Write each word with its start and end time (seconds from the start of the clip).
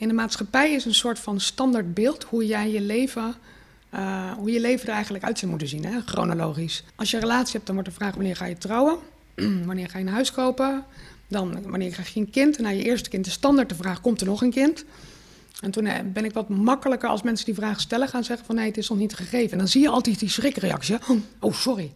In 0.00 0.08
de 0.08 0.14
maatschappij 0.14 0.72
is 0.72 0.84
een 0.84 0.94
soort 0.94 1.18
van 1.18 1.40
standaard 1.40 1.94
beeld 1.94 2.24
hoe 2.24 2.46
jij 2.46 2.70
je 2.70 2.80
leven, 2.80 3.34
uh, 3.94 4.32
hoe 4.32 4.50
je 4.50 4.60
leven 4.60 4.88
er 4.88 4.94
eigenlijk 4.94 5.24
uit 5.24 5.38
zou 5.38 5.50
moeten 5.50 5.68
zien, 5.68 5.84
hè? 5.84 6.00
chronologisch. 6.00 6.84
Als 6.96 7.10
je 7.10 7.16
een 7.16 7.22
relatie 7.22 7.52
hebt, 7.52 7.66
dan 7.66 7.74
wordt 7.74 7.90
de 7.90 7.96
vraag 7.96 8.14
wanneer 8.14 8.36
ga 8.36 8.44
je 8.44 8.58
trouwen, 8.58 8.98
wanneer 9.66 9.88
ga 9.88 9.98
je 9.98 10.04
een 10.04 10.10
huis 10.10 10.32
kopen, 10.32 10.84
dan 11.28 11.62
wanneer 11.62 11.90
krijg 11.90 12.14
je 12.14 12.20
een 12.20 12.30
kind. 12.30 12.58
Na 12.58 12.68
je 12.68 12.82
eerste 12.82 13.08
kind 13.08 13.26
is 13.26 13.32
standaard 13.32 13.68
de 13.68 13.74
vraag, 13.74 14.00
komt 14.00 14.20
er 14.20 14.26
nog 14.26 14.42
een 14.42 14.50
kind? 14.50 14.84
En 15.60 15.70
toen 15.70 15.86
eh, 15.86 15.98
ben 16.12 16.24
ik 16.24 16.32
wat 16.32 16.48
makkelijker 16.48 17.08
als 17.08 17.22
mensen 17.22 17.46
die 17.46 17.54
vraag 17.54 17.80
stellen 17.80 18.08
gaan 18.08 18.24
zeggen 18.24 18.46
van 18.46 18.54
nee, 18.54 18.66
het 18.66 18.76
is 18.76 18.88
nog 18.88 18.98
niet 18.98 19.14
gegeven. 19.14 19.52
En 19.52 19.58
dan 19.58 19.68
zie 19.68 19.82
je 19.82 19.88
altijd 19.88 20.18
die 20.18 20.28
schrikreactie. 20.28 20.96
Oh, 21.40 21.54
sorry. 21.54 21.92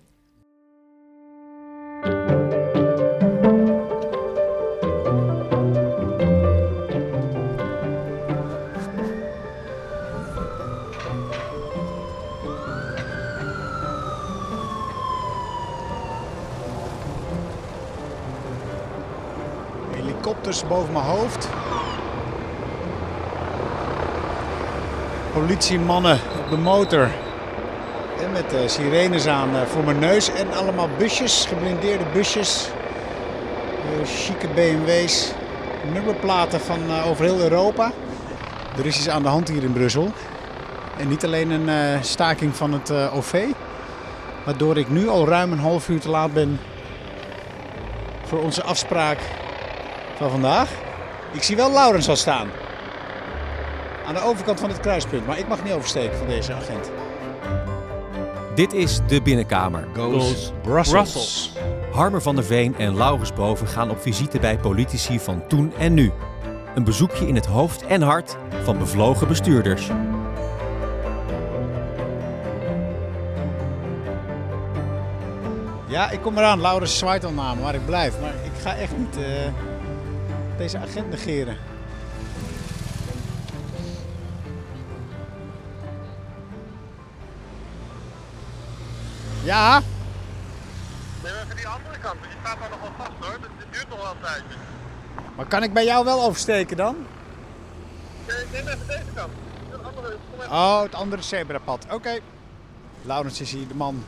Helikopters 20.45 20.77
boven 20.77 20.93
mijn 20.93 21.05
hoofd. 21.05 21.49
politiemannen 25.33 26.19
op 26.45 26.51
de 26.51 26.57
motor. 26.57 27.09
En 28.21 28.33
met 28.33 28.51
de 28.51 28.69
sirenes 28.69 29.27
aan 29.27 29.57
eh, 29.57 29.63
voor 29.63 29.85
mijn 29.85 29.99
neus. 29.99 30.33
En 30.33 30.53
allemaal 30.53 30.89
busjes, 30.99 31.47
geblindeerde 31.49 32.05
busjes. 32.13 32.69
Uh, 33.99 34.07
chique 34.07 34.49
BMW's. 34.49 35.33
Nummerplaten 35.93 36.61
van 36.61 36.79
over 37.05 37.25
heel 37.25 37.41
Europa. 37.41 37.93
Er 38.79 38.87
is 38.87 38.97
iets 38.97 39.09
aan 39.09 39.23
de 39.23 39.29
hand 39.29 39.49
hier 39.49 39.63
in 39.63 39.73
Brussel. 39.73 40.13
En 40.99 41.09
niet 41.09 41.25
alleen 41.25 41.51
een 41.51 42.05
staking 42.05 42.57
van 42.57 42.73
het 42.73 42.91
OV. 42.91 43.45
Waardoor 44.45 44.77
ik 44.77 44.89
nu 44.89 45.09
al 45.09 45.29
ruim 45.29 45.53
een 45.53 45.59
half 45.59 45.89
uur 45.89 46.01
te 46.01 46.11
laat 46.11 46.33
ben 46.33 46.61
voor 48.25 48.43
onze 48.43 48.63
afspraak 48.63 49.19
van 50.17 50.31
vandaag. 50.31 50.71
Ik 51.33 51.43
zie 51.43 51.57
wel 51.57 51.73
Laurens 51.73 52.09
al 52.09 52.17
staan 52.17 52.49
aan 54.07 54.15
de 54.15 54.21
overkant 54.21 54.61
van 54.61 54.69
het 54.69 54.81
kruispunt. 54.81 55.27
Maar 55.27 55.39
ik 55.39 55.49
mag 55.49 55.65
niet 55.65 55.73
oversteken 55.73 56.19
van 56.19 56.27
deze 56.27 56.53
agent. 56.53 56.91
Dit 58.55 58.73
is 58.73 59.01
De 59.07 59.23
Binnenkamer. 59.23 59.89
Goes 59.95 60.53
Brussels. 60.63 61.53
Harmer 61.93 62.23
van 62.23 62.35
der 62.35 62.45
Veen 62.45 62.75
en 62.79 62.97
Laurens 62.97 63.33
Boven 63.33 63.67
gaan 63.67 63.91
op 63.91 64.01
visite 64.03 64.39
bij 64.39 64.59
politici 64.59 65.21
van 65.21 65.47
toen 65.49 65.73
en 65.79 65.95
nu. 65.95 66.13
Een 66.75 66.85
bezoekje 66.85 67.27
in 67.27 67.35
het 67.35 67.47
hoofd 67.47 67.87
en 67.87 68.03
hart 68.03 68.37
van 68.63 68.79
bevlogen 68.79 69.29
bestuurders. 69.29 69.91
Ja, 75.87 76.11
ik 76.11 76.21
kom 76.21 76.39
eraan. 76.39 76.61
Laurens 76.61 76.99
zwaait 76.99 77.25
al 77.25 77.33
namen 77.33 77.63
waar 77.63 77.75
ik 77.75 77.87
blijf. 77.87 78.21
Maar 78.21 78.35
ik 78.45 78.61
ga 78.63 78.77
echt 78.77 78.97
niet 78.97 79.17
uh, 79.19 79.25
deze 80.59 80.79
agent 80.79 81.11
negeren. 81.11 81.57
Ja? 89.43 89.83
Nee, 91.23 91.33
even 91.33 91.57
die 91.57 91.69
andere 91.69 91.99
kant, 91.99 92.21
want 92.21 92.33
je 92.33 92.39
staat 92.41 92.59
daar 92.59 92.71
nog 92.71 92.81
wel 92.81 92.91
vast 92.97 93.13
hoor. 93.21 93.33
Het 93.33 93.73
duurt 93.73 93.89
nog 93.89 93.99
wel 93.99 94.11
een 94.11 94.21
tijdje. 94.21 94.57
Maar 95.37 95.47
kan 95.47 95.63
ik 95.63 95.73
bij 95.73 95.85
jou 95.85 96.05
wel 96.05 96.23
oversteken 96.23 96.77
dan? 96.77 96.97
Nee, 98.29 98.45
neem 98.53 98.69
even 98.69 98.87
deze 98.87 99.13
kant. 99.15 99.33
Het 99.71 99.83
andere, 99.85 100.17
oh, 100.49 100.83
het 100.83 100.95
andere 100.95 101.23
zebrapad. 101.23 101.85
Oké. 101.85 101.95
Okay. 101.95 102.21
Laurens 103.03 103.41
is 103.41 103.53
hier 103.53 103.69
de 103.69 103.75
man 103.75 104.05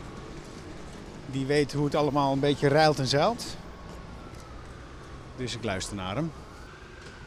die 1.26 1.46
weet 1.46 1.72
hoe 1.72 1.84
het 1.84 1.94
allemaal 1.94 2.32
een 2.32 2.40
beetje 2.40 2.68
ruilt 2.68 2.98
en 2.98 3.06
zeilt. 3.06 3.56
Dus 5.36 5.54
ik 5.54 5.64
luister 5.64 5.96
naar 5.96 6.14
hem. 6.14 6.32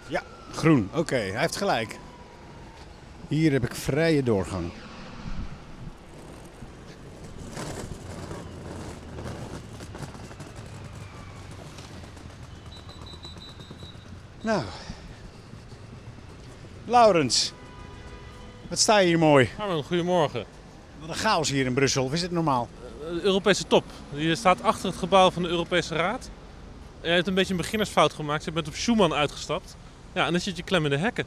Ja, 0.08 0.24
groen. 0.52 0.90
Oké, 0.94 1.16
hij 1.16 1.40
heeft 1.40 1.56
gelijk. 1.56 1.98
Hier 3.28 3.52
heb 3.52 3.64
ik 3.64 3.76
vrije 3.76 4.24
doorgang. 4.24 4.72
Nou. 14.42 14.64
Laurens. 16.86 17.54
Wat 18.70 18.80
sta 18.80 18.98
je 18.98 19.08
hier 19.08 19.20
mooi? 19.20 19.50
Armin, 19.58 19.84
goedemorgen. 19.84 20.46
Wat 21.00 21.10
een 21.10 21.16
chaos 21.16 21.50
hier 21.50 21.66
in 21.66 21.74
Brussel. 21.74 22.04
Of 22.04 22.14
is 22.14 22.22
het 22.22 22.32
normaal? 22.32 22.68
De 23.00 23.06
eh, 23.06 23.24
Europese 23.24 23.68
top. 23.68 23.84
Je 24.14 24.36
staat 24.36 24.62
achter 24.62 24.90
het 24.90 24.98
gebouw 24.98 25.32
van 25.32 25.42
de 25.42 25.48
Europese 25.48 25.96
Raad. 25.96 26.30
Je 27.02 27.10
hebt 27.10 27.28
een 27.28 27.34
beetje 27.34 27.52
een 27.52 27.60
beginnersfout 27.60 28.14
gemaakt. 28.14 28.44
Je 28.44 28.52
bent 28.52 28.68
op 28.68 28.76
Schumann 28.76 29.14
uitgestapt. 29.14 29.76
Ja, 30.14 30.26
en 30.26 30.32
dan 30.32 30.42
zit 30.42 30.58
je 30.58 30.64
klem 30.64 30.84
in 30.84 30.90
de 30.90 30.98
hekken. 30.98 31.26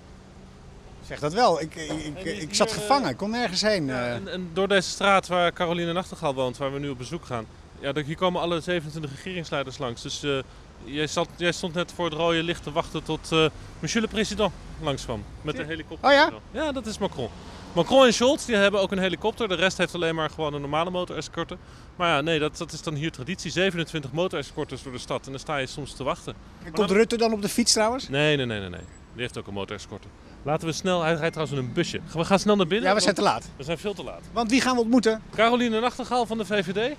Zeg 1.06 1.18
dat 1.18 1.32
wel. 1.32 1.60
Ik, 1.60 1.74
ik, 1.74 2.24
ik, 2.24 2.54
zat 2.54 2.72
gevangen. 2.72 3.10
Ik 3.10 3.16
kon 3.16 3.30
nergens 3.30 3.60
heen. 3.62 3.86
Ja, 3.86 4.04
eh. 4.04 4.14
en, 4.14 4.28
en, 4.28 4.50
door 4.52 4.68
deze 4.68 4.88
straat 4.88 5.26
waar 5.26 5.52
Caroline 5.52 5.92
Nachtegaal 5.92 6.34
woont, 6.34 6.56
waar 6.56 6.72
we 6.72 6.78
nu 6.78 6.88
op 6.88 6.98
bezoek 6.98 7.24
gaan. 7.24 7.46
Ja, 7.80 7.92
hier 7.94 8.16
komen 8.16 8.40
alle 8.40 8.60
27 8.60 9.10
regeringsleiders 9.10 9.78
langs. 9.78 10.02
Dus 10.02 10.24
uh, 10.24 10.38
Jij, 10.84 11.06
zat, 11.06 11.28
jij, 11.36 11.52
stond 11.52 11.74
net 11.74 11.92
voor 11.92 12.04
het 12.04 12.14
rode 12.14 12.42
licht 12.42 12.62
te 12.62 12.72
wachten 12.72 13.02
tot 13.02 13.32
uh, 13.32 13.48
monsieur 13.78 14.02
le 14.02 14.08
président 14.08 14.52
langskwam. 14.80 15.24
Met 15.42 15.58
een 15.58 15.66
helikopter. 15.66 16.08
Oh 16.08 16.14
ja? 16.14 16.30
Ja, 16.50 16.72
dat 16.72 16.86
is 16.86 16.98
Macron. 16.98 17.28
Macron 17.72 18.06
en 18.06 18.12
Scholz 18.12 18.44
die 18.44 18.56
hebben 18.56 18.80
ook 18.80 18.92
een 18.92 18.98
helikopter. 18.98 19.48
De 19.48 19.54
rest 19.54 19.78
heeft 19.78 19.94
alleen 19.94 20.14
maar 20.14 20.30
gewoon 20.30 20.54
een 20.54 20.60
normale 20.60 20.90
motorescorte. 20.90 21.56
Maar 21.96 22.08
ja, 22.08 22.20
nee, 22.20 22.38
dat, 22.38 22.56
dat 22.56 22.72
is 22.72 22.82
dan 22.82 22.94
hier 22.94 23.10
traditie. 23.10 23.50
27 23.50 24.12
motorescorters 24.12 24.82
door 24.82 24.92
de 24.92 24.98
stad. 24.98 25.24
En 25.24 25.30
dan 25.30 25.40
sta 25.40 25.56
je 25.56 25.66
soms 25.66 25.94
te 25.94 26.04
wachten. 26.04 26.34
En 26.64 26.72
komt 26.72 26.90
Rutte 26.90 27.16
dan 27.16 27.32
op 27.32 27.42
de 27.42 27.48
fiets 27.48 27.72
trouwens? 27.72 28.08
Nee, 28.08 28.36
nee, 28.36 28.46
nee, 28.46 28.60
nee. 28.60 28.68
nee. 28.68 28.80
Die 29.12 29.20
heeft 29.20 29.38
ook 29.38 29.46
een 29.46 29.54
motorescorte. 29.54 30.08
Laten 30.42 30.66
we 30.66 30.72
snel, 30.72 31.02
hij 31.02 31.14
rijdt 31.14 31.32
trouwens 31.32 31.58
in 31.58 31.64
een 31.64 31.72
busje. 31.72 32.00
We 32.12 32.24
gaan 32.24 32.38
snel 32.38 32.56
naar 32.56 32.66
binnen. 32.66 32.88
Ja, 32.88 32.94
we 32.94 33.00
zijn 33.00 33.14
te 33.14 33.22
laat. 33.22 33.48
We 33.56 33.64
zijn 33.64 33.78
veel 33.78 33.94
te 33.94 34.04
laat. 34.04 34.20
Want 34.32 34.50
wie 34.50 34.60
gaan 34.60 34.74
we 34.74 34.80
ontmoeten? 34.80 35.22
Caroline 35.34 35.80
Nachtegaal 35.80 36.26
van 36.26 36.38
de 36.38 36.44
VVD. 36.44 36.96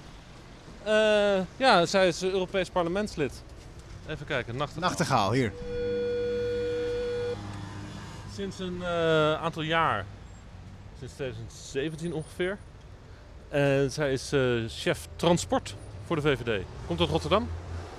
Uh, 0.87 1.37
eh, 1.37 1.43
ja, 1.57 1.85
zij 1.85 2.07
is 2.07 2.23
Europees 2.23 2.69
parlementslid. 2.69 3.43
Even 4.07 4.25
kijken, 4.25 4.55
Nachtegaal. 4.55 4.89
Nachtegaal, 4.89 5.31
hier. 5.31 5.53
Sinds 8.35 8.59
een 8.59 8.77
uh, 8.81 9.33
aantal 9.33 9.61
jaar, 9.61 10.05
sinds 11.09 11.15
2017 11.15 12.13
ongeveer. 12.13 12.57
En 13.49 13.91
zij 13.91 14.11
is 14.11 14.33
uh, 14.33 14.69
chef 14.69 15.07
transport 15.15 15.75
voor 16.05 16.15
de 16.15 16.21
VVD. 16.21 16.65
Komt 16.87 16.99
uit 16.99 17.09
Rotterdam. 17.09 17.49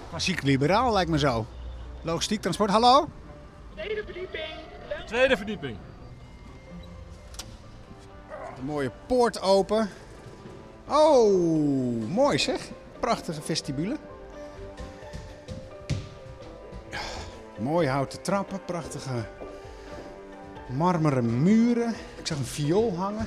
Klassiek 0.08 0.42
liberaal 0.42 0.92
lijkt 0.92 1.10
me 1.10 1.18
zo. 1.18 1.46
Logistiek, 2.02 2.40
transport, 2.40 2.70
hallo? 2.70 3.08
Tweede 3.74 4.02
verdieping. 4.04 4.54
Tweede 5.06 5.36
verdieping. 5.36 5.76
Een 8.58 8.64
mooie 8.64 8.90
poort 9.06 9.40
open. 9.40 9.90
Oh, 10.88 12.08
mooi 12.08 12.38
zeg. 12.38 12.60
Prachtige 13.00 13.42
vestibule. 13.42 13.96
Mooi 17.58 17.88
houten 17.88 18.22
trappen, 18.22 18.64
prachtige 18.64 19.24
marmeren 20.68 21.42
muren. 21.42 21.94
Ik 22.18 22.26
zag 22.26 22.38
een 22.38 22.44
viool 22.44 22.96
hangen. 22.96 23.26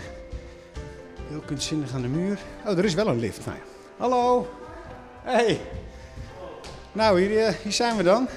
Heel 1.28 1.40
kunstzinnig 1.40 1.94
aan 1.94 2.02
de 2.02 2.08
muur. 2.08 2.40
Oh, 2.66 2.78
er 2.78 2.86
is 2.86 2.94
wel 2.94 3.08
een 3.08 3.20
lift. 3.20 3.46
Nou 3.46 3.58
ja. 3.58 3.64
Hallo. 3.98 4.48
Hey. 5.24 5.62
Nou, 6.92 7.22
hier, 7.22 7.46
eh, 7.46 7.54
hier 7.54 7.72
zijn 7.72 7.98
we 7.98 8.04
dan. 8.04 8.28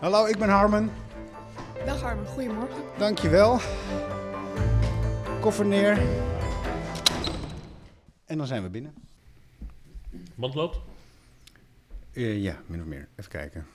Hallo, 0.00 0.26
ik 0.26 0.38
ben 0.38 0.48
Harmen. 0.48 0.90
Dag 1.86 2.00
Harmen, 2.00 2.26
goedemorgen. 2.26 2.82
Dankjewel. 2.98 3.58
Koffer 5.40 5.66
neer. 5.66 5.98
En 8.26 8.38
dan 8.38 8.46
zijn 8.46 8.62
we 8.62 8.68
binnen. 8.68 8.94
Band 10.34 10.54
loopt? 10.54 10.89
Uh, 12.20 12.42
ja, 12.42 12.56
min 12.66 12.80
of 12.80 12.86
meer. 12.86 13.08
Even 13.16 13.30
kijken. 13.30 13.66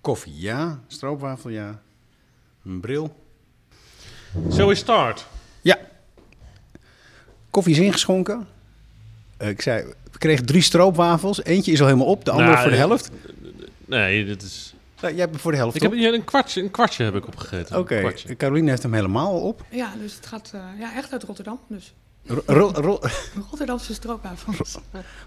Koffie, 0.00 0.40
ja. 0.40 0.80
Stroopwafel, 0.86 1.50
ja. 1.50 1.82
Een 2.64 2.80
bril. 2.80 3.16
So 4.48 4.68
we 4.68 4.74
start? 4.74 5.26
Ja. 5.60 5.78
Koffie 7.50 7.72
is 7.72 7.80
ingeschonken. 7.80 8.46
Uh, 9.42 9.48
ik 9.48 9.60
zei, 9.60 9.84
we 10.12 10.18
kregen 10.18 10.46
drie 10.46 10.62
stroopwafels. 10.62 11.44
Eentje 11.44 11.72
is 11.72 11.80
al 11.80 11.86
helemaal 11.86 12.06
op, 12.06 12.24
de 12.24 12.30
andere 12.30 12.50
nou, 12.50 12.62
voor 12.62 12.70
de 12.70 12.76
helft. 12.76 13.10
Nee, 13.84 14.24
dit 14.24 14.42
is... 14.42 14.74
Nou, 15.00 15.14
jij 15.14 15.24
hebt 15.24 15.40
voor 15.40 15.50
de 15.50 15.56
helft 15.56 15.76
Ik 15.76 15.82
heb 15.82 15.92
een 15.92 16.24
kwartje, 16.24 16.62
een 16.62 16.70
kwartje 16.70 17.04
heb 17.04 17.14
ik 17.14 17.26
opgegeten. 17.26 17.78
Oké, 17.78 17.98
okay. 17.98 18.36
Caroline 18.36 18.70
heeft 18.70 18.82
hem 18.82 18.94
helemaal 18.94 19.40
op. 19.40 19.64
Ja, 19.70 19.92
dus 19.98 20.14
het 20.14 20.26
gaat 20.26 20.52
uh, 20.54 20.60
ja, 20.78 20.94
echt 20.94 21.12
uit 21.12 21.22
Rotterdam. 21.22 21.60
Dus. 21.68 21.94
Ro- 22.26 22.42
ro- 22.46 22.72
ro- 22.74 23.00
Rotterdamse 23.50 23.94
stroopwafels. 23.94 24.78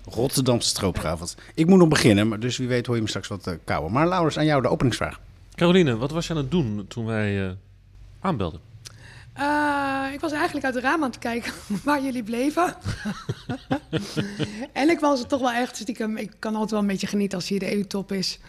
Rotterdamse 0.09 0.69
stroopgravels. 0.69 1.35
Ik 1.53 1.67
moet 1.67 1.77
nog 1.79 1.87
beginnen, 1.87 2.27
maar 2.27 2.39
dus 2.39 2.57
wie 2.57 2.67
weet 2.67 2.85
hoor 2.85 2.95
je 2.95 3.01
me 3.01 3.07
straks 3.07 3.27
wat 3.27 3.47
uh, 3.47 3.53
kouder. 3.63 3.91
Maar 3.91 4.07
Laurens, 4.07 4.37
aan 4.37 4.45
jou 4.45 4.61
de 4.61 4.67
openingsvraag. 4.67 5.19
Caroline, 5.55 5.97
wat 5.97 6.11
was 6.11 6.27
je 6.27 6.33
aan 6.33 6.39
het 6.39 6.51
doen 6.51 6.85
toen 6.87 7.05
wij 7.05 7.45
eh, 7.45 7.51
aanbelden? 8.19 8.59
Uh, 9.39 10.05
ik 10.13 10.19
was 10.19 10.31
eigenlijk 10.31 10.65
uit 10.65 10.73
het 10.75 10.83
raam 10.83 11.03
aan 11.03 11.09
het 11.09 11.19
kijken 11.19 11.53
waar 11.83 12.03
jullie 12.03 12.23
bleven. 12.23 12.75
en 14.73 14.89
ik 14.89 14.99
was 14.99 15.19
het 15.19 15.29
toch 15.29 15.41
wel 15.41 15.51
echt 15.51 15.75
stiekem... 15.75 16.17
Ik 16.17 16.31
kan 16.39 16.53
altijd 16.53 16.71
wel 16.71 16.79
een 16.79 16.87
beetje 16.87 17.07
genieten 17.07 17.37
als 17.37 17.47
hier 17.47 17.59
de 17.59 17.75
EU-top 17.75 18.11
is. 18.11 18.39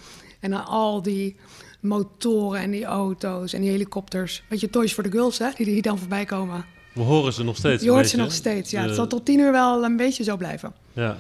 En 0.41 0.51
dan 0.51 0.67
al 0.67 1.03
die 1.03 1.37
motoren 1.81 2.61
en 2.61 2.71
die 2.71 2.85
auto's 2.85 3.53
en 3.53 3.61
die 3.61 3.71
helikopters. 3.71 4.43
Weet 4.49 4.61
je, 4.61 4.71
Toys 4.71 4.93
for 4.93 5.05
the 5.05 5.11
Girls, 5.11 5.39
hè? 5.39 5.51
Die 5.57 5.67
hier 5.67 5.83
dan 5.83 5.99
voorbij 5.99 6.25
komen. 6.25 6.65
We 6.99 7.05
horen 7.05 7.33
ze 7.33 7.45
nog 7.45 7.57
steeds. 7.57 7.83
Je 7.83 7.91
hoort 7.91 8.03
beetje, 8.03 8.17
ze 8.17 8.23
nog 8.23 8.33
steeds, 8.33 8.71
ja. 8.71 8.81
De... 8.81 8.87
Het 8.87 8.97
zal 8.97 9.07
tot 9.07 9.25
tien 9.25 9.39
uur 9.39 9.53
wel 9.53 9.85
een 9.85 9.97
beetje 9.97 10.25
zo 10.25 10.37
blijven. 10.37 10.73
Ja, 10.93 11.17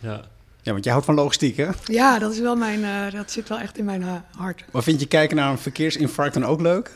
ja. 0.00 0.20
Ja, 0.62 0.72
want 0.72 0.84
jij 0.84 0.92
houdt 0.92 1.06
van 1.06 1.14
logistiek, 1.14 1.56
hè? 1.56 1.68
Ja, 1.84 2.18
dat, 2.18 2.32
is 2.32 2.38
wel 2.38 2.56
mijn, 2.56 2.80
uh, 2.80 3.18
dat 3.18 3.30
zit 3.30 3.48
wel 3.48 3.58
echt 3.58 3.78
in 3.78 3.84
mijn 3.84 4.00
uh, 4.00 4.14
hart. 4.36 4.64
Maar 4.72 4.82
vind 4.82 5.00
je 5.00 5.06
kijken 5.06 5.36
naar 5.36 5.50
een 5.50 5.58
verkeersinfarct 5.58 6.34
dan 6.34 6.44
ook 6.44 6.60
leuk? 6.60 6.90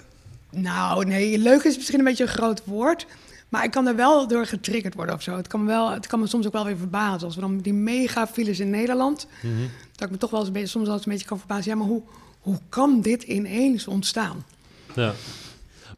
Nou, 0.50 1.04
nee, 1.04 1.38
leuk 1.38 1.62
is 1.62 1.76
misschien 1.76 1.98
een 1.98 2.04
beetje 2.04 2.24
een 2.24 2.30
groot 2.30 2.62
woord. 2.64 3.06
Maar 3.48 3.64
ik 3.64 3.70
kan 3.70 3.86
er 3.86 3.96
wel 3.96 4.28
door 4.28 4.46
getriggerd 4.46 4.94
worden 4.94 5.14
of 5.14 5.22
zo. 5.22 5.36
Het 5.36 5.46
kan 5.46 5.60
me, 5.60 5.66
wel, 5.66 5.90
het 5.90 6.06
kan 6.06 6.20
me 6.20 6.26
soms 6.26 6.46
ook 6.46 6.52
wel 6.52 6.64
weer 6.64 6.76
verbazen. 6.76 7.26
Als 7.26 7.34
we 7.34 7.40
dan 7.40 7.58
die 7.58 7.72
mega 7.72 8.26
files 8.26 8.60
in 8.60 8.70
Nederland... 8.70 9.26
Mm 9.42 9.50
-hmm. 9.50 9.70
dat 9.92 10.06
ik 10.06 10.10
me 10.10 10.16
toch 10.16 10.30
wel 10.30 10.38
eens 10.38 10.48
een 10.48 10.54
beetje, 10.54 10.68
soms 10.68 10.86
wel 10.86 10.94
eens 10.94 11.06
een 11.06 11.12
beetje 11.12 11.28
kan 11.28 11.38
verbazen. 11.38 11.70
Ja, 11.70 11.76
maar 11.76 11.86
hoe, 11.86 12.02
hoe 12.40 12.58
kan 12.68 13.00
dit 13.00 13.22
ineens 13.22 13.86
ontstaan? 13.86 14.44
Ja. 14.94 15.14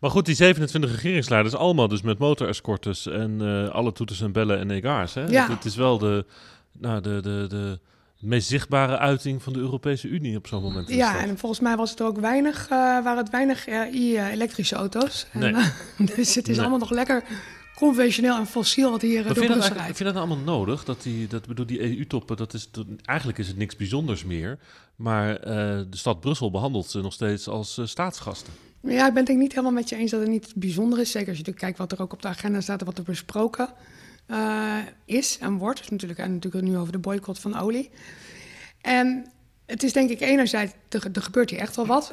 Maar 0.00 0.10
goed, 0.10 0.26
die 0.26 0.34
27 0.34 0.90
regeringsleiders, 0.90 1.54
allemaal 1.54 1.88
dus 1.88 2.02
met 2.02 2.18
motorescortes 2.18 3.06
en 3.06 3.40
uh, 3.42 3.68
alle 3.68 3.92
toeters 3.92 4.20
en 4.20 4.32
bellen 4.32 4.58
en 4.58 4.70
egaars. 4.70 5.14
Hè? 5.14 5.26
Ja. 5.26 5.48
Het 5.50 5.64
is 5.64 5.76
wel 5.76 5.98
de, 5.98 6.24
nou, 6.72 7.00
de, 7.00 7.20
de, 7.22 7.46
de 7.48 7.78
meest 8.20 8.48
zichtbare 8.48 8.98
uiting 8.98 9.42
van 9.42 9.52
de 9.52 9.58
Europese 9.58 10.08
Unie 10.08 10.36
op 10.36 10.46
zo'n 10.46 10.62
moment. 10.62 10.88
Ja, 10.88 11.18
en 11.18 11.38
volgens 11.38 11.60
mij 11.60 11.76
was 11.76 11.90
het 11.90 12.00
er 12.00 12.06
ook 12.06 12.20
weinig, 12.20 12.64
uh, 12.64 12.68
waren 12.78 13.16
het 13.16 13.30
weinig 13.30 13.68
uh, 13.68 14.32
elektrische 14.32 14.74
auto's. 14.74 15.26
Nee. 15.32 15.54
En, 15.54 16.06
dus 16.16 16.34
het 16.34 16.48
is 16.48 16.56
nee. 16.56 16.60
allemaal 16.60 16.78
nog 16.78 16.90
lekker 16.90 17.24
conventioneel 17.74 18.36
en 18.36 18.46
fossiel 18.46 18.90
wat 18.90 19.02
hier 19.02 19.24
maar 19.24 19.34
door 19.34 19.44
Brussel 19.44 19.74
rijdt. 19.74 19.84
Vind 19.84 19.98
je 19.98 20.04
dat 20.04 20.14
nou 20.14 20.26
allemaal 20.26 20.44
nodig? 20.44 20.84
Dat 20.84 21.02
die, 21.02 21.26
dat 21.26 21.46
bedoel, 21.46 21.66
die 21.66 21.80
EU-toppen, 21.80 22.36
dat 22.36 22.54
is, 22.54 22.70
dat, 22.70 22.86
eigenlijk 23.04 23.38
is 23.38 23.46
het 23.46 23.56
niks 23.56 23.76
bijzonders 23.76 24.24
meer. 24.24 24.58
Maar 24.96 25.30
uh, 25.30 25.44
de 25.90 25.96
stad 25.96 26.20
Brussel 26.20 26.50
behandelt 26.50 26.90
ze 26.90 27.00
nog 27.00 27.12
steeds 27.12 27.48
als 27.48 27.78
uh, 27.78 27.86
staatsgasten. 27.86 28.52
Ja, 28.80 29.06
ik 29.06 29.14
ben 29.14 29.26
het 29.26 29.36
niet 29.36 29.52
helemaal 29.52 29.72
met 29.72 29.88
je 29.88 29.96
eens 29.96 30.10
dat 30.10 30.20
het 30.20 30.28
niet 30.28 30.52
bijzonder 30.54 30.98
is. 30.98 31.10
Zeker 31.10 31.28
als 31.28 31.40
je 31.44 31.52
kijkt 31.52 31.78
wat 31.78 31.92
er 31.92 32.02
ook 32.02 32.12
op 32.12 32.22
de 32.22 32.28
agenda 32.28 32.60
staat 32.60 32.80
en 32.80 32.86
wat 32.86 32.98
er 32.98 33.04
besproken 33.04 33.68
uh, 34.28 34.76
is 35.04 35.38
en 35.40 35.56
wordt. 35.56 35.78
Dus 35.78 35.88
natuurlijk, 35.88 36.20
en 36.20 36.32
natuurlijk 36.32 36.64
nu 36.64 36.76
over 36.76 36.92
de 36.92 36.98
boycott 36.98 37.38
van 37.38 37.58
olie. 37.58 37.90
En 38.80 39.26
het 39.66 39.82
is 39.82 39.92
denk 39.92 40.10
ik 40.10 40.20
enerzijds, 40.20 40.72
er, 40.88 41.08
er 41.12 41.22
gebeurt 41.22 41.50
hier 41.50 41.58
echt 41.58 41.76
wel 41.76 41.86
wat. 41.86 42.12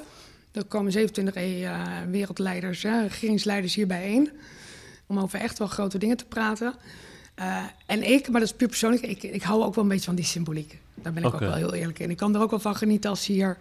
Er 0.52 0.66
komen 0.66 0.92
27 0.92 1.36
uh, 1.36 1.82
wereldleiders, 2.10 2.84
uh, 2.84 3.02
regeringsleiders 3.02 3.76
hier 3.76 3.88
bijeen. 3.88 4.30
Om 5.08 5.20
over 5.20 5.40
echt 5.40 5.58
wel 5.58 5.68
grote 5.68 5.98
dingen 5.98 6.18
te 6.18 6.26
praten. 6.26 6.74
Uh, 7.40 7.64
en 7.86 8.12
ik, 8.12 8.30
maar 8.30 8.40
dat 8.40 8.50
is 8.50 8.56
puur 8.56 8.68
persoonlijk, 8.68 9.04
ik, 9.04 9.24
ik 9.24 9.44
hou 9.44 9.64
ook 9.64 9.76
wel 9.76 9.84
een 9.84 9.90
beetje 9.90 10.06
van 10.06 10.16
die 10.16 10.26
symboliek. 10.26 10.80
Daar 10.94 11.14
ben 11.14 11.24
ik 11.24 11.34
okay. 11.34 11.48
ook 11.48 11.54
wel 11.54 11.58
heel 11.58 11.74
eerlijk 11.74 12.00
in. 12.00 12.10
Ik 12.10 12.18
kan 12.18 12.36
er 12.36 12.42
ook 12.42 12.50
wel 12.50 12.60
van 12.60 12.76
genieten 12.76 13.10
als 13.10 13.24
ze 13.24 13.32
hier 13.32 13.58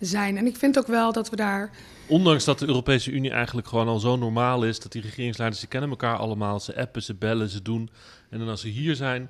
zijn. 0.00 0.36
En 0.36 0.46
ik 0.46 0.56
vind 0.56 0.78
ook 0.78 0.86
wel 0.86 1.12
dat 1.12 1.30
we 1.30 1.36
daar. 1.36 1.70
Ondanks 2.06 2.44
dat 2.44 2.58
de 2.58 2.66
Europese 2.66 3.10
Unie 3.10 3.30
eigenlijk 3.30 3.68
gewoon 3.68 3.88
al 3.88 3.98
zo 3.98 4.16
normaal 4.16 4.64
is, 4.64 4.80
dat 4.80 4.92
die 4.92 5.02
regeringsleiders, 5.02 5.60
ze 5.60 5.66
kennen 5.68 5.90
elkaar 5.90 6.16
allemaal, 6.16 6.60
ze 6.60 6.76
appen, 6.76 7.02
ze 7.02 7.14
bellen, 7.14 7.48
ze 7.48 7.62
doen. 7.62 7.90
En 8.30 8.38
dan 8.38 8.48
als 8.48 8.60
ze 8.60 8.68
hier 8.68 8.96
zijn, 8.96 9.28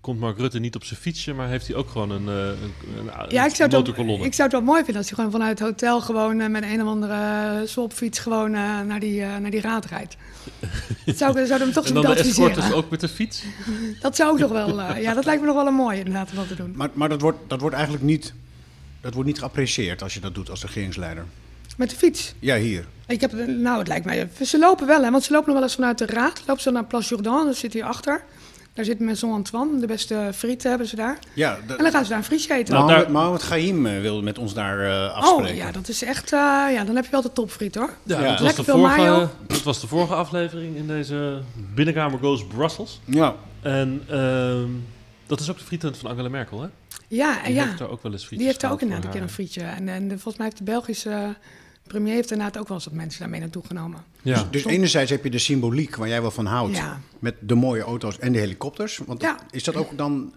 komt 0.00 0.20
Mark 0.20 0.38
Rutte 0.38 0.58
niet 0.58 0.74
op 0.74 0.84
zijn 0.84 1.00
fietsje, 1.00 1.32
maar 1.32 1.48
heeft 1.48 1.66
hij 1.66 1.76
ook 1.76 1.88
gewoon 1.88 2.10
een, 2.10 2.26
een, 2.26 2.72
een 2.98 3.10
ja, 3.28 3.44
ik 3.44 3.54
zou, 3.54 3.68
het 3.68 3.72
motorkolonne. 3.72 4.16
wel, 4.16 4.26
ik 4.26 4.34
zou 4.34 4.48
het 4.48 4.58
wel 4.58 4.66
mooi 4.66 4.78
vinden 4.84 4.96
als 4.96 5.06
hij 5.06 5.16
gewoon 5.16 5.30
vanuit 5.30 5.58
het 5.58 5.68
hotel 5.68 6.00
gewoon 6.00 6.40
uh, 6.40 6.48
met 6.48 6.62
een 6.62 6.82
of 6.82 6.88
andere 6.88 7.62
swapfiets 7.66 8.18
gewoon 8.18 8.54
uh, 8.54 8.80
naar, 8.80 9.00
die, 9.00 9.20
uh, 9.20 9.36
naar 9.36 9.50
die 9.50 9.60
raad 9.60 9.84
rijdt. 9.84 10.16
Dat 11.06 11.16
zou, 11.16 11.46
zou 11.46 11.60
hem 11.60 11.72
toch 11.72 11.84
en 11.84 11.88
zo 11.88 11.94
dan 11.94 12.02
de 12.02 12.08
adviseren. 12.08 12.50
escort 12.50 12.70
is 12.70 12.72
ook 12.72 12.90
met 12.90 13.00
de 13.00 13.08
fiets? 13.08 13.42
Dat 14.00 14.16
zou 14.16 14.30
ook 14.30 14.38
nog 14.38 14.50
wel, 14.50 14.96
ja, 14.96 15.14
dat 15.14 15.24
lijkt 15.24 15.40
me 15.40 15.46
nog 15.46 15.56
wel 15.56 15.66
een 15.66 15.74
mooie 15.74 15.98
inderdaad 15.98 16.30
om 16.30 16.36
dat 16.36 16.48
te 16.48 16.54
doen. 16.54 16.72
Maar, 16.76 16.90
maar 16.92 17.08
dat, 17.08 17.20
wordt, 17.20 17.38
dat 17.46 17.60
wordt 17.60 17.74
eigenlijk 17.74 18.04
niet, 18.04 18.34
dat 19.00 19.14
wordt 19.14 19.28
niet 19.28 19.38
geapprecieerd 19.38 20.02
als 20.02 20.14
je 20.14 20.20
dat 20.20 20.34
doet 20.34 20.50
als 20.50 20.62
regeringsleider. 20.62 21.24
Met 21.76 21.90
de 21.90 21.96
fiets? 21.96 22.34
Ja, 22.38 22.56
hier. 22.56 22.84
Ik 23.06 23.20
heb, 23.20 23.32
nou, 23.46 23.78
het 23.78 23.88
lijkt 23.88 24.04
mij, 24.04 24.28
ze 24.42 24.58
lopen 24.58 24.86
wel, 24.86 25.02
hè, 25.02 25.10
want 25.10 25.24
ze 25.24 25.32
lopen 25.32 25.46
nog 25.46 25.54
wel 25.56 25.64
eens 25.64 25.74
vanuit 25.74 25.98
de 25.98 26.06
raad. 26.06 26.42
Lopen 26.46 26.62
ze 26.62 26.70
naar 26.70 26.84
Place 26.84 27.08
Jourdan, 27.08 27.46
dat 27.46 27.56
zit 27.56 27.72
hier 27.72 27.84
achter. 27.84 28.22
Daar 28.72 28.84
zit 28.84 29.00
Maison 29.00 29.32
Antoine, 29.32 29.80
de 29.80 29.86
beste 29.86 30.30
frieten 30.34 30.68
hebben 30.68 30.86
ze 30.86 30.96
daar. 30.96 31.18
Ja, 31.32 31.58
en 31.66 31.76
dan 31.76 31.90
gaan 31.90 32.02
ze 32.02 32.08
daar 32.08 32.18
een 32.18 32.24
frietje 32.24 32.54
eten. 32.54 32.74
Nou, 32.74 32.86
Mohamed, 32.86 33.08
Mohamed 33.08 33.42
Gaim 33.42 33.86
uh, 33.86 34.00
wilde 34.00 34.22
met 34.22 34.38
ons 34.38 34.54
daar 34.54 34.80
uh, 34.80 35.14
afspreken. 35.14 35.52
Oh 35.52 35.56
ja, 35.56 35.70
dat 35.70 35.88
is 35.88 36.02
echt, 36.02 36.32
uh, 36.32 36.38
ja, 36.72 36.84
dan 36.84 36.94
heb 36.94 37.04
je 37.04 37.10
wel 37.10 37.22
de 37.22 37.32
topfriet 37.32 37.74
hoor. 37.74 37.92
Ja, 38.02 38.20
ja. 38.20 38.30
Dat, 38.30 38.40
was 38.40 38.54
de 38.54 38.64
vorige, 38.64 39.28
dat 39.46 39.62
was 39.62 39.80
de 39.80 39.86
vorige 39.86 40.14
aflevering 40.14 40.76
in 40.76 40.86
deze 40.86 41.40
Binnenkamer 41.74 42.18
Goes 42.18 42.46
Brussels. 42.46 43.00
Ja. 43.04 43.34
En 43.62 44.02
uh, 44.10 44.62
dat 45.26 45.40
is 45.40 45.50
ook 45.50 45.58
de 45.58 45.64
frietent 45.64 45.96
van 45.96 46.10
Angela 46.10 46.28
Merkel, 46.28 46.62
hè? 46.62 46.68
Ja, 47.08 47.42
Die 47.44 47.54
ja. 47.54 47.64
heeft 47.64 47.78
daar 47.78 47.90
ook 47.90 48.02
wel 48.02 48.12
eens 48.12 48.20
frietjes 48.20 48.38
Die 48.38 48.46
heeft 48.46 48.60
daar 48.60 48.72
ook 48.72 48.80
inderdaad 48.80 49.04
een 49.04 49.10
keer 49.10 49.22
een 49.22 49.28
frietje. 49.28 49.62
En, 49.62 49.88
en 49.88 50.08
volgens 50.08 50.36
mij 50.36 50.46
heeft 50.46 50.58
de 50.58 50.64
Belgische 50.64 51.36
premier 51.86 52.14
heeft 52.14 52.30
inderdaad 52.30 52.58
ook 52.58 52.68
wel 52.68 52.76
eens 52.76 52.86
wat 52.86 52.94
mensen 52.94 53.20
daarmee 53.20 53.40
naartoe 53.40 53.66
genomen. 53.66 54.04
Ja. 54.22 54.34
Dus, 54.34 54.62
dus 54.62 54.72
enerzijds 54.72 55.10
heb 55.10 55.24
je 55.24 55.30
de 55.30 55.38
symboliek 55.38 55.96
waar 55.96 56.08
jij 56.08 56.20
wel 56.20 56.30
van 56.30 56.46
houdt. 56.46 56.76
Ja. 56.76 57.00
Met 57.18 57.34
de 57.40 57.54
mooie 57.54 57.82
auto's 57.82 58.18
en 58.18 58.32
de 58.32 58.38
helikopters. 58.38 59.00
Want 59.06 59.22
Ja. 59.22 59.38
is 59.50 59.64
dat 59.64 59.76
ook 59.76 59.98
dan... 59.98 60.32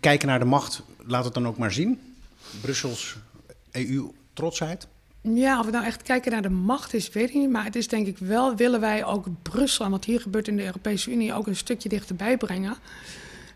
Kijken 0.00 0.28
naar 0.28 0.38
de 0.38 0.44
macht, 0.44 0.82
laat 1.06 1.24
het 1.24 1.34
dan 1.34 1.46
ook 1.46 1.58
maar 1.58 1.72
zien? 1.72 2.00
Brussels 2.60 3.16
EU-trotsheid? 3.70 4.86
Ja, 5.22 5.58
of 5.58 5.64
we 5.64 5.70
nou 5.70 5.84
echt 5.84 6.02
kijken 6.02 6.32
naar 6.32 6.42
de 6.42 6.50
macht 6.50 6.94
is, 6.94 7.08
weet 7.10 7.28
ik 7.28 7.34
niet. 7.34 7.50
Maar 7.50 7.64
het 7.64 7.76
is 7.76 7.88
denk 7.88 8.06
ik 8.06 8.18
wel, 8.18 8.56
willen 8.56 8.80
wij 8.80 9.04
ook 9.04 9.26
Brussel 9.42 9.84
en 9.84 9.90
wat 9.90 10.04
hier 10.04 10.20
gebeurt 10.20 10.48
in 10.48 10.56
de 10.56 10.64
Europese 10.64 11.10
Unie 11.10 11.34
ook 11.34 11.46
een 11.46 11.56
stukje 11.56 11.88
dichterbij 11.88 12.36
brengen. 12.36 12.76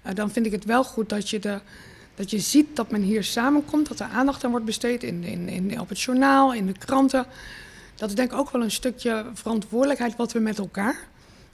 Uh, 0.07 0.15
dan 0.15 0.31
vind 0.31 0.47
ik 0.47 0.53
het 0.53 0.65
wel 0.65 0.85
goed 0.85 1.09
dat 1.09 1.31
je, 1.31 1.39
de, 1.39 1.61
dat 2.21 2.31
je 2.31 2.39
ziet 2.39 2.77
dat 2.77 2.91
men 2.91 3.03
hier 3.03 3.25
samenkomt, 3.25 3.89
dat 3.89 4.01
er 4.01 4.07
aandacht 4.07 4.45
aan 4.45 4.51
wordt 4.51 4.67
besteed 4.67 5.03
in, 5.03 5.25
in, 5.25 5.49
in, 5.49 5.81
op 5.81 5.89
het 5.89 6.01
journaal, 6.01 6.55
in 6.55 6.67
de 6.67 6.73
kranten. 6.73 7.27
Dat 7.95 8.09
is 8.09 8.15
denk 8.15 8.33
ik 8.33 8.39
ook 8.39 8.51
wel 8.51 8.63
een 8.63 8.71
stukje 8.71 9.25
verantwoordelijkheid 9.35 10.17
wat 10.17 10.33
we 10.33 10.39
met 10.39 10.59
elkaar, 10.59 11.07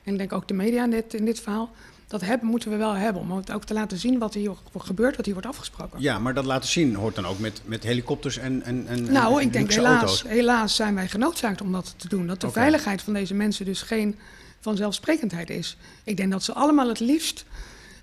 en 0.05 0.13
ik 0.13 0.19
denk 0.19 0.33
ook 0.33 0.49
de 0.49 0.55
media 0.55 0.85
in 0.85 0.91
dit, 0.91 1.15
in 1.15 1.25
dit 1.25 1.41
verhaal, 1.41 1.71
dat 2.07 2.21
hebben, 2.21 2.49
moeten 2.49 2.71
we 2.71 2.77
wel 2.77 2.93
hebben. 2.93 3.23
Om 3.23 3.33
ook 3.33 3.65
te 3.65 3.75
laten 3.75 3.99
zien 3.99 4.19
wat 4.19 4.35
hier 4.35 4.53
gebeurt, 4.79 5.17
wat 5.17 5.25
hier 5.25 5.35
wordt 5.35 5.49
afgesproken. 5.49 6.01
Ja, 6.01 6.19
maar 6.19 6.35
dat 6.35 6.45
laten 6.45 6.69
zien 6.69 6.95
hoort 6.95 7.15
dan 7.15 7.27
ook 7.27 7.39
met, 7.39 7.61
met 7.65 7.83
helikopters 7.83 8.39
en, 8.39 8.63
en, 8.63 8.87
en 8.87 9.13
Nou, 9.13 9.41
en 9.41 9.47
ik 9.47 9.53
denk 9.53 9.73
helaas, 9.73 10.01
auto's. 10.01 10.23
helaas 10.23 10.75
zijn 10.75 10.95
wij 10.95 11.09
genoodzaakt 11.09 11.61
om 11.61 11.73
dat 11.73 11.95
te 11.97 12.09
doen. 12.09 12.27
Dat 12.27 12.41
de 12.41 12.51
veiligheid 12.51 13.03
van 13.03 13.13
deze 13.13 13.35
mensen 13.35 13.65
dus 13.65 13.83
geen 13.83 14.17
vanzelfsprekendheid 14.61 15.51
is. 15.51 15.77
Ik 16.05 16.17
denk 16.17 16.31
dat 16.31 16.43
ze 16.43 16.53
allemaal 16.53 16.89
het 16.89 17.01
liefst, 17.01 17.45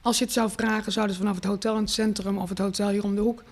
als 0.03 0.17
je 0.17 0.23
het 0.23 0.33
zou 0.33 0.49
vragen, 0.57 0.91
zouden 0.91 1.15
ze 1.15 1.21
vanaf 1.21 1.35
het 1.35 1.45
hotel 1.45 1.75
in 1.75 1.81
het 1.81 1.91
centrum 1.91 2.37
of 2.37 2.49
het 2.49 2.57
hotel 2.57 2.89
hier 2.89 3.03
om 3.03 3.15
de 3.15 3.21
hoek 3.21 3.43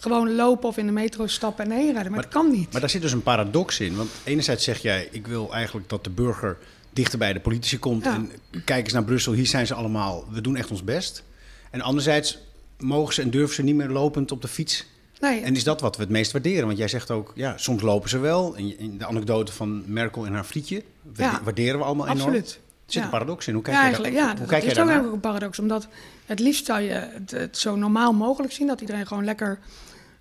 gewoon 0.00 0.34
lopen 0.34 0.68
of 0.68 0.76
in 0.76 0.86
de 0.86 0.92
metro 0.92 1.26
stappen 1.26 1.64
en 1.64 1.70
heen 1.70 1.92
rijden. 1.92 2.12
Maar, 2.12 2.20
het 2.20 2.32
kan 2.32 2.50
niet. 2.50 2.72
Maar 2.72 2.80
daar 2.80 2.90
zit 2.90 3.02
dus 3.02 3.12
een 3.12 3.22
paradox 3.22 3.80
in. 3.80 3.96
Want 3.96 4.10
enerzijds 4.24 4.64
zeg 4.64 4.78
jij, 4.78 5.08
ik 5.10 5.26
wil 5.26 5.52
eigenlijk 5.52 5.88
dat 5.88 6.04
de 6.04 6.10
burger 6.10 6.58
dichter 6.92 7.18
bij 7.18 7.32
de 7.32 7.40
politici 7.40 7.78
komt. 7.78 8.04
Ja. 8.04 8.14
En 8.14 8.30
kijk 8.64 8.84
eens 8.84 8.92
naar 8.92 9.04
Brussel, 9.04 9.32
hier 9.32 9.46
zijn 9.46 9.66
ze 9.66 9.74
allemaal. 9.74 10.24
We 10.30 10.40
doen 10.40 10.56
echt 10.56 10.70
ons 10.70 10.84
best. 10.84 11.22
En 11.70 11.80
anderzijds 11.80 12.38
mogen 12.78 13.14
ze 13.14 13.22
en 13.22 13.30
durven 13.30 13.54
ze 13.54 13.62
niet 13.62 13.74
meer 13.74 13.88
lopend 13.88 14.32
op 14.32 14.42
de 14.42 14.48
fiets. 14.48 14.84
nee, 15.20 15.40
En 15.40 15.56
is 15.56 15.64
dat 15.64 15.80
wat 15.80 15.96
we 15.96 16.02
het 16.02 16.10
meest 16.10 16.32
waarderen? 16.32 16.66
Want 16.66 16.78
jij 16.78 16.88
zegt 16.88 17.10
ook, 17.10 17.32
ja, 17.34 17.56
soms 17.56 17.82
lopen 17.82 18.08
ze 18.08 18.18
wel. 18.18 18.56
De 18.98 19.06
anekdote 19.06 19.52
van 19.52 19.82
Merkel 19.86 20.26
en 20.26 20.32
haar 20.32 20.44
frietje 20.44 20.82
Ja, 21.16 21.40
waarderen 21.44 21.78
we 21.78 21.84
allemaal 21.84 22.06
enorm. 22.06 22.20
absoluut. 22.20 22.60
Er 22.88 22.94
zit 22.94 23.02
Ja. 23.02 23.08
een 23.08 23.18
paradox 23.18 23.46
in. 23.46 23.54
Hoe 23.54 23.62
kijk 23.62 23.76
ja, 23.76 23.82
eigenlijk, 23.82 24.14
daar, 24.14 24.22
ja, 24.22 24.28
hoe 24.28 24.38
dat, 24.38 24.48
kijk 24.48 24.62
is 24.62 24.70
ook 24.70 24.76
eigenlijk 24.76 25.14
een 25.14 25.20
paradox. 25.20 25.58
Omdat 25.58 25.88
het 26.26 26.40
liefst 26.40 26.66
zou 26.66 26.80
je 26.80 26.90
het, 26.90 27.30
het 27.30 27.58
zo 27.58 27.76
normaal 27.76 28.12
mogelijk 28.12 28.52
zien. 28.52 28.66
Dat 28.66 28.80
iedereen 28.80 29.06
gewoon 29.06 29.24
lekker, 29.24 29.58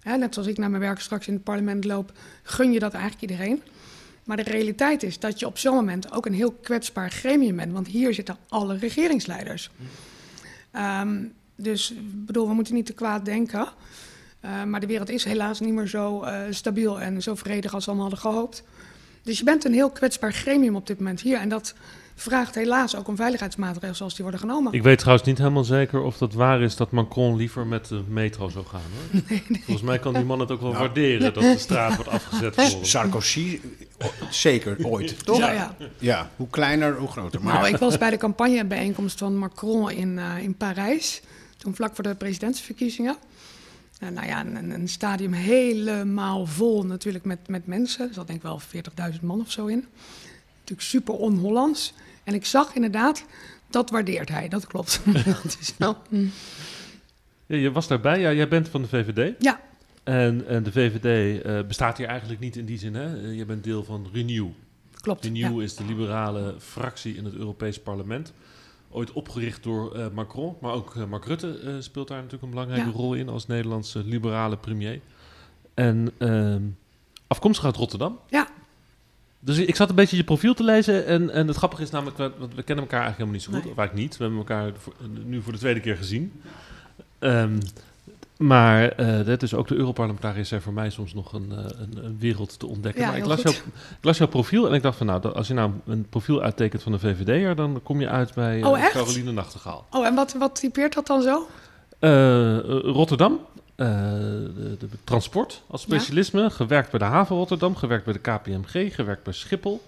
hè, 0.02 0.18
net 0.18 0.34
zoals 0.34 0.50
ik 0.50 0.58
naar 0.58 0.70
mijn 0.70 0.82
werk 0.82 1.00
straks 1.00 1.28
in 1.28 1.34
het 1.34 1.44
parlement 1.44 1.86
loop, 1.86 2.12
gun 2.44 2.72
je 2.72 2.80
dat 2.80 2.94
eigenlijk 2.94 3.22
iedereen. 3.32 3.62
Maar 4.24 4.38
de 4.38 4.44
realiteit 4.44 5.04
is 5.04 5.20
dat 5.20 5.40
je 5.40 5.46
op 5.46 5.58
zo'n 5.58 5.76
moment 5.76 6.12
ook 6.12 6.26
een 6.26 6.34
heel 6.34 6.52
kwetsbaar 6.52 7.12
gremium 7.12 7.56
bent. 7.56 7.74
Want 7.74 7.88
hier 7.88 8.14
zitten 8.14 8.38
alle 8.50 8.78
regeringsleiders. 8.78 9.70
Ehm, 10.72 11.24
dus 11.56 11.94
bedoel, 12.04 12.48
we 12.48 12.54
moeten 12.54 12.74
niet 12.74 12.86
te 12.86 12.94
kwaad 12.94 13.26
denken. 13.26 13.68
Eh, 14.40 14.64
maar 14.64 14.80
de 14.80 14.88
wereld 14.88 15.10
is 15.10 15.24
helaas 15.24 15.60
niet 15.60 15.74
meer 15.74 15.88
zo 15.88 16.22
eh, 16.24 16.40
stabiel 16.50 17.02
en 17.02 17.22
zo 17.22 17.36
vredig 17.36 17.74
als 17.74 17.86
we 17.86 17.92
allemaal 17.92 18.10
hadden 18.10 18.32
gehoopt. 18.32 18.64
Dus 19.24 19.38
je 19.38 19.44
bent 19.44 19.66
een 19.66 19.74
heel 19.74 19.90
kwetsbaar 19.90 20.34
gremium 20.34 20.76
op 20.76 20.88
dit 20.88 20.98
moment 20.98 21.22
hier. 21.22 21.38
En 21.38 21.50
dat 21.50 21.74
vraagt 22.20 22.56
helaas 22.56 22.96
ook 22.96 23.08
om 23.08 23.16
veiligheidsmaatregelen 23.16 23.96
zoals 23.96 24.14
die 24.14 24.24
worden 24.24 24.42
genomen. 24.42 24.74
Ik 24.74 24.84
weet 24.84 25.00
trouwens 25.00 25.28
niet 25.28 25.38
helemaal 25.38 25.64
zeker 25.64 26.02
of 26.02 26.18
dat 26.18 26.34
waar 26.34 26.62
is 26.62 26.76
dat 26.76 26.92
Macron 26.92 27.36
liever 27.36 27.68
met 27.68 27.88
de 27.88 28.02
metro 28.08 28.50
zou 28.50 28.66
gaan. 28.66 28.82
Hoor. 28.96 29.22
Volgens 29.66 29.82
mij 29.86 30.00
kan 30.00 30.14
die 30.14 30.24
man 30.24 30.40
het 30.40 30.52
ook 30.52 30.62
wel 30.62 30.74
waarderen 30.74 31.34
dat 31.34 31.44
de 31.44 31.56
straat 31.58 31.96
wordt 31.96 32.10
afgezet 32.10 32.54
voor 32.56 32.64
hem. 32.64 32.84
Sarkozy, 32.84 33.60
zeker 34.30 34.86
ooit, 34.86 35.26
toch? 35.26 35.38
Ja, 35.38 35.52
ja. 35.52 35.76
Ja, 35.98 36.30
hoe 36.36 36.48
kleiner, 36.50 36.98
hoe 36.98 37.08
groter. 37.08 37.44
Maar 37.44 37.54
Nou, 37.54 37.68
ik 37.68 37.78
was 37.78 37.98
bij 37.98 38.10
de 38.10 38.18
campagnebijeenkomst 38.18 39.18
van 39.18 39.38
Macron 39.38 39.92
in, 39.92 40.20
eh, 40.20 40.44
in 40.44 40.56
Parijs. 40.56 41.22
Toen 41.58 41.76
vlak 41.76 41.96
voor 41.96 42.04
de 42.04 42.16
presidentsverkiezingen. 42.16 43.16
En 44.00 44.14
nou 44.14 44.28
ja, 44.28 44.46
een, 44.46 44.70
een 44.70 44.90
stadium 44.90 45.34
helemaal 45.34 46.46
vol 46.46 46.86
natuurlijk 46.86 47.26
met, 47.26 47.48
met 47.48 47.68
mensen. 47.68 48.08
Er 48.08 48.14
zat 48.14 48.28
denk 48.28 48.40
ik 48.40 48.46
wel 48.46 48.62
40.000 49.14 49.22
man 49.22 49.40
of 49.40 49.52
zo 49.52 49.66
in. 49.66 49.86
Natuurlijk 50.60 50.88
super 50.88 51.14
on-Hollands. 51.14 51.94
En 52.28 52.34
ik 52.34 52.46
zag 52.46 52.74
inderdaad, 52.76 53.26
dat 53.70 53.90
waardeert 53.90 54.30
hij. 54.30 54.48
Dat 54.48 54.68
klopt. 54.68 55.02
dat 55.26 55.58
is 55.60 55.74
wel, 55.78 55.98
mm. 56.10 56.32
Ja, 57.46 57.56
je 57.56 57.72
was 57.72 57.88
daarbij, 57.88 58.20
ja, 58.20 58.34
jij 58.34 58.48
bent 58.48 58.70
van 58.70 58.82
de 58.82 58.88
VVD. 58.88 59.36
ja, 59.40 59.60
En, 60.04 60.48
en 60.48 60.64
de 60.64 60.72
VVD 60.72 61.42
eh, 61.44 61.60
bestaat 61.68 61.98
hier 61.98 62.08
eigenlijk 62.08 62.40
niet 62.40 62.56
in 62.56 62.66
die 62.66 62.78
zin. 62.78 62.96
Hè? 62.96 63.22
Eh, 63.24 63.38
je 63.38 63.46
bent 63.46 63.64
deel 63.64 63.84
van 63.84 64.08
Renew. 64.14 64.48
klopt. 65.02 65.24
Renew 65.24 65.58
ja. 65.58 65.64
is 65.64 65.76
de 65.76 65.84
liberale 65.86 66.56
fractie 66.60 67.16
in 67.16 67.26
het 67.26 67.34
Europees 67.34 67.80
Parlement. 67.80 68.34
Ooit 68.90 69.12
opgericht 69.12 69.64
door 69.64 69.96
eh, 69.96 70.06
Macron, 70.14 70.56
maar 70.62 70.74
ook 70.74 70.96
Mark 71.10 71.26
Rutte 71.26 71.78
speelt 71.80 72.08
daar 72.08 72.18
natuurlijk 72.18 72.44
een 72.44 72.50
belangrijke 72.50 72.86
Ja. 72.90 72.96
rol 72.96 73.14
in 73.14 73.30
als 73.30 73.48
Nederlandse 73.48 74.04
liberale 74.04 74.58
premier. 74.58 75.00
En 75.74 76.12
ehm, 76.18 76.62
afkomstig 77.28 77.66
uit 77.66 77.76
Rotterdam. 77.76 78.20
Ja. 78.30 78.48
Dus 79.48 79.58
ik 79.58 79.76
zat 79.76 79.90
een 79.90 79.96
beetje 79.96 80.18
je 80.18 80.24
profiel 80.24 80.54
te 80.54 80.64
lezen 80.64 81.06
en, 81.06 81.30
en 81.30 81.48
het 81.48 81.56
grappige 81.58 81.82
is 81.82 81.90
namelijk, 81.90 82.18
want 82.18 82.56
we 82.56 82.64
kennen 82.64 82.86
elkaar 82.86 83.02
eigenlijk 83.02 83.18
helemaal 83.18 83.34
niet 83.34 83.44
zo 83.44 83.52
goed, 83.52 83.64
Nee. 83.64 83.72
of 83.72 83.78
eigenlijk 83.78 84.08
niet. 84.08 84.18
We 84.18 84.24
hebben 84.24 84.40
elkaar 84.40 84.72
voor- 84.78 84.94
nu 85.26 85.42
voor 85.42 85.52
de 85.54 85.60
tweede 85.60 85.80
keer 85.80 85.98
gezien. 85.98 86.42
Ehm, 87.20 87.58
maar 88.38 88.90
eh 88.90 89.26
dat 89.26 89.44
is 89.44 89.54
ook 89.54 89.68
de 89.68 89.76
Europarlementariërs 89.76 90.50
zijn 90.50 90.62
voor 90.62 90.74
mij 90.74 90.90
soms 90.90 91.14
nog 91.14 91.34
een, 91.34 91.52
eh, 91.52 91.58
een, 91.58 92.06
een 92.06 92.18
wereld 92.20 92.60
te 92.60 92.68
ontdekken. 92.68 93.02
Ja, 93.02 93.08
maar 93.08 93.18
ik 93.18 93.26
las, 93.26 93.44
ik 93.44 93.64
las 94.02 94.18
jouw 94.18 94.28
profiel 94.28 94.68
en 94.68 94.74
ik 94.74 94.82
dacht 94.82 94.98
van 94.98 95.08
nou, 95.08 95.34
als 95.34 95.48
je 95.48 95.54
nou 95.54 95.72
een 95.86 96.06
profiel 96.10 96.42
uittekent 96.42 96.84
van 96.84 96.94
een 96.94 97.00
VVD'er, 97.00 97.56
dan 97.56 97.80
kom 97.84 98.00
je 98.02 98.10
uit 98.10 98.34
bij 98.34 98.64
Oh, 98.64 98.80
echt? 98.80 98.92
Caroline 98.92 99.32
Nachtegaal. 99.32 99.86
Oh, 99.92 100.06
en 100.06 100.16
wat, 100.16 100.34
wat 100.34 100.56
typeert 100.56 100.94
dat 100.94 101.08
dan 101.08 101.22
zo? 101.22 101.48
Rotterdam, 102.92 103.40
de, 103.86 104.76
de 104.80 104.88
transport 105.04 105.62
als 105.68 105.82
specialisme, 105.82 106.50
gewerkt 106.50 106.90
bij 106.90 107.00
de 107.00 107.06
haven 107.06 107.36
Rotterdam, 107.36 107.76
gewerkt 107.76 108.06
bij 108.06 108.14
de 108.14 108.20
KPMG, 108.20 108.96
gewerkt 108.96 109.24
bij 109.24 109.34
Schiphol. 109.34 109.82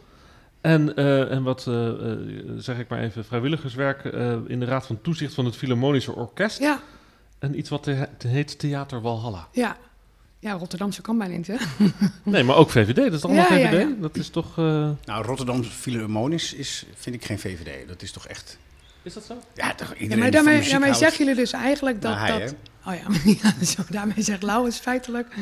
En, 0.61 0.95
eh, 0.95 1.31
en 1.31 1.43
wat, 1.43 1.67
eh, 1.67 1.87
eh, 1.89 2.17
zeg 2.57 2.77
ik 2.79 2.87
maar 2.89 2.99
even, 2.99 3.25
vrijwilligerswerk 3.25 4.05
eh, 4.05 4.35
in 4.47 4.59
de 4.59 4.65
Raad 4.65 4.85
van 4.85 5.01
Toezicht 5.01 5.33
van 5.33 5.45
het 5.45 5.55
Philharmonische 5.55 6.15
Orkest. 6.15 6.59
Ja, 6.59 6.79
En 7.39 7.57
iets 7.57 7.69
wat 7.69 7.89
heet 8.27 8.59
Theater 8.59 9.01
Walhalla. 9.01 9.47
ja. 9.51 9.77
Ja, 10.41 10.51
Rotterdamse 10.53 11.01
kan 11.01 11.17
bijna 11.17 11.35
niet, 11.35 11.47
hè? 11.47 11.55
Nee, 12.23 12.43
maar 12.43 12.55
ook 12.55 12.69
VVD, 12.69 12.95
dat 12.95 13.13
is 13.13 13.23
allemaal 13.23 13.43
Ja, 13.43 13.69
VVD. 13.69 13.79
ja. 13.89 13.95
Dat 14.01 14.15
is 14.17 14.29
toch... 14.29 14.57
eh, 14.57 14.89
nou, 15.05 15.25
Rotterdam 15.25 15.63
Philharmonisch 15.63 16.53
is, 16.53 16.85
vind 16.95 17.15
ik 17.15 17.25
geen 17.25 17.39
VVD. 17.39 17.87
Dat 17.87 18.01
is 18.01 18.11
toch 18.11 18.27
echt... 18.27 18.57
Is 19.01 19.13
dat 19.13 19.23
zo? 19.23 19.33
Ja, 19.55 19.73
toch 19.75 19.87
Ja, 19.89 19.95
iedereen 19.95 20.19
maar 20.19 20.31
daarmee, 20.31 20.69
daarmee 20.69 20.93
zeggen 20.93 21.17
jullie 21.25 21.41
dus 21.41 21.51
eigenlijk 21.51 22.01
dat... 22.01 22.15
Nou, 22.15 22.27
hij, 22.29 22.39
dat 22.39 22.55
oh 22.85 22.93
ja, 22.93 23.31
ja 23.41 23.65
zo, 23.65 23.83
daarmee 23.89 24.21
zegt 24.21 24.43
Lauwens 24.43 24.77
feitelijk 24.77 25.35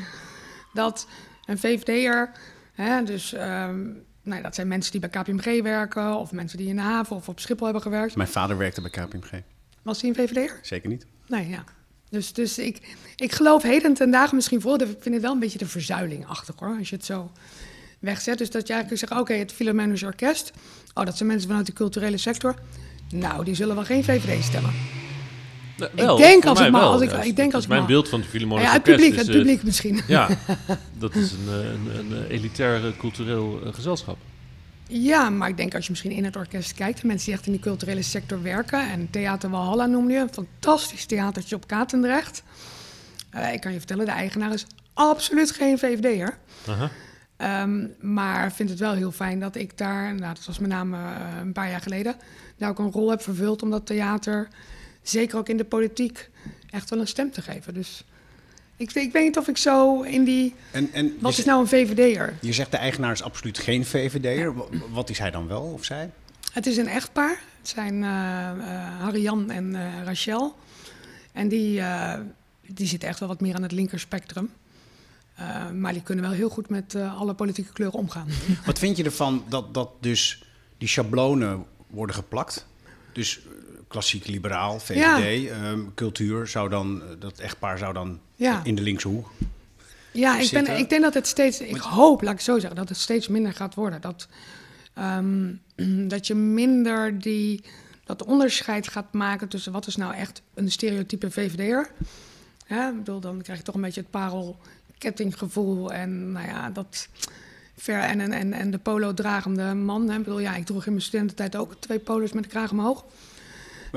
dat 0.74 1.08
een 1.46 1.58
VVD'er... 1.58 2.32
Hè, 2.74 3.04
dus 3.04 3.34
ehm, 3.34 3.86
nou, 4.22 4.42
dat 4.42 4.56
zijn 4.56 4.68
mensen 4.68 4.92
die 4.92 5.10
bij 5.10 5.10
KPMG 5.10 5.62
werken... 5.62 6.16
of 6.16 6.32
mensen 6.32 6.58
die 6.58 6.68
in 6.68 6.76
de 6.76 6.82
haven 6.82 7.16
of 7.16 7.30
op 7.30 7.40
Schiphol 7.40 7.64
hebben 7.66 7.84
gewerkt. 7.84 8.16
Mijn 8.16 8.30
vader 8.30 8.58
werkte 8.58 8.82
bij 8.82 8.90
KPMG. 8.90 9.42
Was 9.82 10.02
hij 10.02 10.10
een 10.10 10.16
VVD'er? 10.16 10.60
Zeker 10.62 10.90
niet. 10.90 11.06
Nee, 11.28 11.48
ja. 11.48 11.64
Dus, 12.10 12.34
dus 12.34 12.58
ik, 12.58 12.96
ik 13.16 13.32
geloof 13.32 13.64
heden 13.64 13.94
ten 13.94 14.12
dagen 14.12 14.36
misschien 14.36 14.62
voor... 14.62 14.82
Ik 14.82 14.88
vind 15.00 15.16
het 15.16 15.24
wel 15.24 15.34
een 15.34 15.40
beetje 15.40 15.58
de 15.58 15.68
verzuiling-achtig, 15.68 16.56
hoor. 16.60 16.76
Als 16.78 16.90
je 16.90 16.96
het 16.96 17.06
zo 17.06 17.32
wegzet. 18.00 18.38
Dus 18.38 18.52
dat 18.52 18.68
je 18.68 18.74
eigenlijk 18.74 19.06
zegt, 19.06 19.22
oké, 19.22 19.34
het 19.34 19.52
Philharmonisch 19.52 20.04
Orkest... 20.04 20.52
Oh, 20.94 21.06
dat 21.06 21.18
zijn 21.18 21.30
mensen 21.30 21.48
vanuit 21.48 21.66
de 21.66 21.74
culturele 21.74 22.18
sector... 22.18 22.56
Nou, 23.10 23.44
die 23.44 23.56
zullen 23.56 23.76
wel 23.76 23.86
geen 23.86 24.04
VVD 24.04 24.44
stemmen. 24.44 24.74
Wel, 25.94 26.18
denk 26.18 26.46
als 26.46 26.60
ik 26.60 26.72
wel, 26.72 26.92
als 26.92 27.02
ik- 27.02 27.10
juist. 27.10 27.28
ik 27.28 27.36
denk 27.36 27.54
als 27.54 27.64
ik 27.64 27.70
mijn 27.70 27.86
beeld 27.86 28.10
van 28.10 28.20
het 28.20 28.30
Philharmonisch 28.30 28.66
ja, 28.66 28.72
het 28.74 28.84
publiek, 28.84 29.12
is, 29.12 29.18
het 29.18 29.28
eh, 29.28 29.36
publiek 29.36 29.64
misschien. 29.64 30.02
Ja, 30.08 30.30
dat 31.00 31.16
is 31.16 31.32
een, 31.32 31.48
eh, 31.48 31.56
een, 31.56 32.12
een, 32.12 32.26
elitair 32.28 32.94
cultureel 32.98 33.60
eh, 33.66 33.74
gezelschap. 33.74 34.18
Ja, 34.88 35.30
maar 35.30 35.50
ik 35.50 35.58
denk 35.58 35.76
als 35.76 35.84
je 35.84 35.90
misschien 35.90 36.12
in 36.12 36.26
het 36.26 36.36
orkest 36.36 36.74
kijkt... 36.74 37.02
de 37.02 37.08
mensen 37.08 37.26
die 37.26 37.36
echt 37.36 37.46
in 37.46 37.52
de 37.52 37.60
culturele 37.60 38.02
sector 38.02 38.42
werken... 38.42 38.90
en 38.90 39.08
Theater 39.12 39.50
Walhalla 39.50 39.86
noemde 39.86 40.14
je, 40.14 40.20
een 40.20 40.34
fantastisch 40.34 41.06
theatertje 41.06 41.56
op 41.56 41.68
Katendrecht. 41.68 42.44
Ik 43.54 43.62
kan 43.62 43.72
je 43.72 43.78
vertellen, 43.78 44.06
de 44.06 44.12
eigenaar 44.12 44.54
is 44.54 44.66
absoluut 44.94 45.52
geen 45.52 45.78
VVD'er. 45.78 46.38
Aha. 46.68 46.90
Ehm 47.38 47.86
maar 48.00 48.52
vind 48.52 48.70
het 48.70 48.80
wel 48.80 48.94
heel 48.94 49.12
fijn 49.12 49.40
dat 49.40 49.56
ik 49.56 49.78
daar, 49.78 50.16
nou, 50.16 50.34
dat 50.34 50.46
was 50.46 50.60
met 50.60 50.70
name 50.70 50.98
een 51.42 51.52
paar 51.52 51.70
jaar 51.70 51.82
geleden, 51.82 52.16
daar 52.58 52.70
ook 52.70 52.80
een 52.80 52.92
rol 52.92 53.10
heb 53.10 53.22
vervuld 53.22 53.62
om 53.62 53.70
dat 53.70 53.86
theater, 53.86 54.48
zeker 55.10 55.38
ook 55.38 55.50
in 55.50 55.58
de 55.58 55.66
politiek, 55.66 56.30
echt 56.70 56.90
wel 56.90 57.00
een 57.00 57.08
stem 57.08 57.32
te 57.32 57.42
geven. 57.42 57.74
Dus 57.74 58.04
ik, 58.76 58.94
ik 58.94 59.12
weet 59.12 59.24
niet 59.24 59.38
of 59.38 59.48
ik 59.48 59.58
zo 59.58 60.02
in 60.02 60.24
die. 60.24 60.56
En, 60.72 60.92
en 60.94 61.18
Wat 61.20 61.38
is 61.38 61.46
nou 61.46 61.62
een 61.62 61.68
VVD'er? 61.68 62.38
je 62.42 62.54
zegt 62.54 62.72
de 62.72 62.78
eigenaar 62.78 63.12
is 63.12 63.24
absoluut 63.24 63.58
geen 63.58 63.86
VVD'er. 63.86 64.56
Wa- 64.56 64.66
Wat 64.92 65.10
is 65.10 65.20
hij 65.20 65.32
dan 65.32 65.48
wel 65.48 65.62
of 65.62 65.84
zij? 65.86 66.10
Het 66.54 66.66
is 66.66 66.78
een 66.78 66.88
echtpaar. 66.88 67.40
Het 67.60 67.68
zijn 67.70 68.04
eh, 68.04 69.00
Harry-Jan 69.00 69.52
en 69.52 69.76
eh, 69.76 70.04
Rachel. 70.04 70.56
En 71.32 71.48
die, 71.48 71.82
die 72.68 72.88
zitten 72.88 73.10
echt 73.10 73.20
wel 73.20 73.28
wat 73.30 73.42
meer 73.42 73.56
aan 73.56 73.62
het 73.64 73.72
linkerspectrum. 73.72 74.50
Maar 75.74 75.94
die 75.94 76.02
kunnen 76.04 76.24
wel 76.24 76.34
heel 76.34 76.50
goed 76.50 76.70
met 76.70 76.96
alle 76.96 77.34
politieke 77.34 77.74
kleuren 77.74 78.00
omgaan. 78.00 78.28
Wat 78.66 78.80
vind 78.80 78.98
je 78.98 79.04
ervan 79.04 79.44
dat, 79.50 79.74
dat 79.74 79.90
dus 80.00 80.44
die 80.78 80.88
schablonen 80.88 81.66
worden 81.88 82.16
geplakt? 82.16 82.68
Dus 83.14 83.40
klassiek 83.88 84.28
liberaal, 84.28 84.80
VVD, 84.80 85.50
ehm, 85.50 85.80
cultuur 85.96 86.48
zou 86.48 86.70
dan, 86.70 87.02
eh, 87.02 87.08
dat 87.20 87.40
echtpaar 87.40 87.78
zou 87.78 87.94
dan 87.94 88.20
Ja. 88.36 88.62
in 88.64 88.76
de 88.76 88.82
linkse 88.82 89.08
hoek. 89.08 89.32
Ja, 90.12 90.40
ik, 90.40 90.52
ben, 90.52 90.78
ik 90.78 90.90
denk 90.90 91.02
dat 91.02 91.14
het 91.14 91.28
steeds, 91.28 91.60
ik 91.60 91.78
hoop, 91.78 92.22
laat 92.22 92.34
ik 92.34 92.40
zo 92.40 92.60
zeggen, 92.60 92.76
dat 92.76 92.90
het 92.90 92.98
steeds 92.98 93.28
minder 93.28 93.54
gaat 93.54 93.76
worden. 93.76 94.02
Dat, 94.02 94.28
ehm, 94.94 95.54
dat 96.14 96.28
je 96.28 96.36
minder 96.36 97.20
die, 97.20 97.64
dat 98.06 98.24
onderscheid 98.24 98.88
gaat 98.88 99.14
maken 99.14 99.48
tussen 99.48 99.72
wat 99.72 99.88
is 99.88 99.96
nou 99.96 100.14
echt 100.14 100.42
een 100.54 100.72
stereotype 100.72 101.32
VVD'er. 101.32 101.92
Ja, 102.68 102.90
ik 102.90 102.98
bedoel, 102.98 103.20
dan 103.20 103.42
krijg 103.42 103.58
je 103.58 103.66
toch 103.66 103.76
een 103.76 103.82
beetje 103.82 104.02
het 104.02 104.10
parelkettinggevoel 104.10 105.92
en 105.94 106.32
nou 106.32 106.48
ja, 106.48 106.70
dat 106.70 107.08
ver 107.78 108.00
en, 108.00 108.32
en, 108.32 108.54
en, 108.54 108.72
de 108.72 108.78
polo-dragende 108.78 109.74
man. 109.74 110.10
Hè. 110.10 110.18
Ik 110.18 110.24
bedoel, 110.24 110.40
ja, 110.40 110.56
ik 110.56 110.66
droeg 110.66 110.86
in 110.86 110.92
mijn 110.92 111.04
studententijd 111.04 111.56
ook 111.56 111.76
twee 111.80 112.00
polo's 112.00 112.32
met 112.32 112.44
de 112.44 112.50
kraag 112.50 112.72
omhoog. 112.72 113.06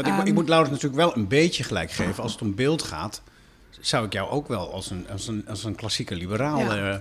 Want 0.07 0.19
ik, 0.21 0.27
ik 0.27 0.35
moet 0.35 0.49
Laurens 0.49 0.71
natuurlijk 0.73 1.03
wel 1.03 1.17
een 1.17 1.29
beetje 1.29 1.65
gelijk 1.65 1.91
geven. 1.91 2.23
Als 2.23 2.33
het 2.33 2.43
om 2.43 2.55
beeld 2.55 2.83
gaat, 2.83 3.23
zou 3.81 4.07
ik 4.07 4.13
jou 4.13 4.31
ook 4.31 4.49
wel 4.49 4.73
als 4.73 4.91
een, 4.91 5.07
als 5.13 5.29
een, 5.29 5.45
als 5.49 5.65
een 5.65 5.75
klassieke 5.75 6.15
liberaal 6.15 6.59
Ja. 6.61 6.91
eh, 6.93 6.97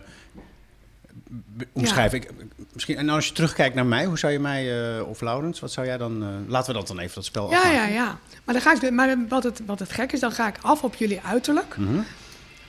omschrijven. 1.74 2.18
Ik, 2.18 2.29
misschien, 2.74 2.98
en 2.98 3.10
als 3.10 3.27
je 3.27 3.34
terugkijkt 3.34 3.75
naar 3.75 3.86
mij, 3.86 4.06
hoe 4.06 4.18
zou 4.18 4.34
je 4.34 4.39
mij, 4.39 4.96
eh, 4.98 5.08
of 5.08 5.22
Laurens, 5.22 5.60
wat 5.60 5.72
zou 5.72 5.86
jij 5.88 5.98
dan... 5.98 6.24
eh, 6.24 6.27
laten 6.48 6.74
we 6.74 6.79
dat 6.79 6.88
dan 6.88 7.00
even, 7.00 7.15
dat 7.15 7.25
spel 7.25 7.50
Ja, 7.50 7.58
afmaken. 7.58 7.77
ja, 7.79 7.86
ja. 7.88 8.18
Maar, 8.44 8.53
dan 8.56 8.62
ga 8.63 8.74
ik, 8.82 8.91
maar 8.91 9.18
wat, 9.27 9.44
het, 9.44 9.62
wat 9.65 9.79
het 9.79 9.91
gek 9.91 10.12
is, 10.12 10.20
dan 10.20 10.32
ga 10.32 10.48
ik 10.48 10.56
af 10.62 10.84
op 10.84 10.96
jullie 10.96 11.22
uiterlijk. 11.22 11.77
Mhm. 11.77 12.00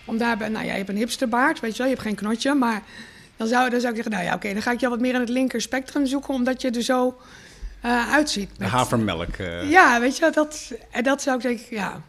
Om 0.05 0.19
daar, 0.19 0.37
nou 0.37 0.53
ja, 0.65 0.71
je 0.71 0.77
hebt 0.79 0.89
een 0.89 0.97
hipsterbaard, 0.97 1.61
weet 1.61 1.73
je 1.73 1.79
wel, 1.79 1.87
je 1.87 1.93
hebt 1.95 2.07
geen 2.07 2.17
knotje. 2.17 2.55
Maar 2.55 2.83
dan 3.37 3.49
zou, 3.49 3.71
dan 3.71 3.81
zou 3.81 3.95
ik 3.95 4.03
zeggen, 4.03 4.13
nou 4.13 4.25
ja, 4.25 4.35
oké, 4.35 4.53
dan 4.53 4.63
ga 4.63 4.71
ik 4.73 4.81
jou 4.81 4.93
wat 4.93 5.01
meer 5.01 5.15
in 5.15 5.21
het 5.21 5.29
linker 5.29 5.61
spectrum 5.61 6.07
zoeken, 6.07 6.35
omdat 6.35 6.61
je 6.63 6.71
er 6.71 6.83
zo 6.83 7.21
eh, 7.81 8.13
uitziet. 8.13 8.49
De 8.49 8.55
Met- 8.59 8.69
havermelk. 8.69 9.35
eh, 9.37 9.71
Ja, 9.71 10.01
weet 10.01 10.15
je 10.15 10.21
wel, 10.21 10.33
dat, 10.33 10.73
en 10.91 11.03
dat 11.03 11.23
zou 11.23 11.37
ik 11.37 11.43
denken, 11.43 11.65
ja. 11.71 12.01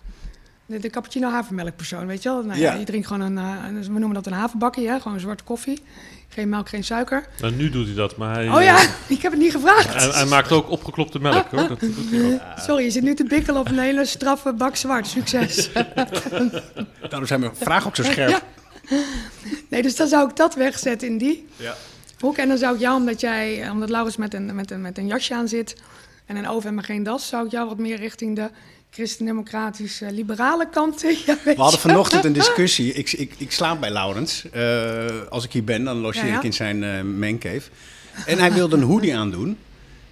De, 0.65 0.79
de 0.79 0.89
cappuccino 0.89 1.29
havermelk 1.29 1.75
persoon, 1.75 2.05
weet 2.07 2.23
je 2.23 2.29
wel. 2.29 2.43
Nou, 2.43 2.59
ja. 2.59 2.73
Je 2.73 2.85
drinkt 2.85 3.07
gewoon 3.07 3.21
een, 3.21 3.37
eh, 3.37 3.55
een- 3.67 3.81
we 3.81 3.89
noemen 3.99 4.13
dat 4.13 4.25
een 4.25 4.33
havenbakje, 4.33 4.87
hè? 4.87 4.99
gewoon 4.99 5.19
zwarte 5.19 5.43
koffie. 5.43 5.81
Geen 6.29 6.49
melk, 6.49 6.69
geen 6.69 6.83
suiker. 6.83 7.25
Nou, 7.39 7.53
nu 7.53 7.69
doet 7.69 7.85
hij 7.85 7.95
dat, 7.95 8.17
maar 8.17 8.33
hij, 8.35 8.49
Oh 8.49 8.61
ja, 8.61 8.75
eh, 8.77 8.83
ik 9.17 9.21
heb 9.21 9.31
het 9.31 9.41
niet 9.41 9.51
gevraagd. 9.51 9.93
hij, 9.93 10.09
hij 10.09 10.25
maakt 10.25 10.51
ook 10.51 10.69
opgeklopte 10.69 11.19
melk 11.19 11.47
hoor. 11.51 11.67
Dat 11.67 11.79
doet 11.79 11.95
hij 12.11 12.33
ook. 12.33 12.41
Sorry, 12.67 12.83
je 12.83 12.91
zit 12.91 13.03
nu 13.03 13.15
te 13.15 13.23
bikkelen 13.23 13.59
op 13.61 13.67
een 13.69 13.79
hele 13.79 14.05
straffe 14.05 14.53
bak 14.53 14.75
zwart. 14.75 15.07
Succes. 15.07 15.69
Daarom 17.09 17.25
zijn 17.27 17.39
mijn 17.39 17.55
vragen 17.55 17.87
ook 17.87 17.95
zo 17.95 18.03
scherp. 18.03 18.29
Ja. 18.29 18.97
Nee, 19.69 19.81
dus 19.81 19.95
dan 19.95 20.07
zou 20.07 20.29
ik 20.29 20.35
dat 20.35 20.55
wegzetten 20.55 21.07
in 21.07 21.17
die 21.17 21.47
Ja. 21.55 21.73
Hoek. 22.21 22.37
En 22.37 22.47
dan 22.47 22.57
zou 22.57 22.73
ik 22.75 22.79
jou, 22.79 22.95
omdat 22.95 23.21
jij, 23.21 23.69
omdat 23.69 23.89
Laurens 23.89 24.17
met 24.17 24.33
een, 24.33 24.55
met 24.55 24.71
een, 24.71 24.81
met 24.81 24.97
een 24.97 25.07
jasje 25.07 25.35
aan 25.35 25.47
zit 25.47 25.75
en 26.25 26.35
een 26.35 26.47
over 26.47 26.67
en 26.69 26.75
maar 26.75 26.83
geen 26.83 27.03
das, 27.03 27.27
zou 27.27 27.45
ik 27.45 27.51
jou 27.51 27.67
wat 27.67 27.77
meer 27.77 27.97
richting 27.97 28.35
de 28.35 28.49
christendemocratische 28.89 30.11
liberale 30.11 30.69
kant. 30.69 31.01
Ja, 31.25 31.37
weet 31.43 31.55
We 31.55 31.61
hadden 31.61 31.79
je. 31.81 31.87
vanochtend 31.87 32.25
een 32.25 32.33
discussie. 32.33 32.93
Ik, 32.93 33.11
ik, 33.11 33.33
ik 33.37 33.51
slaap 33.51 33.79
bij 33.79 33.91
Laurens. 33.91 34.49
Eh, 34.51 35.05
als 35.29 35.43
ik 35.43 35.51
hier 35.51 35.63
ben, 35.63 35.83
dan 35.83 35.97
logeer 35.97 36.25
Ja, 36.25 36.31
ja. 36.31 36.37
ik 36.37 36.43
in 36.43 36.53
zijn 36.53 36.83
eh 36.83 37.01
mancave. 37.01 37.69
En 38.25 38.37
hij 38.37 38.53
wilde 38.53 38.75
een 38.75 38.83
hoodie 38.83 39.15
aandoen. 39.15 39.57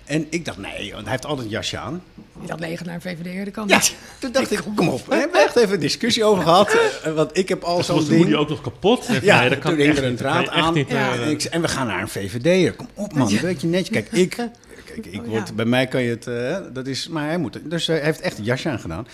En 0.10 0.28
ik 0.30 0.46
dacht, 0.46 0.58
nee, 0.58 0.92
want 0.92 1.01
hij 1.04 1.12
heeft 1.12 1.25
altijd 1.25 1.46
een 1.46 1.54
jasje 1.54 1.78
aan. 1.78 2.01
Je 2.42 2.48
dacht 2.48 2.60
negen 2.60 2.86
naar 2.86 2.96
een 2.96 3.01
VVD, 3.01 3.46
dat 3.46 3.54
kan 3.54 3.68
Ja, 3.68 3.75
niet. 3.75 3.96
toen 4.20 4.32
dacht 4.32 4.51
ik, 4.51 4.62
kom 4.75 4.89
op. 4.89 5.06
We 5.08 5.16
hebben 5.16 5.42
echt 5.46 5.56
even 5.56 5.74
een 5.74 5.80
discussie 5.80 6.24
over 6.24 6.44
gehad. 6.44 6.78
eh, 7.04 7.12
Want 7.20 7.38
ik 7.38 7.50
heb 7.50 7.63
al 7.63 7.84
zo'n 7.84 7.96
was 7.96 8.06
de 8.06 8.12
moeder 8.12 8.30
ding. 8.30 8.42
ook 8.42 8.50
nog 8.50 8.62
kapot. 8.62 9.06
Ja, 9.22 9.39
nee, 9.39 9.50
dat 9.50 9.60
kan 9.60 9.72
toen 9.72 9.80
hing 9.82 9.98
er 9.98 10.04
een 10.04 10.16
draad 10.16 10.44
je 10.44 10.51
aan. 10.51 10.74
niet, 10.74 10.89
Ja. 10.89 11.13
eh, 11.13 11.22
En, 11.25 11.30
ik, 11.30 11.44
en 11.44 11.62
we 11.62 11.68
gaan 11.68 11.88
naar 11.88 12.01
een 12.01 12.08
VVD'er. 12.08 12.74
Kom 12.74 12.88
op 12.94 13.13
man, 13.13 13.32
een 13.34 13.39
beetje 13.42 13.68
netjes. 13.68 13.89
Kijk, 13.89 14.12
ik, 14.12 14.30
kijk, 14.86 15.06
ik 15.06 15.22
Oh, 15.22 15.28
word, 15.28 15.48
ja. 15.48 15.54
bij 15.54 15.66
mij 15.66 15.88
kan 15.88 16.01
je 16.01 16.10
het, 16.10 16.28
eh, 16.28 16.58
dat 16.74 16.88
is, 16.88 17.08
maar 17.08 17.25
hij 17.25 17.38
moet. 17.38 17.60
Dus 17.63 17.88
hij 17.88 18.00
heeft 18.00 18.22
echt 18.22 18.38
een 18.38 18.44
jasje 18.44 18.70
aan 18.70 18.80
gedaan. 18.80 19.08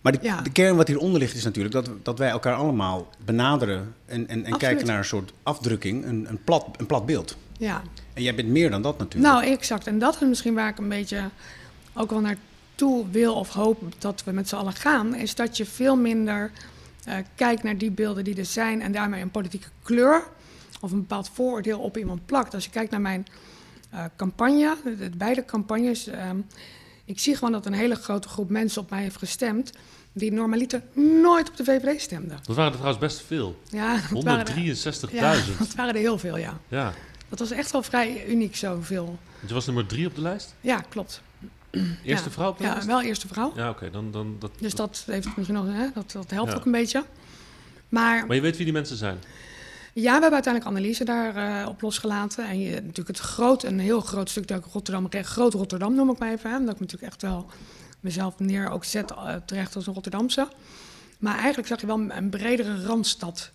Maar 0.00 0.12
de, 0.12 0.18
Ja. 0.22 0.40
de 0.40 0.50
kern 0.50 0.76
wat 0.76 0.88
hieronder 0.88 1.20
ligt 1.20 1.34
is 1.36 1.44
natuurlijk 1.44 1.74
dat, 1.74 1.90
dat 2.02 2.18
wij 2.18 2.28
elkaar 2.30 2.54
allemaal 2.54 3.08
benaderen 3.24 3.94
en, 4.06 4.28
en, 4.28 4.44
en 4.44 4.56
kijken 4.56 4.86
naar 4.86 4.98
een 4.98 5.04
soort 5.04 5.32
afdrukking, 5.42 6.04
een, 6.04 6.26
een, 6.28 6.38
plat, 6.44 6.66
een 6.76 6.86
plat 6.86 7.06
beeld. 7.06 7.36
Ja, 7.58 7.82
En 8.12 8.22
jij 8.22 8.34
bent 8.34 8.48
meer 8.48 8.70
dan 8.70 8.82
dat 8.82 8.98
natuurlijk. 8.98 9.32
nou 9.32 9.44
exact. 9.44 9.86
En 9.86 9.98
dat 9.98 10.14
is 10.14 10.28
misschien 10.28 10.54
waar 10.54 10.68
ik 10.68 10.78
een 10.78 10.88
beetje 10.88 11.30
ook 11.94 12.10
wel 12.10 12.20
naartoe 12.20 13.10
wil 13.10 13.34
of 13.34 13.48
hoop 13.48 13.82
dat 13.98 14.24
we 14.24 14.32
met 14.32 14.48
z'n 14.48 14.56
allen 14.56 14.72
gaan. 14.72 15.14
Is 15.14 15.34
dat 15.34 15.56
je 15.56 15.66
veel 15.66 15.96
minder 15.96 16.50
eh, 17.04 17.16
kijkt 17.34 17.62
naar 17.62 17.78
die 17.78 17.90
beelden 17.90 18.24
die 18.24 18.36
er 18.36 18.44
zijn 18.44 18.82
en 18.82 18.92
daarmee 18.92 19.22
een 19.22 19.30
politieke 19.30 19.68
kleur 19.82 20.22
of 20.80 20.92
een 20.92 21.00
bepaald 21.00 21.30
vooroordeel 21.32 21.78
op 21.78 21.96
iemand 21.96 22.26
plakt. 22.26 22.54
Als 22.54 22.64
je 22.64 22.70
kijkt 22.70 22.90
naar 22.90 23.00
mijn 23.00 23.26
eh, 23.90 24.04
campagne, 24.16 24.76
de, 24.84 24.96
de 24.96 25.16
beide 25.16 25.44
campagnes, 25.44 26.06
ehm, 26.06 26.36
ik 27.04 27.18
zie 27.18 27.34
gewoon 27.34 27.52
dat 27.52 27.66
een 27.66 27.72
hele 27.72 27.94
grote 27.94 28.28
groep 28.28 28.50
mensen 28.50 28.82
op 28.82 28.90
mij 28.90 29.02
heeft 29.02 29.16
gestemd 29.16 29.72
die 30.12 30.32
normaliter 30.32 30.82
nooit 31.22 31.48
op 31.48 31.56
de 31.56 31.64
VVD 31.64 32.00
stemden. 32.00 32.38
Dat 32.46 32.56
waren 32.56 32.72
er 32.72 32.78
trouwens 32.78 32.98
best 32.98 33.26
veel. 33.26 33.60
Ja, 33.68 34.00
dat 34.12 34.22
waren 34.22 34.46
er, 34.46 34.74
163.000. 35.10 35.14
ja, 35.14 35.34
dat 35.58 35.74
waren 35.74 35.94
er 35.94 36.00
heel 36.00 36.18
veel, 36.18 36.36
ja. 36.36 36.60
Ja. 36.68 36.92
Dat 37.30 37.38
was 37.38 37.50
echt 37.50 37.70
wel 37.70 37.82
vrij 37.82 38.26
uniek 38.28 38.56
zoveel. 38.56 39.18
Je 39.46 39.54
was 39.54 39.66
nummer 39.66 39.86
drie 39.86 40.06
op 40.06 40.14
de 40.14 40.20
lijst? 40.20 40.54
Ja, 40.60 40.80
klopt. 40.88 41.22
Eerste 42.04 42.26
ja. 42.28 42.30
vrouw 42.30 42.48
op 42.50 42.58
de 42.58 42.64
Ja, 42.64 42.70
lijst? 42.72 42.86
wel 42.86 43.02
eerste 43.02 43.28
vrouw. 43.28 43.52
Ja, 43.56 43.70
oké. 43.70 43.90
dan, 43.90 44.10
dan, 44.10 44.36
dat, 44.38 44.50
Dus 44.58 44.74
dat 44.74 45.02
heeft 45.06 45.36
misschien 45.36 45.56
nog, 45.56 45.66
hè, 45.76 45.86
dat, 45.94 46.12
dat 46.12 46.30
helpt 46.30 46.50
Ja. 46.50 46.56
ook 46.56 46.64
een 46.64 46.72
beetje. 46.72 47.04
Maar 47.88 48.26
Maar 48.26 48.36
je 48.36 48.42
weet 48.42 48.56
wie 48.56 48.64
die 48.64 48.72
mensen 48.74 48.96
zijn? 48.96 49.18
ja, 49.92 50.02
we 50.04 50.10
hebben 50.10 50.32
uiteindelijk 50.32 50.74
analyse 50.76 51.04
daarop 51.04 51.68
op 51.74 51.80
losgelaten. 51.82 52.48
En 52.48 52.60
je, 52.60 52.70
natuurlijk 52.70 53.08
het 53.08 53.18
groot, 53.18 53.62
een 53.64 53.78
heel 53.80 54.00
groot 54.00 54.30
stuk 54.30 54.46
dat 54.46 54.58
ik 54.64 54.72
Rotterdam, 54.72 55.08
groot 55.10 55.54
Rotterdam 55.54 55.94
noem 55.94 56.10
ik 56.10 56.18
maar 56.18 56.32
even. 56.32 56.50
Hè, 56.50 56.56
omdat 56.56 56.74
ik 56.74 56.80
natuurlijk 56.80 57.12
echt 57.12 57.22
wel 57.22 57.46
mezelf 58.00 58.38
neer 58.38 58.70
ook 58.70 58.84
zet 58.84 59.10
eh, 59.10 59.34
terecht 59.46 59.76
als 59.76 59.86
een 59.86 59.94
Rotterdamse. 59.94 60.48
Maar 61.18 61.36
eigenlijk 61.38 61.68
zag 61.68 61.80
je 61.80 61.86
wel 61.86 61.98
een, 61.98 62.16
een 62.16 62.30
bredere 62.30 62.82
Randstad 62.84 63.50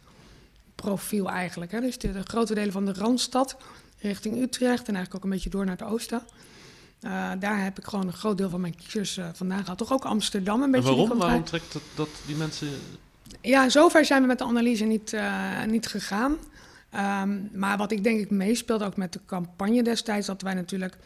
profiel 0.76 1.30
eigenlijk. 1.30 1.72
Hè. 1.72 1.82
Dus 1.82 1.98
de, 1.98 2.12
de 2.12 2.24
grote 2.24 2.54
delen 2.54 2.72
van 2.72 2.86
de 2.86 2.94
Randstad 2.94 3.58
richting 4.00 4.42
Utrecht 4.42 4.88
en 4.88 4.96
eigenlijk 4.96 5.16
ook 5.16 5.24
een 5.24 5.30
beetje 5.30 5.50
door 5.50 5.66
naar 5.66 5.78
het 5.78 5.88
oosten. 5.88 6.22
Eh, 7.02 7.32
daar 7.40 7.64
heb 7.64 7.78
ik 7.78 7.84
gewoon 7.86 8.08
een 8.08 8.14
groot 8.14 8.38
deel 8.38 8.50
van 8.50 8.62
mijn 8.62 8.76
kiezers 8.76 9.18
eh, 9.18 9.28
vandaan 9.34 9.64
gehad. 9.64 9.78
Toch 9.78 9.94
ook 9.94 10.06
Amsterdam 10.06 10.58
een 10.58 10.64
En 10.64 10.72
beetje. 10.72 10.96
die 10.96 11.08
waarom? 11.08 11.44
trekt 11.44 11.74
dat, 11.74 11.82
dat 11.96 12.10
die 12.26 12.36
mensen... 12.36 12.68
Ja, 13.42 13.70
zover 13.70 14.06
zijn 14.06 14.22
we 14.22 14.28
met 14.28 14.38
de 14.38 14.44
analyse 14.44 14.84
niet, 14.84 15.14
eh, 15.14 15.64
niet 15.64 15.88
gegaan. 15.88 16.38
Ehm, 16.90 17.38
maar 17.54 17.78
wat 17.78 17.92
ik 17.92 18.04
denk 18.04 18.20
ik 18.20 18.30
meespeelde 18.30 18.86
ook 18.86 18.98
met 18.98 19.14
de 19.14 19.20
campagne 19.26 19.84
destijds, 19.84 20.28
dat 20.28 20.42
wij 20.42 20.54
natuurlijk... 20.54 20.98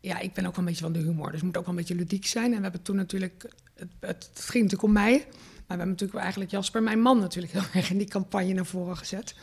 Ja, 0.00 0.18
ik 0.18 0.32
ben 0.32 0.46
ook 0.46 0.56
wel 0.56 0.64
een 0.64 0.70
beetje 0.70 0.84
van 0.84 0.92
de 0.92 0.98
humor, 0.98 1.24
dus 1.26 1.34
het 1.34 1.42
moet 1.42 1.56
ook 1.56 1.64
wel 1.66 1.74
een 1.74 1.80
beetje 1.80 1.94
ludiek 1.94 2.26
zijn. 2.26 2.50
En 2.50 2.56
we 2.56 2.62
hebben 2.62 2.82
toen 2.82 2.96
natuurlijk... 2.96 3.42
Het, 3.74 3.88
het, 4.00 4.30
het 4.34 4.44
ging 4.44 4.64
natuurlijk 4.64 4.82
om 4.82 4.92
mij, 4.92 5.26
we 5.70 5.76
hebben 5.76 5.88
natuurlijk 5.88 6.20
eigenlijk 6.20 6.50
Jasper, 6.50 6.82
mijn 6.82 7.00
man, 7.00 7.18
natuurlijk 7.18 7.52
heel 7.52 7.62
erg 7.80 7.90
in 7.90 7.98
die 7.98 8.08
campagne 8.08 8.52
naar 8.52 8.66
voren 8.66 8.96
gezet. 8.96 9.34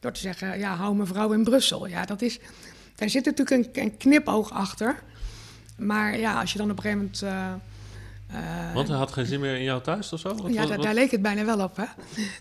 Door 0.00 0.12
te 0.12 0.20
zeggen, 0.20 0.58
ja, 0.58 0.74
hou 0.74 0.94
mevrouw 0.94 1.32
in 1.32 1.44
Brussel. 1.44 1.86
Ja, 1.86 2.04
dat 2.04 2.22
is... 2.22 2.38
Daar 2.94 3.10
zit 3.10 3.24
natuurlijk 3.24 3.76
een, 3.76 3.82
een 3.82 3.96
knipoog 3.96 4.50
achter. 4.52 5.02
Maar 5.76 6.18
ja, 6.18 6.40
als 6.40 6.52
je 6.52 6.58
dan 6.58 6.70
op 6.70 6.76
een 6.76 6.82
gegeven 6.82 7.02
moment... 7.04 7.22
eh, 7.22 7.52
eh, 8.68 8.74
Want 8.74 8.88
hij 8.88 8.96
had 8.96 9.12
geen 9.12 9.26
zin 9.26 9.40
meer 9.40 9.56
in 9.56 9.62
jou 9.62 9.82
thuis 9.82 10.12
of 10.12 10.20
zo? 10.20 10.28
Wat- 10.28 10.36
ja, 10.38 10.42
wat- 10.44 10.54
daar, 10.56 10.76
wat- 10.76 10.82
daar 10.86 10.94
leek 10.94 11.10
het 11.10 11.22
bijna 11.22 11.44
wel 11.44 11.60
op, 11.60 11.76
hè? 11.76 11.84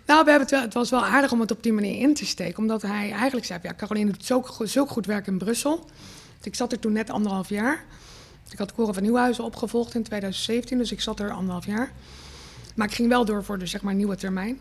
Nou, 0.05 0.23
we 0.23 0.29
hebben 0.29 0.39
het, 0.39 0.51
wel, 0.51 0.61
het 0.61 0.73
was 0.73 0.89
wel 0.89 1.05
aardig 1.05 1.31
om 1.31 1.39
het 1.39 1.51
op 1.51 1.63
die 1.63 1.73
manier 1.73 1.99
in 2.01 2.13
te 2.13 2.25
steken. 2.25 2.57
Omdat 2.57 2.81
hij 2.81 3.11
eigenlijk 3.11 3.45
zei, 3.45 3.59
ja, 3.63 3.73
Caroline 3.73 4.11
doet 4.11 4.25
zo, 4.25 4.45
zulk 4.63 4.89
goed 4.89 5.05
werk 5.05 5.27
in 5.27 5.37
Brussel. 5.37 5.85
Dus 6.37 6.45
ik 6.45 6.55
zat 6.55 6.71
er 6.71 6.79
toen 6.79 6.91
net 6.93 7.09
anderhalf 7.09 7.49
jaar. 7.49 7.83
Ik 8.51 8.57
had 8.57 8.73
Cora 8.73 8.93
van 8.93 9.03
Nieuwhuizen 9.03 9.43
opgevolgd 9.43 9.95
in 9.95 10.03
2017, 10.03 10.77
dus 10.77 10.91
ik 10.91 11.01
zat 11.01 11.19
er 11.19 11.31
anderhalf 11.31 11.65
jaar. 11.65 11.91
Maar 12.75 12.87
ik 12.87 12.93
ging 12.93 13.09
wel 13.09 13.25
door 13.25 13.43
voor 13.43 13.57
de 13.57 13.65
zeg 13.65 13.81
maar, 13.81 13.93
nieuwe 13.93 14.15
termijn. 14.15 14.59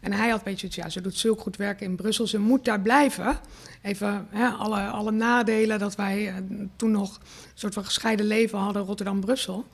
En 0.00 0.12
hij 0.12 0.28
had 0.28 0.38
een 0.38 0.44
beetje 0.44 0.68
ja, 0.70 0.88
ze 0.88 1.00
doet 1.00 1.16
zulk 1.16 1.40
goed 1.40 1.56
werk 1.56 1.80
in 1.80 1.96
Brussel, 1.96 2.26
ze 2.26 2.38
moet 2.38 2.64
daar 2.64 2.80
blijven. 2.80 3.38
Even 3.82 4.26
hè, 4.30 4.48
alle, 4.48 4.80
alle 4.86 5.10
nadelen 5.10 5.78
dat 5.78 5.94
wij 5.94 6.28
eh, 6.28 6.34
toen 6.76 6.90
nog 6.90 7.14
een 7.16 7.50
soort 7.54 7.74
van 7.74 7.84
gescheiden 7.84 8.26
leven 8.26 8.58
hadden, 8.58 8.82
Rotterdam-Brussel. 8.82 9.66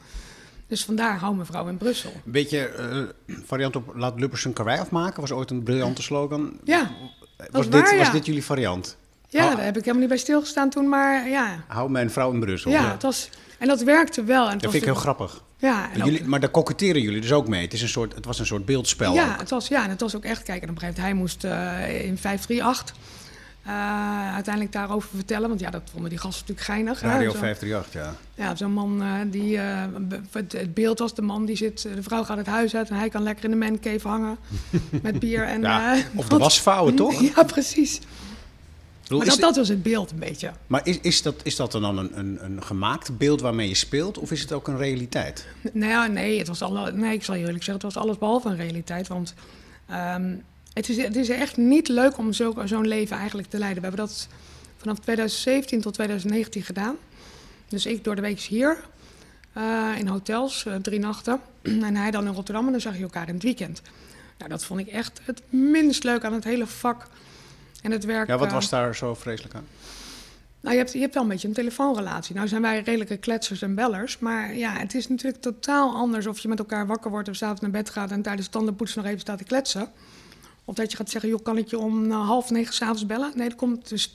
Dus 0.66 0.84
vandaar, 0.84 1.18
hou 1.18 1.36
mevrouw 1.36 1.68
in 1.68 1.76
Brussel. 1.76 2.12
Een 2.24 2.32
beetje 2.32 2.66
eh, 2.66 3.34
variant 3.44 3.76
op 3.76 3.92
laat 3.94 4.20
Lubbers 4.20 4.42
zijn 4.42 4.54
karwei 4.54 4.78
afmaken, 4.80 5.20
was 5.20 5.32
ooit 5.32 5.50
een 5.50 5.62
briljante 5.62 6.02
slogan. 6.02 6.52
Ja, 6.64 6.90
was, 7.50 7.68
dit, 7.70 7.80
waar, 7.80 7.96
was 7.96 8.06
ja. 8.06 8.12
dit 8.12 8.26
jullie 8.26 8.44
variant? 8.44 8.96
Ja, 9.28 9.44
Ah. 9.48 9.56
daar 9.56 9.64
heb 9.64 9.76
ik 9.76 9.80
helemaal 9.80 10.00
niet 10.00 10.08
bij 10.08 10.18
stilgestaan 10.18 10.70
toen, 10.70 10.88
maar 10.88 11.28
ja. 11.28 11.64
Hou 11.66 11.90
mijn 11.90 12.10
vrouw 12.10 12.32
in 12.32 12.40
Brussel. 12.40 12.70
Ja, 12.70 12.90
het 12.90 13.02
was, 13.02 13.28
en 13.58 13.68
dat 13.68 13.82
werkte 13.82 14.24
wel. 14.24 14.44
En 14.50 14.52
Dat 14.58 14.70
vind 14.70 14.74
ik 14.74 14.84
heel 14.84 14.94
grappig. 14.94 15.42
Ja, 15.62 15.92
en 15.92 16.04
jullie, 16.04 16.24
maar 16.24 16.40
daar 16.40 16.50
koketteren 16.50 17.02
jullie 17.02 17.20
dus 17.20 17.32
ook 17.32 17.48
mee. 17.48 17.62
Het, 17.62 17.72
is 17.72 17.82
een 17.82 17.88
soort, 17.88 18.14
het 18.14 18.24
was 18.24 18.38
een 18.38 18.46
soort 18.46 18.64
beeldspel. 18.64 19.14
ja, 19.14 19.32
ook. 19.32 19.40
het 19.40 19.50
was, 19.50 19.68
ja, 19.68 19.84
en 19.84 19.90
het 19.90 20.00
was 20.00 20.16
ook 20.16 20.24
echt, 20.24 20.42
kijk, 20.42 20.62
en 20.62 20.68
op 20.68 20.74
een 20.74 20.80
gegeven 20.80 21.04
moment, 21.04 21.06
hij 21.06 21.14
moest 21.14 21.44
eh, 21.44 22.04
in 22.04 22.18
538 22.18 22.96
eh, 23.62 24.34
uiteindelijk 24.34 24.74
daarover 24.74 25.08
vertellen, 25.14 25.48
want 25.48 25.60
ja, 25.60 25.70
dat 25.70 25.82
vonden 25.92 26.10
die 26.10 26.18
gasten 26.18 26.40
natuurlijk 26.40 26.66
geinig. 26.66 27.00
Radio 27.00 27.30
zo. 27.30 27.38
538, 27.38 27.92
ja. 28.02 28.44
Ja, 28.44 28.54
zo'n 28.56 28.72
man 28.72 29.02
eh, 29.02 29.08
die, 29.26 29.58
het, 29.58 30.52
het 30.52 30.74
beeld 30.74 30.98
was 30.98 31.14
de 31.14 31.22
man 31.22 31.44
die 31.44 31.56
zit, 31.56 31.82
de 31.82 32.02
vrouw 32.02 32.24
gaat 32.24 32.36
het 32.36 32.46
huis 32.46 32.74
uit 32.74 32.90
en 32.90 32.96
hij 32.96 33.08
kan 33.08 33.22
lekker 33.22 33.44
in 33.44 33.50
de 33.50 33.56
mancave 33.56 34.08
hangen 34.08 34.38
met 35.02 35.18
bier 35.18 35.44
en... 35.44 35.60
ja. 35.60 35.96
Of 36.14 36.28
de 36.28 36.38
wasvouwen, 36.38 36.94
toch? 37.04 37.20
Ja, 37.20 37.42
precies. 37.42 38.00
Bedoel, 39.18 39.26
Maar 39.26 39.46
dat, 39.46 39.56
was 39.56 39.68
het 39.68 39.82
beeld 39.82 40.10
een 40.10 40.18
beetje. 40.18 40.52
maar 40.66 40.80
is, 40.86 40.98
is, 41.00 41.22
dat, 41.22 41.34
is 41.42 41.56
dat 41.56 41.72
dan 41.72 41.98
een, 41.98 42.18
een, 42.18 42.44
een 42.44 42.62
gemaakt 42.62 43.18
beeld 43.18 43.40
waarmee 43.40 43.68
je 43.68 43.74
speelt? 43.74 44.18
Of 44.18 44.30
is 44.30 44.40
het 44.40 44.52
ook 44.52 44.68
een 44.68 44.76
realiteit? 44.76 45.46
Nou 45.72 46.08
nee, 46.08 46.38
het 46.38 46.48
was 46.48 46.62
alle, 46.62 46.92
nee, 46.92 47.12
ik 47.14 47.24
zal 47.24 47.34
je 47.34 47.40
eerlijk 47.40 47.64
zeggen, 47.64 47.84
het 47.84 47.94
was 47.94 48.02
alles 48.04 48.18
behalve 48.18 48.48
een 48.48 48.56
realiteit. 48.56 49.08
Want 49.08 49.34
ehm, 49.88 50.34
het, 50.72 50.88
is, 50.88 50.96
het 50.96 51.16
is 51.16 51.28
echt 51.28 51.56
niet 51.56 51.88
leuk 51.88 52.18
om 52.18 52.32
zo- 52.32 52.54
zo'n 52.64 52.86
leven 52.88 53.16
eigenlijk 53.16 53.48
te 53.48 53.58
leiden. 53.58 53.82
We 53.82 53.88
hebben 53.88 54.06
dat 54.06 54.28
vanaf 54.76 54.98
2017 54.98 55.80
tot 55.80 55.94
2019 55.94 56.62
gedaan. 56.62 56.96
Dus 57.68 57.86
ik 57.86 58.04
door 58.04 58.14
de 58.14 58.22
week 58.22 58.40
hier 58.40 58.76
eh, 59.52 59.88
in 59.98 60.06
hotels, 60.08 60.66
eh, 60.66 60.74
drie 60.74 60.98
nachten. 60.98 61.40
en 61.62 61.96
hij 61.96 62.10
dan 62.10 62.26
in 62.26 62.32
Rotterdam 62.34 62.66
en 62.66 62.72
dan 62.72 62.80
zag 62.80 62.96
je 62.96 63.02
elkaar 63.02 63.28
in 63.28 63.34
het 63.34 63.42
weekend. 63.42 63.82
Nou, 64.38 64.50
dat 64.50 64.64
vond 64.64 64.80
ik 64.80 64.86
echt 64.86 65.20
het 65.24 65.42
minst 65.48 66.04
leuk 66.04 66.24
aan 66.24 66.32
het 66.32 66.44
hele 66.44 66.66
vak 66.66 67.06
en 67.82 67.90
het 67.90 68.04
werk. 68.04 68.28
Ja, 68.28 68.38
wat 68.38 68.46
eh, 68.48 68.52
was 68.54 68.68
daar 68.68 68.94
zo 68.96 69.14
vreselijk 69.14 69.54
aan? 69.54 69.66
nou, 70.60 70.74
je 70.74 70.80
hebt, 70.80 70.92
je 70.92 70.98
hebt 71.00 71.14
wel 71.14 71.22
een 71.22 71.28
beetje 71.28 71.48
een 71.48 71.54
telefoonrelatie. 71.54 72.34
Nou 72.34 72.48
zijn 72.48 72.62
wij 72.62 72.80
redelijke 72.82 73.16
kletsers 73.16 73.62
en 73.62 73.74
bellers. 73.74 74.18
Maar 74.18 74.54
ja, 74.56 74.72
het 74.72 74.94
is 74.94 75.08
natuurlijk 75.08 75.42
totaal 75.42 75.94
anders 75.94 76.26
of 76.26 76.38
je 76.38 76.48
met 76.48 76.58
elkaar 76.58 76.86
wakker 76.86 77.10
wordt 77.10 77.28
of 77.28 77.34
s'avonds 77.36 77.60
naar 77.60 77.70
bed 77.70 77.90
gaat 77.90 78.10
en 78.10 78.22
tijdens 78.22 78.48
tandenpoetsen 78.48 78.98
nog 78.98 79.06
even 79.08 79.20
staat 79.20 79.38
te 79.38 79.44
kletsen. 79.44 79.88
Of 80.64 80.74
dat 80.74 80.90
je 80.90 80.96
gaat 80.96 81.10
zeggen, 81.10 81.30
joh, 81.30 81.42
kan 81.42 81.58
ik 81.58 81.68
je 81.68 81.78
om 81.78 82.10
eh, 82.10 82.26
half 82.26 82.50
negen 82.50 82.74
s'avonds 82.74 83.06
bellen? 83.06 83.32
Nee, 83.34 83.48
dat 83.48 83.58
komt 83.58 83.88
dus... 83.88 84.14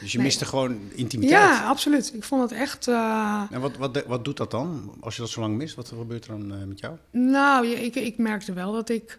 Dus 0.00 0.12
je 0.12 0.18
Nee. 0.18 0.26
miste 0.26 0.44
gewoon 0.44 0.78
intimiteit. 0.94 1.40
Ja, 1.42 1.64
absoluut. 1.64 2.14
Ik 2.14 2.24
vond 2.24 2.42
het 2.50 2.52
echt... 2.52 2.88
eh, 2.88 3.42
En 3.50 3.60
wat, 3.60 3.76
wat, 3.76 4.04
wat 4.06 4.24
doet 4.24 4.36
dat 4.36 4.50
dan? 4.50 4.94
Als 5.00 5.14
je 5.16 5.20
dat 5.20 5.30
zo 5.30 5.40
lang 5.40 5.56
mist, 5.56 5.74
wat 5.74 5.88
gebeurt 5.88 6.24
er 6.26 6.30
dan 6.30 6.68
met 6.68 6.80
jou? 6.80 6.96
Nou, 7.10 7.66
ik, 7.66 7.94
ik 7.94 8.18
merkte 8.18 8.52
wel 8.52 8.72
dat 8.72 8.88
ik... 8.88 9.18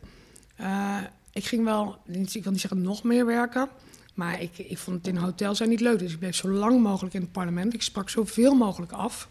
ik 1.35 1.45
ging 1.45 1.63
wel, 1.63 1.97
ik 2.07 2.43
wil 2.43 2.51
niet 2.51 2.61
zeggen 2.61 2.81
nog 2.81 3.03
meer 3.03 3.25
werken... 3.25 3.69
maar 4.13 4.41
ik, 4.41 4.57
ik 4.57 4.77
vond 4.77 4.97
het 4.97 5.07
in 5.07 5.21
hotels 5.21 5.57
zijn 5.57 5.69
niet 5.69 5.79
leuk. 5.79 5.99
Dus 5.99 6.11
ik 6.11 6.19
bleef 6.19 6.35
zo 6.35 6.49
lang 6.49 6.81
mogelijk 6.81 7.15
in 7.15 7.21
het 7.21 7.31
parlement. 7.31 7.73
Ik 7.73 7.81
sprak 7.81 8.09
zoveel 8.09 8.53
mogelijk 8.53 8.91
af. 8.91 9.27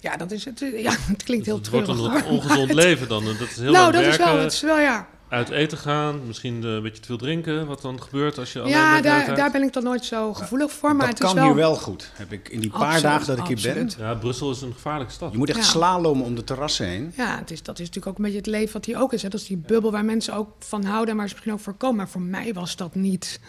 Ja, 0.00 0.16
dat 0.16 0.30
is 0.30 0.44
het. 0.44 0.58
Ja, 0.58 0.90
het 1.12 1.22
klinkt 1.22 1.46
heel 1.46 1.56
het 1.56 1.68
wordt 1.68 1.86
treurig. 1.86 2.24
een 2.24 2.30
ongezond 2.30 2.72
leven 2.72 3.08
dan. 3.08 3.24
Dat 3.24 3.40
is 3.40 3.56
heel 3.56 3.72
nou, 3.72 3.92
dat 3.92 4.00
is 4.00 4.06
werken, 4.06 4.34
wel, 4.34 4.42
het 4.42 4.52
is 4.52 4.60
wel, 4.60 4.78
ja. 4.78 5.08
Uit 5.28 5.50
eten 5.50 5.78
gaan, 5.78 6.26
misschien 6.26 6.64
eh, 6.64 6.70
een 6.70 6.82
beetje 6.82 7.00
te 7.00 7.06
veel 7.06 7.16
drinken. 7.16 7.66
Wat 7.66 7.82
dan 7.82 8.02
gebeurt 8.02 8.38
als 8.38 8.52
je 8.52 8.58
alleen 8.60 8.70
Ja, 8.72 9.00
daar, 9.00 9.34
daar 9.34 9.50
ben 9.50 9.62
ik 9.62 9.72
dan 9.72 9.82
nooit 9.82 10.04
zo 10.04 10.34
gevoelig 10.34 10.72
voor. 10.72 10.96
Maar 10.96 11.06
dat 11.06 11.18
het 11.18 11.18
is 11.18 11.24
kan 11.26 11.34
wel... 11.34 11.44
hier 11.44 11.54
wel 11.54 11.74
goed. 11.74 12.10
Heb 12.14 12.32
ik 12.32 12.48
in 12.48 12.60
die 12.60 12.70
paar 12.70 12.80
Absoluut, 12.80 13.02
dagen 13.02 13.26
dat 13.26 13.38
ik 13.48 13.58
hier 13.58 13.74
ben. 13.74 13.90
Ja, 13.98 14.14
Brussel 14.14 14.50
is 14.50 14.60
een 14.60 14.72
gevaarlijke 14.72 15.12
stad. 15.12 15.32
Je 15.32 15.38
moet 15.38 15.48
echt 15.48 15.58
Ja. 15.58 15.64
slalommen 15.64 16.26
om 16.26 16.34
de 16.34 16.44
terrassen 16.44 16.86
heen. 16.86 17.12
Ja, 17.16 17.38
het 17.38 17.50
is, 17.50 17.62
dat 17.62 17.74
is 17.78 17.86
natuurlijk 17.86 18.06
ook 18.06 18.16
een 18.16 18.22
beetje 18.22 18.38
het 18.38 18.46
leven 18.46 18.72
wat 18.72 18.84
hier 18.84 18.98
ook 19.00 19.12
is. 19.12 19.22
Hè. 19.22 19.28
Dat 19.28 19.40
is 19.40 19.46
die 19.46 19.56
bubbel 19.56 19.90
waar 19.90 20.04
mensen 20.04 20.34
ook 20.34 20.48
van 20.58 20.84
houden, 20.84 21.16
maar 21.16 21.26
ze 21.26 21.32
misschien 21.32 21.52
ook 21.52 21.60
voor 21.60 21.74
komen. 21.74 21.96
Maar 21.96 22.08
voor 22.08 22.20
mij 22.20 22.52
was 22.54 22.76
dat 22.76 22.94
niet 22.94 23.40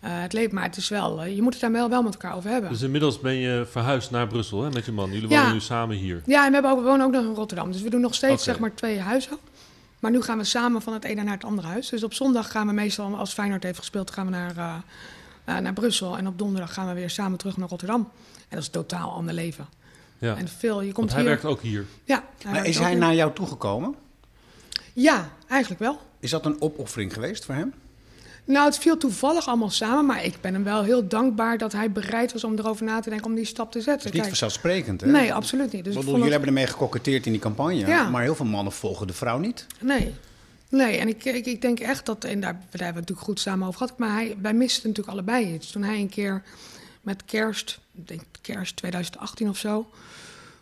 eh, 0.00 0.10
het 0.12 0.32
leven. 0.32 0.54
Maar 0.54 0.64
het 0.64 0.76
is 0.76 0.88
wel, 0.88 1.22
eh, 1.22 1.34
je 1.36 1.42
moet 1.42 1.52
het 1.52 1.62
daar 1.62 1.72
wel, 1.72 1.88
wel 1.88 2.02
met 2.02 2.12
elkaar 2.12 2.36
over 2.36 2.50
hebben. 2.50 2.70
Dus 2.70 2.82
inmiddels 2.82 3.20
ben 3.20 3.34
je 3.34 3.66
verhuisd 3.70 4.10
naar 4.10 4.26
Brussel 4.26 4.62
hè, 4.62 4.70
met 4.70 4.84
je 4.84 4.92
man. 4.92 5.10
Jullie 5.12 5.28
Ja. 5.28 5.38
wonen 5.38 5.52
nu 5.54 5.60
samen 5.60 5.96
hier. 5.96 6.22
Ja, 6.26 6.42
en 6.44 6.48
we, 6.48 6.52
hebben 6.54 6.70
ook, 6.70 6.78
we 6.78 6.84
wonen 6.84 7.06
ook 7.06 7.12
nog 7.12 7.24
in 7.24 7.34
Rotterdam. 7.34 7.72
Dus 7.72 7.82
we 7.82 7.90
doen 7.90 8.00
nog 8.00 8.14
steeds 8.14 8.44
zeg 8.44 8.58
maar 8.58 8.74
twee 8.74 9.00
huizen. 9.00 9.36
Maar 10.04 10.12
nu 10.12 10.22
gaan 10.22 10.38
we 10.38 10.44
samen 10.44 10.82
van 10.82 10.92
het 10.92 11.04
ene 11.04 11.22
naar 11.22 11.34
het 11.34 11.44
andere 11.44 11.68
huis. 11.68 11.88
Dus 11.88 12.02
op 12.02 12.14
zondag 12.14 12.50
gaan 12.50 12.66
we 12.66 12.72
meestal, 12.72 13.16
als 13.16 13.32
Feyenoord 13.32 13.62
heeft 13.62 13.78
gespeeld, 13.78 14.10
gaan 14.10 14.24
we 14.24 14.30
naar, 14.30 14.56
eh, 14.56 14.74
eh, 15.44 15.62
naar 15.62 15.72
Brussel. 15.72 16.16
En 16.18 16.26
op 16.26 16.38
donderdag 16.38 16.74
gaan 16.74 16.88
we 16.88 16.94
weer 16.94 17.10
samen 17.10 17.38
terug 17.38 17.56
naar 17.56 17.68
Rotterdam. 17.68 18.00
En 18.00 18.44
dat 18.48 18.58
is 18.58 18.66
een 18.66 18.72
totaal 18.72 19.12
ander 19.12 19.34
leven. 19.34 19.66
Ja. 20.18 20.36
En 20.36 20.48
veel, 20.48 20.80
je 20.80 20.92
komt 20.92 20.96
Want 20.96 21.12
hij 21.12 21.20
hier... 21.20 21.30
werkt 21.30 21.44
ook 21.44 21.60
hier. 21.60 21.86
Ja, 22.04 22.24
hij 22.46 22.68
is 22.68 22.78
hij 22.78 22.90
hier. 22.90 22.98
naar 22.98 23.14
jou 23.14 23.32
toegekomen? 23.34 23.94
Ja, 24.92 25.30
eigenlijk 25.48 25.80
wel. 25.80 26.00
Is 26.18 26.30
dat 26.30 26.46
een 26.46 26.60
opoffering 26.60 27.12
geweest 27.12 27.44
voor 27.44 27.54
hem? 27.54 27.74
Nou, 28.44 28.66
het 28.66 28.78
viel 28.78 28.96
toevallig 28.96 29.46
allemaal 29.48 29.70
samen, 29.70 30.06
maar 30.06 30.24
ik 30.24 30.34
ben 30.40 30.54
hem 30.54 30.64
wel 30.64 30.82
heel 30.82 31.08
dankbaar 31.08 31.58
dat 31.58 31.72
hij 31.72 31.90
bereid 31.92 32.32
was 32.32 32.44
om 32.44 32.58
erover 32.58 32.84
na 32.84 33.00
te 33.00 33.08
denken 33.10 33.26
om 33.26 33.34
die 33.34 33.44
stap 33.44 33.72
te 33.72 33.78
zetten. 33.80 33.98
is 33.98 34.04
niet 34.04 34.12
Kijk, 34.14 34.26
vanzelfsprekend, 34.26 35.00
hè? 35.00 35.10
nee, 35.10 35.34
absoluut 35.34 35.72
niet. 35.72 35.84
Dus 35.84 35.94
Ik 35.94 36.00
bedoel, 36.00 36.04
jullie 36.04 36.22
het- 36.22 36.30
hebben 36.30 36.48
ermee 36.48 36.66
gekoketteerd 36.66 37.26
in 37.26 37.32
die 37.32 37.40
campagne, 37.40 37.74
Ja. 37.86 38.08
maar 38.10 38.22
heel 38.22 38.34
veel 38.34 38.46
mannen 38.46 38.72
volgen 38.72 39.06
de 39.06 39.12
vrouw 39.12 39.38
niet. 39.38 39.66
Nee. 39.80 40.14
Nee, 40.68 40.96
en 40.96 41.08
ik, 41.08 41.24
ik, 41.24 41.46
ik 41.46 41.60
denk 41.62 41.80
echt 41.80 42.06
dat, 42.06 42.24
en 42.24 42.40
daar, 42.40 42.52
daar 42.52 42.60
hebben 42.60 42.78
we 42.80 42.84
het 42.86 42.94
natuurlijk 42.94 43.26
goed 43.26 43.40
samen 43.40 43.66
over 43.66 43.78
gehad, 43.80 43.98
maar 43.98 44.12
hij, 44.12 44.36
wij 44.42 44.54
misten 44.54 44.88
natuurlijk 44.88 45.16
allebei 45.16 45.54
iets. 45.54 45.70
Toen 45.70 45.82
hij 45.82 45.98
een 46.00 46.08
keer 46.08 46.42
met 47.00 47.24
kerst, 47.24 47.78
ik 47.94 48.08
denk 48.08 48.22
kerst 48.40 48.76
2018 48.76 49.48
of 49.48 49.56
zo, 49.58 49.78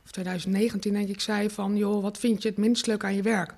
of 0.04 0.10
2019 0.10 0.92
denk 0.92 1.08
ik, 1.08 1.20
zei 1.20 1.50
van, 1.50 1.76
joh, 1.76 2.02
wat 2.02 2.18
vind 2.18 2.42
je 2.42 2.48
het 2.48 2.58
minst 2.58 2.86
leuk 2.86 3.04
aan 3.04 3.14
je 3.14 3.22
werk? 3.22 3.54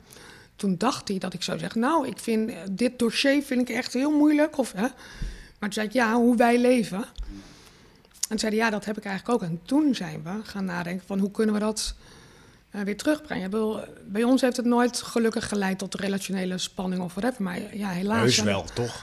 Toen 0.56 0.74
dacht 0.78 1.08
hij 1.08 1.18
dat 1.18 1.34
ik 1.34 1.42
zou 1.42 1.58
zeggen, 1.58 1.80
nou, 1.80 2.06
ik 2.08 2.18
vind 2.18 2.50
eh, 2.50 2.56
dit 2.70 2.98
dossier 2.98 3.42
vind 3.42 3.68
ik 3.68 3.76
echt 3.76 3.92
heel 3.92 4.10
moeilijk. 4.10 4.58
Of, 4.58 4.72
hè? 4.72 4.80
Maar 4.80 4.92
toen 5.58 5.72
zei 5.72 5.86
ik, 5.86 5.92
ja, 5.92 6.14
hoe 6.14 6.36
wij 6.36 6.58
leven. 6.58 6.98
En 6.98 8.28
toen 8.28 8.38
zei 8.38 8.54
hij, 8.56 8.64
ja, 8.64 8.70
dat 8.70 8.84
heb 8.84 8.96
ik 8.98 9.04
eigenlijk 9.04 9.42
ook. 9.42 9.48
En 9.50 9.60
toen 9.64 9.94
zijn 9.94 10.22
we 10.22 10.30
gaan 10.42 10.64
nadenken 10.64 11.06
van, 11.06 11.18
hoe 11.18 11.30
kunnen 11.30 11.54
we 11.54 11.60
dat 11.60 11.94
eh, 12.70 12.80
weer 12.80 12.96
terugbrengen? 12.96 13.50
Bedoel, 13.50 13.80
bij 14.06 14.22
ons 14.24 14.40
heeft 14.40 14.56
het 14.56 14.66
nooit 14.66 15.02
gelukkig 15.02 15.48
geleid 15.48 15.78
tot 15.78 15.94
relationele 15.94 16.58
spanning 16.58 17.02
of 17.02 17.14
whatever. 17.14 17.42
Maar 17.42 17.76
ja, 17.76 17.88
helaas. 17.88 18.20
Heus 18.20 18.42
wel, 18.42 18.64
toch? 18.74 19.02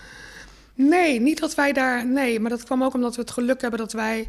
Nee, 0.73 1.19
niet 1.21 1.39
dat 1.39 1.55
wij 1.55 1.73
daar. 1.73 2.05
Nee, 2.07 2.39
maar 2.39 2.49
dat 2.49 2.63
kwam 2.63 2.83
ook 2.83 2.93
omdat 2.93 3.15
we 3.15 3.21
het 3.21 3.31
geluk 3.31 3.61
hebben 3.61 3.79
dat 3.79 3.93
wij. 3.93 4.27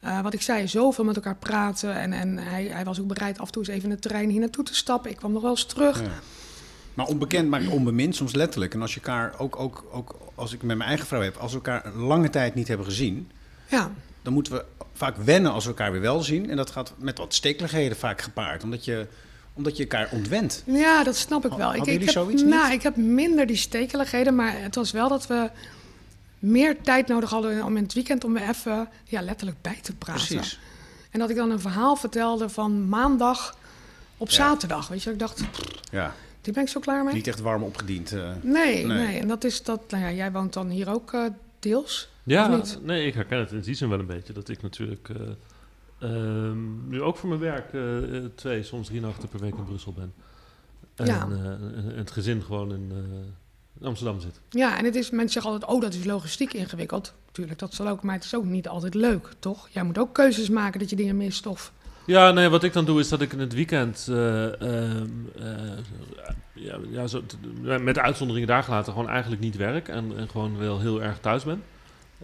eh, 0.00 0.20
wat 0.22 0.34
ik 0.34 0.42
zei, 0.42 0.68
zoveel 0.68 1.04
met 1.04 1.16
elkaar 1.16 1.36
praten. 1.36 1.94
En, 1.94 2.12
en 2.12 2.38
hij, 2.38 2.64
hij 2.64 2.84
was 2.84 3.00
ook 3.00 3.06
bereid 3.06 3.38
af 3.38 3.46
en 3.46 3.52
toe 3.52 3.62
eens 3.62 3.70
even 3.72 3.88
in 3.88 3.94
de 3.94 4.00
trein 4.08 4.30
hier 4.30 4.40
naartoe 4.40 4.64
te 4.64 4.74
stappen. 4.74 5.10
Ik 5.10 5.16
kwam 5.16 5.32
nog 5.32 5.42
wel 5.42 5.50
eens 5.50 5.64
terug. 5.64 6.00
Ja. 6.00 6.08
Maar 6.94 7.06
onbekend 7.06 7.48
maakt 7.48 7.68
onbemind, 7.68 8.16
soms 8.16 8.34
letterlijk. 8.34 8.74
En 8.74 8.80
als 8.82 8.94
je 8.94 9.00
elkaar, 9.00 9.34
ook, 9.38 9.56
ook, 9.58 9.84
ook 9.92 10.16
als 10.34 10.52
ik 10.52 10.62
met 10.62 10.76
mijn 10.76 10.88
eigen 10.88 11.06
vrouw 11.06 11.20
heb, 11.20 11.36
als 11.36 11.50
we 11.50 11.56
elkaar 11.56 11.92
lange 11.94 12.30
tijd 12.30 12.54
niet 12.54 12.68
hebben 12.68 12.86
gezien, 12.86 13.30
Ja, 13.68 13.90
dan 14.22 14.32
moeten 14.32 14.52
we 14.52 14.64
vaak 14.92 15.16
wennen 15.16 15.52
als 15.52 15.64
we 15.64 15.70
elkaar 15.70 15.92
weer 15.92 16.00
wel 16.00 16.22
zien. 16.22 16.50
En 16.50 16.56
dat 16.56 16.70
gaat 16.70 16.92
met 16.98 17.18
wat 17.18 17.34
stekeligheden 17.34 17.96
vaak 17.96 18.20
gepaard, 18.22 18.62
omdat 18.64 18.84
je, 18.84 19.06
omdat 19.54 19.76
je 19.76 19.82
elkaar 19.82 20.08
ontwent. 20.12 20.62
ja 20.66 21.04
dat 21.04 21.16
snap 21.16 21.44
ik 21.44 21.50
wel. 21.50 21.60
Hadden 21.60 21.80
ik, 21.80 21.84
jullie 21.84 22.00
ik 22.00 22.14
heb, 22.14 22.24
zoiets 22.24 22.42
nou, 22.42 22.64
niet? 22.64 22.74
ik 22.74 22.82
heb 22.82 22.96
minder 22.96 23.46
die 23.46 23.56
stekeligheden. 23.56 24.34
Maar 24.34 24.60
het 24.62 24.74
was 24.74 24.90
wel 24.90 25.08
dat 25.08 25.26
we 25.26 25.50
meer 26.38 26.80
tijd 26.82 27.08
nodig 27.08 27.30
hadden 27.30 27.64
om 27.64 27.76
in 27.76 27.82
het 27.82 27.92
weekend 27.92 28.24
om 28.24 28.36
even 28.36 28.88
ja, 29.04 29.22
letterlijk 29.22 29.58
bij 29.62 29.78
te 29.82 29.94
praten. 29.94 30.26
Precies. 30.36 30.58
En 31.10 31.18
dat 31.18 31.30
ik 31.30 31.36
dan 31.36 31.50
een 31.50 31.60
verhaal 31.60 31.96
vertelde 31.96 32.48
van 32.48 32.88
maandag 32.88 33.56
op 34.16 34.28
Ja. 34.28 34.34
zaterdag. 34.34 34.88
Weet 34.88 35.02
je, 35.02 35.10
ik 35.10 35.18
dacht, 35.18 35.42
Ja, 35.90 36.14
die 36.42 36.52
ben 36.52 36.62
ik 36.62 36.68
zo 36.68 36.80
klaar 36.80 37.04
mee. 37.04 37.14
niet 37.14 37.26
echt 37.26 37.40
warm 37.40 37.62
opgediend. 37.62 38.12
eh. 38.12 38.30
Nee, 38.42 38.86
Nee. 38.86 39.06
nee, 39.06 39.18
En 39.20 39.28
dat 39.28 39.44
is 39.44 39.62
dat. 39.62 39.80
Nou 39.90 40.02
ja, 40.02 40.12
jij 40.12 40.32
woont 40.32 40.52
dan 40.52 40.68
hier 40.68 40.88
ook 40.90 41.12
eh, 41.12 41.24
deels. 41.58 42.08
Ja, 42.22 42.50
Of 42.50 42.56
niet? 42.56 42.78
nee, 42.84 43.06
ik 43.06 43.14
herken 43.14 43.38
het 43.38 43.50
in 43.52 43.60
die 43.60 43.74
zin 43.74 43.88
wel 43.88 43.98
een 43.98 44.06
beetje. 44.06 44.32
Dat 44.32 44.48
ik 44.48 44.62
natuurlijk 44.62 45.08
eh, 45.08 45.16
ehm, 45.98 46.88
nu 46.88 47.02
ook 47.02 47.16
voor 47.16 47.28
mijn 47.28 47.40
werk 47.40 47.72
twee, 48.34 48.62
soms 48.62 48.86
drie 48.86 49.00
nachten 49.00 49.28
per 49.28 49.40
week 49.40 49.54
in 49.54 49.64
Brussel 49.64 49.92
ben. 49.92 50.12
En 50.94 51.06
Ja. 51.06 51.22
en 51.30 51.92
het 51.94 52.10
gezin 52.10 52.42
gewoon 52.42 52.72
in, 52.72 52.88
eh, 52.90 53.80
in 53.80 53.86
Amsterdam 53.86 54.20
zit. 54.20 54.40
Ja, 54.50 54.78
en 54.78 54.84
het 54.84 54.94
is, 54.94 55.10
mensen 55.10 55.32
zeggen 55.32 55.52
altijd, 55.52 55.70
oh, 55.70 55.80
dat 55.80 55.94
is 55.94 56.04
logistiek 56.04 56.52
ingewikkeld. 56.52 57.14
Tuurlijk, 57.32 57.58
dat 57.58 57.74
zal 57.74 57.88
ook, 57.88 58.02
maar 58.02 58.14
het 58.14 58.24
is 58.24 58.34
ook 58.34 58.44
niet 58.44 58.68
altijd 58.68 58.94
leuk, 58.94 59.28
toch? 59.38 59.68
Jij 59.70 59.82
moet 59.82 59.98
ook 59.98 60.14
keuzes 60.14 60.48
maken 60.48 60.80
dat 60.80 60.90
je 60.90 60.96
dingen 60.96 61.16
mist 61.16 61.46
of... 61.46 61.72
Ja, 62.06 62.30
nee, 62.30 62.48
wat 62.48 62.62
ik 62.64 62.72
dan 62.72 62.84
doe 62.84 63.00
is 63.00 63.08
dat 63.08 63.20
ik 63.20 63.32
in 63.32 63.38
het 63.38 63.54
weekend, 63.54 64.06
eh, 64.10 64.60
ehm, 64.60 65.08
eh, 65.38 65.78
ja, 66.52 66.78
ja, 66.90 67.06
zo, 67.06 67.22
met 67.60 67.94
de 67.94 68.02
uitzonderingen 68.02 68.48
daar 68.48 68.62
gelaten, 68.62 68.92
gewoon 68.92 69.08
eigenlijk 69.08 69.42
niet 69.42 69.56
werk 69.56 69.88
en, 69.88 70.12
en 70.16 70.28
gewoon 70.28 70.58
wel 70.58 70.80
heel 70.80 71.02
erg 71.02 71.18
thuis 71.18 71.44
ben. 71.44 71.62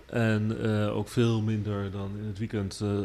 En 0.07 0.57
eh, 0.63 0.97
ook 0.97 1.09
veel 1.09 1.41
minder 1.41 1.91
dan 1.91 2.11
in 2.21 2.27
het 2.27 2.39
weekend 2.39 2.79
eh, 2.83 2.89
eh, 2.99 3.05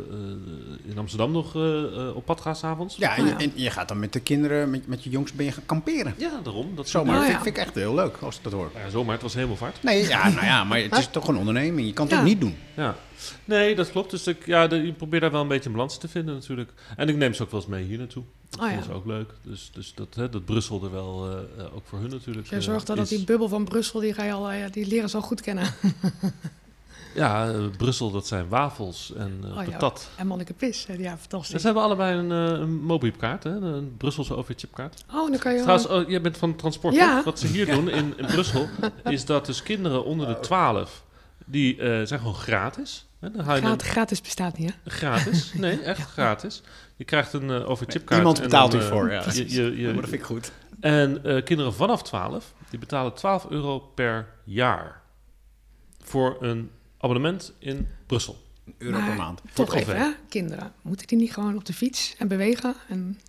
in 0.86 0.97
Amsterdam 0.97 1.32
nog 1.32 1.56
eh, 1.56 1.84
eh, 1.84 2.15
op 2.15 2.25
pad 2.25 2.41
ga 2.41 2.53
s'avonds. 2.53 2.95
Ja, 2.95 3.17
en, 3.17 3.25
je, 3.25 3.34
en 3.36 3.51
je 3.56 3.69
gaat 3.69 3.88
dan 3.88 3.99
met 3.99 4.13
de 4.13 4.19
kinderen, 4.19 4.69
met, 4.69 4.88
met 4.88 5.03
je 5.03 5.10
jongens 5.10 5.34
ben 5.34 5.45
je 5.45 5.51
gaan 5.51 5.65
kamperen. 5.65 6.13
Ja, 6.17 6.39
daarom. 6.43 6.75
Dat 6.75 6.89
Zomaar, 6.89 7.15
Oh, 7.15 7.21
vind, 7.21 7.34
ja. 7.36 7.41
vind 7.41 7.56
ik 7.58 7.62
echt 7.63 7.75
heel 7.75 7.93
leuk 7.95 8.17
als 8.17 8.38
ik 8.38 8.43
dat 8.43 8.53
hoor. 8.53 8.71
Ja, 8.75 8.89
zomaar, 8.89 9.13
het 9.13 9.21
was 9.21 9.34
hemelvaart. 9.34 9.84
Nee, 9.84 10.08
ja, 10.08 10.29
nou 10.34 10.45
ja, 10.45 10.63
maar 10.63 10.79
het 10.79 10.97
is 10.97 11.08
toch 11.12 11.27
een 11.27 11.38
onderneming. 11.38 11.88
Je 11.88 11.93
kan 11.93 12.06
het 12.06 12.13
Ja. 12.13 12.19
ook 12.21 12.27
niet 12.27 12.39
doen. 12.41 12.56
Ja, 12.75 12.95
nee, 13.45 13.75
dat 13.75 13.91
klopt. 13.91 14.12
Dus 14.12 14.27
ik, 14.27 14.45
ja, 14.45 14.67
de, 14.67 14.84
ik 14.88 14.97
probeer 14.97 15.19
daar 15.19 15.32
wel 15.32 15.41
een 15.41 15.47
beetje 15.47 15.69
een 15.69 15.75
balans 15.75 15.97
te 15.97 16.08
vinden 16.08 16.34
natuurlijk. 16.34 16.71
En 16.97 17.10
ik 17.10 17.15
neem 17.15 17.34
ze 17.34 17.43
ook 17.43 17.51
wel 17.51 17.60
eens 17.60 17.69
mee 17.69 17.84
hier 17.84 17.97
naartoe. 17.97 18.23
Dat 18.49 18.60
Oh 18.62 18.71
ja. 18.71 18.77
is 18.79 18.89
ook 18.89 19.06
leuk. 19.06 19.29
Dus, 19.41 19.69
dus 19.73 19.93
dat, 19.95 20.15
hè, 20.15 20.29
dat 20.29 20.45
Brussel 20.45 20.84
er 20.84 20.91
wel 20.91 21.27
ook 21.75 21.84
voor 21.86 21.99
hun 21.99 22.10
natuurlijk. 22.10 22.47
Jij 22.47 22.58
eh, 22.60 22.63
zorgt 22.63 22.88
dan 22.88 22.95
dat 22.95 23.12
is. 23.12 23.17
die 23.17 23.25
bubbel 23.25 23.47
van 23.47 23.63
Brussel, 23.65 23.99
die, 23.99 24.13
ga 24.13 24.23
je 24.23 24.32
al, 24.32 24.49
die 24.71 24.88
leren 24.88 25.10
ze 25.10 25.15
al 25.15 25.21
goed 25.21 25.41
kennen. 25.41 25.65
Ja, 27.13 27.49
eh, 27.52 27.60
Brussel, 27.78 28.12
dat 28.12 28.28
zijn 28.28 28.47
wafels 28.49 29.13
en 29.17 29.39
eh 29.43 29.58
Oh 29.58 29.63
ja. 29.63 29.69
patat. 29.71 30.10
En 30.15 30.28
Monnekepis, 30.28 30.86
ja, 30.97 31.17
fantastisch. 31.17 31.60
ze 31.60 31.65
hebben 31.65 31.84
allebei 31.84 32.17
een, 32.17 32.32
eh 32.32 32.60
een 32.60 32.82
Mobiepkaart, 32.82 33.43
hè? 33.43 33.49
een 33.49 33.97
Brusselse 33.97 34.36
OV-chipkaart. 34.36 35.04
Oh, 35.13 35.30
dan 35.30 35.39
kan 35.39 35.54
je... 35.54 35.60
Trouwens, 35.62 35.88
oh, 35.88 36.10
jij 36.10 36.21
bent 36.21 36.38
van 36.38 36.56
transport. 36.56 36.95
Ja. 36.95 37.21
Wat 37.23 37.39
ze 37.39 37.47
hier 37.47 37.65
doen 37.65 37.89
in, 37.89 38.13
in 38.17 38.26
Brussel, 38.26 38.67
is 39.04 39.26
dat 39.26 39.45
dus 39.45 39.63
kinderen 39.63 40.06
onder 40.06 40.28
de 40.28 40.39
12, 40.39 41.04
die 41.45 41.78
eh, 41.82 42.06
zijn 42.08 42.19
gewoon 42.19 42.36
gratis. 42.36 43.06
Hè? 43.19 43.32
Dan 43.32 43.45
haal 43.45 43.56
je 43.56 43.62
Gratis, 43.62 43.86
een- 43.88 43.91
gratis 43.93 44.21
bestaat 44.21 44.58
niet, 44.58 44.73
hè? 44.84 44.91
gratis. 44.91 45.54
Nee, 45.58 45.80
echt 45.82 46.12
gratis. 46.12 46.62
Je 46.95 47.04
krijgt 47.04 47.34
een 47.34 47.52
OV-chipkaart. 47.52 48.17
Iemand 48.19 48.41
betaalt 48.41 48.71
dan, 48.71 48.82
u 48.82 48.84
eh, 48.84 48.89
voor, 48.89 49.12
ja. 49.12 49.23
Je, 49.34 49.49
je, 49.54 49.78
je- 49.78 49.86
maar 49.86 49.93
dat 49.95 50.10
vind 50.10 50.21
ik 50.21 50.28
goed. 50.28 50.52
en 50.80 51.23
eh, 51.26 51.43
kinderen 51.43 51.73
vanaf 51.73 52.04
12, 52.04 52.54
die 52.69 52.80
betalen 52.80 53.13
12 53.13 53.45
euro 53.49 53.80
per 53.80 54.28
jaar 54.43 55.02
voor 56.04 56.38
een 56.39 56.69
abonnement 57.04 57.54
in 57.60 57.88
Brussel. 58.06 58.42
Een 58.66 58.74
euro 58.78 58.98
Maar 58.98 59.08
per 59.08 59.18
maand. 59.18 59.42
Toch 59.54 59.76
even, 59.76 59.98
hè? 59.98 60.12
Kinderen. 60.30 60.74
Moeten 60.82 61.08
die 61.08 61.18
niet 61.18 61.34
gewoon 61.34 61.56
op 61.56 61.66
de 61.66 61.74
fiets 61.74 62.16
en 62.18 62.28
bewegen? 62.28 62.76
En... 62.89 63.20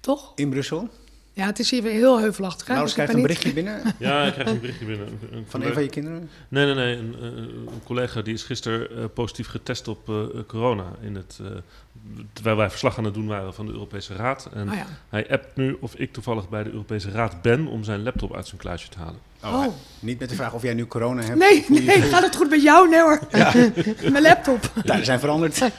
Toch? 0.00 0.32
In 0.34 0.50
Brussel. 0.50 0.88
Ja, 1.34 1.46
het 1.46 1.58
is 1.58 1.70
hier 1.70 1.82
weer 1.82 1.92
heel 1.92 2.18
heuvelachtig, 2.20 2.66
hè? 2.66 2.72
Nou, 2.72 2.84
Dus 2.84 2.94
krijg 2.94 3.08
ik 3.08 3.14
een 3.16 3.22
berichtje 3.22 3.52
binnen 3.62 3.82
Ja, 3.98 4.24
ik 4.24 4.32
krijg 4.32 4.48
een 4.48 4.60
berichtje 4.60 4.86
binnen. 4.86 5.06
Een, 5.06 5.36
een 5.36 5.44
van 5.48 5.62
een 5.62 5.72
van 5.72 5.82
je 5.82 5.88
kinderen. 5.88 6.30
Nee, 6.48 6.64
nee, 6.64 6.74
nee. 6.74 6.96
Een, 6.96 7.16
een, 7.22 7.36
een 7.36 7.82
collega 7.84 8.22
die 8.22 8.34
is 8.34 8.42
gisteren 8.42 8.96
eh, 8.96 9.04
positief 9.14 9.48
getest 9.48 9.88
op 9.88 10.08
eh, 10.08 10.14
corona. 10.46 10.84
In 11.00 11.14
het, 11.14 11.38
eh, 11.40 11.46
terwijl 12.32 12.56
wij 12.56 12.70
verslag 12.70 12.98
aan 12.98 13.04
het 13.04 13.14
doen 13.14 13.26
waren 13.26 13.54
van 13.54 13.66
de 13.66 13.72
Europese 13.72 14.14
Raad. 14.14 14.48
En 14.54 14.68
Oh 14.68 14.74
ja. 14.74 14.86
hij 15.08 15.30
appt 15.30 15.56
nu 15.56 15.76
of 15.80 15.94
ik 15.94 16.12
toevallig 16.12 16.48
bij 16.48 16.62
de 16.62 16.70
Europese 16.70 17.10
Raad 17.10 17.42
ben 17.42 17.66
om 17.66 17.84
zijn 17.84 18.02
laptop 18.02 18.34
uit 18.36 18.46
zijn 18.46 18.60
kluisje 18.60 18.88
te 18.88 18.98
halen. 18.98 19.18
Oh, 19.44 19.54
Oh. 19.54 19.66
Niet 20.00 20.18
met 20.18 20.28
de 20.28 20.34
vraag 20.34 20.52
of 20.52 20.62
jij 20.62 20.74
nu 20.74 20.86
corona 20.86 21.22
hebt. 21.22 21.38
Nee, 21.38 21.64
nee, 21.68 22.02
gaat 22.02 22.22
het 22.22 22.36
goed 22.36 22.50
met 22.50 22.62
jou? 22.62 22.88
Nee 22.88 23.00
hoor. 23.00 23.20
Mijn 24.12 24.22
laptop. 24.22 24.72
Tijden 24.84 25.04
zijn 25.04 25.20
veranderd. 25.20 25.60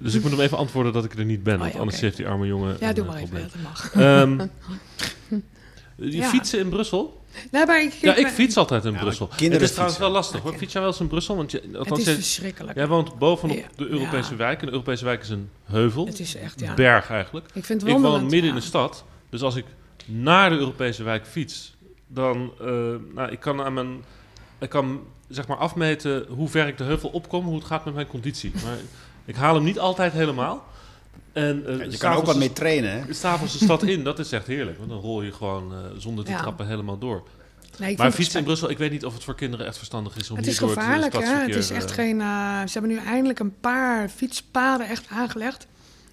Dus 0.00 0.14
ik 0.14 0.22
moet 0.22 0.30
hem 0.30 0.40
even 0.40 0.58
antwoorden 0.58 0.92
dat 0.92 1.04
ik 1.04 1.14
er 1.18 1.24
niet 1.24 1.42
ben. 1.42 1.54
Oh 1.54 1.58
ja, 1.60 1.66
want 1.66 1.78
anders 1.80 2.00
heeft 2.00 2.16
die 2.16 2.26
arme 2.28 2.46
jongen 2.46 2.76
Ja, 2.80 2.88
een 2.88 2.94
doe 2.94 3.04
eh, 3.04 3.10
maar 3.10 3.20
even. 3.20 3.40
Dat 3.40 3.52
mag. 3.62 3.92
Ehm, 3.94 4.46
Ja. 5.96 6.28
fietsen 6.28 6.58
in 6.58 6.68
Brussel? 6.68 7.20
Nee, 7.50 7.66
maar 7.66 7.82
ik, 7.82 7.92
Ja, 7.92 8.14
ik 8.14 8.26
fiets 8.26 8.56
altijd 8.56 8.84
in 8.84 8.92
Ja, 8.92 8.98
Brussel. 8.98 9.26
kinderen 9.26 9.52
Het 9.52 9.62
is 9.62 9.70
trouwens 9.70 9.96
fietsen. 9.98 10.12
wel 10.14 10.22
lastig 10.22 10.40
hoor. 10.40 10.54
Fiets 10.58 10.72
jij 10.72 10.82
wel 10.82 10.90
eens 10.90 11.00
in 11.00 11.06
Brussel? 11.06 11.36
Want 11.36 11.50
je, 11.50 11.62
Het 11.72 11.98
is 11.98 12.04
jij, 12.04 12.14
verschrikkelijk. 12.14 12.76
jij 12.76 12.86
woont 12.86 13.18
bovenop 13.18 13.56
Ja. 13.56 13.62
de 13.76 13.86
Europese 13.88 14.30
Ja. 14.30 14.36
wijk. 14.36 14.60
En 14.60 14.66
de 14.66 14.72
Europese 14.72 15.04
wijk 15.04 15.22
is 15.22 15.28
een 15.28 15.48
heuvel. 15.64 16.06
Het 16.06 16.20
is 16.20 16.36
echt, 16.36 16.60
ja. 16.60 16.74
berg 16.74 17.10
eigenlijk. 17.10 17.46
Ik 17.54 17.64
vind 17.64 17.80
het 17.80 17.90
Ik 17.90 17.96
woon 17.98 18.22
midden 18.26 18.48
in 18.50 18.54
de 18.54 18.60
stad. 18.60 19.04
Dus 19.30 19.42
als 19.42 19.56
ik 19.56 19.64
naar 20.06 20.50
de 20.50 20.56
Europese 20.56 21.02
wijk 21.02 21.26
fiets, 21.26 21.74
dan 22.06 22.52
uh, 22.60 22.66
nou, 23.14 23.30
ik 23.30 23.40
kan 23.40 23.62
aan 23.62 23.74
mijn, 23.74 24.04
ik 24.58 24.68
kan 24.68 25.00
zeg 25.28 25.46
maar 25.46 25.56
afmeten 25.56 26.24
hoe 26.28 26.48
ver 26.48 26.66
ik 26.66 26.78
de 26.78 26.84
heuvel 26.84 27.08
opkom, 27.08 27.44
hoe 27.44 27.54
het 27.54 27.64
gaat 27.64 27.84
met 27.84 27.94
mijn 27.94 28.06
conditie. 28.06 28.52
Maar 28.64 28.76
ik 29.24 29.34
haal 29.34 29.54
hem 29.54 29.64
niet 29.64 29.78
altijd 29.78 30.12
helemaal. 30.12 30.64
En, 31.32 31.64
uh, 31.68 31.78
Ja, 31.78 31.84
je 31.84 31.98
kan 31.98 32.12
ook 32.16 32.26
wat 32.26 32.36
mee 32.36 32.52
trainen, 32.52 32.90
hè? 32.90 33.12
S'avonds 33.12 33.58
de 33.58 33.64
stad 33.64 33.82
in, 33.82 34.04
dat 34.04 34.18
is 34.18 34.32
echt 34.32 34.46
heerlijk. 34.46 34.78
Want 34.78 34.90
dan 34.90 34.98
rol 34.98 35.22
je 35.22 35.32
gewoon 35.32 35.72
uh, 35.72 35.78
zonder 35.98 36.24
te 36.24 36.30
Ja. 36.30 36.40
trappen 36.40 36.66
helemaal 36.66 36.98
door. 36.98 37.22
Nee, 37.78 37.96
maar 37.96 38.12
fietsen 38.12 38.38
in 38.38 38.44
Brussel, 38.44 38.70
ik 38.70 38.78
weet 38.78 38.90
niet 38.90 39.04
of 39.04 39.14
het 39.14 39.24
voor 39.24 39.34
kinderen 39.34 39.66
echt 39.66 39.76
verstandig 39.76 40.16
is 40.16 40.30
om 40.30 40.36
Het 40.36 40.44
hier 40.44 40.54
is 40.54 40.60
door 40.60 40.70
het 40.70 40.78
gevaarlijk, 40.78 41.12
hè? 41.12 41.18
stadsverkeer... 41.18 41.54
Het 41.54 41.64
is 41.64 41.70
echt 41.70 41.88
eh, 41.88 41.94
geen... 41.94 42.20
uh, 42.20 42.60
ze 42.60 42.72
hebben 42.72 42.90
nu 42.90 42.96
eindelijk 42.96 43.38
een 43.38 43.60
paar 43.60 44.08
fietspaden 44.08 44.88
echt 44.88 45.06
aangelegd. 45.08 45.66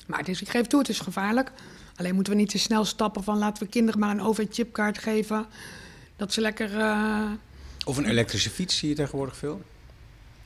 Maar 0.08 0.20
het 0.20 0.28
is, 0.28 0.42
ik 0.42 0.50
geef 0.50 0.66
toe, 0.66 0.80
het 0.80 0.90
is 0.90 1.00
gevaarlijk. 1.00 1.52
Alleen 1.96 2.16
moeten 2.16 2.34
we 2.34 2.40
niet 2.40 2.50
te 2.50 2.60
snel 2.60 2.86
stappen 2.86 3.24
van... 3.24 3.38
laten 3.38 3.64
we 3.64 3.70
kinderen 3.70 4.00
maar 4.00 4.10
een 4.10 4.22
OV-chipkaart 4.22 4.98
geven. 4.98 5.46
Dat 6.16 6.34
ze 6.34 6.42
lekker... 6.42 6.72
Uh, 6.72 7.22
Of 7.86 7.98
een 7.98 8.06
elektrische 8.06 8.50
fiets 8.50 8.78
zie 8.78 8.90
je 8.90 8.96
tegenwoordig 8.96 9.38
veel. 9.38 9.62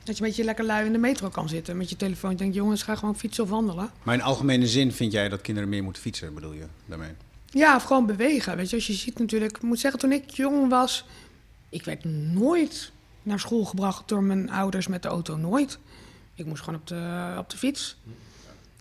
Dat 0.04 0.16
je 0.16 0.22
een 0.22 0.28
beetje 0.28 0.44
lekker 0.44 0.64
lui 0.64 0.86
in 0.86 0.92
de 0.92 0.98
metro 0.98 1.28
kan 1.28 1.48
zitten 1.48 1.76
met 1.76 1.90
je 1.90 1.96
telefoon. 1.96 2.30
Je 2.30 2.36
denkt, 2.36 2.54
jongens, 2.54 2.82
ga 2.82 2.94
gewoon 2.94 3.16
fietsen 3.16 3.44
of 3.44 3.50
wandelen. 3.50 3.90
Maar 4.02 4.14
in 4.14 4.22
algemene 4.22 4.66
zin 4.66 4.92
vind 4.92 5.12
jij 5.12 5.28
dat 5.28 5.40
kinderen 5.40 5.68
meer 5.68 5.82
moeten 5.82 6.02
fietsen, 6.02 6.34
bedoel 6.34 6.52
je 6.52 6.66
daarmee? 6.86 7.10
Ja, 7.50 7.76
of 7.76 7.82
gewoon 7.82 8.06
bewegen. 8.06 8.56
Weet 8.56 8.70
je, 8.70 8.76
als 8.76 8.86
je 8.86 8.92
ziet 8.92 9.18
natuurlijk... 9.18 9.56
Ik 9.56 9.62
moet 9.62 9.80
zeggen, 9.80 10.00
toen 10.00 10.12
ik 10.12 10.30
jong 10.30 10.68
was... 10.68 11.04
Ik 11.68 11.84
werd 11.84 12.04
nooit 12.04 12.92
naar 13.22 13.40
school 13.40 13.64
gebracht 13.64 14.08
door 14.08 14.22
mijn 14.22 14.50
ouders 14.50 14.86
met 14.86 15.02
de 15.02 15.08
auto 15.08 15.36
nooit. 15.36 15.78
Ik 16.34 16.46
moest 16.46 16.62
gewoon 16.62 16.80
op 16.80 16.86
de, 16.86 17.34
op 17.38 17.50
de 17.50 17.56
fiets. 17.56 17.96